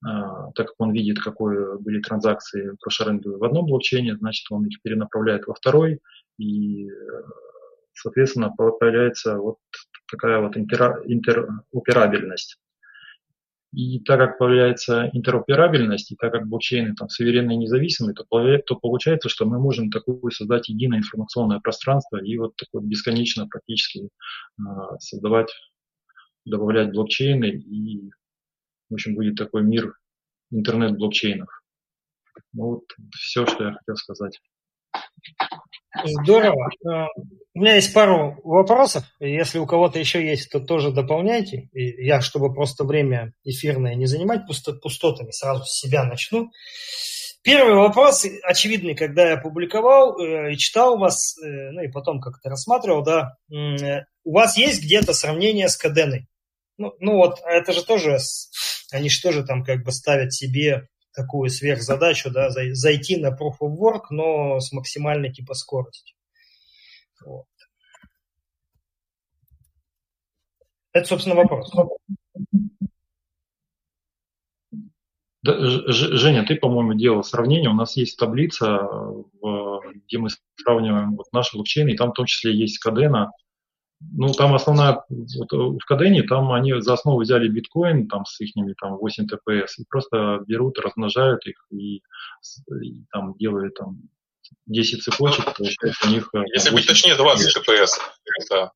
Так 0.00 0.54
как 0.54 0.74
он 0.78 0.92
видит, 0.92 1.18
какие 1.18 1.76
были 1.78 2.00
транзакции 2.00 2.76
кросс-шардинговые 2.80 3.38
в 3.38 3.44
одном 3.44 3.66
блокчейне, 3.66 4.16
значит, 4.16 4.46
он 4.50 4.64
их 4.66 4.80
перенаправляет 4.80 5.48
во 5.48 5.54
второй, 5.54 5.98
и, 6.38 6.88
э, 6.88 6.92
соответственно, 7.94 8.54
появляется 8.56 9.38
вот 9.38 9.58
такая 10.08 10.40
вот 10.40 10.56
интероперабельность. 10.56 12.58
И 13.72 14.00
так 14.00 14.18
как 14.18 14.38
появляется 14.38 15.10
интероперабельность, 15.12 16.10
и 16.10 16.16
так 16.16 16.32
как 16.32 16.48
блокчейны 16.48 16.94
там 16.94 17.10
суверенные 17.10 17.56
и 17.56 17.60
независимые, 17.60 18.14
то, 18.14 18.24
то 18.24 18.76
получается, 18.76 19.28
что 19.28 19.44
мы 19.44 19.58
можем 19.58 19.90
такое 19.90 20.30
создать 20.30 20.70
единое 20.70 20.98
информационное 20.98 21.60
пространство 21.60 22.16
и 22.16 22.38
вот 22.38 22.56
такое 22.56 22.82
бесконечно 22.82 23.46
практически 23.46 24.08
э, 24.58 24.62
создавать, 25.00 25.52
добавлять 26.46 26.92
блокчейны, 26.92 27.50
и, 27.50 28.10
в 28.88 28.94
общем, 28.94 29.14
будет 29.14 29.36
такой 29.36 29.62
мир 29.62 29.94
интернет-блокчейнов. 30.50 31.48
Ну, 32.54 32.66
вот 32.68 32.84
все, 33.12 33.44
что 33.44 33.64
я 33.64 33.72
хотел 33.74 33.96
сказать. 33.96 34.40
Здорово. 36.04 36.70
Э, 36.84 37.06
у 37.54 37.60
меня 37.60 37.74
есть 37.76 37.92
пару 37.92 38.38
вопросов. 38.44 39.04
Если 39.20 39.58
у 39.58 39.66
кого-то 39.66 39.98
еще 39.98 40.24
есть, 40.24 40.50
то 40.50 40.60
тоже 40.60 40.92
дополняйте. 40.92 41.68
И 41.72 42.04
я, 42.04 42.20
чтобы 42.20 42.52
просто 42.52 42.84
время 42.84 43.32
эфирное 43.44 43.94
не 43.94 44.06
занимать 44.06 44.42
пустотами, 44.46 45.30
сразу 45.30 45.64
с 45.64 45.78
себя 45.78 46.04
начну. 46.04 46.50
Первый 47.42 47.74
вопрос, 47.74 48.26
очевидный, 48.42 48.94
когда 48.94 49.30
я 49.30 49.36
публиковал 49.36 50.18
э, 50.18 50.52
и 50.52 50.58
читал 50.58 50.98
вас, 50.98 51.36
э, 51.38 51.70
ну 51.70 51.82
и 51.82 51.88
потом 51.88 52.20
как-то 52.20 52.50
рассматривал, 52.50 53.02
да, 53.02 53.36
у 53.48 54.32
вас 54.32 54.58
есть 54.58 54.82
где-то 54.82 55.14
сравнение 55.14 55.68
с 55.68 55.76
Каденой? 55.76 56.26
Ну, 56.76 56.92
ну 57.00 57.16
вот, 57.16 57.38
это 57.44 57.72
же 57.72 57.84
тоже, 57.84 58.18
они 58.92 59.08
же 59.08 59.22
тоже 59.22 59.44
там 59.44 59.64
как 59.64 59.82
бы 59.82 59.92
ставят 59.92 60.32
себе 60.34 60.88
такую 61.14 61.50
сверхзадачу, 61.50 62.30
да, 62.30 62.50
зайти 62.50 63.16
на 63.16 63.28
Proof 63.28 63.58
of 63.62 63.76
Work, 63.76 64.06
но 64.10 64.60
с 64.60 64.72
максимальной 64.72 65.32
типа 65.32 65.54
скоростью. 65.54 66.16
Вот. 67.24 67.46
Это, 70.92 71.06
собственно, 71.06 71.36
вопрос. 71.36 71.72
Женя, 75.44 76.44
ты, 76.44 76.56
по-моему, 76.56 76.94
делал 76.94 77.22
сравнение. 77.24 77.70
У 77.70 77.74
нас 77.74 77.96
есть 77.96 78.18
таблица, 78.18 78.88
где 80.06 80.18
мы 80.18 80.28
сравниваем 80.56 81.16
вот 81.16 81.32
наши 81.32 81.56
блокчейны, 81.56 81.90
и 81.90 81.96
там 81.96 82.10
в 82.10 82.14
том 82.14 82.26
числе 82.26 82.54
есть 82.54 82.78
Кадена, 82.78 83.32
ну, 84.00 84.32
там 84.32 84.54
основная, 84.54 85.02
вот, 85.08 85.52
в 85.52 85.84
Кадене, 85.84 86.22
там 86.22 86.52
они 86.52 86.80
за 86.80 86.94
основу 86.94 87.20
взяли 87.20 87.48
биткоин, 87.48 88.08
там, 88.08 88.24
с 88.24 88.40
их 88.40 88.52
там 88.80 88.96
8 88.96 89.26
ТПС, 89.26 89.78
и 89.78 89.84
просто 89.88 90.40
берут, 90.46 90.78
размножают 90.78 91.46
их, 91.46 91.66
и, 91.70 91.96
и 91.96 93.04
там 93.10 93.36
делают 93.38 93.74
там 93.74 94.02
10 94.66 95.02
цепочек, 95.02 95.44
получается 95.56 96.08
у 96.08 96.10
них... 96.10 96.30
Э, 96.34 96.42
Если 96.54 96.70
быть 96.70 96.86
точнее, 96.86 97.16
20 97.16 97.54
ТПС, 97.54 97.98
да. 98.50 98.72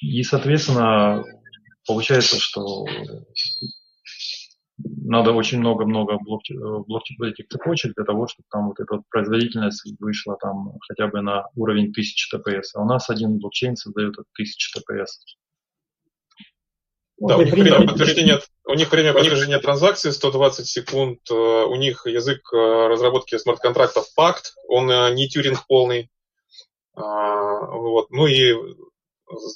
И, 0.00 0.22
соответственно, 0.22 1.24
получается, 1.86 2.38
что 2.38 2.86
надо 5.14 5.32
очень 5.32 5.60
много-много 5.60 6.18
блок, 6.18 6.42
блок 6.48 7.02
этих 7.22 7.48
цепочек 7.48 7.94
для 7.94 8.04
того, 8.04 8.26
чтобы 8.26 8.46
там 8.50 8.68
вот 8.68 8.80
эта 8.80 8.96
вот 8.96 9.02
производительность 9.08 9.84
вышла 10.00 10.36
там 10.40 10.78
хотя 10.88 11.06
бы 11.06 11.20
на 11.20 11.46
уровень 11.54 11.90
1000 11.90 12.38
ТПС. 12.38 12.74
А 12.74 12.82
у 12.82 12.84
нас 12.84 13.08
один 13.10 13.38
блокчейн 13.38 13.76
создает 13.76 14.18
1000 14.18 14.80
ТПС. 14.80 15.20
Да, 17.18 17.36
у 17.36 17.42
них 17.42 17.54
время 17.54 17.86
подтверждения, 17.86 18.40
у 18.64 18.74
них 18.74 18.90
время 18.90 19.12
подтверждения 19.12 19.58
транзакций 19.60 20.12
120 20.12 20.66
секунд, 20.66 21.20
э, 21.30 21.34
у 21.34 21.76
них 21.76 22.06
язык 22.06 22.40
э, 22.52 22.56
разработки 22.88 23.38
смарт-контрактов 23.38 24.12
пакт, 24.16 24.54
он 24.68 24.90
э, 24.90 25.14
не 25.14 25.28
тюринг 25.28 25.64
полный. 25.68 26.10
А, 26.96 27.66
вот. 27.66 28.10
Ну 28.10 28.26
и, 28.26 28.54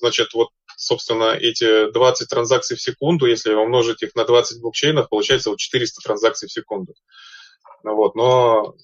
значит, 0.01 0.35
вот 0.35 0.51
собственно, 0.79 1.35
эти 1.35 1.91
20 1.93 2.29
транзакций 2.29 2.77
в 2.77 2.81
секунду, 2.81 3.27
если 3.27 3.53
умножить 3.53 4.03
их 4.03 4.15
на 4.15 4.25
20 4.25 4.63
блокчейнов, 4.63 5.09
получается 5.09 5.51
вот 5.51 5.59
400 5.59 6.01
транзакций 6.03 6.49
в 6.49 6.53
секунду. 6.53 6.95
Ну 7.83 7.97
вот, 7.97 8.15
но 8.15 8.77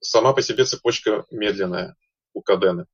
сама 0.00 0.34
по 0.34 0.42
себе 0.42 0.64
цепочка 0.64 1.24
медленная 1.30 1.96
у 2.34 2.42
Кадены. 2.42 2.84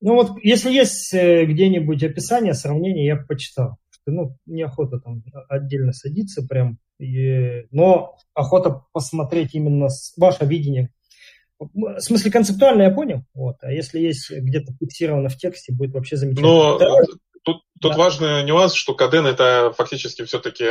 Ну 0.00 0.14
вот, 0.14 0.38
если 0.42 0.70
есть 0.70 1.12
э, 1.14 1.46
где-нибудь 1.46 2.04
описание, 2.04 2.52
сравнение, 2.52 3.06
я 3.06 3.16
почитал. 3.16 3.78
Ну, 4.06 4.36
неохота 4.46 5.00
там 5.00 5.22
отдельно 5.48 5.92
садиться 5.92 6.46
прям. 6.46 6.78
И, 6.98 7.66
но 7.70 8.16
охота 8.34 8.84
посмотреть 8.92 9.54
именно 9.54 9.88
ваше 10.16 10.44
видение. 10.44 10.92
В 11.58 12.00
смысле, 12.00 12.30
концептуально 12.30 12.82
я 12.82 12.90
понял. 12.90 13.24
Вот. 13.34 13.56
А 13.62 13.72
если 13.72 13.98
есть 13.98 14.30
где-то 14.30 14.72
фиксировано 14.78 15.28
в 15.28 15.36
тексте, 15.36 15.72
будет 15.72 15.92
вообще 15.92 16.16
замечательно. 16.16 16.48
Но 16.48 16.78
да. 16.78 16.86
тут, 17.42 17.62
тут 17.80 17.92
да. 17.92 17.98
важный 17.98 18.44
нюанс, 18.44 18.74
что 18.74 18.94
Каден 18.94 19.26
это 19.26 19.72
фактически 19.76 20.24
все-таки 20.24 20.64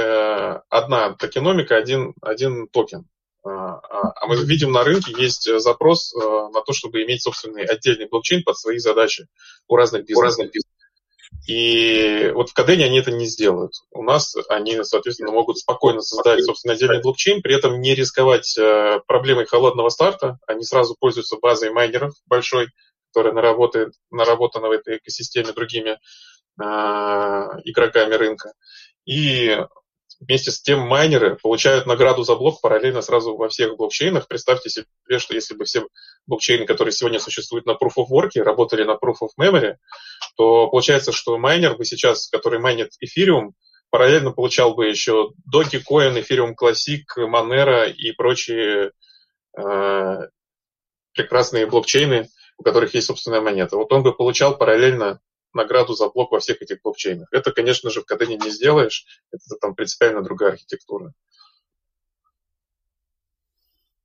одна 0.70 1.14
токеномика, 1.16 1.76
один, 1.76 2.14
один 2.22 2.68
токен. 2.70 3.06
А, 3.44 3.76
а, 3.76 4.14
а 4.22 4.28
мы 4.28 4.38
видим 4.46 4.72
на 4.72 4.84
рынке 4.84 5.14
есть 5.18 5.50
запрос 5.60 6.14
э, 6.14 6.20
на 6.20 6.62
то, 6.62 6.74
чтобы 6.74 7.04
иметь 7.04 7.24
собственный 7.24 7.64
отдельный 7.64 8.08
блокчейн 8.08 8.44
под 8.44 8.58
свои 8.58 8.78
задачи 8.78 9.28
у 9.68 9.76
разных 9.76 10.06
бизнесов. 10.06 10.50
И 11.48 12.32
вот 12.34 12.50
в 12.50 12.54
Кадене 12.54 12.86
они 12.86 13.00
это 13.00 13.12
не 13.12 13.26
сделают. 13.26 13.74
У 13.92 14.04
нас 14.04 14.36
они, 14.50 14.84
соответственно, 14.84 15.32
могут 15.32 15.58
спокойно 15.58 16.02
создать, 16.02 16.44
собственно, 16.44 16.74
отдельный 16.74 17.02
блокчейн, 17.02 17.42
при 17.42 17.56
этом 17.56 17.80
не 17.80 17.96
рисковать 17.96 18.58
э, 18.58 19.00
проблемой 19.08 19.46
холодного 19.46 19.90
старта. 19.90 20.40
Они 20.46 20.64
сразу 20.64 20.96
пользуются 21.00 21.38
базой 21.42 21.72
майнеров 21.72 22.14
большой, 22.26 22.68
которая 23.12 23.34
наработает, 23.34 23.94
наработана 24.12 24.68
в 24.68 24.72
этой 24.72 24.98
экосистеме 24.98 25.54
другими 25.54 25.92
э, 25.92 26.64
игроками 27.64 28.14
рынка. 28.16 28.52
И 29.06 29.58
вместе 30.20 30.52
с 30.52 30.62
тем 30.62 30.80
майнеры 30.80 31.36
получают 31.36 31.86
награду 31.86 32.24
за 32.24 32.36
блок 32.36 32.62
параллельно 32.62 33.02
сразу 33.02 33.36
во 33.36 33.50
всех 33.50 33.78
блокчейнах. 33.78 34.28
Представьте 34.28 34.70
себе, 34.70 34.86
что 35.20 35.34
если 35.34 35.56
бы 35.56 35.66
все 35.66 35.88
блокчейны, 36.26 36.66
которые 36.66 36.92
сегодня 36.92 37.20
существуют 37.20 37.66
на 37.66 37.72
Proof 37.72 37.94
of 37.98 38.08
Work, 38.12 38.42
работали 38.42 38.84
на 38.84 38.94
Proof 38.94 39.18
of 39.24 39.30
Memory, 39.40 39.76
то 40.36 40.68
получается, 40.68 41.12
что 41.12 41.38
майнер 41.38 41.76
бы 41.78 41.86
сейчас, 41.86 42.28
который 42.28 42.60
майнит 42.60 42.92
эфириум, 43.00 43.54
параллельно 43.90 44.32
получал 44.32 44.76
бы 44.76 44.88
еще 44.88 45.32
Dogecoin, 45.54 46.22
Ethereum 46.22 46.54
Classic, 46.60 47.04
Monero 47.18 47.90
и 47.90 48.12
прочие 48.12 48.92
э, 49.58 50.18
прекрасные 51.14 51.66
блокчейны, 51.68 52.30
у 52.58 52.64
которых 52.64 52.94
есть 52.94 53.08
собственная 53.08 53.42
монета. 53.42 53.78
Вот 53.78 53.92
он 53.92 54.04
бы 54.04 54.14
получал 54.14 54.58
параллельно 54.58 55.20
награду 55.58 55.94
за 55.94 56.10
блок 56.10 56.32
во 56.32 56.40
всех 56.40 56.62
этих 56.62 56.82
блокчейнах. 56.82 57.28
Это, 57.32 57.52
конечно 57.52 57.90
же, 57.90 58.02
в 58.02 58.06
Кадене 58.06 58.38
не 58.38 58.50
сделаешь. 58.50 59.06
Это 59.32 59.56
там 59.60 59.76
принципиально 59.76 60.22
другая 60.22 60.52
архитектура. 60.54 61.14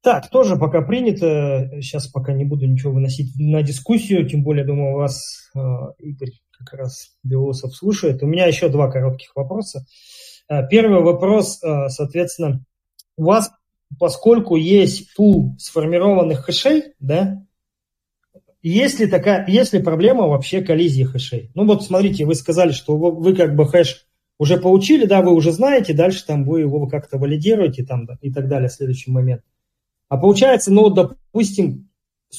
Так, 0.02 0.30
тоже 0.30 0.56
пока 0.56 0.82
принято. 0.82 1.70
Сейчас 1.80 2.08
пока 2.08 2.32
не 2.32 2.44
буду 2.44 2.66
ничего 2.66 2.92
выносить 2.92 3.36
на 3.38 3.62
дискуссию, 3.62 4.28
тем 4.28 4.42
более, 4.42 4.64
думаю, 4.64 4.96
вас 4.96 5.48
э, 5.54 5.58
Игорь 6.00 6.32
как 6.50 6.72
раз 6.72 7.14
Белосов 7.22 7.76
слушает. 7.76 8.22
У 8.22 8.26
меня 8.26 8.46
еще 8.46 8.68
два 8.68 8.90
коротких 8.90 9.30
вопроса. 9.36 9.86
Э, 10.48 10.66
первый 10.68 11.02
вопрос, 11.02 11.62
э, 11.62 11.88
соответственно, 11.88 12.64
у 13.16 13.26
вас, 13.26 13.52
поскольку 14.00 14.56
есть 14.56 15.14
пул 15.14 15.54
сформированных 15.58 16.46
хэшей, 16.46 16.94
да, 16.98 17.46
есть 18.62 19.00
ли, 19.00 19.06
такая, 19.06 19.46
есть 19.48 19.72
ли 19.72 19.82
проблема 19.82 20.28
вообще 20.28 20.62
коллизии 20.62 21.02
хэшей? 21.02 21.50
Ну 21.54 21.66
вот 21.66 21.84
смотрите, 21.84 22.24
вы 22.24 22.34
сказали, 22.34 22.72
что 22.72 22.96
вы, 22.96 23.10
вы 23.10 23.34
как 23.34 23.56
бы 23.56 23.66
хэш 23.66 24.06
уже 24.38 24.56
получили, 24.56 25.06
да, 25.06 25.22
вы 25.22 25.32
уже 25.32 25.52
знаете, 25.52 25.94
дальше 25.94 26.24
там 26.26 26.44
вы 26.44 26.60
его 26.60 26.86
как-то 26.86 27.18
валидируете 27.18 27.84
там 27.84 28.06
да, 28.06 28.18
и 28.20 28.32
так 28.32 28.48
далее 28.48 28.68
следующий 28.68 29.10
момент. 29.10 29.42
А 30.08 30.16
получается, 30.16 30.72
ну, 30.72 30.90
допустим, 30.90 31.88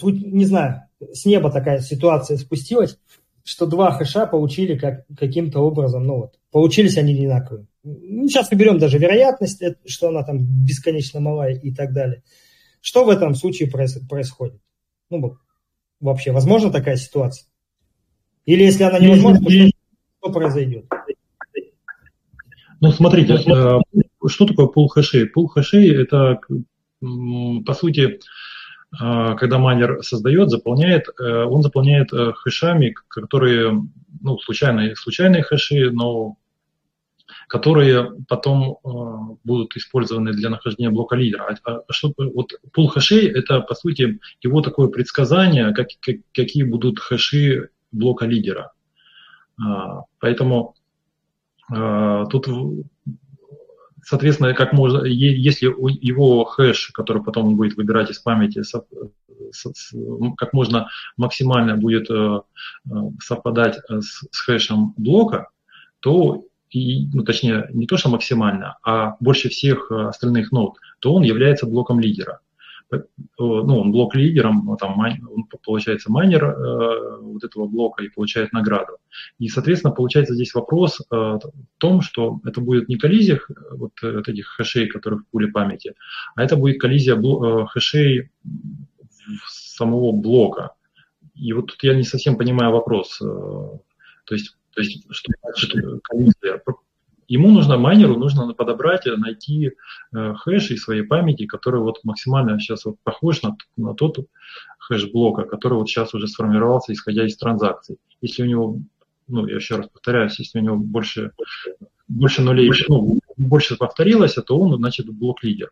не 0.01 0.45
знаю, 0.45 0.83
с 1.11 1.25
неба 1.25 1.51
такая 1.51 1.79
ситуация 1.79 2.37
спустилась, 2.37 2.97
что 3.43 3.65
два 3.65 3.91
хэша 3.91 4.25
получили 4.25 4.77
как, 4.77 5.05
каким-то 5.17 5.59
образом, 5.59 6.05
ну 6.05 6.15
вот, 6.17 6.39
получились 6.51 6.97
они 6.97 7.13
одинаковые. 7.13 7.67
Ну, 7.83 8.27
сейчас 8.29 8.49
мы 8.49 8.57
берем 8.57 8.79
даже 8.79 8.97
вероятность, 8.97 9.61
что 9.85 10.07
она 10.07 10.23
там 10.23 10.39
бесконечно 10.39 11.19
малая 11.19 11.55
и 11.55 11.73
так 11.73 11.93
далее. 11.93 12.23
Что 12.79 13.03
в 13.05 13.09
этом 13.09 13.35
случае 13.35 13.69
происходит? 13.69 14.61
Ну, 15.09 15.21
вот, 15.21 15.37
вообще, 16.03 16.31
возможно 16.31 16.71
такая 16.71 16.97
ситуация? 16.97 17.47
Или 18.45 18.63
если 18.63 18.83
она 18.83 18.99
невозможна, 18.99 19.39
то 19.39 19.49
что 19.49 20.31
произойдет? 20.31 20.85
Ну, 22.81 22.91
смотрите, 22.91 23.35
э, 23.35 23.79
что 24.27 24.45
такое 24.45 24.67
пул 24.67 24.89
хэшей? 24.89 25.25
Пул 25.27 25.47
хэшей– 25.47 25.89
это, 26.03 26.41
по 26.99 27.73
сути, 27.73 28.01
э, 28.01 29.35
когда 29.37 29.57
майнер 29.57 30.03
создает, 30.03 30.49
заполняет, 30.49 31.07
э, 31.07 31.45
он 31.45 31.63
заполняет 31.63 32.09
хэшами, 32.11 32.93
которые, 33.07 33.81
ну, 34.21 34.37
случайные, 34.39 34.97
случайные 34.97 35.43
хэши, 35.43 35.91
но 35.91 36.35
которые 37.53 38.15
потом 38.27 38.79
э, 38.83 39.35
будут 39.43 39.75
использованы 39.75 40.33
для 40.33 40.49
нахождения 40.49 40.89
блока 40.89 41.15
лидера. 41.15 41.55
А, 41.63 41.81
а 41.87 41.93
что, 41.93 42.11
вот 42.17 42.53
пул 42.71 42.87
хэшей– 42.87 43.27
это, 43.39 43.59
по 43.59 43.75
сути, 43.75 44.19
его 44.41 44.61
такое 44.61 44.87
предсказание, 44.87 45.71
как, 45.71 45.89
как, 46.01 46.15
какие 46.33 46.63
будут 46.63 46.97
хэши 46.97 47.69
блока 47.91 48.25
лидера. 48.25 48.71
А, 49.63 50.01
поэтому 50.19 50.73
тут 51.69 52.47
Соответственно, 54.05 54.53
как 54.53 54.73
можно, 54.73 55.05
если 55.05 55.67
его 55.67 56.43
хэш, 56.43 56.89
который 56.93 57.23
потом 57.23 57.47
он 57.49 57.55
будет 57.55 57.77
выбирать 57.77 58.09
из 58.11 58.19
памяти, 58.19 58.63
как 60.35 60.51
можно 60.53 60.89
максимально 61.15 61.77
будет 61.77 62.09
э, 62.09 62.13
э, 62.13 62.89
совпадать 63.21 63.79
с, 63.87 64.27
хэшем 64.45 64.93
блока, 64.97 65.47
то 66.01 66.43
и, 66.73 67.07
ну, 67.13 67.23
точнее, 67.23 67.69
не 67.73 67.85
то, 67.85 67.97
что 67.97 68.09
максимально, 68.09 68.77
а 68.83 69.15
больше 69.19 69.49
всех 69.49 69.91
остальных 69.91 70.51
нод, 70.51 70.77
то 70.99 71.13
он 71.13 71.23
является 71.23 71.65
блоком 71.65 71.99
лидера. 71.99 72.39
Э, 72.93 72.99
ну, 73.37 73.79
он 73.79 73.91
блок 73.91 74.15
лидером, 74.15 74.77
там, 74.79 74.99
он 74.99 75.45
получается 75.63 76.11
майнер 76.11 76.43
э, 76.43 77.17
вот 77.21 77.43
этого 77.43 77.67
блока 77.67 78.03
и 78.03 78.09
получает 78.09 78.53
награду. 78.53 78.97
И, 79.39 79.47
соответственно, 79.47 79.93
получается 79.93 80.33
здесь 80.35 80.53
вопрос 80.53 80.99
э, 80.99 81.03
в 81.15 81.39
том, 81.77 82.01
что 82.01 82.39
это 82.45 82.61
будет 82.61 82.89
не 82.89 82.97
коллизия 82.97 83.39
вот, 83.71 83.93
вот 84.01 84.27
этих 84.27 84.47
хэшей, 84.47 84.87
которые 84.87 85.19
в 85.19 85.27
пуле 85.27 85.47
памяти, 85.47 85.93
а 86.35 86.43
это 86.43 86.55
будет 86.55 86.79
коллизия 86.79 87.15
бл- 87.15 87.63
э, 87.63 87.65
хэшей 87.67 88.31
самого 89.47 90.11
блока. 90.11 90.71
И 91.35 91.53
вот 91.53 91.67
тут 91.67 91.83
я 91.83 91.95
не 91.95 92.03
совсем 92.03 92.37
понимаю 92.37 92.71
вопрос. 92.71 93.19
Э, 93.21 93.25
то 93.25 94.35
есть, 94.35 94.57
то 94.73 94.81
есть 94.81 95.05
что 95.09 95.31
значит 95.41 95.71
коллизия? 96.03 96.61
Ему 97.27 97.51
нужно, 97.51 97.77
майнеру 97.77 98.17
нужно 98.17 98.53
подобрать, 98.53 99.05
найти 99.05 99.71
э, 100.13 100.33
хэш 100.33 100.71
из 100.71 100.83
своей 100.83 101.03
памяти, 101.03 101.45
который 101.45 101.79
вот 101.79 101.99
максимально 102.03 102.59
сейчас 102.59 102.85
вот 102.85 102.97
похож 103.03 103.41
на, 103.41 103.57
на 103.77 103.93
тот 103.93 104.17
хэш 104.77 105.09
блока, 105.11 105.43
который 105.43 105.75
вот 105.75 105.89
сейчас 105.89 106.13
уже 106.13 106.27
сформировался, 106.27 106.93
исходя 106.93 107.25
из 107.25 107.37
транзакций. 107.37 107.97
Если 108.21 108.43
у 108.43 108.45
него, 108.45 108.79
ну, 109.27 109.47
я 109.47 109.55
еще 109.55 109.77
раз 109.77 109.87
повторяюсь, 109.87 110.37
если 110.37 110.59
у 110.59 110.63
него 110.63 110.75
больше, 110.75 111.31
больше 112.07 112.41
нулей, 112.41 112.69
ну, 112.89 113.19
больше 113.37 113.77
повторилось, 113.77 114.33
то 114.33 114.59
он, 114.59 114.75
значит, 114.77 115.07
блок-лидер. 115.07 115.71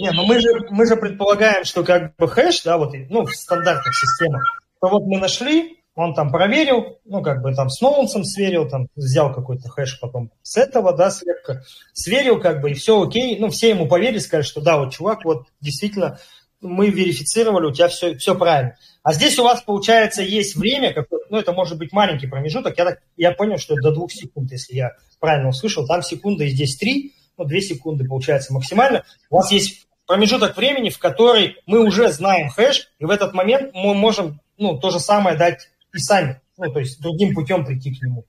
Не, 0.00 0.10
ну 0.12 0.26
мы 0.26 0.40
же, 0.40 0.48
мы 0.70 0.86
же 0.86 0.96
предполагаем, 0.96 1.64
что 1.64 1.84
как 1.84 2.16
бы 2.16 2.28
хэш, 2.28 2.62
да, 2.62 2.78
вот, 2.78 2.94
ну, 3.10 3.24
в 3.24 3.34
стандартных 3.34 3.94
системах, 3.94 4.62
то 4.80 4.88
вот 4.88 5.02
мы 5.06 5.18
нашли, 5.18 5.81
он 5.94 6.14
там 6.14 6.30
проверил, 6.30 6.98
ну, 7.04 7.22
как 7.22 7.42
бы 7.42 7.54
там 7.54 7.68
с 7.68 7.80
Ноунсом 7.80 8.24
сверил, 8.24 8.68
там 8.68 8.88
взял 8.96 9.32
какой-то 9.32 9.68
хэш 9.68 10.00
потом 10.00 10.30
с 10.42 10.56
этого, 10.56 10.96
да, 10.96 11.10
слепка, 11.10 11.64
сверил, 11.92 12.40
как 12.40 12.62
бы, 12.62 12.70
и 12.70 12.74
все 12.74 13.02
окей. 13.02 13.38
Ну, 13.38 13.50
все 13.50 13.70
ему 13.70 13.86
поверили, 13.86 14.18
сказали, 14.18 14.44
что 14.44 14.60
да, 14.60 14.78
вот, 14.78 14.92
чувак, 14.94 15.24
вот 15.24 15.46
действительно 15.60 16.18
мы 16.62 16.88
верифицировали, 16.88 17.66
у 17.66 17.72
тебя 17.72 17.88
все, 17.88 18.16
все 18.16 18.34
правильно. 18.34 18.76
А 19.02 19.12
здесь 19.12 19.38
у 19.38 19.44
вас, 19.44 19.62
получается, 19.62 20.22
есть 20.22 20.56
время, 20.56 20.94
как, 20.94 21.08
ну, 21.28 21.38
это 21.38 21.52
может 21.52 21.76
быть 21.76 21.92
маленький 21.92 22.28
промежуток, 22.28 22.78
я, 22.78 22.84
так, 22.84 23.00
я 23.16 23.32
понял, 23.32 23.58
что 23.58 23.74
до 23.74 23.90
двух 23.90 24.12
секунд, 24.12 24.50
если 24.52 24.74
я 24.74 24.92
правильно 25.20 25.50
услышал, 25.50 25.86
там 25.86 26.02
секунда 26.02 26.44
и 26.44 26.50
здесь 26.50 26.76
три, 26.76 27.12
ну, 27.36 27.44
две 27.44 27.60
секунды, 27.60 28.04
получается, 28.06 28.54
максимально. 28.54 29.04
У 29.28 29.36
вас 29.36 29.50
есть 29.50 29.86
промежуток 30.06 30.56
времени, 30.56 30.88
в 30.88 30.98
который 30.98 31.56
мы 31.66 31.80
уже 31.80 32.12
знаем 32.12 32.48
хэш, 32.48 32.92
и 32.98 33.04
в 33.04 33.10
этот 33.10 33.34
момент 33.34 33.74
мы 33.74 33.94
можем, 33.94 34.40
ну, 34.56 34.78
то 34.78 34.90
же 34.90 35.00
самое 35.00 35.36
дать 35.36 35.68
и 35.92 35.98
сами, 35.98 36.40
ну, 36.56 36.72
то 36.72 36.80
есть 36.80 37.00
другим 37.00 37.34
путем 37.34 37.64
прийти 37.64 37.94
к 37.94 38.02
нему 38.02 38.24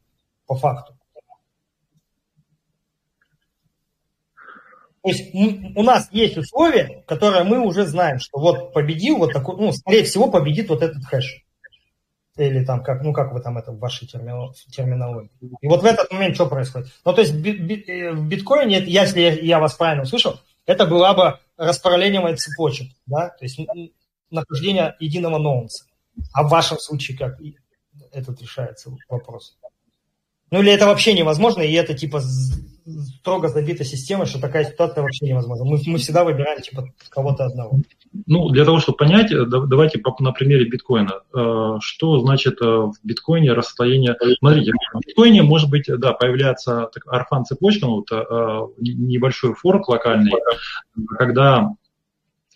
по 0.45 0.55
факту. 0.55 0.97
То 5.03 5.09
есть 5.09 5.35
у 5.75 5.83
нас 5.83 6.07
есть 6.11 6.37
условия, 6.37 7.03
которые 7.07 7.43
мы 7.43 7.59
уже 7.59 7.85
знаем, 7.85 8.19
что 8.19 8.39
вот 8.39 8.73
победил 8.73 9.17
вот 9.17 9.33
такой, 9.33 9.57
ну, 9.57 9.73
скорее 9.73 10.03
всего, 10.03 10.31
победит 10.31 10.69
вот 10.69 10.81
этот 10.81 11.03
хэш. 11.03 11.43
Или 12.37 12.63
там, 12.63 12.81
как, 12.81 13.03
ну, 13.03 13.11
как 13.11 13.33
вы 13.33 13.41
там 13.41 13.57
это 13.57 13.71
в 13.73 13.79
вашей 13.79 14.07
терминологии. 14.07 15.29
И 15.61 15.67
вот 15.67 15.83
в 15.83 15.85
этот 15.85 16.11
момент 16.11 16.35
что 16.35 16.47
происходит? 16.47 16.87
Ну, 17.05 17.13
то 17.13 17.21
есть 17.21 17.33
э, 17.33 18.11
в 18.11 18.27
биткоине, 18.27 18.81
если 18.85 19.21
я 19.41 19.59
вас 19.59 19.75
правильно 19.75 20.03
услышал, 20.03 20.39
это 20.65 20.85
была 20.85 21.13
бы 21.13 21.39
распараллеливание 21.57 22.37
цепочек, 22.37 22.91
да, 23.05 23.29
то 23.29 23.43
есть 23.43 23.59
нахождение 24.31 24.95
единого 24.99 25.37
ноунса. 25.37 25.85
А 26.33 26.43
в 26.43 26.49
вашем 26.49 26.77
случае 26.79 27.17
как 27.17 27.39
этот 28.11 28.41
решается 28.41 28.91
вопрос? 29.09 29.57
Ну 30.51 30.61
или 30.61 30.71
это 30.71 30.85
вообще 30.85 31.13
невозможно, 31.13 31.61
и 31.61 31.73
это 31.73 31.93
типа 31.93 32.21
строго 33.19 33.47
забита 33.47 33.83
система, 33.83 34.25
что 34.25 34.39
такая 34.39 34.65
ситуация 34.65 35.01
вообще 35.01 35.25
невозможна. 35.25 35.65
Мы, 35.65 35.79
мы 35.85 35.97
всегда 35.97 36.23
выбираем 36.23 36.61
типа 36.61 36.89
кого-то 37.09 37.45
одного. 37.45 37.79
Ну, 38.27 38.49
для 38.49 38.65
того, 38.65 38.79
чтобы 38.79 38.97
понять, 38.97 39.31
э, 39.31 39.45
давайте 39.45 39.99
на 40.19 40.31
примере 40.31 40.65
биткоина. 40.65 41.21
Э, 41.33 41.77
что 41.81 42.19
значит 42.19 42.61
э, 42.61 42.65
в 42.65 42.93
биткоине 43.03 43.53
расстояние? 43.53 44.15
Смотрите, 44.39 44.73
в 44.93 44.99
биткоине 44.99 45.43
может 45.43 45.69
быть, 45.69 45.85
да, 45.87 46.13
появляется 46.13 46.89
арфан 47.07 47.45
цепочка, 47.45 47.85
ну, 47.85 48.03
вот, 48.07 48.73
небольшой 48.77 49.55
форк 49.55 49.87
локальный, 49.87 50.33
когда 51.17 51.69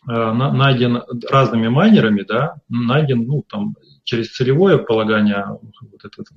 найден 0.08 1.04
разными 1.30 1.68
майнерами, 1.68 2.22
да, 2.22 2.56
найден, 2.70 3.28
ну, 3.28 3.44
там, 3.48 3.76
через 4.04 4.32
целевое 4.32 4.78
полагание 4.78 5.46
вот 5.82 6.06
этот, 6.06 6.28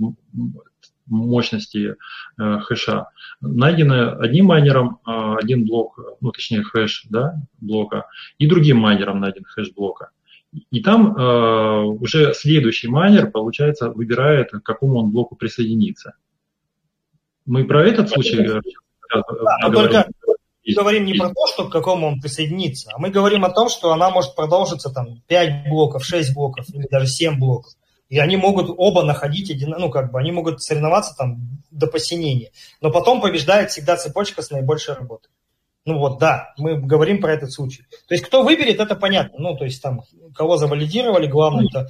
мощности 1.11 1.97
э, 2.39 2.59
хэша, 2.61 3.09
найдено 3.41 4.19
одним 4.21 4.47
майнером 4.47 5.01
э, 5.07 5.37
один 5.41 5.67
блок, 5.67 5.99
ну, 6.21 6.31
точнее, 6.31 6.63
хэш, 6.63 7.07
да, 7.11 7.35
блока, 7.61 8.07
и 8.39 8.47
другим 8.47 8.79
майнером 8.79 9.21
найден 9.21 9.45
хэш 9.45 9.73
блока. 9.75 10.11
И 10.71 10.83
там 10.83 11.17
э, 11.17 11.83
уже 11.85 12.33
следующий 12.35 12.89
майнер, 12.89 13.31
получается, 13.31 13.91
выбирает, 13.91 14.51
к 14.51 14.63
какому 14.63 14.99
он 14.99 15.11
блоку 15.11 15.37
присоединиться. 15.37 16.15
Мы 17.47 17.65
про 17.65 17.85
этот 17.85 18.11
случай 18.11 18.45
да, 18.45 18.61
а 19.61 19.71
только 19.71 20.07
мы 20.67 20.75
говорим 20.75 21.05
не 21.05 21.15
про 21.15 21.29
то, 21.29 21.47
что 21.47 21.69
к 21.69 21.73
какому 21.73 22.07
он 22.07 22.21
присоединится, 22.21 22.91
а 22.95 22.99
мы 22.99 23.11
говорим 23.11 23.45
о 23.45 23.51
том, 23.51 23.69
что 23.69 23.93
она 23.93 24.11
может 24.11 24.35
продолжиться 24.35 24.91
там 24.91 25.23
5 25.27 25.69
блоков, 25.69 26.05
6 26.05 26.35
блоков 26.35 26.69
или 26.71 26.87
даже 26.89 27.07
7 27.07 27.39
блоков. 27.39 27.73
И 28.09 28.19
они 28.19 28.37
могут 28.37 28.75
оба 28.77 29.05
находить, 29.05 29.51
один, 29.51 29.71
ну, 29.71 29.89
как 29.89 30.11
бы, 30.11 30.19
они 30.19 30.33
могут 30.33 30.61
соревноваться 30.61 31.15
там 31.17 31.63
до 31.71 31.87
посинения. 31.87 32.51
Но 32.81 32.91
потом 32.91 33.21
побеждает 33.21 33.71
всегда 33.71 33.97
цепочка 33.97 34.43
с 34.43 34.51
наибольшей 34.51 34.95
работой. 34.95 35.31
Ну 35.87 35.99
вот, 35.99 36.19
да, 36.19 36.53
мы 36.59 36.77
говорим 36.77 37.21
про 37.21 37.33
этот 37.33 37.53
случай. 37.53 37.85
То 38.09 38.15
есть, 38.15 38.25
кто 38.25 38.43
выберет, 38.43 38.81
это 38.81 38.97
понятно. 38.97 39.39
Ну, 39.39 39.57
то 39.57 39.65
есть, 39.65 39.81
там, 39.81 40.03
кого 40.35 40.57
завалидировали, 40.57 41.27
главное 41.27 41.67
это. 41.67 41.89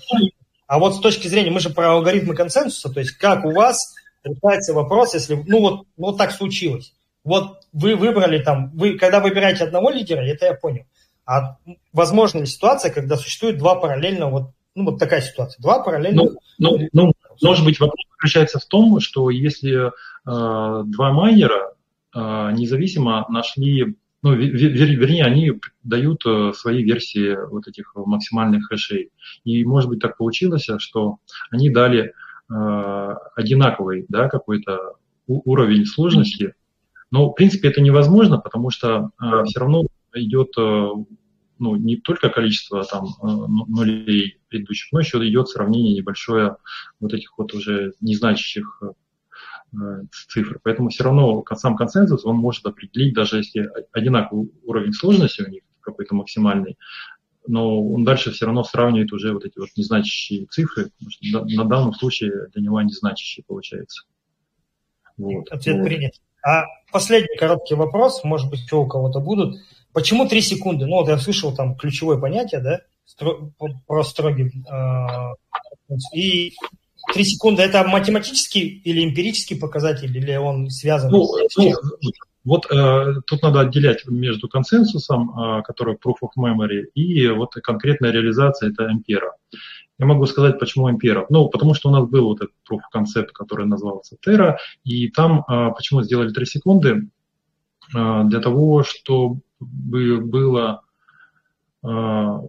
А 0.66 0.78
вот 0.78 0.94
с 0.94 1.00
точки 1.00 1.26
зрения, 1.26 1.50
мы 1.50 1.58
же 1.58 1.70
про 1.70 1.92
алгоритмы 1.92 2.34
консенсуса, 2.34 2.90
то 2.90 3.00
есть, 3.00 3.12
как 3.12 3.44
у 3.44 3.52
вас 3.52 3.94
решается 4.22 4.74
вопрос, 4.74 5.14
если, 5.14 5.34
ну, 5.46 5.60
вот, 5.60 5.86
ну, 5.96 6.06
вот 6.06 6.18
так 6.18 6.32
случилось. 6.32 6.92
Вот 7.24 7.60
вы 7.72 7.96
выбрали 7.96 8.42
там, 8.42 8.70
вы, 8.70 8.98
когда 8.98 9.20
выбираете 9.20 9.64
одного 9.64 9.90
лидера, 9.90 10.20
это 10.20 10.46
я 10.46 10.54
понял. 10.54 10.84
А 11.26 11.58
возможна 11.92 12.40
ли 12.40 12.46
ситуация, 12.46 12.92
когда 12.92 13.16
существует 13.16 13.58
два 13.58 13.74
параллельно 13.76 14.28
вот 14.28 14.52
ну, 14.74 14.84
вот 14.84 14.98
такая 14.98 15.20
ситуация. 15.20 15.60
Два 15.60 15.82
параллельно. 15.82 16.24
Ну, 16.24 16.38
ну, 16.58 16.88
ну 16.92 17.12
может 17.42 17.64
быть, 17.64 17.80
вопрос 17.80 18.04
заключается 18.16 18.58
в 18.58 18.64
том, 18.66 19.00
что 19.00 19.30
если 19.30 19.88
э, 19.88 19.90
два 20.24 21.12
майнера 21.12 21.74
э, 22.14 22.18
независимо 22.52 23.26
нашли, 23.28 23.96
ну, 24.22 24.34
вер, 24.34 24.70
вер, 24.70 24.88
вернее, 24.98 25.24
они 25.24 25.52
дают 25.82 26.24
э, 26.26 26.52
свои 26.54 26.82
версии 26.82 27.36
вот 27.50 27.66
этих 27.66 27.92
максимальных 27.94 28.68
хэшей. 28.68 29.10
И, 29.44 29.64
может 29.64 29.88
быть, 29.88 30.00
так 30.00 30.16
получилось, 30.16 30.68
что 30.78 31.18
они 31.50 31.70
дали 31.70 32.12
э, 32.52 33.14
одинаковый, 33.34 34.06
да, 34.08 34.28
какой-то 34.28 34.94
уровень 35.26 35.86
сложности. 35.86 36.54
Но, 37.10 37.30
в 37.30 37.34
принципе, 37.34 37.68
это 37.68 37.80
невозможно, 37.80 38.38
потому 38.38 38.70
что 38.70 39.10
э, 39.20 39.44
все 39.44 39.60
равно 39.60 39.86
идет 40.14 40.50
э, 40.58 40.88
ну, 41.60 41.76
не 41.76 41.96
только 41.96 42.30
количество 42.30 42.84
там 42.84 43.04
э, 43.06 43.26
нулей 43.68 44.38
предыдущих, 44.48 44.92
но 44.92 45.00
еще 45.00 45.18
идет 45.28 45.48
сравнение 45.48 45.94
небольшое 45.94 46.56
вот 47.00 47.12
этих 47.12 47.36
вот 47.36 47.52
уже 47.52 47.92
незначащих 48.00 48.82
э, 48.82 50.02
цифр. 50.28 50.58
Поэтому 50.62 50.88
все 50.88 51.04
равно 51.04 51.44
сам 51.56 51.76
консенсус 51.76 52.24
он 52.24 52.36
может 52.36 52.64
определить, 52.66 53.14
даже 53.14 53.36
если 53.38 53.70
одинаковый 53.92 54.50
уровень 54.64 54.92
сложности 54.92 55.42
у 55.42 55.50
них 55.50 55.62
какой-то 55.80 56.14
максимальный, 56.14 56.78
но 57.46 57.82
он 57.82 58.04
дальше 58.04 58.30
все 58.30 58.46
равно 58.46 58.64
сравнивает 58.64 59.12
уже 59.12 59.32
вот 59.32 59.44
эти 59.44 59.58
вот 59.58 59.68
незначащие 59.76 60.46
цифры, 60.46 60.90
потому 60.90 61.10
что 61.10 61.44
на 61.44 61.64
данном 61.64 61.94
случае 61.94 62.48
для 62.54 62.62
него 62.62 62.78
они 62.78 62.92
значащие 62.92 63.44
получается. 63.46 64.04
Вот. 65.16 65.48
Ответ 65.50 65.76
вот. 65.76 65.84
принят. 65.84 66.12
А 66.42 66.64
последний 66.92 67.36
короткий 67.36 67.74
вопрос, 67.74 68.22
может 68.24 68.50
быть, 68.50 68.60
еще 68.60 68.76
у 68.76 68.86
кого-то 68.86 69.20
будут. 69.20 69.60
Почему 69.92 70.28
3 70.28 70.40
секунды? 70.40 70.86
Ну, 70.86 70.96
вот 70.96 71.08
я 71.08 71.18
слышал 71.18 71.54
там 71.54 71.76
ключевое 71.76 72.18
понятие, 72.18 72.60
да, 72.60 72.80
стро, 73.04 73.50
про 73.86 74.04
строгий. 74.04 74.52
Э, 74.70 75.34
и 76.14 76.52
3 77.12 77.24
секунды 77.24 77.62
это 77.62 77.84
математический 77.84 78.62
или 78.84 79.04
эмпирический 79.04 79.58
показатель, 79.58 80.16
или 80.16 80.36
он 80.36 80.70
связан 80.70 81.10
ну, 81.10 81.24
с... 81.24 81.56
Ну, 81.56 81.72
вот 82.44 82.70
э, 82.72 83.20
тут 83.26 83.42
надо 83.42 83.60
отделять 83.60 84.06
между 84.06 84.48
консенсусом, 84.48 85.30
э, 85.30 85.62
который 85.62 85.96
proof 85.96 86.16
of 86.22 86.30
memory, 86.38 86.84
и 86.94 87.28
вот 87.28 87.52
конкретная 87.62 88.12
реализация, 88.12 88.70
это 88.70 88.86
ампера. 88.86 89.34
Я 90.00 90.06
могу 90.06 90.24
сказать, 90.24 90.58
почему 90.58 90.86
Ампера. 90.86 91.26
Ну, 91.28 91.50
потому 91.50 91.74
что 91.74 91.90
у 91.90 91.92
нас 91.92 92.08
был 92.08 92.28
вот 92.28 92.38
этот 92.40 92.80
концепт, 92.90 93.32
который 93.32 93.66
назывался 93.66 94.16
Terra, 94.26 94.56
и 94.82 95.10
там 95.10 95.44
а, 95.46 95.72
почему 95.72 96.02
сделали 96.02 96.32
3 96.32 96.46
секунды? 96.46 97.10
А, 97.94 98.24
для 98.24 98.40
того, 98.40 98.82
чтобы 98.82 99.42
было 99.60 100.80
а, 101.82 102.40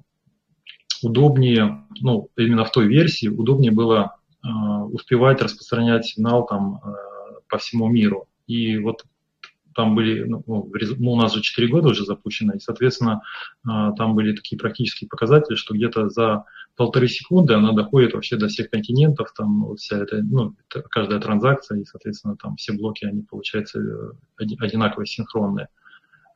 удобнее, 1.04 1.86
ну, 2.00 2.30
именно 2.38 2.64
в 2.64 2.72
той 2.72 2.88
версии, 2.88 3.28
удобнее 3.28 3.72
было 3.72 4.16
успевать 4.92 5.40
распространять 5.40 6.06
сигнал 6.06 6.48
там 6.48 6.82
по 7.48 7.60
всему 7.60 7.88
миру. 7.90 8.28
И 8.48 8.80
вот 8.80 9.06
там 9.76 9.96
были, 9.96 10.24
ну, 10.24 10.44
ну, 10.48 11.12
у 11.12 11.16
нас 11.16 11.34
же 11.34 11.42
4 11.42 11.68
года 11.68 11.90
уже 11.90 12.06
запущено, 12.06 12.54
и, 12.54 12.60
соответственно, 12.60 13.22
а, 13.66 13.92
там 13.94 14.16
были 14.16 14.36
такие 14.36 14.58
практические 14.58 15.08
показатели, 15.08 15.56
что 15.56 15.74
где-то 15.74 16.10
за 16.10 16.46
полторы 16.82 17.08
секунды 17.08 17.54
она 17.54 17.74
доходит 17.74 18.16
вообще 18.16 18.38
до 18.38 18.48
всех 18.48 18.72
континентов, 18.72 19.32
там 19.38 19.66
вот 19.66 19.80
вся 19.80 20.00
эта, 20.00 20.24
ну, 20.24 20.56
каждая 20.90 21.20
транзакция, 21.20 21.78
и, 21.78 21.86
соответственно, 21.86 22.36
там 22.36 22.56
все 22.56 22.74
блоки, 22.74 23.06
они, 23.06 23.22
получаются 23.22 23.80
э, 23.80 24.46
одинаково 24.60 25.06
синхронные, 25.06 25.68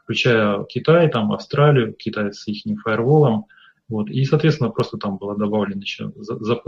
включая 0.04 0.64
Китай, 0.66 1.10
там, 1.10 1.32
Австралию, 1.32 1.96
Китай 1.96 2.32
с 2.32 2.48
их 2.48 2.80
фаерволом, 2.84 3.48
вот. 3.90 4.12
И, 4.12 4.24
соответственно, 4.26 4.70
просто 4.70 4.98
там 4.98 5.18
было 5.18 5.36
добавлено 5.36 5.82
еще 5.82 6.12
за, 6.16 6.38
за, 6.38 6.62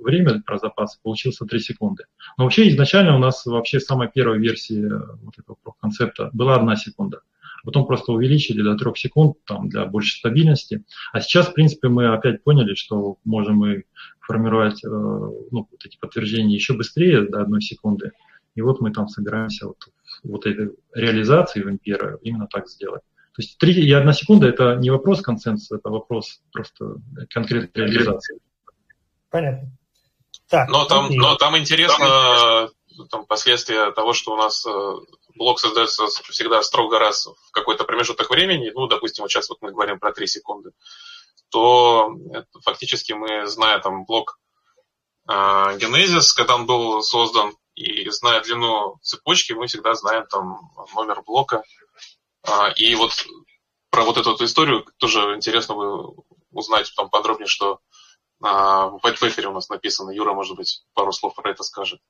время 0.00 0.42
про 0.44 0.58
запас, 0.58 0.98
получился 1.00 1.44
3 1.44 1.60
секунды. 1.60 2.06
Но 2.36 2.44
вообще 2.44 2.68
изначально 2.70 3.14
у 3.14 3.20
нас 3.20 3.46
вообще 3.46 3.78
самая 3.78 4.08
первая 4.08 4.40
версия 4.40 5.00
вот 5.22 5.38
этого 5.38 5.56
концепта 5.80 6.30
была 6.32 6.56
1 6.56 6.76
секунда. 6.76 7.20
Потом 7.64 7.86
просто 7.86 8.12
увеличили 8.12 8.62
до 8.62 8.76
3 8.76 8.92
секунд 8.96 9.36
там, 9.44 9.68
для 9.68 9.86
большей 9.86 10.18
стабильности. 10.18 10.84
А 11.12 11.20
сейчас, 11.20 11.48
в 11.48 11.54
принципе, 11.54 11.88
мы 11.88 12.12
опять 12.12 12.42
поняли, 12.42 12.74
что 12.74 13.18
можем 13.24 13.56
мы 13.56 13.84
формировать 14.20 14.84
э, 14.84 14.88
ну, 14.88 15.68
вот 15.70 15.84
эти 15.84 15.96
подтверждения 15.98 16.54
еще 16.54 16.74
быстрее 16.74 17.22
до 17.22 17.42
1 17.42 17.60
секунды. 17.60 18.12
И 18.54 18.62
вот 18.62 18.80
мы 18.80 18.92
там 18.92 19.08
собираемся 19.08 19.66
вот, 19.68 19.88
вот 20.24 20.46
этой 20.46 20.72
реализации 20.94 21.62
в 21.62 21.68
Импера 21.68 22.18
именно 22.22 22.46
так 22.46 22.68
сделать. 22.68 23.02
То 23.34 23.40
есть 23.40 23.56
3 23.58 23.72
и 23.74 23.92
1 23.92 24.12
секунда– 24.12 24.46
это 24.48 24.76
не 24.76 24.90
вопрос 24.90 25.22
консенсуса, 25.22 25.76
это 25.76 25.88
вопрос 25.88 26.42
просто 26.52 26.96
конкретной 27.30 27.86
реализации. 27.86 28.38
Понятно. 29.30 29.70
Так, 30.48 30.68
но, 30.68 30.84
там, 30.84 31.08
но 31.10 31.34
там 31.36 31.56
интересно 31.56 32.04
там, 32.04 32.68
последствия 33.28 33.90
того, 33.92 34.12
что 34.12 34.32
у 34.32 34.36
нас 34.36 34.64
э, 34.66 34.94
блок 35.34 35.60
создается 35.60 36.06
всегда 36.06 36.62
строго 36.62 36.98
раз 36.98 37.26
в 37.26 37.50
какой-то 37.52 37.84
промежуток 37.84 38.30
времени, 38.30 38.70
ну, 38.74 38.86
допустим, 38.86 39.24
вот 39.24 39.30
сейчас 39.30 39.48
вот 39.48 39.58
мы 39.60 39.70
говорим 39.70 39.98
про 39.98 40.12
3 40.12 40.26
секунды, 40.26 40.72
то 41.50 42.10
фактически 42.64 43.12
мы, 43.12 43.46
зная 43.46 43.78
там 43.78 44.04
блок 44.04 44.38
э, 45.28 45.32
Genesis, 45.32 46.34
когда 46.36 46.56
он 46.56 46.66
был 46.66 47.02
создан, 47.02 47.54
и 47.74 48.08
зная 48.10 48.42
длину 48.42 48.98
цепочки, 49.02 49.52
мы 49.52 49.66
всегда 49.66 49.94
знаем 49.94 50.26
там 50.26 50.70
номер 50.94 51.22
блока, 51.22 51.62
а, 52.44 52.70
и 52.70 52.94
вот 52.94 53.12
про 53.90 54.04
вот 54.04 54.16
эту 54.16 54.44
историю 54.44 54.84
тоже 54.98 55.20
интересно 55.36 55.74
бы 55.74 56.14
узнать 56.50 56.92
там 56.96 57.08
подробнее, 57.08 57.46
что 57.46 57.80
а, 58.42 58.88
в 58.88 58.96
white 59.04 59.20
paper 59.20 59.44
у 59.46 59.52
нас 59.52 59.68
написано. 59.68 60.10
Юра, 60.10 60.32
может 60.32 60.56
быть, 60.56 60.84
пару 60.94 61.12
слов 61.12 61.34
про 61.34 61.50
это 61.50 61.62
скажет. 61.62 62.00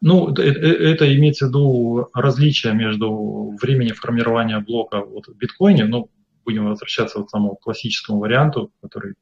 Ну, 0.00 0.30
это, 0.30 0.42
это 0.42 1.14
имеется 1.16 1.46
в 1.46 1.48
виду 1.48 2.08
различие 2.14 2.74
между 2.74 3.56
временем 3.60 3.94
формирования 3.94 4.58
блока 4.60 5.00
вот 5.00 5.28
в 5.28 5.36
биткоине, 5.36 5.84
ну, 5.84 6.08
будем 6.44 6.66
возвращаться 6.66 7.18
вот 7.18 7.28
к 7.28 7.30
самому 7.30 7.56
классическому 7.56 8.18
варианту, 8.18 8.72
который 8.80 9.14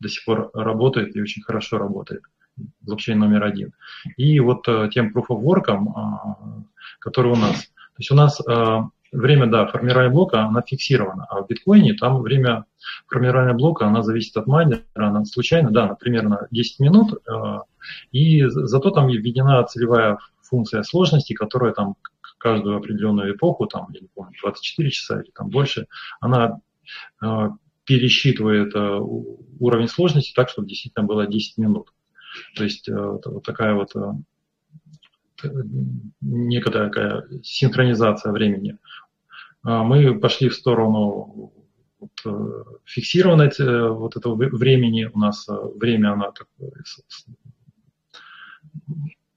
до 0.00 0.08
сих 0.08 0.24
пор 0.24 0.50
работает 0.52 1.16
и 1.16 1.22
очень 1.22 1.42
хорошо 1.42 1.78
работает, 1.78 2.22
блокчейн 2.80 3.18
номер 3.18 3.44
один. 3.44 3.72
И 4.16 4.40
вот 4.40 4.68
э, 4.68 4.90
тем 4.92 5.12
proof 5.16 5.26
of 5.30 5.42
work, 5.42 5.70
а, 5.70 6.64
который 6.98 7.32
у 7.32 7.36
нас. 7.36 7.62
То 7.62 7.98
есть 7.98 8.10
у 8.10 8.14
нас 8.14 8.40
э, 8.40 8.82
время, 9.12 9.46
да, 9.46 9.66
формирования 9.66 10.10
блока, 10.10 10.42
она 10.42 10.62
фиксирована, 10.62 11.26
а 11.28 11.42
в 11.42 11.46
биткоине 11.46 11.94
там 11.94 12.22
время 12.22 12.64
формирования 13.06 13.52
блока, 13.52 13.86
она 13.86 14.02
зависит 14.02 14.36
от 14.36 14.46
майнера, 14.46 14.82
она 14.94 15.24
случайно, 15.24 15.70
да, 15.70 15.86
например, 15.86 16.28
на 16.28 16.48
10 16.50 16.80
минут, 16.80 17.12
э, 17.14 17.58
и 18.10 18.44
зато 18.46 18.90
там 18.90 19.08
введена 19.08 19.62
целевая 19.64 20.18
функция 20.42 20.82
сложности, 20.82 21.34
которая 21.34 21.72
там 21.72 21.96
каждую 22.38 22.76
определенную 22.76 23.36
эпоху, 23.36 23.66
там, 23.66 23.88
я 23.92 24.00
не 24.00 24.08
помню, 24.08 24.32
24 24.42 24.90
часа 24.90 25.20
или 25.20 25.30
там 25.30 25.50
больше, 25.50 25.86
она 26.20 26.58
э, 27.22 27.50
пересчитывает 27.84 28.74
э, 28.74 28.98
уровень 29.60 29.88
сложности 29.88 30.32
так, 30.34 30.48
чтобы 30.48 30.68
действительно 30.68 31.04
было 31.06 31.26
10 31.26 31.58
минут. 31.58 31.92
То 32.56 32.64
есть 32.64 32.88
вот 32.88 33.44
такая 33.44 33.74
вот 33.74 33.92
некая 36.20 37.24
синхронизация 37.42 38.32
времени. 38.32 38.78
А 39.62 39.84
мы 39.84 40.18
пошли 40.18 40.48
в 40.48 40.54
сторону 40.54 41.52
вот, 42.00 42.10
э, 42.24 42.64
фиксированной 42.84 43.50
э, 43.58 43.88
вот 43.88 44.16
этого 44.16 44.34
времени. 44.34 45.08
У 45.12 45.18
нас 45.18 45.48
э, 45.48 45.52
время, 45.76 46.12
она 46.12 46.32
такое, 46.32 46.72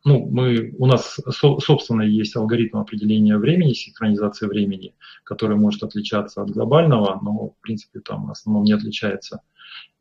ну, 0.03 0.27
мы, 0.29 0.73
у 0.77 0.85
нас 0.85 1.19
собственно 1.29 2.03
есть 2.03 2.35
алгоритм 2.35 2.77
определения 2.77 3.37
времени, 3.37 3.73
синхронизации 3.73 4.47
времени, 4.47 4.95
который 5.23 5.57
может 5.57 5.83
отличаться 5.83 6.41
от 6.41 6.51
глобального, 6.51 7.19
но 7.23 7.49
в 7.49 7.55
принципе 7.61 7.99
там 7.99 8.27
в 8.27 8.31
основном 8.31 8.63
не 8.65 8.73
отличается. 8.73 9.41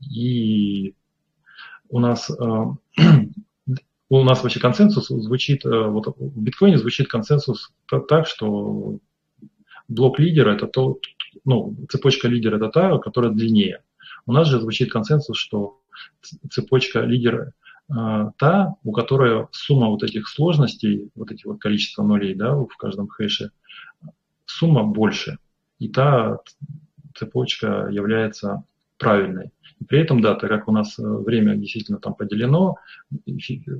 И 0.00 0.94
у 1.88 2.00
нас 2.00 2.30
у 4.10 4.22
нас 4.22 4.42
вообще 4.42 4.60
консенсус 4.60 5.08
звучит, 5.08 5.64
вот 5.64 6.06
в 6.18 6.42
биткоине 6.42 6.78
звучит 6.78 7.08
консенсус 7.08 7.72
так, 8.08 8.26
что 8.26 8.98
блок 9.88 10.18
лидера 10.18 10.54
это 10.54 10.66
то, 10.66 10.98
ну, 11.44 11.76
цепочка 11.88 12.28
лидера 12.28 12.56
это 12.56 12.68
та, 12.68 12.98
которая 12.98 13.32
длиннее. 13.32 13.82
У 14.26 14.32
нас 14.32 14.48
же 14.48 14.60
звучит 14.60 14.90
консенсус, 14.90 15.36
что 15.36 15.80
цепочка 16.50 17.00
лидера 17.00 17.52
э, 17.90 18.30
та, 18.38 18.74
у 18.82 18.92
которой 18.92 19.46
сумма 19.52 19.88
вот 19.88 20.02
этих 20.02 20.28
сложностей, 20.28 21.10
вот 21.14 21.30
этих 21.30 21.46
вот 21.46 21.60
количества 21.60 22.02
нулей, 22.02 22.34
да, 22.34 22.54
в 22.54 22.76
каждом 22.76 23.08
хэше, 23.08 23.50
сумма 24.46 24.84
больше. 24.84 25.38
И 25.78 25.88
та 25.88 26.38
цепочка 27.14 27.88
является 27.90 28.64
правильной. 28.98 29.50
При 29.88 30.00
этом, 30.00 30.20
да, 30.20 30.34
так 30.34 30.50
как 30.50 30.68
у 30.68 30.72
нас 30.72 30.98
э, 30.98 31.02
время 31.02 31.56
действительно 31.56 31.98
там 31.98 32.14
поделено, 32.14 32.76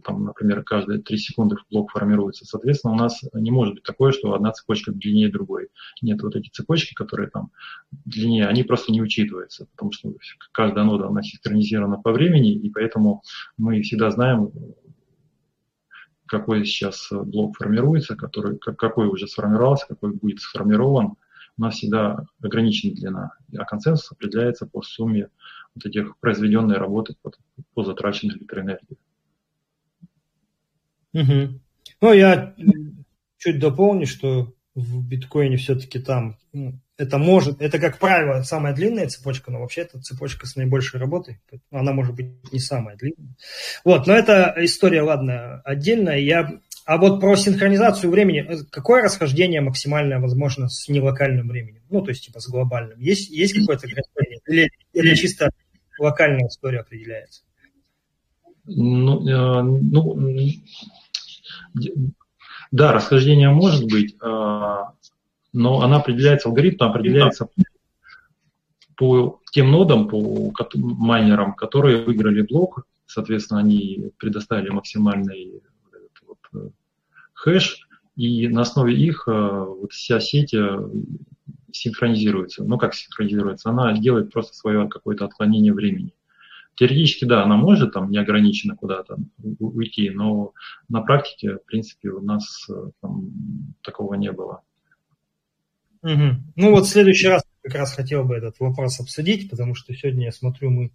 там, 0.05 0.24
например, 0.24 0.62
каждые 0.62 1.01
3 1.01 1.16
секунды 1.16 1.56
блок 1.70 1.90
формируется, 1.90 2.44
соответственно, 2.44 2.94
у 2.94 2.97
нас 2.97 3.22
не 3.32 3.51
может 3.51 3.74
быть 3.74 3.82
такое, 3.82 4.12
что 4.12 4.35
одна 4.35 4.52
цепочка 4.52 4.93
длиннее 4.93 5.31
другой. 5.31 5.68
Нет, 6.02 6.22
вот 6.22 6.36
эти 6.36 6.48
цепочки, 6.51 6.94
которые 6.94 7.31
там 7.31 7.51
длиннее, 7.90 8.47
они 8.47 8.62
просто 8.62 8.93
не 8.93 9.02
учитываются, 9.02 9.66
потому 9.72 9.93
что 9.93 10.14
каждая 10.52 10.85
нода, 10.85 11.09
она 11.09 11.22
синхронизирована 11.22 11.98
по 11.98 12.12
времени, 12.12 12.52
и 12.52 12.70
поэтому 12.70 13.22
мы 13.56 13.82
всегда 13.82 14.10
знаем, 14.10 14.51
какой 16.26 16.64
сейчас 16.64 17.09
блок 17.10 17.56
формируется, 17.56 18.16
который, 18.16 18.59
какой 18.59 19.06
уже 19.09 19.26
сформировался, 19.28 19.86
какой 19.86 20.12
будет 20.12 20.40
сформирован, 20.40 21.16
у 21.56 21.62
нас 21.62 21.74
всегда 21.74 22.24
ограничена 22.43 22.94
длина, 22.94 23.32
а 23.56 23.64
консенсус 23.64 24.10
определяется 24.10 24.66
по 24.66 24.82
сумме 24.82 25.28
вот 25.74 25.86
этих 25.86 26.16
произведенной 26.18 26.76
работы 26.76 27.14
по, 27.22 27.32
по 27.74 27.84
затраченной 27.84 28.36
электроэнергии. 28.36 28.98
Угу. 31.12 31.60
Ну, 32.01 32.12
я 32.12 32.55
чуть 33.38 33.59
дополню, 33.59 34.06
что 34.06 34.52
в 34.74 35.06
биткоине 35.06 35.56
все-таки 35.56 36.01
там 36.01 36.36
ну, 36.52 36.80
это 36.96 37.18
может, 37.18 37.60
это 37.60 37.78
как 37.78 37.98
правило 37.98 38.42
самая 38.42 38.74
длинная 38.74 39.09
цепочка, 39.09 39.51
но 39.51 39.60
вообще 39.60 39.82
это 39.82 40.01
цепочка 40.01 40.46
с 40.46 40.56
наибольшей 40.56 41.01
работой. 41.01 41.40
Она 41.70 41.92
может 41.92 42.14
быть 42.14 42.52
не 42.52 42.59
самая 42.59 42.96
длинная. 42.96 43.36
Вот, 43.84 44.06
но 44.06 44.14
это 44.14 44.55
история, 44.59 45.02
ладно, 45.02 45.60
отдельная. 45.64 46.18
Я 46.18 46.60
а 46.84 46.98
вот 46.98 47.20
про 47.20 47.34
синхронизацию 47.34 48.10
времени, 48.10 48.44
э, 48.46 48.64
какое 48.70 49.02
расхождение 49.02 49.62
максимальное 49.62 50.18
возможно 50.18 50.68
с 50.68 50.86
нелокальным 50.88 51.48
временем? 51.48 51.82
Ну, 51.88 52.02
то 52.02 52.10
есть, 52.10 52.26
типа, 52.26 52.40
с 52.40 52.48
глобальным. 52.48 53.01
Есть, 53.01 53.30
есть 53.30 53.59
какое-то 53.59 53.86
расхождение? 53.86 54.40
Или, 54.46 54.70
или 54.92 55.14
чисто 55.14 55.51
локальная 55.98 56.48
история 56.48 56.80
определяется? 56.80 57.42
Ну, 58.66 59.28
э, 59.28 59.62
ну, 59.62 60.18
да, 62.70 62.92
расхождение 62.92 63.50
может 63.50 63.84
быть, 63.90 64.14
э, 64.14 64.76
но 65.52 65.80
она 65.82 65.96
определяется, 65.96 66.48
алгоритм 66.48 66.84
определяется 66.84 67.48
по 68.96 69.40
тем 69.52 69.70
нодам, 69.70 70.08
по 70.08 70.52
майнерам, 70.74 71.54
которые 71.54 72.04
выиграли 72.04 72.42
блок, 72.42 72.86
соответственно, 73.06 73.60
они 73.60 74.10
предоставили 74.18 74.70
максимальный 74.70 75.62
вот, 76.26 76.72
хэш, 77.34 77.88
и 78.16 78.48
на 78.48 78.62
основе 78.62 78.94
их 78.94 79.26
вот 79.26 79.92
вся 79.92 80.20
сеть 80.20 80.54
синхронизируется. 81.76 82.64
Ну, 82.64 82.78
как 82.78 82.94
синхронизируется? 82.94 83.70
Она 83.70 83.92
делает 83.98 84.32
просто 84.32 84.55
свое 84.55 84.88
какое-то 84.88 85.24
отклонение 85.24 85.72
времени. 85.72 86.14
Теоретически, 86.76 87.24
да, 87.24 87.44
она 87.44 87.56
может 87.56 87.92
там 87.92 88.10
неограниченно 88.10 88.74
куда-то 88.74 89.16
уйти, 89.60 90.10
но 90.10 90.52
на 90.88 91.02
практике, 91.02 91.56
в 91.56 91.64
принципе, 91.66 92.10
у 92.10 92.20
нас 92.20 92.66
э, 92.68 92.90
там, 93.01 93.30
такого 93.82 94.14
не 94.14 94.32
было. 94.32 94.62
Угу. 96.02 96.36
Ну 96.56 96.70
вот 96.70 96.86
в 96.86 96.88
следующий 96.88 97.28
раз 97.28 97.44
как 97.62 97.74
раз 97.76 97.92
хотел 97.92 98.24
бы 98.24 98.34
этот 98.34 98.59
вопрос 98.59 99.01
обсудить, 99.01 99.48
потому 99.51 99.74
что 99.74 99.94
сегодня, 99.94 100.26
я 100.26 100.32
смотрю, 100.32 100.70
мы 100.70 100.90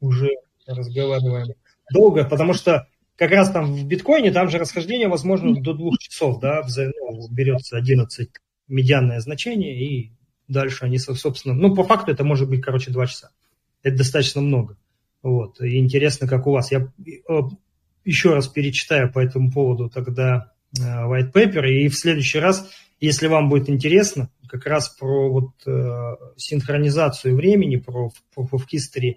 уже 0.00 0.30
разговариваем 0.66 1.54
долго, 1.92 2.24
потому 2.24 2.52
что 2.52 2.86
как 3.16 3.30
раз 3.30 3.50
там 3.50 3.72
в 3.74 3.86
биткоине, 3.86 4.32
там 4.32 4.48
же 4.48 4.58
расхождение 4.58 5.08
возможно 5.08 5.60
до 5.60 5.72
двух 5.72 5.98
часов, 5.98 6.40
да, 6.40 6.62
ну, 6.76 7.28
берется 7.30 7.76
11 7.76 8.30
медианное 8.68 9.20
значение, 9.20 9.82
и 9.82 10.12
дальше 10.52 10.84
они, 10.84 10.98
собственно, 10.98 11.54
ну, 11.54 11.74
по 11.74 11.84
факту 11.84 12.12
это 12.12 12.24
может 12.24 12.48
быть, 12.48 12.62
короче, 12.62 12.90
два 12.90 13.06
часа. 13.06 13.30
Это 13.82 13.98
достаточно 13.98 14.40
много. 14.40 14.76
Вот. 15.22 15.60
И 15.60 15.78
интересно, 15.78 16.26
как 16.26 16.46
у 16.46 16.52
вас. 16.52 16.70
Я 16.72 16.88
э, 17.06 17.40
еще 18.04 18.34
раз 18.34 18.48
перечитаю 18.48 19.12
по 19.12 19.20
этому 19.20 19.50
поводу 19.50 19.88
тогда 19.88 20.52
э, 20.78 20.82
white 20.82 21.32
paper, 21.32 21.66
и 21.66 21.88
в 21.88 21.96
следующий 21.96 22.38
раз, 22.38 22.70
если 23.00 23.26
вам 23.26 23.48
будет 23.48 23.68
интересно, 23.68 24.30
как 24.48 24.66
раз 24.66 24.88
про 24.90 25.30
вот 25.30 25.52
э, 25.66 26.16
синхронизацию 26.36 27.34
времени, 27.34 27.76
про 27.76 28.10
Proof 28.36 28.50
of 28.52 28.62
History 28.72 29.16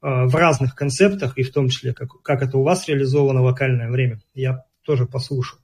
в 0.00 0.34
разных 0.34 0.74
концептах, 0.74 1.38
и 1.38 1.44
в 1.44 1.52
том 1.52 1.68
числе, 1.68 1.94
как, 1.94 2.08
как 2.22 2.42
это 2.42 2.58
у 2.58 2.64
вас 2.64 2.88
реализовано 2.88 3.40
локальное 3.40 3.88
время, 3.88 4.20
я 4.34 4.64
тоже 4.84 5.06
послушаю. 5.06 5.60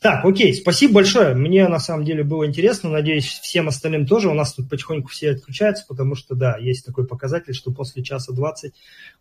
Так, 0.00 0.24
окей, 0.24 0.54
спасибо 0.54 0.94
большое. 0.94 1.34
Мне 1.34 1.66
на 1.68 1.78
самом 1.78 2.04
деле 2.04 2.22
было 2.22 2.46
интересно. 2.46 2.90
Надеюсь, 2.90 3.26
всем 3.26 3.68
остальным 3.68 4.06
тоже. 4.06 4.28
У 4.28 4.34
нас 4.34 4.54
тут 4.54 4.70
потихоньку 4.70 5.08
все 5.08 5.32
отключаются, 5.32 5.84
потому 5.88 6.14
что, 6.14 6.34
да, 6.34 6.56
есть 6.56 6.86
такой 6.86 7.06
показатель, 7.06 7.54
что 7.54 7.72
после 7.72 8.02
часа 8.02 8.32
20 8.32 8.74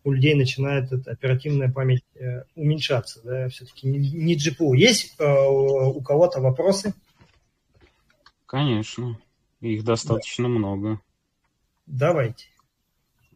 у 0.04 0.12
людей 0.12 0.36
начинает 0.36 0.92
эта 0.92 1.12
оперативная 1.12 1.72
память 1.72 2.04
э, 2.16 2.44
уменьшаться. 2.56 3.22
Да, 3.24 3.50
все-таки 3.50 3.88
не, 3.88 3.98
не 4.12 4.36
GPU. 4.36 4.76
Есть 4.76 5.16
э, 5.20 5.26
у 5.26 6.02
кого-то 6.02 6.42
вопросы? 6.42 6.94
Конечно. 8.46 9.20
Их 9.62 9.84
достаточно 9.84 10.46
да. 10.46 10.50
много. 10.50 11.02
Давайте. 11.86 12.46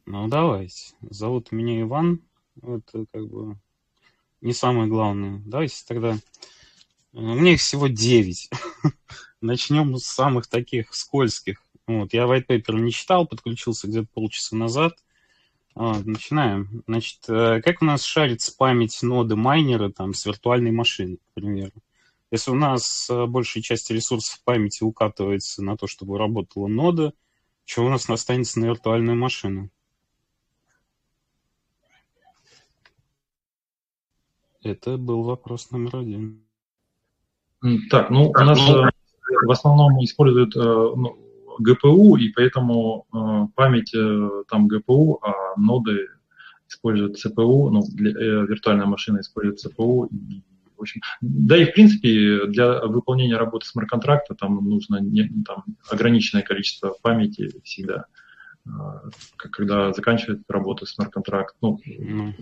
Ну, 0.06 0.28
давайте. 0.28 0.94
Зовут 1.02 1.52
меня 1.52 1.82
Иван. 1.82 2.22
Это 2.62 3.06
как 3.12 3.28
бы 3.28 3.58
не 4.44 4.54
самое 4.54 4.88
главное. 4.88 5.42
Давайте 5.46 5.76
тогда... 5.88 6.18
У 7.14 7.22
меня 7.22 7.54
их 7.54 7.62
всего 7.62 7.88
9. 7.88 8.50
Начнем 9.42 9.96
с 9.98 10.04
самых 10.04 10.48
таких 10.48 10.94
скользких. 10.94 11.62
Вот, 11.88 12.14
я 12.14 12.24
white 12.24 12.48
paper 12.48 12.80
не 12.80 12.92
читал, 12.92 13.26
подключился 13.26 13.88
где-то 13.88 14.08
полчаса 14.14 14.56
назад. 14.58 14.98
Вот, 15.76 16.06
начинаем. 16.06 16.84
Значит, 16.88 17.20
э, 17.30 17.62
как 17.64 17.82
у 17.82 17.86
нас 17.86 18.04
шарится 18.04 18.54
память 18.56 19.02
ноды 19.02 19.36
майнера 19.38 19.90
там, 19.90 20.14
с 20.14 20.26
виртуальной 20.26 20.72
машины, 20.72 21.18
к 21.18 21.34
примеру? 21.36 21.74
Если 22.30 22.52
у 22.52 22.56
нас 22.56 23.10
э, 23.10 23.26
большая 23.26 23.64
часть 23.64 23.90
ресурсов 23.92 24.42
памяти 24.44 24.84
укатывается 24.84 25.64
на 25.64 25.78
то, 25.78 25.88
чтобы 25.88 26.18
работала 26.18 26.68
нода, 26.68 27.14
что 27.64 27.86
у 27.86 27.90
нас 27.90 28.10
останется 28.10 28.60
на 28.60 28.66
виртуальную 28.66 29.18
машину? 29.18 29.70
Это 34.64 34.98
был 34.98 35.24
вопрос 35.24 35.72
номер 35.72 35.98
один. 35.98 36.42
Так, 37.90 38.10
ну, 38.10 38.30
у 38.30 38.44
нас 38.44 38.60
ну, 38.60 38.90
в 39.46 39.52
основном 39.52 40.04
используют 40.04 40.56
э, 40.56 40.60
ну, 40.60 41.18
ГПУ, 41.60 42.16
и 42.16 42.30
поэтому 42.30 43.06
э, 43.14 43.48
память 43.56 43.94
э, 43.94 44.30
там 44.50 44.68
ГПУ, 44.68 45.20
а 45.22 45.60
ноды 45.60 46.08
используют 46.68 47.18
ЦПУ, 47.18 47.70
ну, 47.70 47.82
для, 47.94 48.12
виртуальная 48.12 48.86
машина 48.86 49.20
использует 49.20 49.60
ЦПУ. 49.60 50.06
И, 50.12 50.42
в 50.78 50.82
общем, 50.82 51.02
да 51.22 51.58
и, 51.58 51.66
в 51.66 51.74
принципе, 51.74 52.48
для 52.48 52.86
выполнения 52.86 53.38
работы 53.38 53.66
смарт-контракта 53.66 54.34
там 54.34 54.56
нужно 54.56 54.98
не, 55.02 55.30
там, 55.46 55.64
ограниченное 55.90 56.44
количество 56.44 56.96
памяти 57.02 57.52
всегда 57.64 58.06
когда 59.52 59.92
заканчивает 59.92 60.40
работу 60.48 60.86
смарт-контракт. 60.86 61.54
Ну, 61.62 61.82
mm 61.86 62.34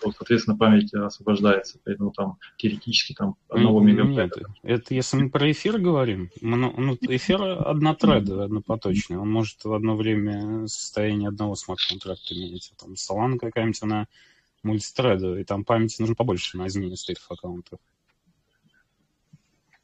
то, 0.00 0.12
соответственно, 0.12 0.56
память 0.56 0.92
освобождается, 0.92 1.78
поэтому 1.84 2.12
там 2.12 2.38
теоретически 2.56 3.14
там 3.14 3.36
одного 3.48 3.80
мегабайта. 3.80 4.40
Нет, 4.40 4.48
это 4.62 4.94
если 4.94 5.16
мы 5.16 5.30
про 5.30 5.50
эфир 5.50 5.78
говорим, 5.78 6.30
ну, 6.40 6.72
ну 6.76 6.96
эфир 7.00 7.42
однотреда, 7.42 8.44
однопоточный, 8.44 9.16
он 9.16 9.30
может 9.30 9.64
в 9.64 9.72
одно 9.72 9.96
время 9.96 10.66
состояние 10.66 11.28
одного 11.28 11.54
смарт-контракта 11.54 12.34
иметь, 12.34 12.72
а 12.76 12.84
там 12.84 12.94
Solana 12.94 13.38
какая-нибудь, 13.38 13.82
она 13.82 14.06
мультитреда, 14.62 15.38
и 15.38 15.44
там 15.44 15.64
памяти 15.64 16.00
нужно 16.00 16.14
побольше 16.14 16.56
на 16.58 16.66
изменение 16.66 16.96
стейтов 16.96 17.30
аккаунтов. 17.30 17.78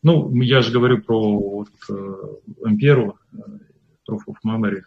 Ну, 0.02 0.34
я 0.40 0.62
же 0.62 0.72
говорю 0.72 1.02
про 1.02 1.38
вот, 1.38 1.68
э, 1.90 2.16
Ampere, 2.64 3.12
э, 3.32 3.36
Proof 4.08 4.20
of 4.28 4.36
Memory. 4.44 4.80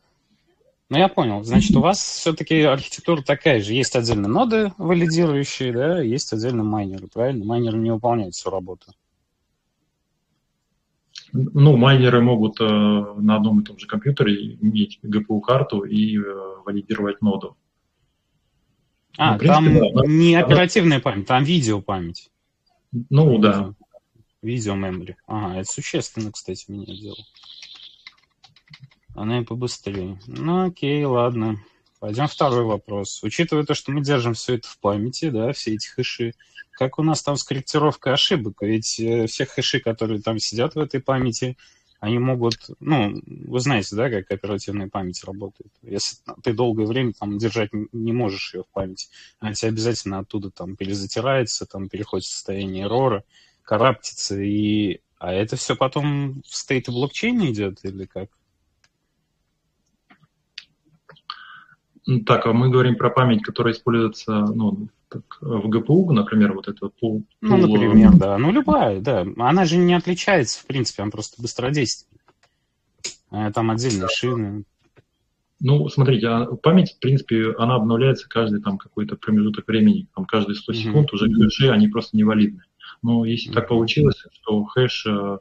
Ну, 0.89 0.97
я 0.97 1.07
понял. 1.07 1.43
Значит, 1.43 1.76
у 1.76 1.81
вас 1.81 1.99
все-таки 1.99 2.61
архитектура 2.61 3.22
такая 3.22 3.61
же. 3.61 3.73
Есть 3.73 3.95
отдельно 3.95 4.27
ноды 4.27 4.73
валидирующие, 4.77 5.73
да, 5.73 6.01
есть 6.01 6.34
отдельно 6.34 6.64
майнеры, 6.64 7.07
правильно? 7.07 7.45
Майнеры 7.45 7.77
не 7.77 7.91
выполняют 7.91 8.35
всю 8.35 8.49
работу. 8.49 8.91
Ну, 11.31 11.77
майнеры 11.77 12.22
могут 12.22 12.61
э, 12.61 12.64
на 12.64 13.38
одном 13.38 13.61
и 13.61 13.64
том 13.64 13.80
же 13.80 13.88
компьютере 13.88 14.53
иметь 14.61 14.99
GPU-карту 15.03 15.81
и 15.81 16.19
э, 16.19 16.23
валидировать 16.64 17.22
ноду. 17.23 17.57
А, 19.18 19.34
ну, 19.34 19.39
принципе, 19.39 19.80
там 19.80 19.93
да, 19.95 20.05
не 20.05 20.35
она... 20.35 20.45
оперативная 20.45 20.99
память, 20.99 21.26
там 21.26 21.43
видеопамять. 21.43 22.30
Ну, 23.10 23.39
да. 23.39 23.73
Видео 24.43 24.76
memory. 24.76 25.15
Ага, 25.26 25.61
это 25.61 25.72
существенно, 25.72 26.31
кстати, 26.31 26.65
меня 26.69 26.85
дело. 26.85 27.15
Она 29.15 29.40
и 29.40 29.44
побыстрее. 29.44 30.19
Ну, 30.27 30.68
окей, 30.68 31.03
ладно. 31.06 31.57
Пойдем 31.99 32.27
второй 32.27 32.65
вопрос. 32.65 33.23
Учитывая 33.23 33.64
то, 33.64 33.73
что 33.73 33.91
мы 33.91 34.02
держим 34.02 34.34
все 34.34 34.56
это 34.56 34.68
в 34.68 34.77
памяти, 34.80 35.30
да, 35.30 35.53
все 35.53 35.76
эти 35.76 35.88
хэши, 35.88 36.34
как 36.72 36.99
у 36.99 37.03
нас 37.03 37.23
там 37.23 37.38
с 37.38 37.44
корректировкой 37.44 38.14
ошибок? 38.14 38.57
Ведь 38.61 38.99
э, 38.99 39.27
все 39.27 39.45
хэши, 39.45 39.80
которые 39.80 40.22
там 40.22 40.40
сидят 40.40 40.76
в 40.76 40.80
этой 40.80 40.99
памяти, 40.99 41.57
они 41.99 42.19
могут, 42.19 42.57
ну, 42.81 43.14
вы 43.26 43.60
знаете, 43.61 43.95
да, 43.95 44.10
как 44.10 44.30
оперативная 44.30 44.90
память 44.90 45.23
работает. 45.23 45.72
Если 45.81 46.18
ты 46.44 46.52
долгое 46.52 46.85
время 46.85 47.14
там 47.18 47.38
держать 47.38 47.69
не 47.94 48.11
можешь 48.11 48.53
ее 48.53 48.64
в 48.64 48.73
памяти, 48.73 49.07
она 49.40 49.53
тебе 49.53 49.69
обязательно 49.69 50.19
оттуда 50.19 50.52
там 50.52 50.76
перезатирается, 50.76 51.65
там 51.65 51.88
переходит 51.88 52.26
в 52.26 52.34
состояние 52.34 52.84
эрора, 52.84 53.23
караптится, 53.61 54.38
и... 54.38 54.99
А 55.18 55.31
это 55.31 55.56
все 55.56 55.77
потом 55.77 56.41
в 56.41 56.53
стейте 56.53 56.91
блокчейна 56.91 57.49
идет 57.49 57.80
или 57.84 58.03
как? 58.03 58.30
Так, 62.25 62.45
а 62.45 62.53
мы 62.53 62.69
говорим 62.69 62.95
про 62.95 63.09
память, 63.09 63.43
которая 63.43 63.73
используется 63.73 64.31
ну, 64.31 64.88
так, 65.09 65.23
в 65.39 65.69
ГПУ, 65.69 66.11
например, 66.11 66.53
вот 66.53 66.67
это 66.67 66.89
пул. 66.89 67.23
Ну, 67.41 67.57
например, 67.57 68.11
да. 68.15 68.38
Ну, 68.38 68.51
любая, 68.51 68.99
да. 68.99 69.25
Она 69.38 69.65
же 69.65 69.77
не 69.77 69.93
отличается, 69.93 70.59
в 70.59 70.65
принципе, 70.65 71.03
она 71.03 71.11
просто 71.11 71.41
быстродейственная. 71.41 72.19
А 73.30 73.51
там 73.51 73.71
отдельные 73.71 74.09
шины. 74.09 74.63
Ну, 75.59 75.88
смотрите, 75.88 76.27
а 76.27 76.45
память, 76.57 76.91
в 76.91 76.99
принципе, 76.99 77.53
она 77.57 77.75
обновляется 77.75 78.27
каждый 78.27 78.61
там 78.61 78.77
какой-то 78.77 79.15
промежуток 79.15 79.65
времени. 79.67 80.07
Там 80.13 80.25
каждые 80.25 80.55
100 80.55 80.73
секунд 80.73 81.09
mm-hmm. 81.09 81.15
уже 81.15 81.31
хэши, 81.31 81.69
они 81.69 81.88
просто 81.88 82.17
невалидны. 82.17 82.63
Но 83.01 83.23
если 83.23 83.49
mm-hmm. 83.49 83.53
так 83.53 83.69
получилось, 83.69 84.25
что 84.34 84.65
хэш 84.65 85.05
э, 85.07 85.38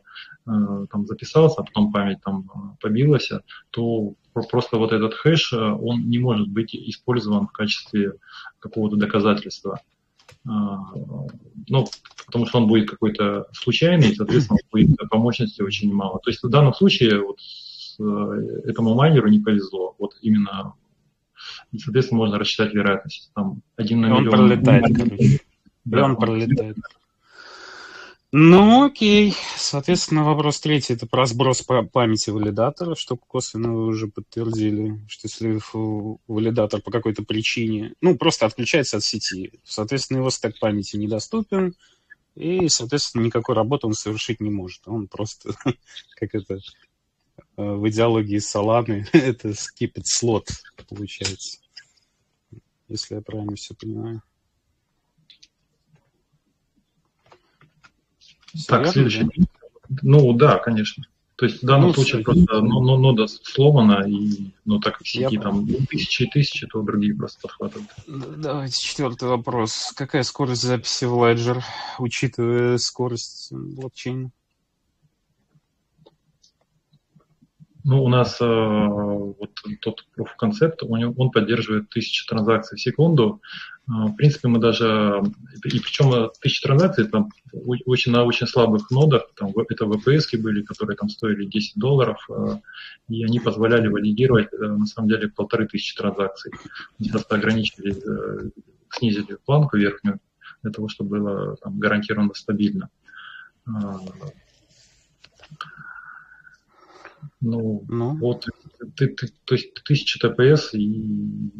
э, 0.46 0.86
там 0.90 1.06
записался, 1.06 1.60
а 1.60 1.64
потом 1.64 1.92
память 1.92 2.20
там 2.22 2.48
э, 2.54 2.58
побилась, 2.80 3.30
то 3.70 4.14
просто 4.32 4.76
вот 4.76 4.92
этот 4.92 5.14
хэш, 5.14 5.52
он 5.52 6.08
не 6.08 6.18
может 6.18 6.48
быть 6.48 6.74
использован 6.74 7.46
в 7.46 7.52
качестве 7.52 8.14
какого-то 8.58 8.96
доказательства. 8.96 9.80
Ну, 10.44 11.86
потому 12.26 12.46
что 12.46 12.58
он 12.58 12.66
будет 12.66 12.90
какой-то 12.90 13.46
случайный, 13.52 14.10
и, 14.10 14.14
соответственно, 14.14 14.58
будет 14.72 14.96
по 15.10 15.18
мощности 15.18 15.62
очень 15.62 15.92
мало. 15.92 16.18
То 16.20 16.30
есть 16.30 16.42
в 16.42 16.48
данном 16.48 16.74
случае 16.74 17.20
вот 17.20 17.38
этому 18.64 18.94
майнеру 18.94 19.28
не 19.28 19.38
повезло. 19.38 19.94
Вот 19.98 20.16
именно, 20.22 20.74
и, 21.70 21.78
соответственно, 21.78 22.18
можно 22.18 22.38
рассчитать 22.38 22.72
вероятность. 22.74 23.30
Там 23.34 23.62
один 23.76 24.00
на 24.00 24.06
миллион. 24.06 24.28
Он 24.28 24.30
пролетает, 24.30 24.96
короче. 24.96 25.40
Да, 25.84 26.04
он 26.04 26.16
пролетает. 26.16 26.76
Ну, 28.34 28.86
окей. 28.86 29.34
Соответственно, 29.58 30.24
вопрос 30.24 30.58
третий– 30.58 30.94
это 30.94 31.06
про 31.06 31.26
сброс 31.26 31.60
памяти 31.92 32.30
валидатора, 32.30 32.94
что 32.94 33.18
косвенно 33.18 33.74
вы 33.74 33.84
уже 33.84 34.06
подтвердили, 34.08 35.04
что 35.06 35.28
если 35.28 35.60
валидатор 36.26 36.80
по 36.80 36.90
какой-то 36.90 37.24
причине, 37.24 37.92
ну, 38.00 38.16
просто 38.16 38.46
отключается 38.46 38.96
от 38.96 39.04
сети, 39.04 39.60
соответственно, 39.64 40.18
его 40.18 40.30
стек 40.30 40.58
памяти 40.58 40.96
недоступен, 40.96 41.74
и, 42.34 42.70
соответственно, 42.70 43.22
никакой 43.22 43.54
работы 43.54 43.86
он 43.86 43.92
совершить 43.92 44.40
не 44.40 44.50
может. 44.50 44.88
Он 44.88 45.08
просто, 45.08 45.52
как 46.16 46.34
это, 46.34 46.54
э, 46.54 46.60
в 47.56 47.86
идеологии 47.90 48.38
Соланы, 48.38 49.06
это 49.12 49.50
skip 49.50 49.92
it 49.96 50.04
slot 50.04 50.46
получается. 50.88 51.58
если 52.88 53.16
я 53.16 53.20
правильно 53.20 53.56
все 53.56 53.74
понимаю. 53.74 54.22
Так, 58.68 58.88
следующий. 58.88 59.28
Ну 60.02 60.32
да, 60.32 60.58
конечно. 60.58 61.04
То 61.36 61.46
есть 61.46 61.62
в 61.62 61.66
данном 61.66 61.88
ну, 61.88 61.94
случае 61.94 62.22
просто 62.22 62.60
ну, 62.60 62.80
ну, 62.80 62.96
нода 62.98 63.26
сломана, 63.26 64.04
и 64.06 64.52
ну, 64.64 64.78
так 64.78 64.98
как 64.98 65.06
сети 65.06 65.38
там 65.38 65.66
тысячи 65.86 66.22
и 66.22 66.30
тысячи, 66.30 66.66
то 66.66 66.82
другие 66.82 67.16
просто 67.16 67.40
подхватывают. 67.40 67.90
Давайте 68.06 68.80
четвертый 68.80 69.28
вопрос. 69.28 69.92
Какая 69.96 70.22
скорость 70.22 70.62
записи 70.62 71.04
в 71.04 71.14
Ledger, 71.14 71.60
учитывая 71.98 72.78
скорость 72.78 73.52
блокчейна? 73.52 74.30
Ну, 77.84 78.04
у 78.04 78.08
нас 78.08 78.40
э, 78.40 78.44
вот 78.44 79.50
тот 79.80 80.06
proof 80.16 80.26
of 80.26 80.50
concept, 80.50 80.86
он, 80.88 81.14
он 81.16 81.30
поддерживает 81.30 81.88
тысячи 81.90 82.26
транзакций 82.26 82.76
в 82.76 82.80
секунду. 82.80 83.40
Э, 83.88 84.06
в 84.06 84.14
принципе, 84.14 84.48
мы 84.48 84.60
даже, 84.60 85.22
и 85.64 85.80
причем 85.80 86.30
тысячи 86.40 86.62
транзакций 86.62 87.08
там 87.08 87.30
очень, 87.52 88.12
на 88.12 88.24
очень 88.24 88.46
слабых 88.46 88.90
нодах, 88.90 89.30
там, 89.36 89.52
это 89.68 89.84
VPS 89.84 90.38
были, 90.38 90.62
которые 90.62 90.96
там 90.96 91.08
стоили 91.08 91.44
10 91.44 91.76
долларов, 91.76 92.24
э, 92.30 92.58
и 93.08 93.24
они 93.24 93.40
позволяли 93.40 93.88
валидировать, 93.88 94.52
э, 94.52 94.56
на 94.58 94.86
самом 94.86 95.08
деле, 95.08 95.28
полторы 95.28 95.66
тысячи 95.66 95.96
транзакций. 95.96 96.52
Мы 97.00 97.08
просто 97.08 97.34
ограничили, 97.34 97.94
э, 97.96 98.50
снизили 98.90 99.38
планку 99.44 99.76
верхнюю, 99.76 100.20
для 100.62 100.70
того, 100.70 100.88
чтобы 100.88 101.18
было 101.18 101.56
там, 101.56 101.80
гарантированно 101.80 102.34
стабильно. 102.34 102.90
Ну, 107.40 107.84
ну, 107.88 108.16
вот, 108.16 108.46
ты, 108.96 109.08
ты, 109.08 109.28
то 109.44 109.54
есть 109.54 109.74
тысяча 109.84 110.18
ТПС 110.18 110.74
и, 110.74 111.50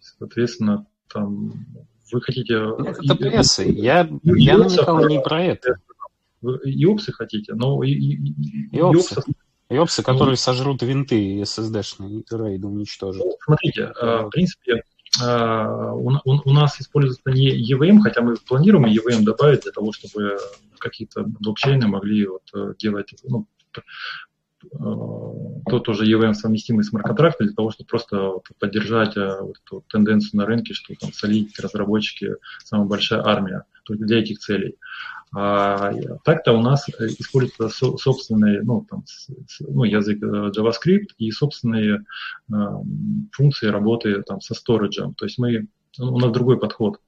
соответственно, 0.00 0.86
там 1.12 1.52
вы 2.12 2.20
хотите... 2.20 2.54
Это 2.54 3.02
ТПС, 3.02 3.60
я, 3.60 4.08
я 4.22 4.58
намекал 4.58 5.06
не 5.08 5.20
про 5.20 5.44
это. 5.44 5.78
Иопсы 6.42 7.12
хотите, 7.12 7.54
но 7.54 7.82
и, 7.82 7.90
и, 7.90 8.16
которые 10.02 10.32
ну, 10.32 10.36
сожрут 10.36 10.82
винты 10.82 11.40
SSD-шные, 11.42 12.24
рейды 12.30 12.66
уничтожат. 12.66 13.22
Ну, 13.22 13.36
смотрите, 13.44 13.92
э, 14.00 14.22
в 14.22 14.30
принципе, 14.30 14.82
э, 15.22 15.92
у 15.94 16.52
нас 16.52 16.80
используется 16.80 17.30
не 17.30 17.50
EVM, 17.72 18.00
хотя 18.00 18.22
мы 18.22 18.36
планируем 18.36 18.86
EVM 18.86 19.24
добавить 19.24 19.62
для 19.62 19.72
того, 19.72 19.92
чтобы 19.92 20.38
какие-то 20.78 21.24
блокчейны 21.24 21.86
могли 21.86 22.26
вот 22.26 22.42
э, 22.54 22.74
делать 22.78 23.12
ну, 23.24 23.46
тот 24.60 25.84
тоже 25.84 26.10
EVM 26.12 26.34
совместимый 26.34 26.84
с 26.84 26.88
смарт-контрактом 26.88 27.46
для 27.46 27.54
того, 27.54 27.70
чтобы 27.70 27.88
просто 27.88 28.32
поддержать 28.58 29.16
э, 29.16 29.40
вот 29.40 29.56
эту 29.64 29.84
тенденцию 29.88 30.40
на 30.40 30.46
рынке, 30.46 30.74
что 30.74 30.94
там 30.94 31.12
солить 31.12 31.58
разработчики 31.60 32.34
самая 32.64 32.86
большая 32.86 33.24
армия 33.24 33.64
для 33.88 34.18
этих 34.18 34.38
целей. 34.38 34.76
А 35.34 35.92
так-то 36.24 36.52
у 36.52 36.60
нас 36.60 36.88
э, 36.88 37.06
используется 37.06 37.68
собственный 37.68 38.62
ну, 38.62 38.86
там, 38.88 39.04
ну, 39.60 39.84
язык 39.84 40.22
э, 40.22 40.50
JavaScript 40.56 41.14
и 41.18 41.30
собственные 41.30 42.04
э, 42.50 42.54
функции 43.32 43.66
работы 43.66 44.22
там, 44.22 44.40
со 44.40 44.54
сториджем. 44.54 45.14
То 45.14 45.26
есть 45.26 45.38
мы, 45.38 45.68
у 45.98 46.18
нас 46.18 46.32
другой 46.32 46.58
подход. 46.58 47.00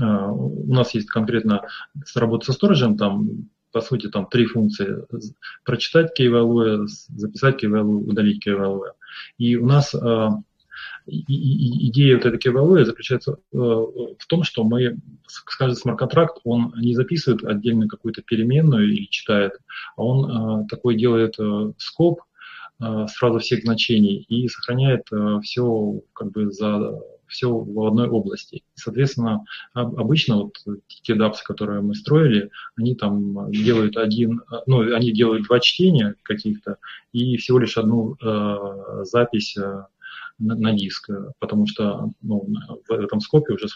Uh, 0.00 0.28
у 0.30 0.72
нас 0.72 0.94
есть 0.94 1.08
конкретно 1.08 1.60
работа 2.16 2.46
со 2.46 2.52
сториджем, 2.54 2.96
там 2.96 3.48
по 3.74 3.80
сути, 3.80 4.08
там 4.08 4.26
три 4.26 4.46
функции. 4.46 5.04
Прочитать 5.64 6.18
key 6.18 6.86
записать 6.86 7.62
key 7.62 7.80
удалить 7.80 8.46
key 8.46 8.80
И 9.36 9.56
у 9.56 9.66
нас 9.66 9.92
э, 9.92 10.28
идея 11.06 12.16
вот 12.16 12.24
этой 12.24 12.38
key 12.38 12.84
заключается 12.84 13.32
э, 13.32 13.56
в 13.56 14.26
том, 14.28 14.44
что 14.44 14.62
мы, 14.62 14.96
скажем, 15.26 15.74
смарт-контракт, 15.74 16.38
он 16.44 16.72
не 16.76 16.94
записывает 16.94 17.44
отдельно 17.44 17.88
какую-то 17.88 18.22
переменную 18.22 18.86
или 18.86 19.08
читает, 19.10 19.54
а 19.96 20.04
он 20.04 20.62
э, 20.62 20.66
такой 20.68 20.96
делает 20.96 21.34
скоп 21.76 22.20
сразу 23.06 23.38
всех 23.38 23.62
значений 23.62 24.26
и 24.28 24.48
сохраняет 24.48 25.08
все 25.42 26.00
как 26.12 26.32
бы 26.32 26.50
за 26.50 27.00
все 27.34 27.50
в 27.50 27.86
одной 27.86 28.08
области. 28.08 28.62
Соответственно, 28.74 29.44
обычно 29.72 30.36
вот 30.36 30.56
те 31.02 31.14
дапсы, 31.16 31.44
которые 31.44 31.80
мы 31.80 31.94
строили, 31.94 32.50
они 32.76 32.94
там 32.94 33.50
делают 33.50 33.96
один, 33.96 34.42
ну, 34.66 34.94
они 34.94 35.12
делают 35.12 35.44
два 35.46 35.58
чтения 35.58 36.14
каких-то 36.22 36.78
и 37.12 37.36
всего 37.36 37.58
лишь 37.58 37.76
одну 37.76 38.14
э, 38.14 39.04
запись 39.04 39.56
э, 39.56 39.84
на, 40.38 40.54
на 40.54 40.72
диск, 40.72 41.10
потому 41.40 41.66
что 41.66 42.10
ну, 42.22 42.46
в 42.88 42.92
этом 42.92 43.20
скопе 43.20 43.54
уже 43.54 43.66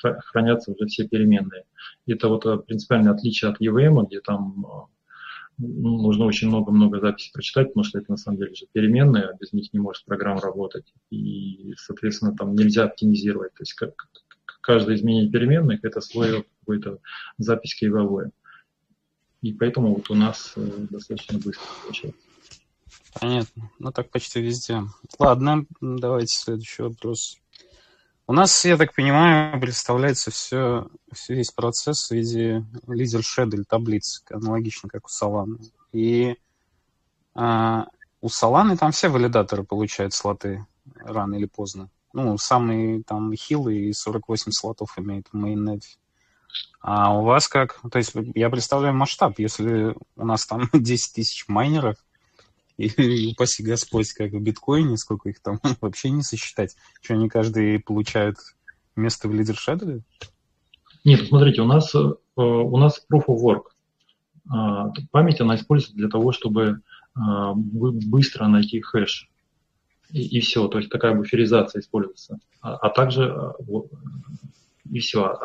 хранятся 0.00 0.72
уже 0.72 0.86
все 0.86 1.06
переменные. 1.06 1.64
Это 2.06 2.28
вот 2.28 2.46
э, 2.46 2.58
принципиальное 2.58 3.12
отличие 3.12 3.50
от 3.50 3.60
EVM, 3.60 4.06
где 4.06 4.20
там 4.20 4.88
ну, 5.58 6.02
нужно 6.02 6.24
очень 6.24 6.48
много-много 6.48 7.00
записей 7.00 7.32
прочитать, 7.32 7.68
потому 7.68 7.84
что 7.84 7.98
это 7.98 8.10
на 8.10 8.16
самом 8.16 8.38
деле 8.38 8.54
же 8.54 8.66
переменные, 8.72 9.36
без 9.40 9.52
них 9.52 9.72
не 9.72 9.78
может 9.78 10.04
программа 10.04 10.40
работать. 10.40 10.92
И, 11.10 11.74
соответственно, 11.76 12.36
там 12.36 12.54
нельзя 12.54 12.84
оптимизировать. 12.84 13.54
То 13.54 13.62
есть 13.62 13.74
как, 13.74 13.94
каждое 14.60 14.96
изменение 14.96 15.30
переменных– 15.30 15.80
это 15.84 16.00
свое 16.00 16.44
какое-то 16.60 16.98
запись 17.38 17.76
кривовое. 17.78 18.32
И 19.42 19.52
поэтому 19.52 19.94
вот 19.94 20.10
у 20.10 20.14
нас 20.14 20.54
э, 20.56 20.86
достаточно 20.90 21.38
быстро 21.38 21.66
получается. 21.82 22.20
Понятно. 23.20 23.70
Ну 23.78 23.92
так 23.92 24.10
почти 24.10 24.40
везде. 24.40 24.82
Ладно, 25.18 25.66
давайте 25.80 26.34
следующий 26.34 26.82
вопрос. 26.82 27.38
У 28.26 28.32
нас, 28.32 28.64
я 28.64 28.78
так 28.78 28.94
понимаю, 28.94 29.60
представляется 29.60 30.30
все, 30.30 30.88
весь 31.28 31.50
процесс 31.50 32.08
в 32.08 32.10
виде 32.10 32.64
лидер 32.86 33.22
шедель 33.22 33.66
таблицы, 33.66 34.22
аналогично 34.30 34.88
как 34.88 35.06
у 35.06 35.10
Solana. 35.10 35.58
И 35.92 36.36
а, 37.34 37.86
у 38.22 38.28
Solana 38.28 38.78
там 38.78 38.92
все 38.92 39.10
валидаторы 39.10 39.62
получают 39.62 40.14
слоты 40.14 40.64
рано 40.96 41.34
или 41.34 41.44
поздно. 41.44 41.90
Ну, 42.14 42.38
самый 42.38 43.02
там 43.02 43.34
хилый 43.34 43.92
48 43.92 44.52
слотов 44.52 44.98
имеет 44.98 45.26
в 45.30 45.36
mainnet. 45.36 45.82
А 46.80 47.14
у 47.18 47.24
вас 47.24 47.46
как? 47.46 47.78
То 47.90 47.98
есть 47.98 48.12
я 48.34 48.48
представляю 48.48 48.94
масштаб. 48.94 49.38
Если 49.38 49.94
у 50.16 50.24
нас 50.24 50.46
там 50.46 50.68
10 50.72 51.14
тысяч 51.14 51.46
майнеров, 51.48 51.96
и, 52.76 53.32
упаси 53.32 53.62
Господь, 53.62 54.12
как 54.12 54.32
в 54.32 54.40
биткоине, 54.40 54.96
сколько 54.96 55.28
их 55.28 55.40
там 55.40 55.60
вообще 55.80 56.10
не 56.10 56.22
сосчитать. 56.22 56.76
Что, 57.00 57.14
они 57.14 57.28
каждый 57.28 57.78
получают 57.80 58.36
место 58.96 59.28
в 59.28 59.34
лидер 59.34 59.56
шедле? 59.56 60.02
Нет, 61.04 61.26
смотрите, 61.28 61.62
у 61.62 61.66
нас, 61.66 61.94
э, 61.94 62.12
у 62.36 62.76
нас 62.76 63.04
proof 63.12 63.26
of 63.28 63.42
work. 63.42 63.62
А, 64.50 64.90
память, 65.10 65.40
она 65.40 65.56
используется 65.56 65.96
для 65.96 66.08
того, 66.08 66.32
чтобы 66.32 66.80
а, 67.14 67.52
быстро 67.54 68.46
найти 68.46 68.80
хэш. 68.80 69.30
И, 70.10 70.38
и 70.38 70.40
все, 70.40 70.68
то 70.68 70.78
есть 70.78 70.90
такая 70.90 71.14
буферизация 71.14 71.80
используется. 71.80 72.38
А, 72.60 72.76
а 72.76 72.90
также 72.90 73.30
а, 73.30 73.54
и 74.90 74.98
все. 74.98 75.38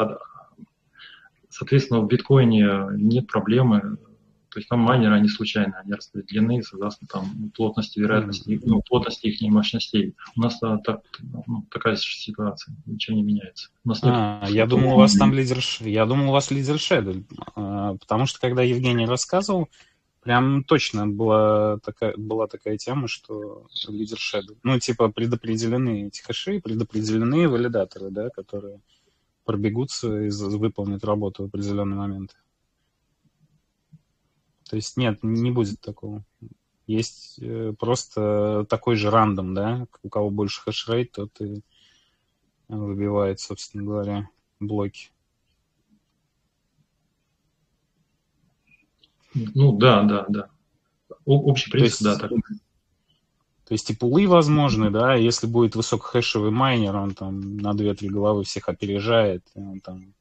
Соответственно, 1.50 2.02
в 2.02 2.08
биткоине 2.08 2.90
нет 2.94 3.28
проблемы 3.28 3.98
то 4.60 4.62
есть 4.62 4.70
там 4.70 4.80
майнеры, 4.82 5.16
они 5.16 5.30
случайно, 5.30 5.80
они 5.80 5.94
распределены 5.94 6.62
согласно 6.64 7.08
там 7.08 7.50
плотности 7.56 7.98
вероятности, 7.98 8.60
ну, 8.66 8.82
плотности 8.82 9.28
их 9.28 9.42
мощностей. 9.50 10.16
У 10.36 10.42
нас 10.42 10.62
а, 10.62 10.80
так, 10.80 11.00
ну, 11.48 11.66
такая 11.72 11.96
ситуация, 11.96 12.76
ничего 12.86 13.16
не 13.16 13.24
меняется. 13.24 13.70
У 13.86 13.90
нас 13.90 14.04
нет, 14.04 14.14
а, 14.14 14.48
я 14.50 14.66
думал, 14.66 14.96
у 14.96 14.98
вас 14.98 15.14
там 15.14 15.34
лидер, 15.34 15.60
я 15.80 16.06
думал, 16.06 16.28
у 16.28 16.34
вас 16.34 16.52
лидер 16.52 16.78
шедель, 16.78 17.24
а, 17.56 17.96
потому 17.96 18.26
что 18.26 18.42
когда 18.42 18.62
Евгений 18.62 19.06
рассказывал, 19.06 19.70
прям 20.24 20.66
точно 20.66 21.08
была 21.08 21.78
такая, 21.78 22.14
была 22.18 22.48
такая 22.48 22.76
тема, 22.76 23.08
что 23.08 23.66
лидер 23.88 24.18
шедель. 24.18 24.58
Ну, 24.64 24.78
типа 24.78 25.08
предопределены 25.08 26.08
эти 26.08 26.22
хэши, 26.22 26.60
предопределены 26.60 27.48
валидаторы, 27.48 28.10
да, 28.10 28.30
которые 28.30 28.82
пробегутся 29.46 30.24
и 30.24 30.30
выполнят 30.30 31.06
работу 31.06 31.44
в 31.44 31.46
определенный 31.46 31.96
момент. 31.96 32.36
То 34.70 34.76
есть 34.76 34.98
нет, 34.98 35.20
не 35.24 35.52
будет 35.52 35.82
такого. 35.82 36.24
Есть 36.86 37.40
э, 37.42 37.74
просто 37.78 38.66
такой 38.70 38.96
же 38.96 39.10
рандом, 39.10 39.54
да, 39.54 39.88
у 40.04 40.10
кого 40.10 40.30
больше 40.30 40.62
хешрейт, 40.62 41.12
тот 41.12 41.40
и 41.42 41.64
выбивает, 42.68 43.40
собственно 43.40 43.84
говоря, 43.84 44.30
блоки. 44.60 45.10
Ну 49.34 49.78
да, 49.78 50.04
да, 50.04 50.26
да. 50.30 50.50
Общий 51.26 51.72
принцип, 51.72 52.02
да, 52.02 52.16
так. 52.18 52.32
То 52.32 53.74
есть 53.74 53.90
и 53.92 53.96
пулы 53.96 54.28
возможны, 54.28 54.90
да, 54.90 55.14
если 55.14 55.46
будет 55.46 55.76
высокохэшевый 55.76 56.50
майнер, 56.50 56.96
он 56.96 57.14
там 57.14 57.58
на 57.58 57.74
2-3 57.74 58.08
головы 58.08 58.44
всех 58.44 58.68
опережает, 58.68 59.46
и 59.54 59.60
он 59.60 59.80
там 59.80 60.16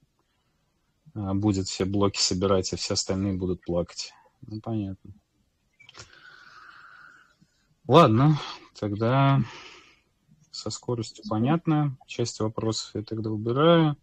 а, 1.14 1.32
будет 1.32 1.66
все 1.66 1.86
блоки 1.86 2.18
собирать, 2.18 2.72
а 2.74 2.76
все 2.76 2.92
остальные 2.94 3.34
будут 3.34 3.62
плакать. 3.62 4.12
Ну, 4.47 4.60
понятно. 4.60 5.12
Ладно, 7.86 8.39
тогда 8.78 9.40
со 10.51 10.70
скоростью 10.70 11.24
понятно. 11.28 11.97
Часть 12.06 12.40
вопросов 12.40 12.90
я 12.94 13.02
тогда 13.02 13.31
убираю. 13.31 13.97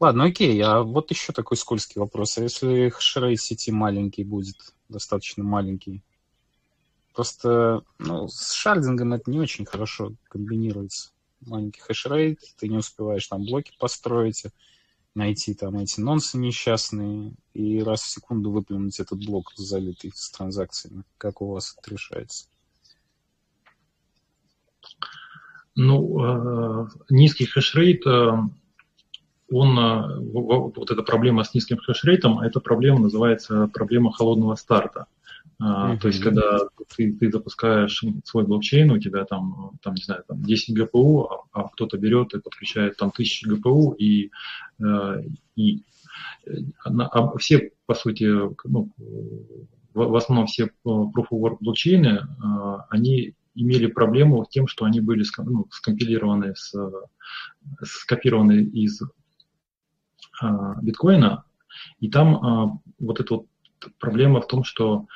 Ладно, 0.00 0.24
окей, 0.24 0.60
а 0.62 0.82
вот 0.82 1.10
еще 1.10 1.32
такой 1.32 1.56
скользкий 1.56 2.00
вопрос. 2.00 2.36
А 2.36 2.42
если 2.42 2.90
hashrate 2.90 3.40
сети 3.40 3.70
маленький 3.70 4.24
будет, 4.24 4.56
достаточно 4.88 5.44
маленький? 5.44 6.02
Просто 7.14 7.84
ну, 7.98 8.28
с 8.28 8.52
sharding 8.52 9.00
ом 9.00 9.12
это 9.12 9.30
не 9.30 9.38
очень 9.38 9.64
хорошо 9.64 10.14
комбинируется. 10.28 11.12
Маленький 11.40 11.80
hashrate, 11.80 12.40
ты 12.58 12.68
не 12.68 12.76
успеваешь 12.76 13.26
там 13.28 13.44
блоки 13.44 13.72
построить, 13.78 14.44
найти 15.14 15.54
там 15.54 15.76
эти 15.76 16.00
nonce 16.00 16.32
ы 16.32 16.38
несчастные 16.38 17.34
и 17.52 17.82
раз 17.82 18.02
в 18.02 18.08
секунду 18.08 18.50
выплюнуть 18.50 18.98
этот 19.00 19.24
блок, 19.24 19.52
залитый 19.56 20.12
с 20.14 20.30
транзакциями. 20.30 21.04
Как 21.18 21.40
у 21.40 21.52
вас 21.52 21.76
это 21.78 21.90
решается? 21.90 22.46
Ну, 25.76 26.84
э, 26.84 26.88
низкий 27.10 27.46
хешрейт, 27.46 28.06
э, 28.06 28.30
он, 29.50 29.78
э, 29.78 30.18
вот 30.32 30.90
эта 30.90 31.02
проблема 31.02 31.42
с 31.42 31.54
низким 31.54 31.78
хешрейтом, 31.78 32.40
эта 32.40 32.60
проблема 32.60 33.00
называется 33.00 33.68
проблема 33.72 34.12
холодного 34.12 34.54
старта. 34.54 35.06
Mm-hmm. 35.64 35.98
То 35.98 36.08
есть, 36.08 36.20
когда 36.20 36.58
ты, 36.94 37.12
ты 37.14 37.30
запускаешь 37.30 38.02
свой 38.24 38.44
блокчейн, 38.44 38.90
у 38.90 38.98
тебя 38.98 39.24
там, 39.24 39.78
там 39.82 39.94
не 39.94 40.02
знаю, 40.02 40.24
там 40.28 40.42
10 40.42 40.76
ГПУ, 40.76 41.24
а, 41.24 41.44
а 41.52 41.68
кто-то 41.68 41.96
берет 41.96 42.34
и 42.34 42.40
подключает 42.40 42.96
там 42.98 43.08
1000 43.08 43.48
ГПУ, 43.48 43.92
и, 43.92 44.30
и 45.56 45.82
а 46.84 47.36
все, 47.38 47.70
по 47.86 47.94
сути, 47.94 48.24
ну, 48.64 48.90
в, 49.94 49.94
в 49.94 50.16
основном 50.16 50.46
все 50.46 50.70
Proof 50.84 51.28
of 51.30 51.40
Work 51.40 51.56
блокчейны, 51.60 52.26
они 52.90 53.34
имели 53.54 53.86
проблему 53.86 54.44
с 54.44 54.48
тем, 54.48 54.66
что 54.66 54.84
они 54.84 55.00
были 55.00 55.24
ну, 55.38 55.66
скомпилированы, 55.70 56.54
с, 56.56 56.74
скопированы 57.82 58.64
из 58.64 59.00
биткоина, 60.82 61.44
и 62.00 62.10
там 62.10 62.82
вот 62.98 63.20
эта 63.20 63.34
вот 63.34 63.46
проблема 63.98 64.40
в 64.40 64.46
том, 64.46 64.64
что 64.64 65.06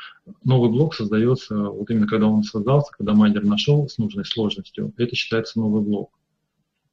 новый 0.45 0.71
блок 0.71 0.95
создается, 0.95 1.57
вот 1.57 1.91
именно 1.91 2.07
когда 2.07 2.27
он 2.27 2.43
создался, 2.43 2.93
когда 2.93 3.15
майнер 3.15 3.45
нашел 3.45 3.89
с 3.89 3.99
нужной 3.99 4.25
сложностью, 4.25 4.93
это 4.97 5.15
считается 5.15 5.59
новый 5.59 5.83
блок. 5.83 6.18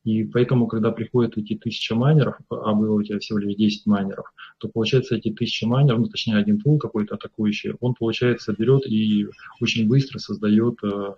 И 0.06 0.24
поэтому, 0.24 0.68
когда 0.68 0.92
приходят 0.92 1.36
эти 1.36 1.56
тысячи 1.56 1.92
майнеров, 1.94 2.36
а 2.52 2.74
было 2.74 2.94
у 2.94 3.04
тебя 3.04 3.18
всего 3.18 3.40
лишь 3.40 3.56
10 3.56 3.88
майнеров, 3.88 4.32
то 4.60 4.70
получается 4.70 5.16
эти 5.16 5.32
тысячи 5.32 5.66
майнеров, 5.66 6.00
ну 6.00 6.08
точнее 6.08 6.38
один 6.38 6.62
пул 6.62 6.78
какой-то 6.78 7.16
атакующий, 7.16 7.74
он 7.80 7.96
получается 7.96 8.54
берет 8.54 8.86
и 8.86 9.28
очень 9.60 9.88
быстро 9.88 10.20
создает 10.20 10.78
э, 10.84 11.16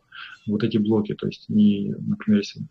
вот 0.47 0.63
эти 0.63 0.77
блоки. 0.77 1.15
То 1.15 1.27
есть, 1.27 1.49
не, 1.49 1.93
например, 1.99 2.39
если 2.39 2.61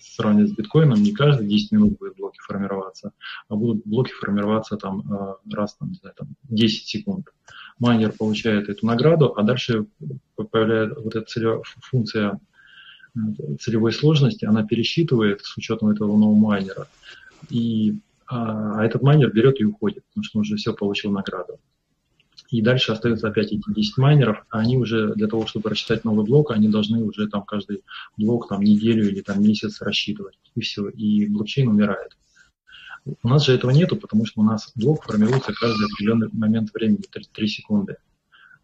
сравнивать 0.00 0.50
с 0.50 0.56
биткоином, 0.56 1.00
не 1.00 1.12
каждые 1.12 1.48
10 1.48 1.70
минут 1.70 1.98
будут 2.00 2.16
блоки 2.16 2.38
формироваться, 2.40 3.12
а 3.48 3.54
будут 3.54 3.86
блоки 3.86 4.10
формироваться 4.10 4.76
там 4.76 5.00
э, 5.00 5.34
раз 5.54 5.76
там, 5.76 5.90
не 5.90 5.94
знаю, 5.94 6.16
там 6.18 6.34
10 6.42 6.88
секунд. 6.88 7.28
Майнер 7.78 8.10
получает 8.10 8.68
эту 8.68 8.84
награду, 8.84 9.32
а 9.36 9.44
дальше 9.44 9.86
появляется 10.50 11.00
вот 11.00 11.14
эта 11.14 11.24
целевая 11.24 11.62
функция 11.82 12.40
целевой 13.60 13.92
сложности, 13.92 14.44
она 14.44 14.64
пересчитывает 14.64 15.40
с 15.42 15.56
учетом 15.56 15.88
этого 15.88 16.16
нового 16.16 16.36
майнера. 16.36 16.88
И, 17.50 17.98
а, 18.26 18.80
а 18.80 18.84
этот 18.84 19.02
майнер 19.02 19.32
берет 19.32 19.60
и 19.60 19.64
уходит, 19.64 20.04
потому 20.08 20.24
что 20.24 20.38
он 20.38 20.42
уже 20.42 20.56
все 20.56 20.74
получил 20.74 21.10
награду. 21.10 21.58
И 22.50 22.62
дальше 22.62 22.92
остается 22.92 23.28
опять 23.28 23.52
эти 23.52 23.62
10 23.66 23.98
майнеров, 23.98 24.44
а 24.50 24.60
они 24.60 24.76
уже 24.76 25.14
для 25.14 25.26
того, 25.26 25.46
чтобы 25.46 25.70
рассчитать 25.70 26.04
новый 26.04 26.24
блок, 26.24 26.52
они 26.52 26.68
должны 26.68 27.02
уже 27.02 27.26
там 27.28 27.42
каждый 27.42 27.82
блок 28.16 28.48
там 28.48 28.62
неделю 28.62 29.08
или 29.08 29.20
там 29.20 29.42
месяц 29.42 29.80
рассчитывать. 29.80 30.38
И 30.54 30.60
все, 30.60 30.88
и 30.88 31.26
блокчейн 31.26 31.68
умирает. 31.68 32.16
У 33.22 33.28
нас 33.28 33.46
же 33.46 33.54
этого 33.54 33.70
нету, 33.70 33.96
потому 33.96 34.26
что 34.26 34.40
у 34.40 34.44
нас 34.44 34.72
блок 34.74 35.04
формируется 35.04 35.52
каждый 35.52 35.86
определенный 35.86 36.28
момент 36.32 36.72
времени, 36.72 37.02
3, 37.10 37.24
3 37.32 37.48
секунды. 37.48 37.96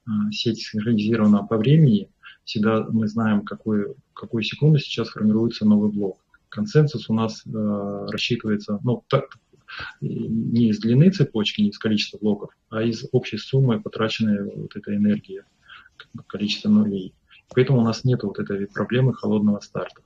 А, 0.04 0.30
сеть 0.32 0.60
синхронизирована 0.60 1.44
по 1.44 1.56
времени, 1.56 2.08
всегда 2.44 2.86
мы 2.89 3.06
знаем, 3.09 3.43
какую, 3.43 3.97
какую 4.14 4.43
секунду 4.43 4.78
сейчас 4.78 5.10
формируется 5.10 5.64
новый 5.64 5.90
блок. 5.90 6.19
Консенсус 6.48 7.09
у 7.09 7.14
нас 7.14 7.43
э, 7.47 8.06
рассчитывается, 8.10 8.78
ну, 8.82 9.05
так, 9.09 9.39
не 10.01 10.69
из 10.69 10.81
длины 10.81 11.10
цепочки, 11.10 11.62
не 11.62 11.70
из 11.70 11.78
количества 11.78 12.19
блоков, 12.19 12.51
а 12.69 12.82
из 12.82 13.06
общей 13.12 13.39
суммы 13.39 13.81
потраченной 13.81 14.44
вот 14.55 14.77
этой 14.77 14.97
энергии, 14.97 15.44
количества 16.27 16.69
нулей. 16.69 17.14
Поэтому 17.55 17.81
у 17.81 17.85
нас 17.85 18.05
нет 18.05 18.23
вот 18.23 18.39
этой 18.39 18.66
проблемы 18.66 19.14
холодного 19.14 19.60
старта. 19.60 20.02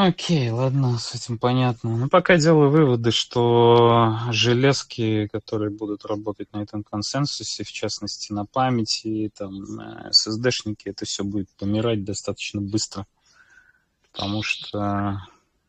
Окей, 0.00 0.48
ладно, 0.50 0.96
с 0.96 1.12
этим 1.16 1.38
понятно. 1.38 1.96
Ну, 1.96 2.08
пока 2.08 2.36
делаю 2.36 2.70
выводы, 2.70 3.10
что 3.10 4.16
железки, 4.30 5.26
которые 5.26 5.72
будут 5.72 6.04
работать 6.06 6.52
на 6.52 6.62
этом 6.62 6.84
консенсусе, 6.84 7.64
в 7.64 7.72
частности 7.72 8.32
на 8.32 8.46
памяти, 8.46 9.32
там, 9.36 9.56
SSD-шники, 10.10 10.84
это 10.84 11.04
все 11.04 11.24
будет 11.24 11.50
помирать 11.58 12.04
достаточно 12.04 12.60
быстро. 12.60 13.08
Потому 14.12 14.44
что, 14.44 15.20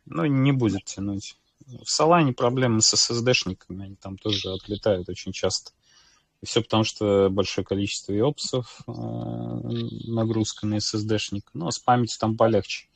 ну, 0.05 0.25
не 0.25 0.51
будет 0.51 0.85
тянуть. 0.85 1.35
В 1.65 1.87
Solana 1.87 2.31
проблемы 2.31 2.81
с 2.81 2.93
SSD-шниками, 2.93 3.83
они 3.83 3.95
там 3.95 4.15
тоже 4.15 4.51
отлетают 4.51 5.09
очень 5.09 5.31
часто. 5.31 5.71
И 6.43 6.45
все 6.45 6.61
потому, 6.61 6.83
что 6.83 7.29
большое 7.31 7.65
количество 7.65 8.13
иопсов, 8.13 8.81
э, 8.85 8.91
нагрузка 8.91 10.67
на 10.67 10.75
SSD-шник. 10.75 11.45
Но 11.53 11.61
ну, 11.61 11.67
а 11.69 11.71
с 11.71 11.79
памятью 11.79 12.19
там 12.19 12.37
полегче. 12.37 12.88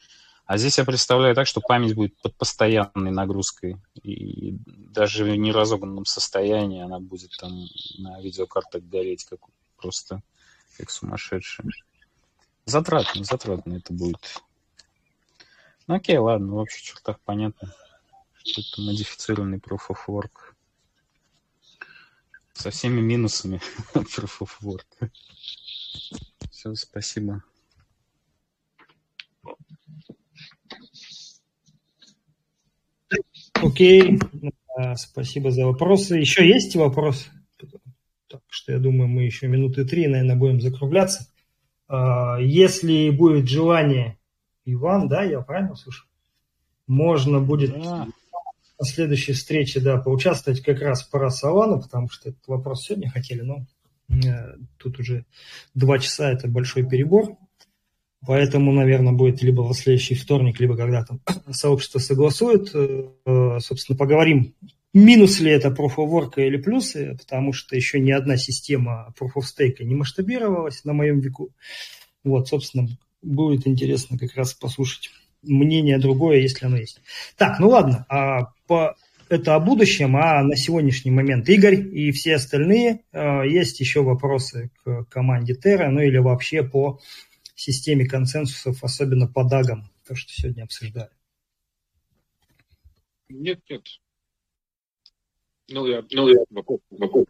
А 0.54 0.58
здесь 0.60 0.78
я 0.78 0.86
представляю 0.86 1.34
так, 1.34 1.48
что 1.48 1.62
память 1.62 1.96
будет 1.96 2.16
под 2.22 2.36
постоянной 2.36 3.10
нагрузкой. 3.10 3.78
И 4.04 4.56
даже 4.68 5.24
в 5.24 5.36
неразогнанном 5.36 6.06
состоянии 6.06 6.84
она 6.84 7.00
будет 7.00 7.32
там 7.40 7.66
на 7.98 8.22
видеокартах 8.22 8.84
гореть 8.84 9.24
как 9.24 9.40
просто 9.78 10.22
как 10.78 10.92
сумасшедшая. 10.92 11.68
Затратно, 12.66 13.24
затратно 13.24 13.78
это 13.78 13.94
будет. 13.94 14.44
Ну 15.88 15.96
окей, 15.96 16.20
ладно, 16.20 16.54
в 16.54 16.58
общих 16.58 16.84
чертах 16.84 17.20
понятно. 17.22 17.74
Это 18.46 18.80
модифицированный 18.80 19.58
Proof 19.58 19.88
of 19.90 19.98
Work. 20.08 20.54
Со 22.54 22.70
всеми 22.70 23.02
минусами 23.02 23.60
Proof 23.96 24.42
of 24.42 24.52
Work. 24.62 25.10
Все, 26.52 26.76
спасибо. 26.76 27.44
Окей, 33.64 34.20
спасибо 34.96 35.52
за 35.52 35.66
вопросы. 35.66 36.18
Еще 36.18 36.48
есть 36.48 36.76
вопросы? 36.76 37.30
Так 38.28 38.42
что 38.50 38.72
я 38.72 38.80
думаю, 38.80 39.08
мы 39.08 39.24
еще 39.24 39.48
минуты 39.48 39.86
три, 39.86 40.08
наверное, 40.08 40.36
будем 40.36 40.60
закругляться. 40.60 41.28
А, 41.88 42.38
если 42.40 43.12
будет 43.12 43.48
желание, 43.48 44.18
Иван, 44.66 45.08
да, 45.08 45.24
я 45.24 45.40
правильно 45.42 45.76
слышу? 45.76 46.06
Можно 46.88 47.40
будет 47.40 47.72
да. 47.80 48.08
на 48.80 48.86
следующей 48.86 49.34
встрече, 49.34 49.80
да, 49.80 49.98
поучаствовать 49.98 50.62
как 50.62 50.82
раз 50.82 51.04
по 51.04 51.20
Рассавану, 51.20 51.80
потому 51.80 52.10
что 52.10 52.30
этот 52.30 52.48
вопрос 52.48 52.86
сегодня 52.86 53.12
хотели, 53.12 53.42
но 53.42 53.66
э, 54.10 54.56
тут 54.78 55.00
уже 55.00 55.26
два 55.76 56.00
часа, 56.00 56.32
это 56.32 56.48
большой 56.48 56.90
перебор. 56.90 57.38
Поэтому, 58.26 58.72
наверное, 58.72 59.14
будет 59.14 59.42
либо 59.42 59.62
в 59.62 59.74
следующий 59.74 60.16
вторник, 60.16 60.60
либо 60.60 60.78
когда 60.78 61.04
там 61.04 61.20
сообщество 61.52 62.00
согласует. 62.00 62.72
Э, 62.74 63.60
собственно, 63.60 63.98
поговорим, 63.98 64.54
минус 64.94 65.40
ли 65.40 65.52
это 65.52 65.70
Proof 65.70 65.96
of 65.98 66.10
Work 66.10 66.34
или 66.38 66.58
плюсы, 66.58 67.18
потому 67.20 67.54
что 67.54 67.76
еще 67.76 68.00
ни 68.00 68.12
одна 68.12 68.38
система 68.38 69.14
Proof 69.20 69.32
of 69.38 69.44
Stake 69.44 69.84
не 69.84 69.96
масштабировалась 69.96 70.84
на 70.86 70.94
моем 70.94 71.20
веку. 71.20 71.50
Вот, 72.24 72.48
собственно, 72.48 72.88
будет 73.22 73.68
интересно 73.68 74.18
как 74.18 74.36
раз 74.36 74.54
послушать 74.54 75.10
мнение 75.42 75.98
другое, 75.98 76.40
если 76.40 76.66
оно 76.66 76.78
есть. 76.78 77.02
Так, 77.38 77.60
ну 77.60 77.70
ладно, 77.70 78.06
а 78.10 78.54
по 78.68 78.96
это 79.30 79.56
о 79.56 79.60
будущем, 79.60 80.16
а 80.16 80.44
на 80.44 80.56
сегодняшний 80.56 81.12
момент 81.12 81.50
Игорь 81.50 81.76
и 81.76 82.12
все 82.12 82.36
остальные, 82.36 83.02
э, 83.12 83.48
есть 83.50 83.80
еще 83.80 84.04
вопросы 84.04 84.70
к 84.84 85.06
команде 85.06 85.54
Terra, 85.54 85.90
ну 85.90 86.02
или 86.02 86.18
вообще 86.18 86.64
по 86.64 87.00
системе 87.64 88.06
консенсусов, 88.06 88.84
особенно 88.84 89.28
по 89.28 89.44
дагам, 89.44 89.90
то, 90.08 90.16
что 90.16 90.32
сегодня 90.34 90.64
обсуждали? 90.64 91.10
Нет, 93.30 93.60
нет. 93.70 93.82
Ну, 95.70 95.88
я, 95.88 96.04
ну, 96.12 96.28
я 96.28 96.44
вопрос, 96.50 96.82
вопрос, 96.92 97.26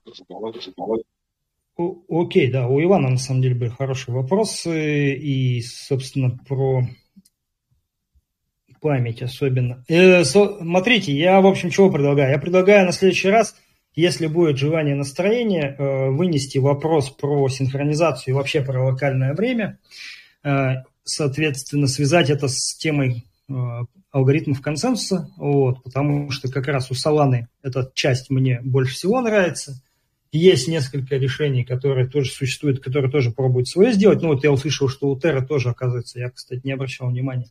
Окей, 2.10 2.51
да, 2.51 2.68
у 2.68 2.81
Ивана 2.81 3.10
на 3.10 3.18
самом 3.18 3.41
деле 3.41 3.55
были 3.55 3.69
хорошие 3.69 4.14
вопросы, 4.14 5.14
и, 5.14 5.61
собственно, 5.61 6.38
про 6.47 6.84
память 8.84 9.22
особенно. 9.22 9.84
Э, 9.88 10.23
смотрите, 10.23 11.14
я, 11.14 11.39
в 11.41 11.47
общем, 11.47 11.69
чего 11.69 11.89
предлагаю? 11.89 12.31
Я 12.31 12.38
предлагаю 12.38 12.85
на 12.85 12.91
следующий 12.91 13.30
раз, 13.30 13.55
если 13.95 14.27
будет 14.27 14.57
желание 14.57 14.93
настроения, 14.93 15.76
э, 15.77 16.10
вынести 16.10 16.57
вопрос 16.57 17.10
про 17.10 17.47
синхронизацию 17.47 18.34
и 18.34 18.35
вообще 18.35 18.61
про 18.61 18.84
локальное 18.84 19.34
время. 19.34 19.80
Соответственно, 21.03 21.88
связать 21.88 22.30
это 22.30 22.48
с 22.48 22.76
темой 22.78 23.26
алгоритмов 24.11 24.61
консенсуса, 24.61 25.30
вот, 25.38 25.84
потому 25.84 26.32
что 26.32 26.49
как 26.49 26.68
раз 26.68 26.91
у 26.91 26.94
Solana 26.94 27.48
эта 27.61 27.91
часть 27.94 28.30
мне 28.30 28.61
больше 28.64 28.94
всего 28.94 29.22
нравится. 29.22 29.82
Есть 30.32 30.68
несколько 30.68 31.18
решений, 31.18 31.64
которые 31.64 32.07
тоже 32.07 32.32
существуют, 32.32 32.80
которые 32.84 33.11
тоже 33.11 33.32
пробуют 33.32 33.68
свое 33.68 33.91
сделать. 33.91 34.22
Ну 34.22 34.30
вот 34.30 34.44
я 34.44 34.52
услышал, 34.52 34.88
что 34.88 35.10
у 35.10 35.18
Terra 35.18 35.45
тоже, 35.45 35.70
оказывается, 35.70 36.20
я, 36.20 36.32
кстати, 36.32 36.61
не 36.64 36.72
обращал 36.72 37.10
внимания, 37.10 37.49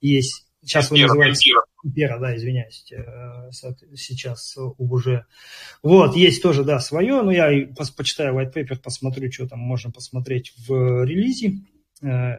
есть 0.00 0.46
Сейчас 0.64 0.90
вы 0.90 1.00
называете... 1.00 1.54
Пера, 1.96 2.18
да, 2.18 2.36
извиняюсь, 2.36 2.92
э, 2.92 3.50
сейчас 3.96 4.56
уже. 4.78 5.26
Вот, 5.82 6.14
есть 6.14 6.40
тоже, 6.40 6.62
да, 6.62 6.78
свое, 6.78 7.22
но 7.22 7.32
я 7.32 7.66
почитаю 7.96 8.38
white 8.38 8.54
paper, 8.54 8.78
посмотрю, 8.78 9.32
что 9.32 9.48
там 9.48 9.58
можно 9.58 9.90
посмотреть 9.90 10.52
в 10.56 11.02
релизе. 11.04 11.58
Э, 12.02 12.38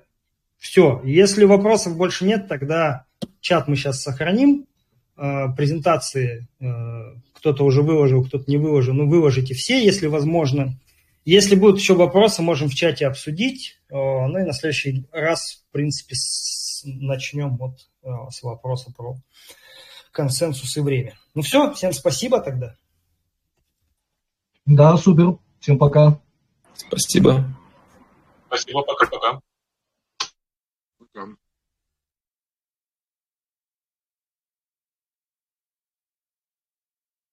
Все, 0.58 1.02
если 1.04 1.46
вопросов 1.46 1.98
больше 1.98 2.26
нет, 2.26 2.48
тогда 2.48 3.06
чат 3.42 3.68
мы 3.68 3.76
сейчас 3.76 4.02
сохраним. 4.02 4.68
Э, 5.18 5.54
презентации 5.56 6.48
кто-то 7.34 7.66
уже 7.66 7.82
выложил, 7.82 8.24
кто-то 8.24 8.46
не 8.50 8.58
выложил. 8.58 8.94
Ну, 8.94 9.10
выложите 9.10 9.54
все, 9.54 9.84
если 9.84 10.08
возможно. 10.08 10.80
Если 11.26 11.56
будут 11.56 11.80
еще 11.80 11.94
вопросы, 11.94 12.42
можем 12.42 12.70
в 12.70 12.76
чате 12.76 13.08
обсудить. 13.08 13.80
Ну 13.90 14.38
и 14.38 14.44
на 14.44 14.54
следующий 14.54 15.06
раз, 15.12 15.66
в 15.68 15.72
принципе, 15.74 16.16
начнем 16.86 17.58
вот 17.58 17.80
Э, 18.04 18.30
с 18.30 18.44
вопроса 18.44 18.92
про 18.96 19.16
консенсус 20.12 20.76
и 20.76 20.82
время. 20.82 21.16
Ну 21.34 21.42
все, 21.42 21.74
всем 21.74 21.94
спасибо 21.94 22.42
тогда. 22.42 22.76
Да, 24.66 24.98
супер. 24.98 25.38
Всем 25.60 25.78
пока. 25.78 26.20
Спасибо. 26.76 27.46
Спасибо, 28.48 28.84
пока-пока. 28.84 29.40
Пока. 31.14 31.43